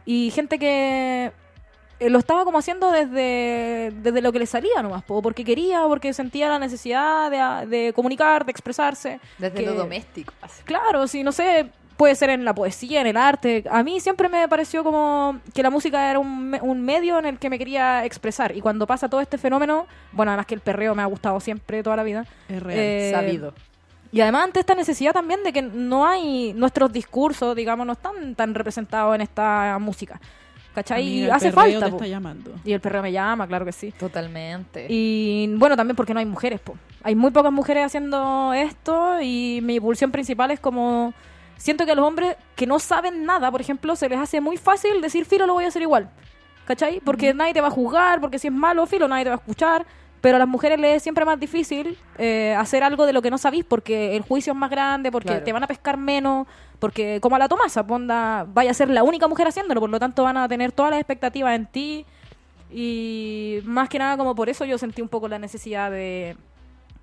y 0.05 0.29
gente 0.31 0.59
que 0.59 1.31
eh, 1.99 2.09
lo 2.09 2.19
estaba 2.19 2.43
como 2.43 2.57
haciendo 2.57 2.91
desde, 2.91 3.91
desde 4.01 4.21
lo 4.21 4.33
que 4.33 4.39
le 4.39 4.45
salía 4.45 4.81
nomás, 4.81 5.03
po, 5.03 5.21
porque 5.21 5.45
quería, 5.45 5.83
porque 5.87 6.11
sentía 6.13 6.49
la 6.49 6.59
necesidad 6.59 7.31
de, 7.31 7.67
de 7.67 7.93
comunicar, 7.93 8.43
de 8.45 8.51
expresarse. 8.51 9.21
Desde 9.37 9.55
que- 9.59 9.65
lo 9.65 9.75
doméstico. 9.75 10.33
así. 10.41 10.63
Claro, 10.63 11.07
sí, 11.07 11.23
no 11.23 11.31
sé, 11.31 11.69
puede 11.97 12.15
ser 12.15 12.29
en 12.29 12.43
la 12.45 12.53
poesía, 12.53 13.01
en 13.01 13.07
el 13.07 13.17
arte. 13.17 13.63
A 13.69 13.83
mí 13.83 13.99
siempre 13.99 14.29
me 14.29 14.47
pareció 14.47 14.83
como 14.83 15.39
que 15.53 15.61
la 15.63 15.69
música 15.69 16.09
era 16.09 16.19
un, 16.19 16.49
me- 16.49 16.61
un 16.61 16.81
medio 16.81 17.19
en 17.19 17.25
el 17.25 17.39
que 17.39 17.49
me 17.49 17.57
quería 17.57 18.03
expresar. 18.05 18.55
Y 18.55 18.61
cuando 18.61 18.87
pasa 18.87 19.07
todo 19.09 19.21
este 19.21 19.37
fenómeno, 19.37 19.85
bueno, 20.11 20.31
además 20.31 20.45
que 20.47 20.55
el 20.55 20.61
perreo 20.61 20.95
me 20.95 21.01
ha 21.01 21.05
gustado 21.05 21.39
siempre, 21.39 21.83
toda 21.83 21.95
la 21.95 22.03
vida. 22.03 22.25
Es 22.49 22.61
real. 22.61 22.79
eh, 22.79 23.11
Sabido. 23.13 23.53
Y 24.11 24.21
además 24.21 24.43
ante 24.45 24.59
esta 24.59 24.75
necesidad 24.75 25.11
también 25.11 25.43
de 25.43 25.51
que 25.51 25.61
no 25.63 26.05
hay, 26.05 26.53
nuestros 26.53 26.91
discursos, 26.93 27.55
digamos, 27.55 27.85
no 27.87 27.93
están 27.93 28.35
tan 28.35 28.53
representados 28.53 29.15
en 29.15 29.21
esta 29.21 29.77
música. 29.79 30.19
¿Cachai? 30.75 31.01
Amiga, 31.01 31.15
y 31.19 31.23
el 31.25 31.31
hace 31.31 31.51
falta. 31.51 31.85
te 31.85 31.91
po. 31.91 31.97
está 31.97 32.07
llamando. 32.07 32.51
Y 32.65 32.73
el 32.73 32.79
perreo 32.79 33.03
me 33.03 33.11
llama, 33.11 33.45
claro 33.47 33.63
que 33.65 33.71
sí. 33.71 33.91
Totalmente. 33.91 34.87
Y 34.89 35.53
bueno, 35.57 35.75
también 35.77 35.95
porque 35.95 36.13
no 36.15 36.19
hay 36.19 36.25
mujeres, 36.25 36.59
po. 36.59 36.75
Hay 37.03 37.13
muy 37.15 37.29
pocas 37.31 37.51
mujeres 37.51 37.85
haciendo 37.85 38.53
esto 38.53 39.21
y 39.21 39.59
mi 39.61 39.79
pulsión 39.79 40.11
principal 40.11 40.49
es 40.51 40.59
como... 40.59 41.13
Siento 41.57 41.85
que 41.85 41.91
a 41.91 41.95
los 41.95 42.05
hombres 42.05 42.35
que 42.55 42.65
no 42.67 42.79
saben 42.79 43.25
nada, 43.25 43.49
por 43.51 43.61
ejemplo, 43.61 43.95
se 43.95 44.09
les 44.09 44.19
hace 44.19 44.41
muy 44.41 44.57
fácil 44.57 45.01
decir, 45.01 45.25
filo, 45.25 45.47
lo 45.47 45.53
voy 45.53 45.65
a 45.65 45.67
hacer 45.69 45.81
igual. 45.81 46.09
¿Cachai? 46.65 46.99
Porque 47.01 47.33
nadie 47.33 47.53
te 47.53 47.61
va 47.61 47.67
a 47.67 47.71
juzgar, 47.71 48.21
porque 48.21 48.39
si 48.39 48.47
es 48.47 48.53
malo, 48.53 48.85
filo, 48.85 49.07
nadie 49.07 49.25
te 49.25 49.29
va 49.29 49.35
a 49.35 49.39
escuchar. 49.39 49.85
Pero 50.21 50.37
a 50.37 50.39
las 50.39 50.47
mujeres 50.47 50.79
les 50.79 50.95
es 50.97 51.03
siempre 51.03 51.25
más 51.25 51.37
difícil 51.37 51.97
eh, 52.17 52.55
hacer 52.57 52.81
algo 52.83 53.05
de 53.05 53.11
lo 53.11 53.21
que 53.21 53.29
no 53.29 53.37
sabéis 53.37 53.65
porque 53.65 54.15
el 54.15 54.21
juicio 54.21 54.53
es 54.53 54.57
más 54.57 54.69
grande, 54.69 55.11
porque 55.11 55.27
Claro. 55.27 55.43
te 55.43 55.51
van 55.51 55.63
a 55.63 55.67
pescar 55.67 55.97
menos, 55.97 56.47
porque 56.79 57.19
como 57.21 57.35
a 57.35 57.39
la 57.39 57.49
Tomasa, 57.49 57.85
ponda, 57.85 58.45
vaya 58.47 58.71
a 58.71 58.73
ser 58.73 58.89
la 58.89 59.03
única 59.03 59.27
mujer 59.27 59.47
haciéndolo, 59.47 59.81
por 59.81 59.89
lo 59.89 59.99
tanto 59.99 60.23
van 60.23 60.37
a 60.37 60.47
tener 60.47 60.71
todas 60.71 60.91
las 60.91 61.01
expectativas 61.01 61.53
en 61.55 61.65
ti. 61.65 62.05
Y 62.71 63.59
más 63.65 63.89
que 63.89 63.99
nada 63.99 64.15
como 64.15 64.33
por 64.33 64.47
eso 64.47 64.63
yo 64.63 64.77
sentí 64.77 65.01
un 65.01 65.09
poco 65.09 65.27
la 65.27 65.37
necesidad 65.39 65.91
de, 65.91 66.37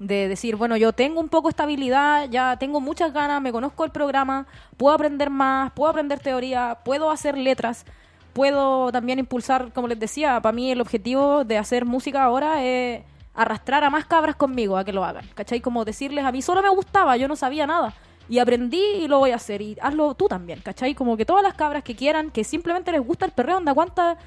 de 0.00 0.28
decir, 0.28 0.56
bueno, 0.56 0.78
yo 0.78 0.92
tengo 0.92 1.20
un 1.20 1.28
poco 1.28 1.50
esta 1.50 1.64
habilidad, 1.64 2.28
ya 2.30 2.56
tengo 2.56 2.80
muchas 2.80 3.12
ganas, 3.12 3.40
me 3.42 3.52
conozco 3.52 3.84
el 3.84 3.90
programa, 3.90 4.46
puedo 4.78 4.94
aprender 4.94 5.28
más, 5.28 5.72
puedo 5.72 5.90
aprender 5.90 6.18
teoría, 6.18 6.78
puedo 6.84 7.10
hacer 7.10 7.36
letras, 7.36 7.84
puedo 8.32 8.90
también 8.92 9.18
impulsar, 9.18 9.72
como 9.74 9.88
les 9.88 10.00
decía, 10.00 10.40
para 10.40 10.54
mí 10.54 10.72
el 10.72 10.80
objetivo 10.80 11.44
de 11.44 11.58
hacer 11.58 11.84
música 11.84 12.24
ahora 12.24 12.64
es 12.64 13.02
arrastrar 13.34 13.84
a 13.84 13.90
más 13.90 14.06
cabras 14.06 14.36
conmigo 14.36 14.78
a 14.78 14.84
que 14.84 14.92
lo 14.92 15.04
hagan, 15.04 15.26
¿cachai? 15.34 15.60
Como 15.60 15.84
decirles, 15.84 16.24
a 16.24 16.32
mí 16.32 16.40
solo 16.40 16.62
me 16.62 16.70
gustaba, 16.70 17.18
yo 17.18 17.28
no 17.28 17.36
sabía 17.36 17.66
nada. 17.66 17.92
Y 18.26 18.38
aprendí 18.38 18.80
y 18.80 19.08
lo 19.08 19.18
voy 19.18 19.32
a 19.32 19.36
hacer. 19.36 19.60
Y 19.60 19.76
hazlo 19.82 20.14
tú 20.14 20.28
también, 20.28 20.60
¿cachai? 20.60 20.94
Como 20.94 21.16
que 21.16 21.26
todas 21.26 21.42
las 21.42 21.54
cabras 21.54 21.82
que 21.82 21.96
quieran, 21.96 22.30
que 22.30 22.44
simplemente 22.44 22.92
les 22.92 23.04
gusta 23.04 23.26
el 23.26 23.32
perreo, 23.32 23.56
anda, 23.56 23.74
cuántas 23.74 24.18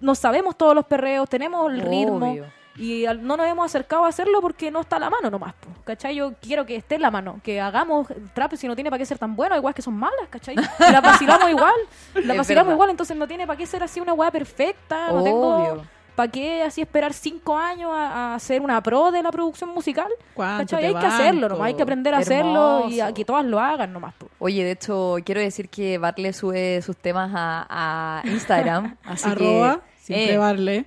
nos 0.00 0.18
sabemos 0.18 0.56
todos 0.56 0.74
los 0.74 0.86
perreos, 0.86 1.28
tenemos 1.28 1.70
el 1.70 1.80
ritmo. 1.80 2.34
Y 2.76 3.04
al- 3.06 3.26
no 3.26 3.36
nos 3.36 3.46
hemos 3.46 3.66
acercado 3.66 4.04
a 4.04 4.08
hacerlo 4.08 4.40
porque 4.40 4.70
no 4.70 4.80
está 4.80 4.96
a 4.96 4.98
la 5.00 5.10
mano 5.10 5.30
nomás, 5.30 5.52
po, 5.54 5.68
¿cachai? 5.84 6.14
Yo 6.14 6.32
quiero 6.40 6.64
que 6.64 6.74
esté 6.76 6.94
en 6.94 7.02
la 7.02 7.10
mano, 7.10 7.38
que 7.42 7.60
hagamos 7.60 8.06
trap 8.34 8.54
si 8.54 8.66
no 8.66 8.74
tiene 8.74 8.88
para 8.90 8.98
qué 8.98 9.06
ser 9.06 9.18
tan 9.18 9.36
bueno, 9.36 9.54
igual 9.56 9.74
que 9.74 9.82
son 9.82 9.94
malas, 9.94 10.28
¿cachai? 10.30 10.54
Y 10.54 10.92
las 10.92 11.02
vacilamos 11.02 11.50
igual, 11.50 11.74
las 12.14 12.36
vacilamos 12.36 12.68
verdad. 12.68 12.72
igual, 12.74 12.90
entonces 12.90 13.16
no 13.16 13.28
tiene 13.28 13.46
para 13.46 13.56
qué 13.58 13.66
ser 13.66 13.82
así 13.82 14.00
una 14.00 14.14
weá 14.14 14.30
perfecta, 14.30 15.08
no 15.12 15.22
tengo 15.22 15.82
para 16.14 16.30
qué 16.30 16.62
así 16.62 16.82
esperar 16.82 17.14
cinco 17.14 17.56
años 17.56 17.90
a, 17.94 18.34
a 18.34 18.38
ser 18.38 18.60
una 18.60 18.82
pro 18.82 19.10
de 19.10 19.22
la 19.22 19.30
producción 19.32 19.70
musical, 19.70 20.08
¿Cuánto 20.34 20.62
¿cachai? 20.76 20.80
te 20.80 20.86
Hay 20.88 20.94
que 20.94 21.06
hacerlo 21.06 21.48
nomás, 21.48 21.66
hay 21.68 21.74
que 21.74 21.82
aprender 21.82 22.14
a 22.14 22.18
hacerlo 22.18 22.86
y 22.90 23.00
a 23.00 23.12
que 23.14 23.24
todas 23.24 23.44
lo 23.46 23.58
hagan 23.60 23.92
nomás, 23.94 24.12
po. 24.14 24.28
Oye, 24.38 24.62
de 24.62 24.72
hecho, 24.72 25.16
quiero 25.24 25.40
decir 25.40 25.68
que 25.70 25.96
Barle 25.98 26.32
sube 26.34 26.82
sus 26.82 26.96
temas 26.98 27.30
a, 27.34 28.20
a 28.22 28.28
Instagram. 28.28 28.96
Así 29.04 29.26
Arroba, 29.28 29.76
que 29.76 30.00
siempre 30.04 30.34
eh, 30.34 30.38
Barle. 30.38 30.84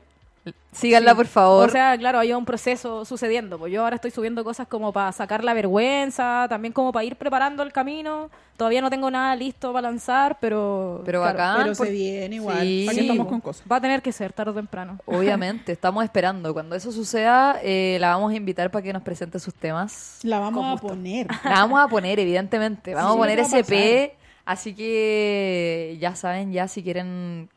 Síganla, 0.71 1.15
por 1.15 1.27
favor. 1.27 1.69
O 1.69 1.71
sea, 1.71 1.97
claro, 1.97 2.19
hay 2.19 2.33
un 2.33 2.45
proceso 2.45 3.05
sucediendo. 3.05 3.57
Pues 3.57 3.71
yo 3.73 3.83
ahora 3.83 3.95
estoy 3.95 4.11
subiendo 4.11 4.43
cosas 4.43 4.67
como 4.67 4.91
para 4.91 5.11
sacar 5.11 5.43
la 5.43 5.53
vergüenza, 5.53 6.45
también 6.49 6.73
como 6.73 6.91
para 6.91 7.03
ir 7.05 7.15
preparando 7.15 7.63
el 7.63 7.71
camino. 7.71 8.29
Todavía 8.57 8.81
no 8.81 8.89
tengo 8.89 9.11
nada 9.11 9.35
listo 9.35 9.73
para 9.73 9.89
lanzar, 9.89 10.37
pero. 10.39 11.01
pero 11.05 11.21
claro, 11.21 11.37
bacán. 11.37 11.63
Pero 11.63 11.75
por- 11.75 11.87
se 11.87 11.91
viene 11.91 12.35
igual. 12.37 12.61
Sí. 12.61 12.83
¿Para 12.85 12.95
qué 12.95 13.01
estamos 13.01 13.27
con 13.27 13.41
cosas? 13.41 13.65
Va 13.69 13.75
a 13.77 13.81
tener 13.81 14.01
que 14.01 14.11
ser 14.11 14.31
tarde 14.33 14.51
o 14.51 14.53
temprano. 14.53 14.97
Obviamente, 15.05 15.71
estamos 15.73 16.03
esperando. 16.03 16.53
Cuando 16.53 16.75
eso 16.75 16.91
suceda, 16.91 17.59
eh, 17.63 17.97
la 17.99 18.09
vamos 18.15 18.31
a 18.31 18.35
invitar 18.35 18.71
para 18.71 18.83
que 18.83 18.93
nos 18.93 19.01
presente 19.03 19.39
sus 19.39 19.53
temas. 19.53 20.19
La 20.23 20.39
vamos 20.39 20.77
a 20.77 20.81
poner. 20.81 21.27
La 21.43 21.51
vamos 21.51 21.79
a 21.79 21.87
poner, 21.87 22.19
evidentemente. 22.19 22.93
Vamos 22.93 23.11
Sí, 23.13 23.17
a 23.17 23.19
poner 23.21 23.39
SP. 23.43 24.15
Así 24.45 24.75
que 24.75 25.97
ya 25.99 26.15
saben, 26.15 26.51
ya 26.53 26.67
si 26.67 26.83
quieren 26.83 27.49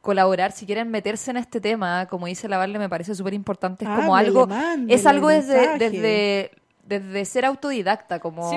colaborar, 0.00 0.52
si 0.52 0.66
quieren 0.66 0.90
meterse 0.90 1.30
en 1.30 1.36
este 1.36 1.60
tema, 1.60 2.06
como 2.06 2.26
dice 2.26 2.48
la 2.48 2.58
Varle, 2.58 2.78
me 2.78 2.88
parece 2.88 3.14
súper 3.14 3.34
importante. 3.34 3.84
Es 3.84 3.90
como 3.90 4.16
algo, 4.16 4.48
es 4.88 5.06
algo 5.06 5.28
desde, 5.28 5.78
desde, 5.78 6.50
desde 6.84 7.24
ser 7.24 7.44
autodidacta, 7.44 8.18
como 8.18 8.50
Sí, 8.50 8.56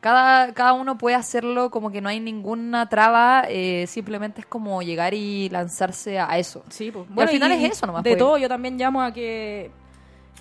cada, 0.00 0.52
cada 0.54 0.72
uno 0.72 0.96
puede 0.96 1.16
hacerlo, 1.16 1.70
como 1.70 1.90
que 1.90 2.00
no 2.00 2.08
hay 2.08 2.20
ninguna 2.20 2.88
traba, 2.88 3.44
eh, 3.48 3.86
simplemente 3.88 4.40
es 4.40 4.46
como 4.46 4.82
llegar 4.82 5.14
y 5.14 5.48
lanzarse 5.50 6.18
a 6.18 6.38
eso. 6.38 6.62
Sí, 6.68 6.90
pues. 6.90 7.06
al 7.16 7.28
final 7.28 7.52
es 7.52 7.72
eso 7.72 7.86
nomás, 7.86 8.04
De 8.04 8.10
pues. 8.10 8.18
todo, 8.18 8.38
yo 8.38 8.48
también 8.48 8.78
llamo 8.78 9.02
a 9.02 9.12
que. 9.12 9.70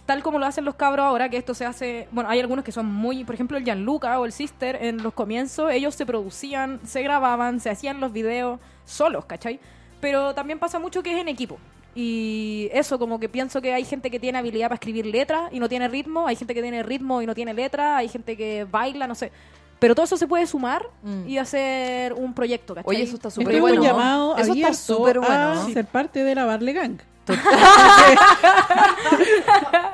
Tal 0.06 0.22
como 0.22 0.38
lo 0.38 0.46
hacen 0.46 0.66
los 0.66 0.76
cabros 0.76 1.06
ahora, 1.06 1.30
que 1.30 1.38
esto 1.38 1.54
se 1.54 1.66
hace. 1.66 2.10
Bueno, 2.12 2.30
hay 2.30 2.42
algunos 2.42 2.66
que 2.66 2.74
son 2.74 2.86
muy. 2.88 3.24
Por 3.24 3.36
ejemplo, 3.36 3.58
el 3.58 3.64
Gianluca 3.64 4.20
o 4.20 4.26
el 4.26 4.34
Sister, 4.34 4.78
en 4.82 5.02
los 5.02 5.14
comienzos, 5.14 5.72
ellos 5.72 5.96
se 5.96 6.06
producían, 6.06 6.82
se 6.84 7.02
grababan, 7.04 7.62
se 7.62 7.70
hacían 7.70 8.02
los 8.02 8.12
videos 8.12 8.60
solos, 8.84 9.24
¿cachai? 9.24 9.62
Pero 10.04 10.34
también 10.36 10.60
pasa 10.60 10.80
mucho 10.80 11.02
que 11.02 11.14
es 11.14 11.18
en 11.22 11.30
equipo. 11.30 11.58
Y 11.96 12.70
eso, 12.74 13.00
como 13.00 13.20
que 13.22 13.30
pienso 13.30 13.62
que 13.62 13.74
hay 13.74 13.86
gente 13.86 14.12
que 14.12 14.20
tiene 14.20 14.38
habilidad 14.38 14.66
para 14.68 14.76
escribir 14.76 15.06
letras 15.06 15.44
y 15.54 15.60
no 15.60 15.70
tiene 15.70 15.88
ritmo, 15.88 16.28
hay 16.28 16.36
gente 16.36 16.54
que 16.54 16.62
tiene 16.62 16.84
ritmo 16.84 17.22
y 17.22 17.26
no 17.26 17.34
tiene 17.34 17.54
letra, 17.54 17.96
hay 17.98 18.10
gente 18.10 18.36
que 18.36 18.66
baila, 18.70 19.08
no 19.08 19.16
sé. 19.16 19.32
Pero 19.80 19.96
todo 19.96 20.04
eso 20.06 20.18
se 20.18 20.28
puede 20.28 20.46
sumar 20.46 20.88
Mm. 21.04 21.28
y 21.28 21.38
hacer 21.38 22.14
un 22.14 22.34
proyecto, 22.34 22.76
¿cachai? 22.76 22.90
Oye, 22.96 23.04
eso 23.04 23.16
está 23.16 23.30
súper 23.30 23.62
bueno. 23.62 23.82
un 23.82 23.88
llamado 23.88 24.38
Eso 24.38 24.54
está 24.54 24.74
súper 24.74 25.20
bueno. 25.20 25.34
a 25.52 25.66
ser 25.72 25.86
parte 25.86 26.24
de 26.24 26.36
la 26.36 26.44
Barle 26.46 26.74
Gang. 26.74 26.98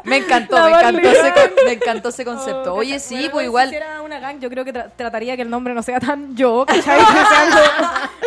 Me 0.03 0.17
encantó, 0.17 0.55
me 0.63 0.69
encantó, 0.71 1.07
ese, 1.09 1.21
Gang. 1.21 1.33
con- 1.33 1.65
me 1.65 1.71
encantó 1.73 2.09
ese 2.09 2.25
concepto. 2.25 2.73
Oh, 2.73 2.77
Oye, 2.77 2.99
sí, 2.99 3.15
Bueno, 3.15 3.31
pues 3.31 3.43
Si 3.43 3.47
igual. 3.47 3.67
hiciera 3.67 4.01
una 4.01 4.19
gang, 4.19 4.39
yo 4.39 4.49
creo 4.49 4.65
que 4.65 4.73
tra- 4.73 4.89
trataría 4.95 5.35
que 5.35 5.43
el 5.43 5.49
nombre 5.49 5.73
no 5.75 5.83
sea 5.83 5.99
tan 5.99 6.35
yo, 6.35 6.65
¿cachai? 6.65 6.97
Que 7.05 7.25
sea 7.25 7.41
algo, 7.41 7.59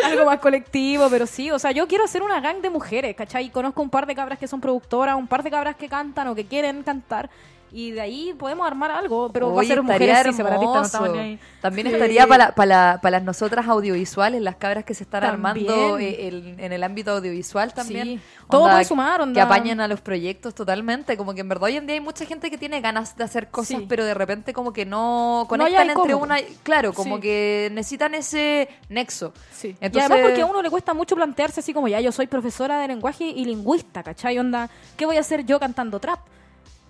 algo 0.05 0.25
más 0.25 0.39
colectivo, 0.39 1.07
pero 1.09 1.25
sí, 1.27 1.51
o 1.51 1.59
sea, 1.59 1.71
yo 1.71 1.87
quiero 1.87 2.05
hacer 2.05 2.21
una 2.23 2.39
gang 2.39 2.61
de 2.61 2.69
mujeres, 2.69 3.15
¿cachai? 3.15 3.49
Conozco 3.49 3.81
un 3.81 3.89
par 3.89 4.05
de 4.05 4.15
cabras 4.15 4.39
que 4.39 4.47
son 4.47 4.61
productoras, 4.61 5.15
un 5.15 5.27
par 5.27 5.43
de 5.43 5.51
cabras 5.51 5.75
que 5.75 5.89
cantan 5.89 6.27
o 6.29 6.35
que 6.35 6.45
quieren 6.45 6.83
cantar. 6.83 7.29
Y 7.75 7.89
de 7.89 8.01
ahí 8.01 8.35
podemos 8.37 8.67
armar 8.67 8.91
algo, 8.91 9.31
pero 9.33 9.51
va 9.51 9.63
a 9.63 9.65
ser 9.65 9.81
mujeres 9.81 10.15
sí, 10.27 10.33
separatistas, 10.33 10.93
no 11.01 11.19
ahí. 11.19 11.39
También 11.59 11.87
Sí. 11.87 11.93
estaría 11.93 12.27
para, 12.27 12.53
para, 12.53 12.99
para 13.01 13.17
las 13.17 13.23
nosotras 13.23 13.67
audiovisuales, 13.67 14.43
las 14.43 14.57
cabras 14.57 14.83
que 14.85 14.93
se 14.93 15.03
están 15.05 15.21
También. 15.23 15.67
armando 15.71 15.97
eh, 15.97 16.27
el- 16.27 16.55
en 16.59 16.71
el 16.71 16.83
ámbito 16.83 17.11
audiovisual 17.13 17.73
también. 17.73 18.03
Sí. 18.05 18.19
Todo 18.47 18.69
puede 18.69 18.85
sumar, 18.85 19.17
Que 19.17 19.23
onda. 19.23 19.43
apañen 19.43 19.81
a 19.81 19.87
los 19.87 20.01
proyectos 20.01 20.53
totalmente. 20.53 21.17
Como 21.17 21.33
que 21.33 21.41
en 21.41 21.49
verdad 21.49 21.63
hoy 21.63 21.77
en 21.77 21.87
día 21.87 21.95
hay 21.95 21.99
mucha 21.99 22.25
gente 22.25 22.51
que 22.51 22.59
tiene 22.59 22.79
ganas 22.79 23.17
de 23.17 23.23
hacer 23.23 23.47
cosas, 23.49 23.79
Sí. 23.79 23.85
pero 23.89 24.05
de 24.05 24.13
repente 24.13 24.53
como 24.53 24.71
que 24.71 24.85
no 24.85 25.47
conectan 25.49 25.89
entre 25.89 26.13
cómo. 26.13 26.23
una... 26.25 26.37
Claro, 26.61 26.93
como 26.93 27.19
que 27.19 27.69
necesitan 27.73 28.13
ese 28.13 28.69
nexo. 28.89 29.33
Sí. 29.51 29.69
y 29.69 29.85
Entonces- 29.85 30.11
además 30.11 30.27
porque 30.29 30.41
a 30.41 30.45
uno 30.45 30.61
le 30.61 30.69
cuesta 30.69 30.93
mucho 30.93 31.15
plantearse 31.15 31.61
así 31.61 31.73
como 31.73 31.87
ya 31.87 31.99
yo 32.01 32.11
soy 32.11 32.27
profesora 32.27 32.79
de 32.79 32.87
lenguaje 32.87 33.23
y 33.25 33.45
lingüista, 33.45 34.03
¿cachai? 34.03 34.37
Onda, 34.37 34.69
¿qué 34.95 35.07
voy 35.07 35.17
a 35.17 35.21
hacer 35.21 35.43
yo 35.45 35.59
cantando 35.59 35.99
trap? 35.99 36.19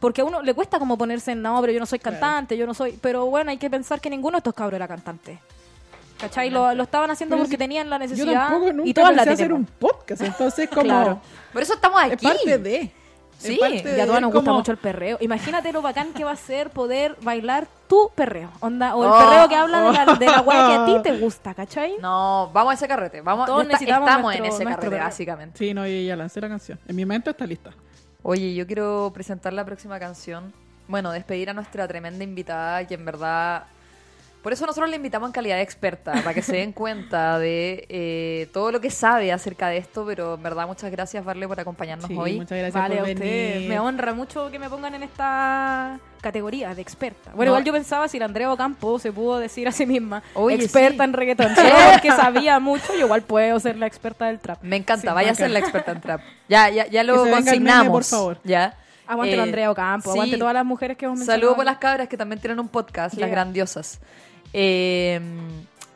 Porque 0.04 0.20
a 0.20 0.26
uno 0.26 0.42
le 0.42 0.54
cuesta 0.54 0.80
como 0.80 0.98
ponerse 0.98 1.32
en, 1.32 1.42
no, 1.42 1.62
pero 1.62 1.72
yo 1.72 1.80
no 1.80 1.86
soy 1.86 1.98
cantante, 2.00 2.58
yo 2.58 2.68
no 2.68 2.74
soy... 2.74 3.00
Pero 3.02 3.26
bueno, 3.28 3.52
hay 3.52 3.58
que 3.58 3.70
pensar 3.70 4.02
que 4.02 4.10
ninguno 4.10 4.34
de 4.36 4.40
estos 4.40 4.54
cabros 4.54 4.76
era 4.76 4.86
cantante. 4.86 5.40
¿Cachai? 6.20 6.50
Lo, 6.50 6.74
lo 6.76 6.84
estaban 6.84 7.10
haciendo 7.10 7.36
Pero 7.38 7.46
porque 7.46 7.54
si- 7.54 7.58
tenían 7.58 7.90
la 7.90 7.96
Yo 7.96 8.00
necesidad 8.00 8.50
tampoco 8.50 8.74
nunca 8.74 8.90
y 8.90 8.94
todas 8.94 9.16
la 9.16 9.22
hacer 9.22 9.54
un 9.54 9.64
podcast, 9.66 10.22
entonces 10.24 10.68
como 10.74 10.82
Claro. 10.84 11.22
Por 11.54 11.62
eso 11.62 11.76
estamos 11.76 12.02
aquí. 12.04 12.16
es 12.16 12.22
parte 12.34 12.58
de. 12.58 12.92
Sí, 13.38 13.58
Y 13.62 14.00
a 14.00 14.06
todas 14.06 14.20
nos 14.22 14.32
gusta 14.34 14.46
como- 14.50 14.58
mucho 14.60 14.74
el 14.74 14.78
perreo. 14.78 15.18
Imagínate 15.22 15.72
lo 15.72 15.82
bacán 15.82 16.12
que 16.14 16.26
va 16.26 16.32
a 16.32 16.36
ser 16.36 16.70
poder 16.70 17.16
bailar 17.22 17.66
tu 17.88 18.12
perreo. 18.14 18.50
Onda, 18.60 18.96
o 18.98 19.04
el 19.06 19.10
Oh. 19.10 19.18
perreo 19.18 19.48
que 19.48 19.56
habla 19.56 19.82
de 19.84 19.92
la, 20.06 20.16
de 20.16 20.26
la 20.26 20.42
weá 20.42 20.68
que 20.68 20.74
a 20.74 20.86
ti 20.86 20.96
te 21.02 21.18
gusta, 21.18 21.54
¿cachai? 21.54 21.96
No, 22.02 22.50
vamos 22.54 22.72
a 22.72 22.74
ese 22.76 22.88
carrete. 22.90 23.22
Vamos, 23.22 23.46
Todos 23.48 23.66
necesitamos 23.66 24.10
estamos 24.10 24.36
en 24.36 24.46
ese 24.46 24.64
carrete, 24.66 24.82
perreo. 24.82 25.00
básicamente. 25.06 25.58
Sí, 25.58 25.74
no, 25.74 25.88
yo 25.88 25.94
ya 26.08 26.16
lancé 26.18 26.42
la 26.42 26.50
canción. 26.50 26.78
En 26.88 26.96
mi 26.96 27.06
mente 27.06 27.30
está 27.30 27.46
lista. 27.46 27.72
Oye, 28.24 28.54
yo 28.56 28.66
quiero 28.66 29.12
presentar 29.14 29.54
la 29.54 29.66
próxima 29.66 30.00
canción. 30.00 30.54
Bueno, 30.88 31.12
despedir 31.12 31.50
a 31.50 31.54
nuestra 31.54 31.88
tremenda 31.88 32.24
invitada, 32.24 32.86
que 32.88 32.94
en 32.96 33.06
verdad... 33.06 33.64
Por 34.42 34.52
eso 34.52 34.66
nosotros 34.66 34.90
la 34.90 34.98
invitamos 34.98 35.30
en 35.30 35.34
calidad 35.34 35.56
de 35.56 35.62
experta, 35.62 36.12
para 36.12 36.34
que 36.34 36.42
se 36.42 36.58
den 36.58 36.72
cuenta 36.74 37.40
de 37.40 37.86
eh, 37.88 38.50
todo 38.52 38.72
lo 38.74 38.82
que 38.82 38.90
sabe 38.90 39.32
acerca 39.32 39.70
de 39.70 39.78
esto, 39.78 40.06
pero 40.06 40.34
en 40.36 40.44
verdad 40.44 40.68
muchas 40.68 40.92
gracias, 40.92 41.24
Varle, 41.24 41.48
por 41.48 41.60
acompañarnos 41.60 42.08
Sí, 42.08 42.18
hoy. 42.18 42.36
muchas 42.36 42.58
gracias 42.58 42.74
Vale, 42.74 42.96
por 42.98 43.08
a 43.08 43.12
usted. 43.14 43.20
venir. 43.54 43.70
Me 43.70 43.80
honra 43.80 44.14
mucho 44.14 44.52
que 44.52 44.60
me 44.60 44.70
pongan 44.70 44.96
en 44.96 45.04
esta 45.04 45.98
categoría 46.24 46.74
de 46.74 46.82
experta. 46.82 47.30
Bueno, 47.36 47.52
No. 47.52 47.58
igual 47.60 47.64
yo 47.66 47.74
pensaba 47.74 48.08
si 48.08 48.18
la 48.18 48.26
Andrea 48.26 48.52
Ocampo 48.52 48.98
se 48.98 49.12
pudo 49.12 49.38
decir 49.38 49.68
a 49.68 49.72
sí 49.72 49.86
misma 49.86 50.24
Oye, 50.34 50.56
experta 50.56 51.04
sí. 51.04 51.10
en 51.10 51.14
reggaetón. 51.14 51.56
Solo 51.56 51.70
porque 51.94 52.10
sabía 52.10 52.60
mucho, 52.60 52.94
yo 52.94 53.06
igual 53.06 53.22
puedo 53.22 53.60
ser 53.60 53.78
la 53.78 53.86
experta 53.86 54.26
del 54.26 54.40
trap. 54.40 54.58
Me 54.64 54.78
encanta, 54.78 55.10
Sí, 55.12 55.14
vaya 55.14 55.32
a 55.32 55.36
ser 55.36 55.52
la 55.52 55.60
experta 55.60 55.92
en 55.92 56.02
trap. 56.02 56.22
Ya, 56.50 56.70
ya, 56.72 56.88
ya 56.88 57.04
lo 57.04 57.18
meme, 57.26 57.32
consignamos. 57.36 57.92
por 57.92 58.04
favor. 58.06 58.38
Ya. 58.44 58.76
Aguante 59.06 59.34
Eh, 59.34 59.38
la 59.38 59.44
Andrea 59.44 59.70
Ocampo, 59.70 60.12
sí. 60.14 60.18
aguante 60.18 60.38
todas 60.38 60.54
las 60.56 60.66
mujeres 60.66 60.98
que 60.98 61.06
hemos 61.06 61.20
mencionado. 61.20 61.40
Saludos 61.42 61.56
por 61.58 61.66
las 61.66 61.78
cabras 61.78 62.08
que 62.08 62.18
también 62.18 62.40
tienen 62.40 62.60
un 62.60 62.70
podcast, 62.70 63.14
las 63.16 63.30
grandiosas. 63.30 64.00
Eh, 64.54 65.20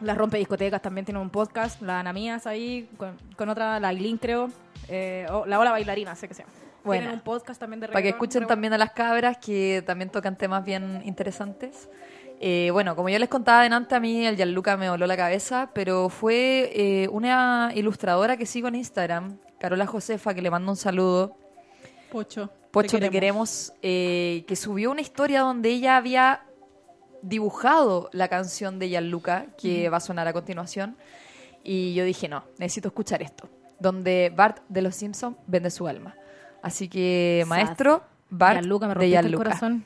Las 0.02 0.16
rompe 0.18 0.38
discotecas 0.38 0.80
también 0.82 1.06
tiene 1.06 1.20
un 1.20 1.30
podcast, 1.32 1.82
la 1.82 1.99
Ana 2.02 2.14
Mías 2.14 2.45
ahí, 2.45 2.88
con, 2.98 3.18
con 3.36 3.49
otra, 3.49 3.80
la 3.80 3.88
Aileen 3.88 4.18
creo, 4.18 4.49
eh, 4.90 5.26
la 5.48 5.58
Ola 5.60 5.72
Bailarina, 5.72 6.16
sé 6.16 6.28
que 6.28 6.36
se 6.36 6.44
llama. 6.44 6.54
Buena. 6.88 7.04
Tienen 7.04 7.20
un 7.20 7.24
podcast 7.24 7.60
también 7.60 7.82
de 7.82 7.88
para 7.88 8.02
que 8.02 8.10
escuchen 8.10 8.40
pero 8.40 8.48
también 8.48 8.74
a 8.74 8.78
las 8.78 8.92
cabras 8.92 9.38
que 9.38 9.84
también 9.86 10.10
tocan 10.10 10.38
temas 10.38 10.66
bien 10.66 11.02
interesantes. 11.06 11.90
Eh, 12.40 12.70
bueno, 12.72 12.96
como 12.96 13.10
yo 13.10 13.18
les 13.18 13.30
contaba 13.30 13.64
delante, 13.64 13.96
a 13.96 14.00
mí 14.00 14.26
el 14.26 14.36
Gianluca 14.36 14.78
me 14.78 14.90
voló 14.90 15.08
la 15.08 15.18
cabeza, 15.18 15.72
pero 15.74 16.10
fue 16.10 16.72
eh, 16.74 17.08
una 17.10 17.72
ilustradora 17.74 18.38
que 18.38 18.46
sigo 18.46 18.68
en 18.68 18.76
Instagram, 18.76 19.38
Carola 19.60 19.88
Josefa, 19.88 20.34
que 20.34 20.42
le 20.42 20.52
mando 20.52 20.72
un 20.72 20.78
saludo. 20.78 21.38
Pocho. 22.12 22.52
Pocho, 22.72 23.00
te 23.00 23.10
queremos, 23.10 23.74
eh, 23.82 24.46
que 24.48 24.56
subió 24.56 24.92
una 24.92 25.02
historia 25.02 25.42
donde 25.42 25.70
ella 25.70 25.98
había 25.98 26.44
dibujado 27.24 28.10
la 28.14 28.28
canción 28.28 28.78
de 28.78 28.90
Gianluca, 28.90 29.48
que 29.58 29.90
va 29.90 29.98
a 29.98 30.02
sonar 30.02 30.28
a 30.28 30.34
continuación, 30.34 30.96
y 31.64 31.96
yo 31.96 32.06
dije, 32.06 32.30
no, 32.30 32.44
necesito 32.60 32.90
escuchar 32.90 33.24
esto, 33.24 33.50
donde 33.80 34.32
Bart 34.36 34.60
de 34.70 34.82
Los 34.84 34.96
Simpsons 34.96 35.38
vende 35.48 35.72
su 35.72 35.88
alma. 35.88 36.16
Así 36.62 36.90
que, 36.90 37.46
maestro, 37.48 38.04
Bart 38.30 38.60
Gianluca, 38.60 38.88
me 38.88 38.90
de 38.90 38.94
rompiste 38.96 39.16
el 39.18 39.22
Gianluca. 39.24 39.44
corazón. 39.44 39.86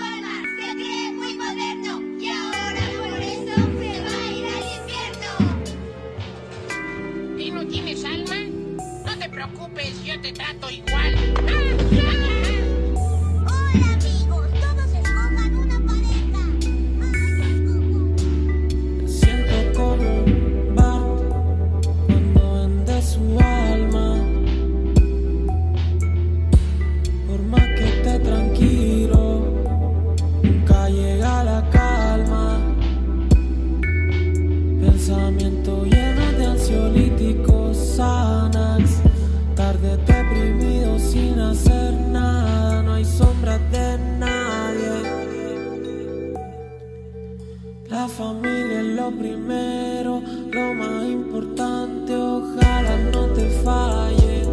lo 49.04 49.12
primero, 49.12 50.22
lo 50.54 50.74
más 50.76 51.04
importante, 51.04 52.16
ojalá 52.16 52.98
no 53.12 53.26
te 53.34 53.50
falle. 53.66 54.44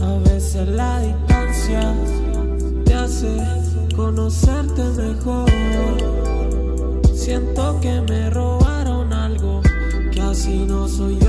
A 0.00 0.18
veces 0.28 0.66
la 0.68 1.00
distancia 1.00 1.94
te 2.84 2.94
hace 2.94 3.36
conocerte 3.94 4.82
mejor. 5.02 5.48
Siento 7.14 7.78
que 7.80 8.00
me 8.00 8.28
robaron 8.30 9.12
algo, 9.12 9.60
que 10.10 10.20
así 10.20 10.64
no 10.66 10.88
soy 10.88 11.16
yo. 11.20 11.23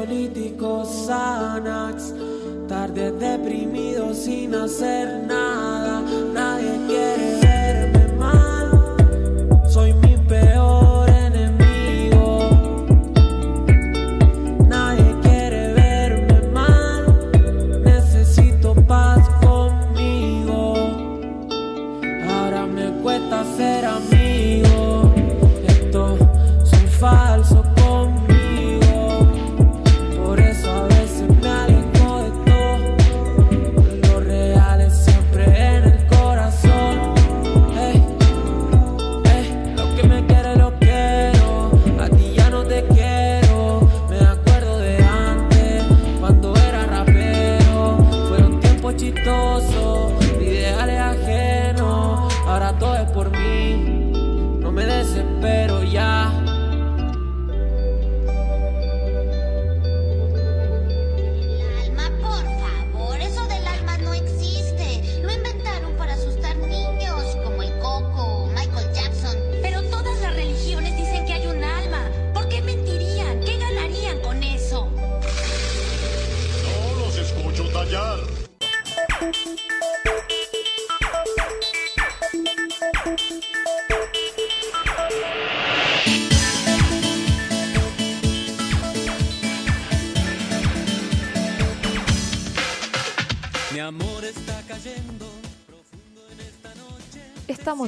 Ansiolíticos, 0.00 0.88
Xanax. 1.06 2.14
Tarde 2.68 3.12
deprimido 3.12 4.14
sin 4.14 4.54
hacer 4.54 5.24
nada. 5.26 5.89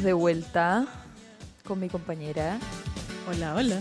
Estamos 0.03 0.17
de 0.19 0.21
vuelta 0.21 0.87
con 1.65 1.79
mi 1.79 1.89
compañera. 1.89 2.59
Hola, 3.31 3.55
hola. 3.55 3.79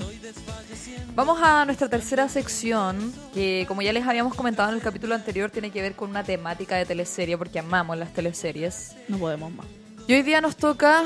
Vamos 1.16 1.40
a 1.42 1.66
nuestra 1.66 1.90
tercera 1.90 2.30
sección, 2.30 3.12
que 3.34 3.66
como 3.68 3.82
ya 3.82 3.92
les 3.92 4.06
habíamos 4.06 4.36
comentado 4.36 4.70
en 4.70 4.76
el 4.76 4.84
capítulo 4.84 5.16
anterior, 5.16 5.50
tiene 5.50 5.72
que 5.72 5.82
ver 5.82 5.96
con 5.96 6.12
una 6.12 6.24
temática 6.24 6.76
de 6.76 6.86
teleserie, 6.86 7.40
porque 7.40 7.58
amamos 7.58 7.98
las 7.98 8.14
teleseries. 8.14 8.96
No 9.08 9.18
podemos 9.18 9.52
más. 9.52 9.66
Y 10.08 10.14
hoy 10.14 10.22
día 10.22 10.42
nos 10.42 10.56
toca... 10.58 11.06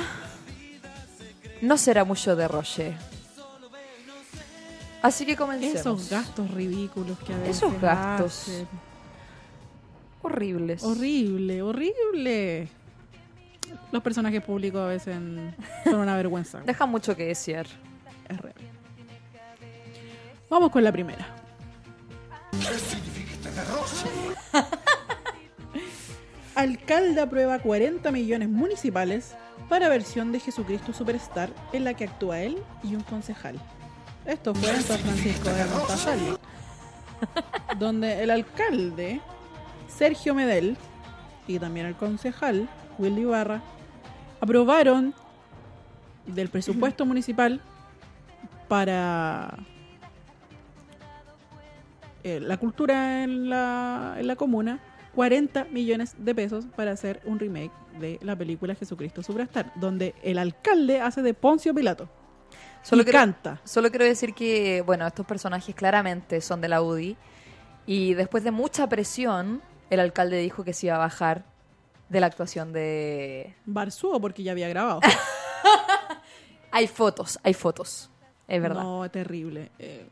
No 1.62 1.78
será 1.78 2.04
mucho 2.04 2.36
de 2.36 2.50
Roche. 2.50 2.98
Así 5.02 5.26
que 5.26 5.38
comencemos. 5.38 5.80
Esos 5.80 6.10
gastos 6.10 6.52
ridículos 6.52 7.18
que 7.20 7.34
a 7.34 7.38
veces 7.38 7.56
Esos 7.56 7.80
gastos. 7.80 8.50
hacen. 8.50 8.68
Horribles. 10.22 10.84
Horrible, 10.84 11.62
horrible. 11.62 12.68
Los 13.96 14.04
personajes 14.04 14.44
públicos 14.44 14.82
a 14.82 14.88
veces 14.88 15.16
son 15.86 15.96
una 15.96 16.18
vergüenza. 16.18 16.60
Deja 16.60 16.86
mucho 16.86 17.16
que 17.16 17.28
desear. 17.28 17.66
Es 18.28 18.38
real. 18.42 18.54
Vamos 20.50 20.70
con 20.70 20.84
la 20.84 20.92
primera. 20.92 21.26
Alcalde 26.56 27.22
aprueba 27.22 27.58
40 27.60 28.12
millones 28.12 28.50
municipales 28.50 29.34
para 29.70 29.88
versión 29.88 30.34
de 30.34 30.42
Jesucristo 30.42 30.92
Superstar 30.92 31.52
en 31.72 31.86
la 31.86 31.94
que 31.94 32.04
actúa 32.04 32.42
él 32.42 32.58
y 32.84 32.96
un 32.96 33.04
concejal. 33.04 33.58
Esto 34.26 34.54
fue 34.54 34.72
en 34.72 34.82
San 34.82 35.00
Francisco 35.00 35.48
de 35.48 35.64
Mostazal, 35.68 36.20
donde 37.80 38.22
el 38.22 38.30
alcalde 38.30 39.22
Sergio 39.88 40.36
Medel 40.36 40.76
y 41.48 41.60
también 41.60 41.86
el 41.86 41.96
concejal 41.96 42.68
Willy 42.98 43.24
Barra 43.24 43.62
aprobaron 44.46 45.14
del 46.28 46.50
presupuesto 46.50 47.06
municipal 47.06 47.60
para 48.68 49.58
eh, 52.24 52.40
la 52.40 52.58
cultura 52.58 53.24
en 53.24 53.50
la, 53.50 54.16
en 54.20 54.28
la 54.28 54.36
comuna 54.36 54.80
40 55.16 55.66
millones 55.66 56.16
de 56.18 56.36
pesos 56.36 56.66
para 56.76 56.92
hacer 56.92 57.22
un 57.26 57.40
remake 57.40 57.72
de 58.00 58.20
la 58.22 58.36
película 58.36 58.76
Jesucristo 58.76 59.24
Superstar, 59.24 59.72
donde 59.76 60.14
el 60.24 60.38
alcalde 60.38 61.00
hace 61.02 61.22
de 61.22 61.34
Poncio 61.34 61.74
Pilato. 61.74 62.10
Solo 62.84 63.02
y 63.02 63.06
quiero- 63.06 63.20
canta. 63.20 63.62
Solo 63.64 63.90
quiero 63.90 64.06
decir 64.06 64.34
que, 64.34 64.82
bueno, 64.86 65.08
estos 65.08 65.26
personajes 65.26 65.74
claramente 65.74 66.42
son 66.42 66.60
de 66.62 66.68
la 66.68 66.82
UDI. 66.82 67.16
Y 67.88 68.14
después 68.14 68.44
de 68.44 68.52
mucha 68.52 68.88
presión, 68.90 69.62
el 69.90 70.00
alcalde 70.02 70.38
dijo 70.40 70.64
que 70.64 70.74
se 70.74 70.88
iba 70.88 70.96
a 70.96 71.00
bajar 71.00 71.46
de 72.10 72.20
la 72.20 72.28
actuación 72.28 72.74
de... 72.74 73.56
Barzúo 73.66 74.20
porque 74.20 74.44
ya 74.44 74.52
había 74.52 74.70
grabado. 74.70 75.00
Hay 76.76 76.88
fotos, 76.88 77.40
hay 77.42 77.54
fotos. 77.54 78.10
Es 78.50 78.62
verdad. 78.62 78.84
No, 78.84 79.10
terrible. 79.10 79.72
Eh, 79.80 80.06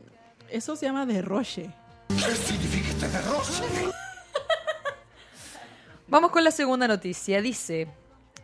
eso 0.48 0.74
se 0.76 0.86
llama 0.86 1.04
derroche. 1.04 1.68
Vamos 6.08 6.30
con 6.30 6.42
la 6.42 6.50
segunda 6.50 6.88
noticia. 6.88 7.42
Dice, 7.42 7.86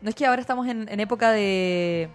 no 0.03 0.11
es 0.11 0.15
que 0.15 0.27
ahora 0.27 0.43
estamos 0.43 0.67
en, 0.67 0.87
en 0.91 1.01
época 1.01 1.33
de, 1.33 2.11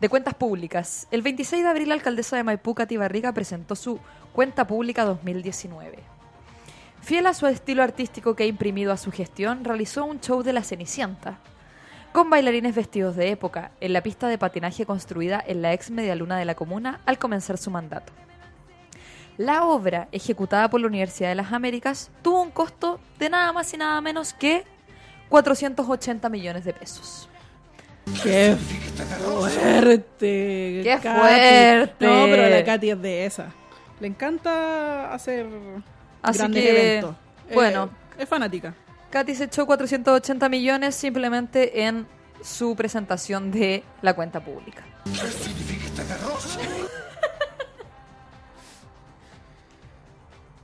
de 0.00 0.08
cuentas 0.08 0.34
públicas. 0.34 1.08
El 1.10 1.22
26 1.22 1.64
de 1.64 1.68
abril 1.68 1.88
la 1.88 1.94
alcaldesa 1.94 2.36
de 2.36 2.44
Maipú, 2.44 2.76
Cati 2.76 2.96
Barriga, 2.96 3.32
presentó 3.32 3.74
su 3.74 3.98
cuenta 4.32 4.68
pública 4.68 5.04
2019. 5.04 6.15
Fiel 7.06 7.26
a 7.28 7.34
su 7.34 7.46
estilo 7.46 7.84
artístico 7.84 8.34
que 8.34 8.42
ha 8.42 8.46
imprimido 8.46 8.90
a 8.90 8.96
su 8.96 9.12
gestión, 9.12 9.62
realizó 9.62 10.04
un 10.04 10.18
show 10.18 10.42
de 10.42 10.52
la 10.52 10.64
Cenicienta, 10.64 11.38
con 12.10 12.30
bailarines 12.30 12.74
vestidos 12.74 13.14
de 13.14 13.30
época, 13.30 13.70
en 13.80 13.92
la 13.92 14.02
pista 14.02 14.26
de 14.26 14.38
patinaje 14.38 14.86
construida 14.86 15.40
en 15.46 15.62
la 15.62 15.72
ex 15.72 15.92
medialuna 15.92 16.36
de 16.36 16.44
la 16.44 16.56
comuna 16.56 17.00
al 17.06 17.20
comenzar 17.20 17.58
su 17.58 17.70
mandato. 17.70 18.12
La 19.36 19.66
obra, 19.66 20.08
ejecutada 20.10 20.68
por 20.68 20.80
la 20.80 20.88
Universidad 20.88 21.28
de 21.28 21.36
las 21.36 21.52
Américas, 21.52 22.10
tuvo 22.22 22.42
un 22.42 22.50
costo 22.50 22.98
de 23.20 23.30
nada 23.30 23.52
más 23.52 23.72
y 23.72 23.76
nada 23.76 24.00
menos 24.00 24.32
que 24.32 24.64
480 25.28 26.28
millones 26.28 26.64
de 26.64 26.72
pesos. 26.72 27.28
¡Qué 28.20 28.56
fuerte! 28.56 30.80
¡Qué 30.82 30.98
Katy. 31.00 31.20
fuerte! 31.20 32.04
No, 32.04 32.24
pero 32.24 32.48
la 32.48 32.64
Katy 32.64 32.90
es 32.90 33.00
de 33.00 33.26
esa. 33.26 33.52
Le 34.00 34.08
encanta 34.08 35.14
hacer 35.14 35.46
Así 36.22 36.38
grandes 36.38 36.62
que, 36.62 36.70
eventos. 36.70 37.16
Eh, 37.48 37.54
bueno. 37.54 37.90
es 38.18 38.28
fanática. 38.28 38.74
Katy 39.10 39.34
se 39.34 39.44
echó 39.44 39.66
480 39.66 40.48
millones 40.48 40.94
simplemente 40.94 41.84
en 41.84 42.06
su 42.42 42.74
presentación 42.76 43.50
de 43.50 43.82
la 44.02 44.14
cuenta 44.14 44.40
pública. 44.40 44.84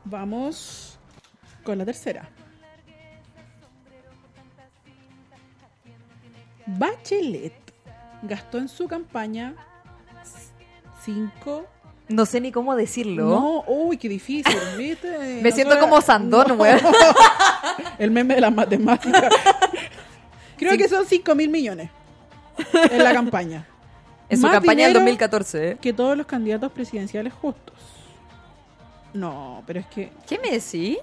Vamos 0.04 0.98
con 1.64 1.78
la 1.78 1.84
tercera. 1.84 2.28
Bachelet 6.66 7.54
gastó 8.22 8.58
en 8.58 8.68
su 8.68 8.86
campaña 8.86 9.54
5 11.02 11.66
No 12.08 12.26
sé 12.26 12.40
ni 12.40 12.52
cómo 12.52 12.74
decirlo. 12.76 13.24
No, 13.26 13.64
uy, 13.66 13.96
qué 13.96 14.08
difícil. 14.08 14.54
Me 15.42 15.52
siento 15.52 15.78
como 15.78 16.00
Sandón, 16.00 16.48
No. 16.48 16.54
weón. 16.54 16.80
El 17.98 18.10
meme 18.10 18.34
de 18.34 18.40
las 18.40 18.52
matemáticas. 18.54 19.32
Creo 20.56 20.76
que 20.76 20.88
son 20.88 21.06
5 21.06 21.34
mil 21.34 21.48
millones 21.48 21.90
en 22.90 23.02
la 23.02 23.12
campaña. 23.12 23.66
En 24.28 24.36
su 24.38 24.42
Más 24.46 24.52
campaña 24.54 24.84
del 24.84 24.92
dinero 24.94 25.00
2014. 25.00 25.68
¿eh? 25.70 25.76
Que 25.80 25.92
todos 25.92 26.16
los 26.16 26.26
candidatos 26.26 26.70
presidenciales 26.72 27.32
justos. 27.32 27.74
No, 29.14 29.62
pero 29.66 29.80
es 29.80 29.86
que. 29.86 30.10
¿Qué 30.26 30.38
me 30.38 30.50
decís? 30.52 30.98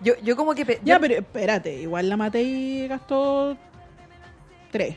Yo, 0.00 0.14
yo 0.22 0.36
como 0.36 0.54
que... 0.54 0.64
pe- 0.64 0.80
Ya, 0.84 0.98
pero 1.00 1.14
espérate, 1.14 1.74
igual 1.80 2.08
la 2.08 2.16
Matei 2.16 2.86
gastó 2.86 3.56
3. 4.70 4.96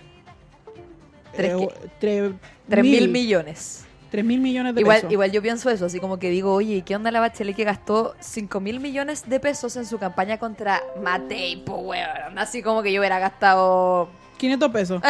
¿Tres 1.36 1.56
qué? 1.58 1.68
3 2.00 2.32
Tres 2.70 2.84
mil 2.84 3.10
millones. 3.10 3.86
3 4.12 4.26
mil 4.26 4.42
millones 4.42 4.76
de 4.76 4.82
Igual, 4.82 4.98
pesos. 4.98 5.12
igual 5.14 5.32
yo 5.32 5.42
pienso 5.42 5.70
eso, 5.70 5.86
así 5.86 6.00
como 6.00 6.20
que 6.20 6.30
digo, 6.30 6.54
oye, 6.54 6.76
¿y 6.76 6.82
¿qué 6.82 6.96
onda 6.98 7.10
la 7.12 7.22
Bachelet 7.22 7.56
que 7.56 7.64
gastó 7.64 8.14
5 8.20 8.60
mil 8.60 8.80
millones 8.82 9.28
de 9.30 9.40
pesos 9.40 9.76
en 9.78 9.86
su 9.86 9.98
campaña 10.00 10.38
contra 10.38 10.82
Matei, 11.02 11.56
po, 11.64 11.78
weón? 11.78 12.38
Así 12.38 12.62
como 12.62 12.84
que 12.84 12.92
yo 12.92 13.00
hubiera 13.02 13.20
gastado... 13.20 14.10
500 14.38 14.72
pesos. 14.72 15.02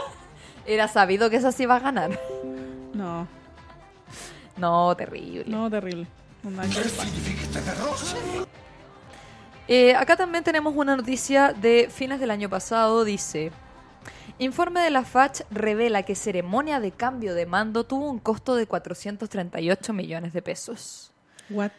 Era 0.66 0.86
sabido 0.88 1.28
que 1.28 1.36
esa 1.36 1.50
sí 1.52 1.64
iba 1.64 1.76
a 1.76 1.80
ganar. 1.80 2.18
No, 2.94 3.26
No, 4.56 4.96
terrible. 4.96 5.44
no, 5.46 5.68
terrible. 5.70 6.06
Eh, 9.68 9.94
acá 9.96 10.16
también 10.16 10.44
tenemos 10.44 10.74
una 10.76 10.96
noticia 10.96 11.52
de 11.52 11.88
fines 11.92 12.20
del 12.20 12.30
año 12.30 12.48
pasado. 12.48 13.04
Dice: 13.04 13.50
Informe 14.38 14.82
de 14.82 14.90
la 14.90 15.02
FACH 15.02 15.40
revela 15.50 16.02
que 16.02 16.14
ceremonia 16.14 16.78
de 16.78 16.92
cambio 16.92 17.34
de 17.34 17.46
mando 17.46 17.84
tuvo 17.84 18.10
un 18.10 18.18
costo 18.18 18.54
de 18.54 18.66
438 18.66 19.94
millones 19.94 20.34
de 20.34 20.42
pesos. 20.42 21.10
What? 21.48 21.70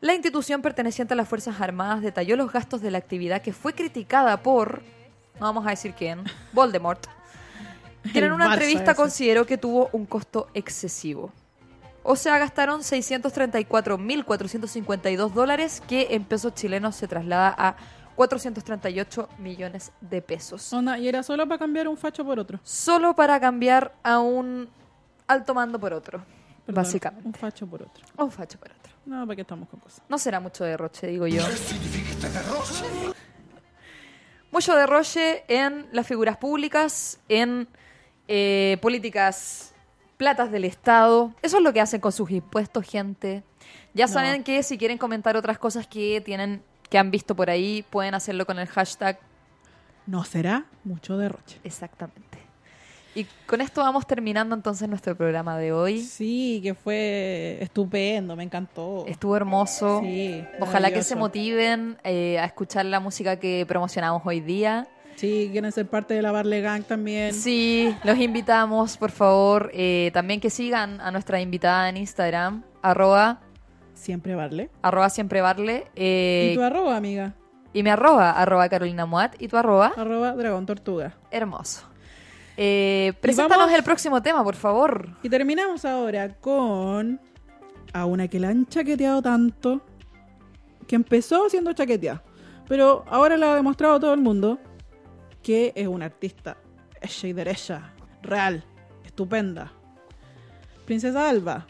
La 0.00 0.12
institución 0.12 0.60
perteneciente 0.60 1.14
a 1.14 1.16
las 1.16 1.26
Fuerzas 1.26 1.62
Armadas 1.62 2.02
detalló 2.02 2.36
los 2.36 2.52
gastos 2.52 2.82
de 2.82 2.90
la 2.90 2.98
actividad 2.98 3.40
que 3.40 3.54
fue 3.54 3.72
criticada 3.72 4.42
por, 4.42 4.82
no 5.40 5.46
vamos 5.46 5.66
a 5.66 5.70
decir 5.70 5.94
quién, 5.94 6.24
Voldemort, 6.52 7.06
quien 8.12 8.24
en 8.24 8.32
una 8.32 8.52
entrevista 8.52 8.90
ese. 8.90 9.00
consideró 9.00 9.46
que 9.46 9.56
tuvo 9.56 9.88
un 9.92 10.04
costo 10.04 10.48
excesivo. 10.52 11.32
O 12.02 12.16
sea, 12.16 12.36
gastaron 12.36 12.82
634.452 12.82 15.32
dólares, 15.32 15.82
que 15.88 16.08
en 16.10 16.24
pesos 16.24 16.52
chilenos 16.52 16.96
se 16.96 17.08
traslada 17.08 17.54
a 17.56 17.76
438 18.16 19.28
millones 19.38 19.92
de 20.00 20.22
pesos. 20.22 20.72
Onda, 20.72 20.98
y 20.98 21.08
era 21.08 21.22
solo 21.22 21.46
para 21.46 21.58
cambiar 21.58 21.88
un 21.88 21.96
facho 21.96 22.24
por 22.24 22.38
otro. 22.38 22.58
Solo 22.62 23.14
para 23.14 23.38
cambiar 23.40 23.94
a 24.02 24.18
un 24.20 24.68
alto 25.26 25.54
mando 25.54 25.78
por 25.80 25.92
otro, 25.92 26.24
Perdón, 26.66 26.82
básicamente. 26.82 27.26
Un 27.28 27.34
facho 27.34 27.66
por 27.66 27.82
otro. 27.82 28.04
Un 28.16 28.30
facho 28.30 28.58
por 28.58 28.70
otro. 28.70 28.92
No, 29.06 29.26
¿para 29.26 29.36
qué 29.36 29.42
estamos 29.42 29.68
con 29.68 29.80
cosas? 29.80 30.02
No 30.08 30.16
será 30.18 30.40
mucho 30.40 30.64
derroche, 30.64 31.06
digo 31.08 31.26
yo. 31.26 31.42
Mucho 34.50 34.74
derroche 34.76 35.44
en 35.48 35.86
las 35.92 36.06
figuras 36.06 36.36
públicas, 36.36 37.18
en 37.28 37.66
eh, 38.28 38.78
políticas 38.80 39.72
platas 40.16 40.50
del 40.52 40.64
Estado. 40.64 41.34
Eso 41.42 41.56
es 41.58 41.62
lo 41.62 41.72
que 41.72 41.80
hacen 41.80 42.00
con 42.00 42.12
sus 42.12 42.30
impuestos, 42.30 42.86
gente. 42.86 43.42
Ya 43.94 44.06
No. 44.06 44.12
saben 44.12 44.44
que 44.44 44.62
si 44.62 44.78
quieren 44.78 44.96
comentar 44.96 45.36
otras 45.36 45.58
cosas 45.58 45.86
que 45.88 46.20
tienen, 46.24 46.62
que 46.94 46.98
han 46.98 47.10
visto 47.10 47.34
por 47.34 47.50
ahí, 47.50 47.84
pueden 47.90 48.14
hacerlo 48.14 48.46
con 48.46 48.56
el 48.60 48.68
hashtag 48.68 49.18
No 50.06 50.22
será 50.22 50.66
mucho 50.84 51.18
derroche. 51.18 51.58
exactamente. 51.64 52.38
Y 53.16 53.26
con 53.48 53.60
esto 53.60 53.80
vamos 53.80 54.06
terminando 54.06 54.54
entonces 54.54 54.88
nuestro 54.88 55.16
programa 55.16 55.58
de 55.58 55.72
hoy. 55.72 56.00
Sí, 56.02 56.60
que 56.62 56.72
fue 56.74 57.58
estupendo, 57.60 58.36
me 58.36 58.44
encantó. 58.44 59.04
Estuvo 59.08 59.36
hermoso. 59.36 60.02
Sí, 60.04 60.44
Ojalá 60.60 60.92
que 60.92 61.02
se 61.02 61.16
motiven 61.16 61.98
eh, 62.04 62.38
a 62.38 62.44
escuchar 62.44 62.84
la 62.84 63.00
música 63.00 63.40
que 63.40 63.64
promocionamos 63.66 64.22
hoy 64.24 64.38
día. 64.38 64.86
Sí, 65.16 65.48
quieren 65.50 65.72
ser 65.72 65.88
parte 65.88 66.14
de 66.14 66.22
la 66.22 66.30
Barley 66.30 66.60
Gang 66.62 66.84
también. 66.84 67.34
Sí, 67.34 67.92
los 68.04 68.18
invitamos, 68.18 68.96
por 68.98 69.10
favor, 69.10 69.72
eh, 69.74 70.12
también 70.14 70.38
que 70.38 70.48
sigan 70.48 71.00
a 71.00 71.10
nuestra 71.10 71.40
invitada 71.40 71.88
en 71.88 71.96
Instagram, 71.96 72.62
arroba, 72.82 73.40
Siempre 73.94 74.34
Barley. 74.34 74.68
arroba 74.82 75.08
siempre 75.08 75.40
barle, 75.40 75.86
eh, 75.94 76.50
¿Y 76.52 76.56
tu 76.56 76.62
arroba, 76.62 76.96
amiga? 76.96 77.34
y 77.72 77.82
mi 77.82 77.90
arroba, 77.90 78.30
arroba 78.32 78.68
Carolina 78.68 79.06
Moat, 79.06 79.34
y 79.40 79.48
tu 79.48 79.56
arroba, 79.56 79.92
Arroba 79.96 80.32
Dragón 80.32 80.66
Tortuga. 80.66 81.14
hermoso. 81.30 81.82
Eh, 82.56 83.12
preséntanos 83.20 83.66
vamos- 83.66 83.78
el 83.78 83.82
próximo 83.84 84.22
tema, 84.22 84.44
por 84.44 84.54
favor. 84.54 85.08
Y 85.22 85.28
terminamos 85.28 85.84
ahora 85.84 86.28
con 86.36 87.20
a 87.92 88.04
una 88.04 88.28
que 88.28 88.38
la 88.38 88.48
han 88.50 88.66
chaqueteado 88.66 89.22
tanto, 89.22 89.80
que 90.86 90.94
empezó 90.96 91.48
siendo 91.48 91.72
chaqueteada, 91.72 92.22
pero 92.68 93.04
ahora 93.08 93.36
la 93.36 93.52
ha 93.52 93.56
demostrado 93.56 93.98
todo 93.98 94.14
el 94.14 94.20
mundo 94.20 94.58
que 95.42 95.72
es 95.74 95.86
una 95.88 96.06
artista 96.06 96.56
hecha 97.00 97.26
y 97.26 97.32
derecha, 97.32 97.92
real, 98.22 98.64
estupenda. 99.04 99.72
Princesa 100.86 101.28
Alba, 101.28 101.66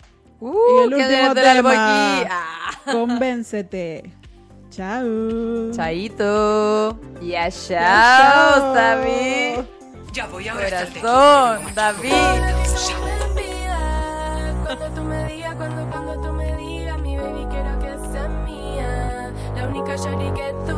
Uh, 0.46 0.52
Y 0.52 0.82
el 0.84 0.90
que 0.90 0.96
último 0.96 1.22
albo 1.30 1.34
tema. 1.40 1.70
aquí. 1.70 2.28
Ah. 2.30 2.70
convéncete. 2.92 4.10
Chao. 4.70 5.70
Chaito. 5.72 6.98
Ya, 7.22 7.50
chao. 7.50 7.78
chao, 7.78 8.74
David. 8.74 9.64
Ya 10.12 10.26
voy 10.26 10.46
a 10.48 10.54
ver 10.54 10.70
Corazón, 11.00 11.74
David. 11.74 12.12
Cuando 14.64 14.86
tú 14.94 15.02
me 15.02 15.24
digas, 15.26 15.54
cuando, 15.56 15.90
cuando 15.90 16.20
tú 16.20 16.32
me 16.32 16.56
digas, 16.56 16.98
mi 17.00 17.16
baby 17.16 17.46
quiero 17.50 17.78
que 17.78 18.12
seas 18.12 18.30
mía. 18.44 19.32
La 19.56 19.68
única 19.68 19.96
shawty 19.96 20.30
que 20.34 20.54
tú 20.66 20.76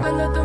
cuando, 0.00 0.30
cuando 0.32 0.39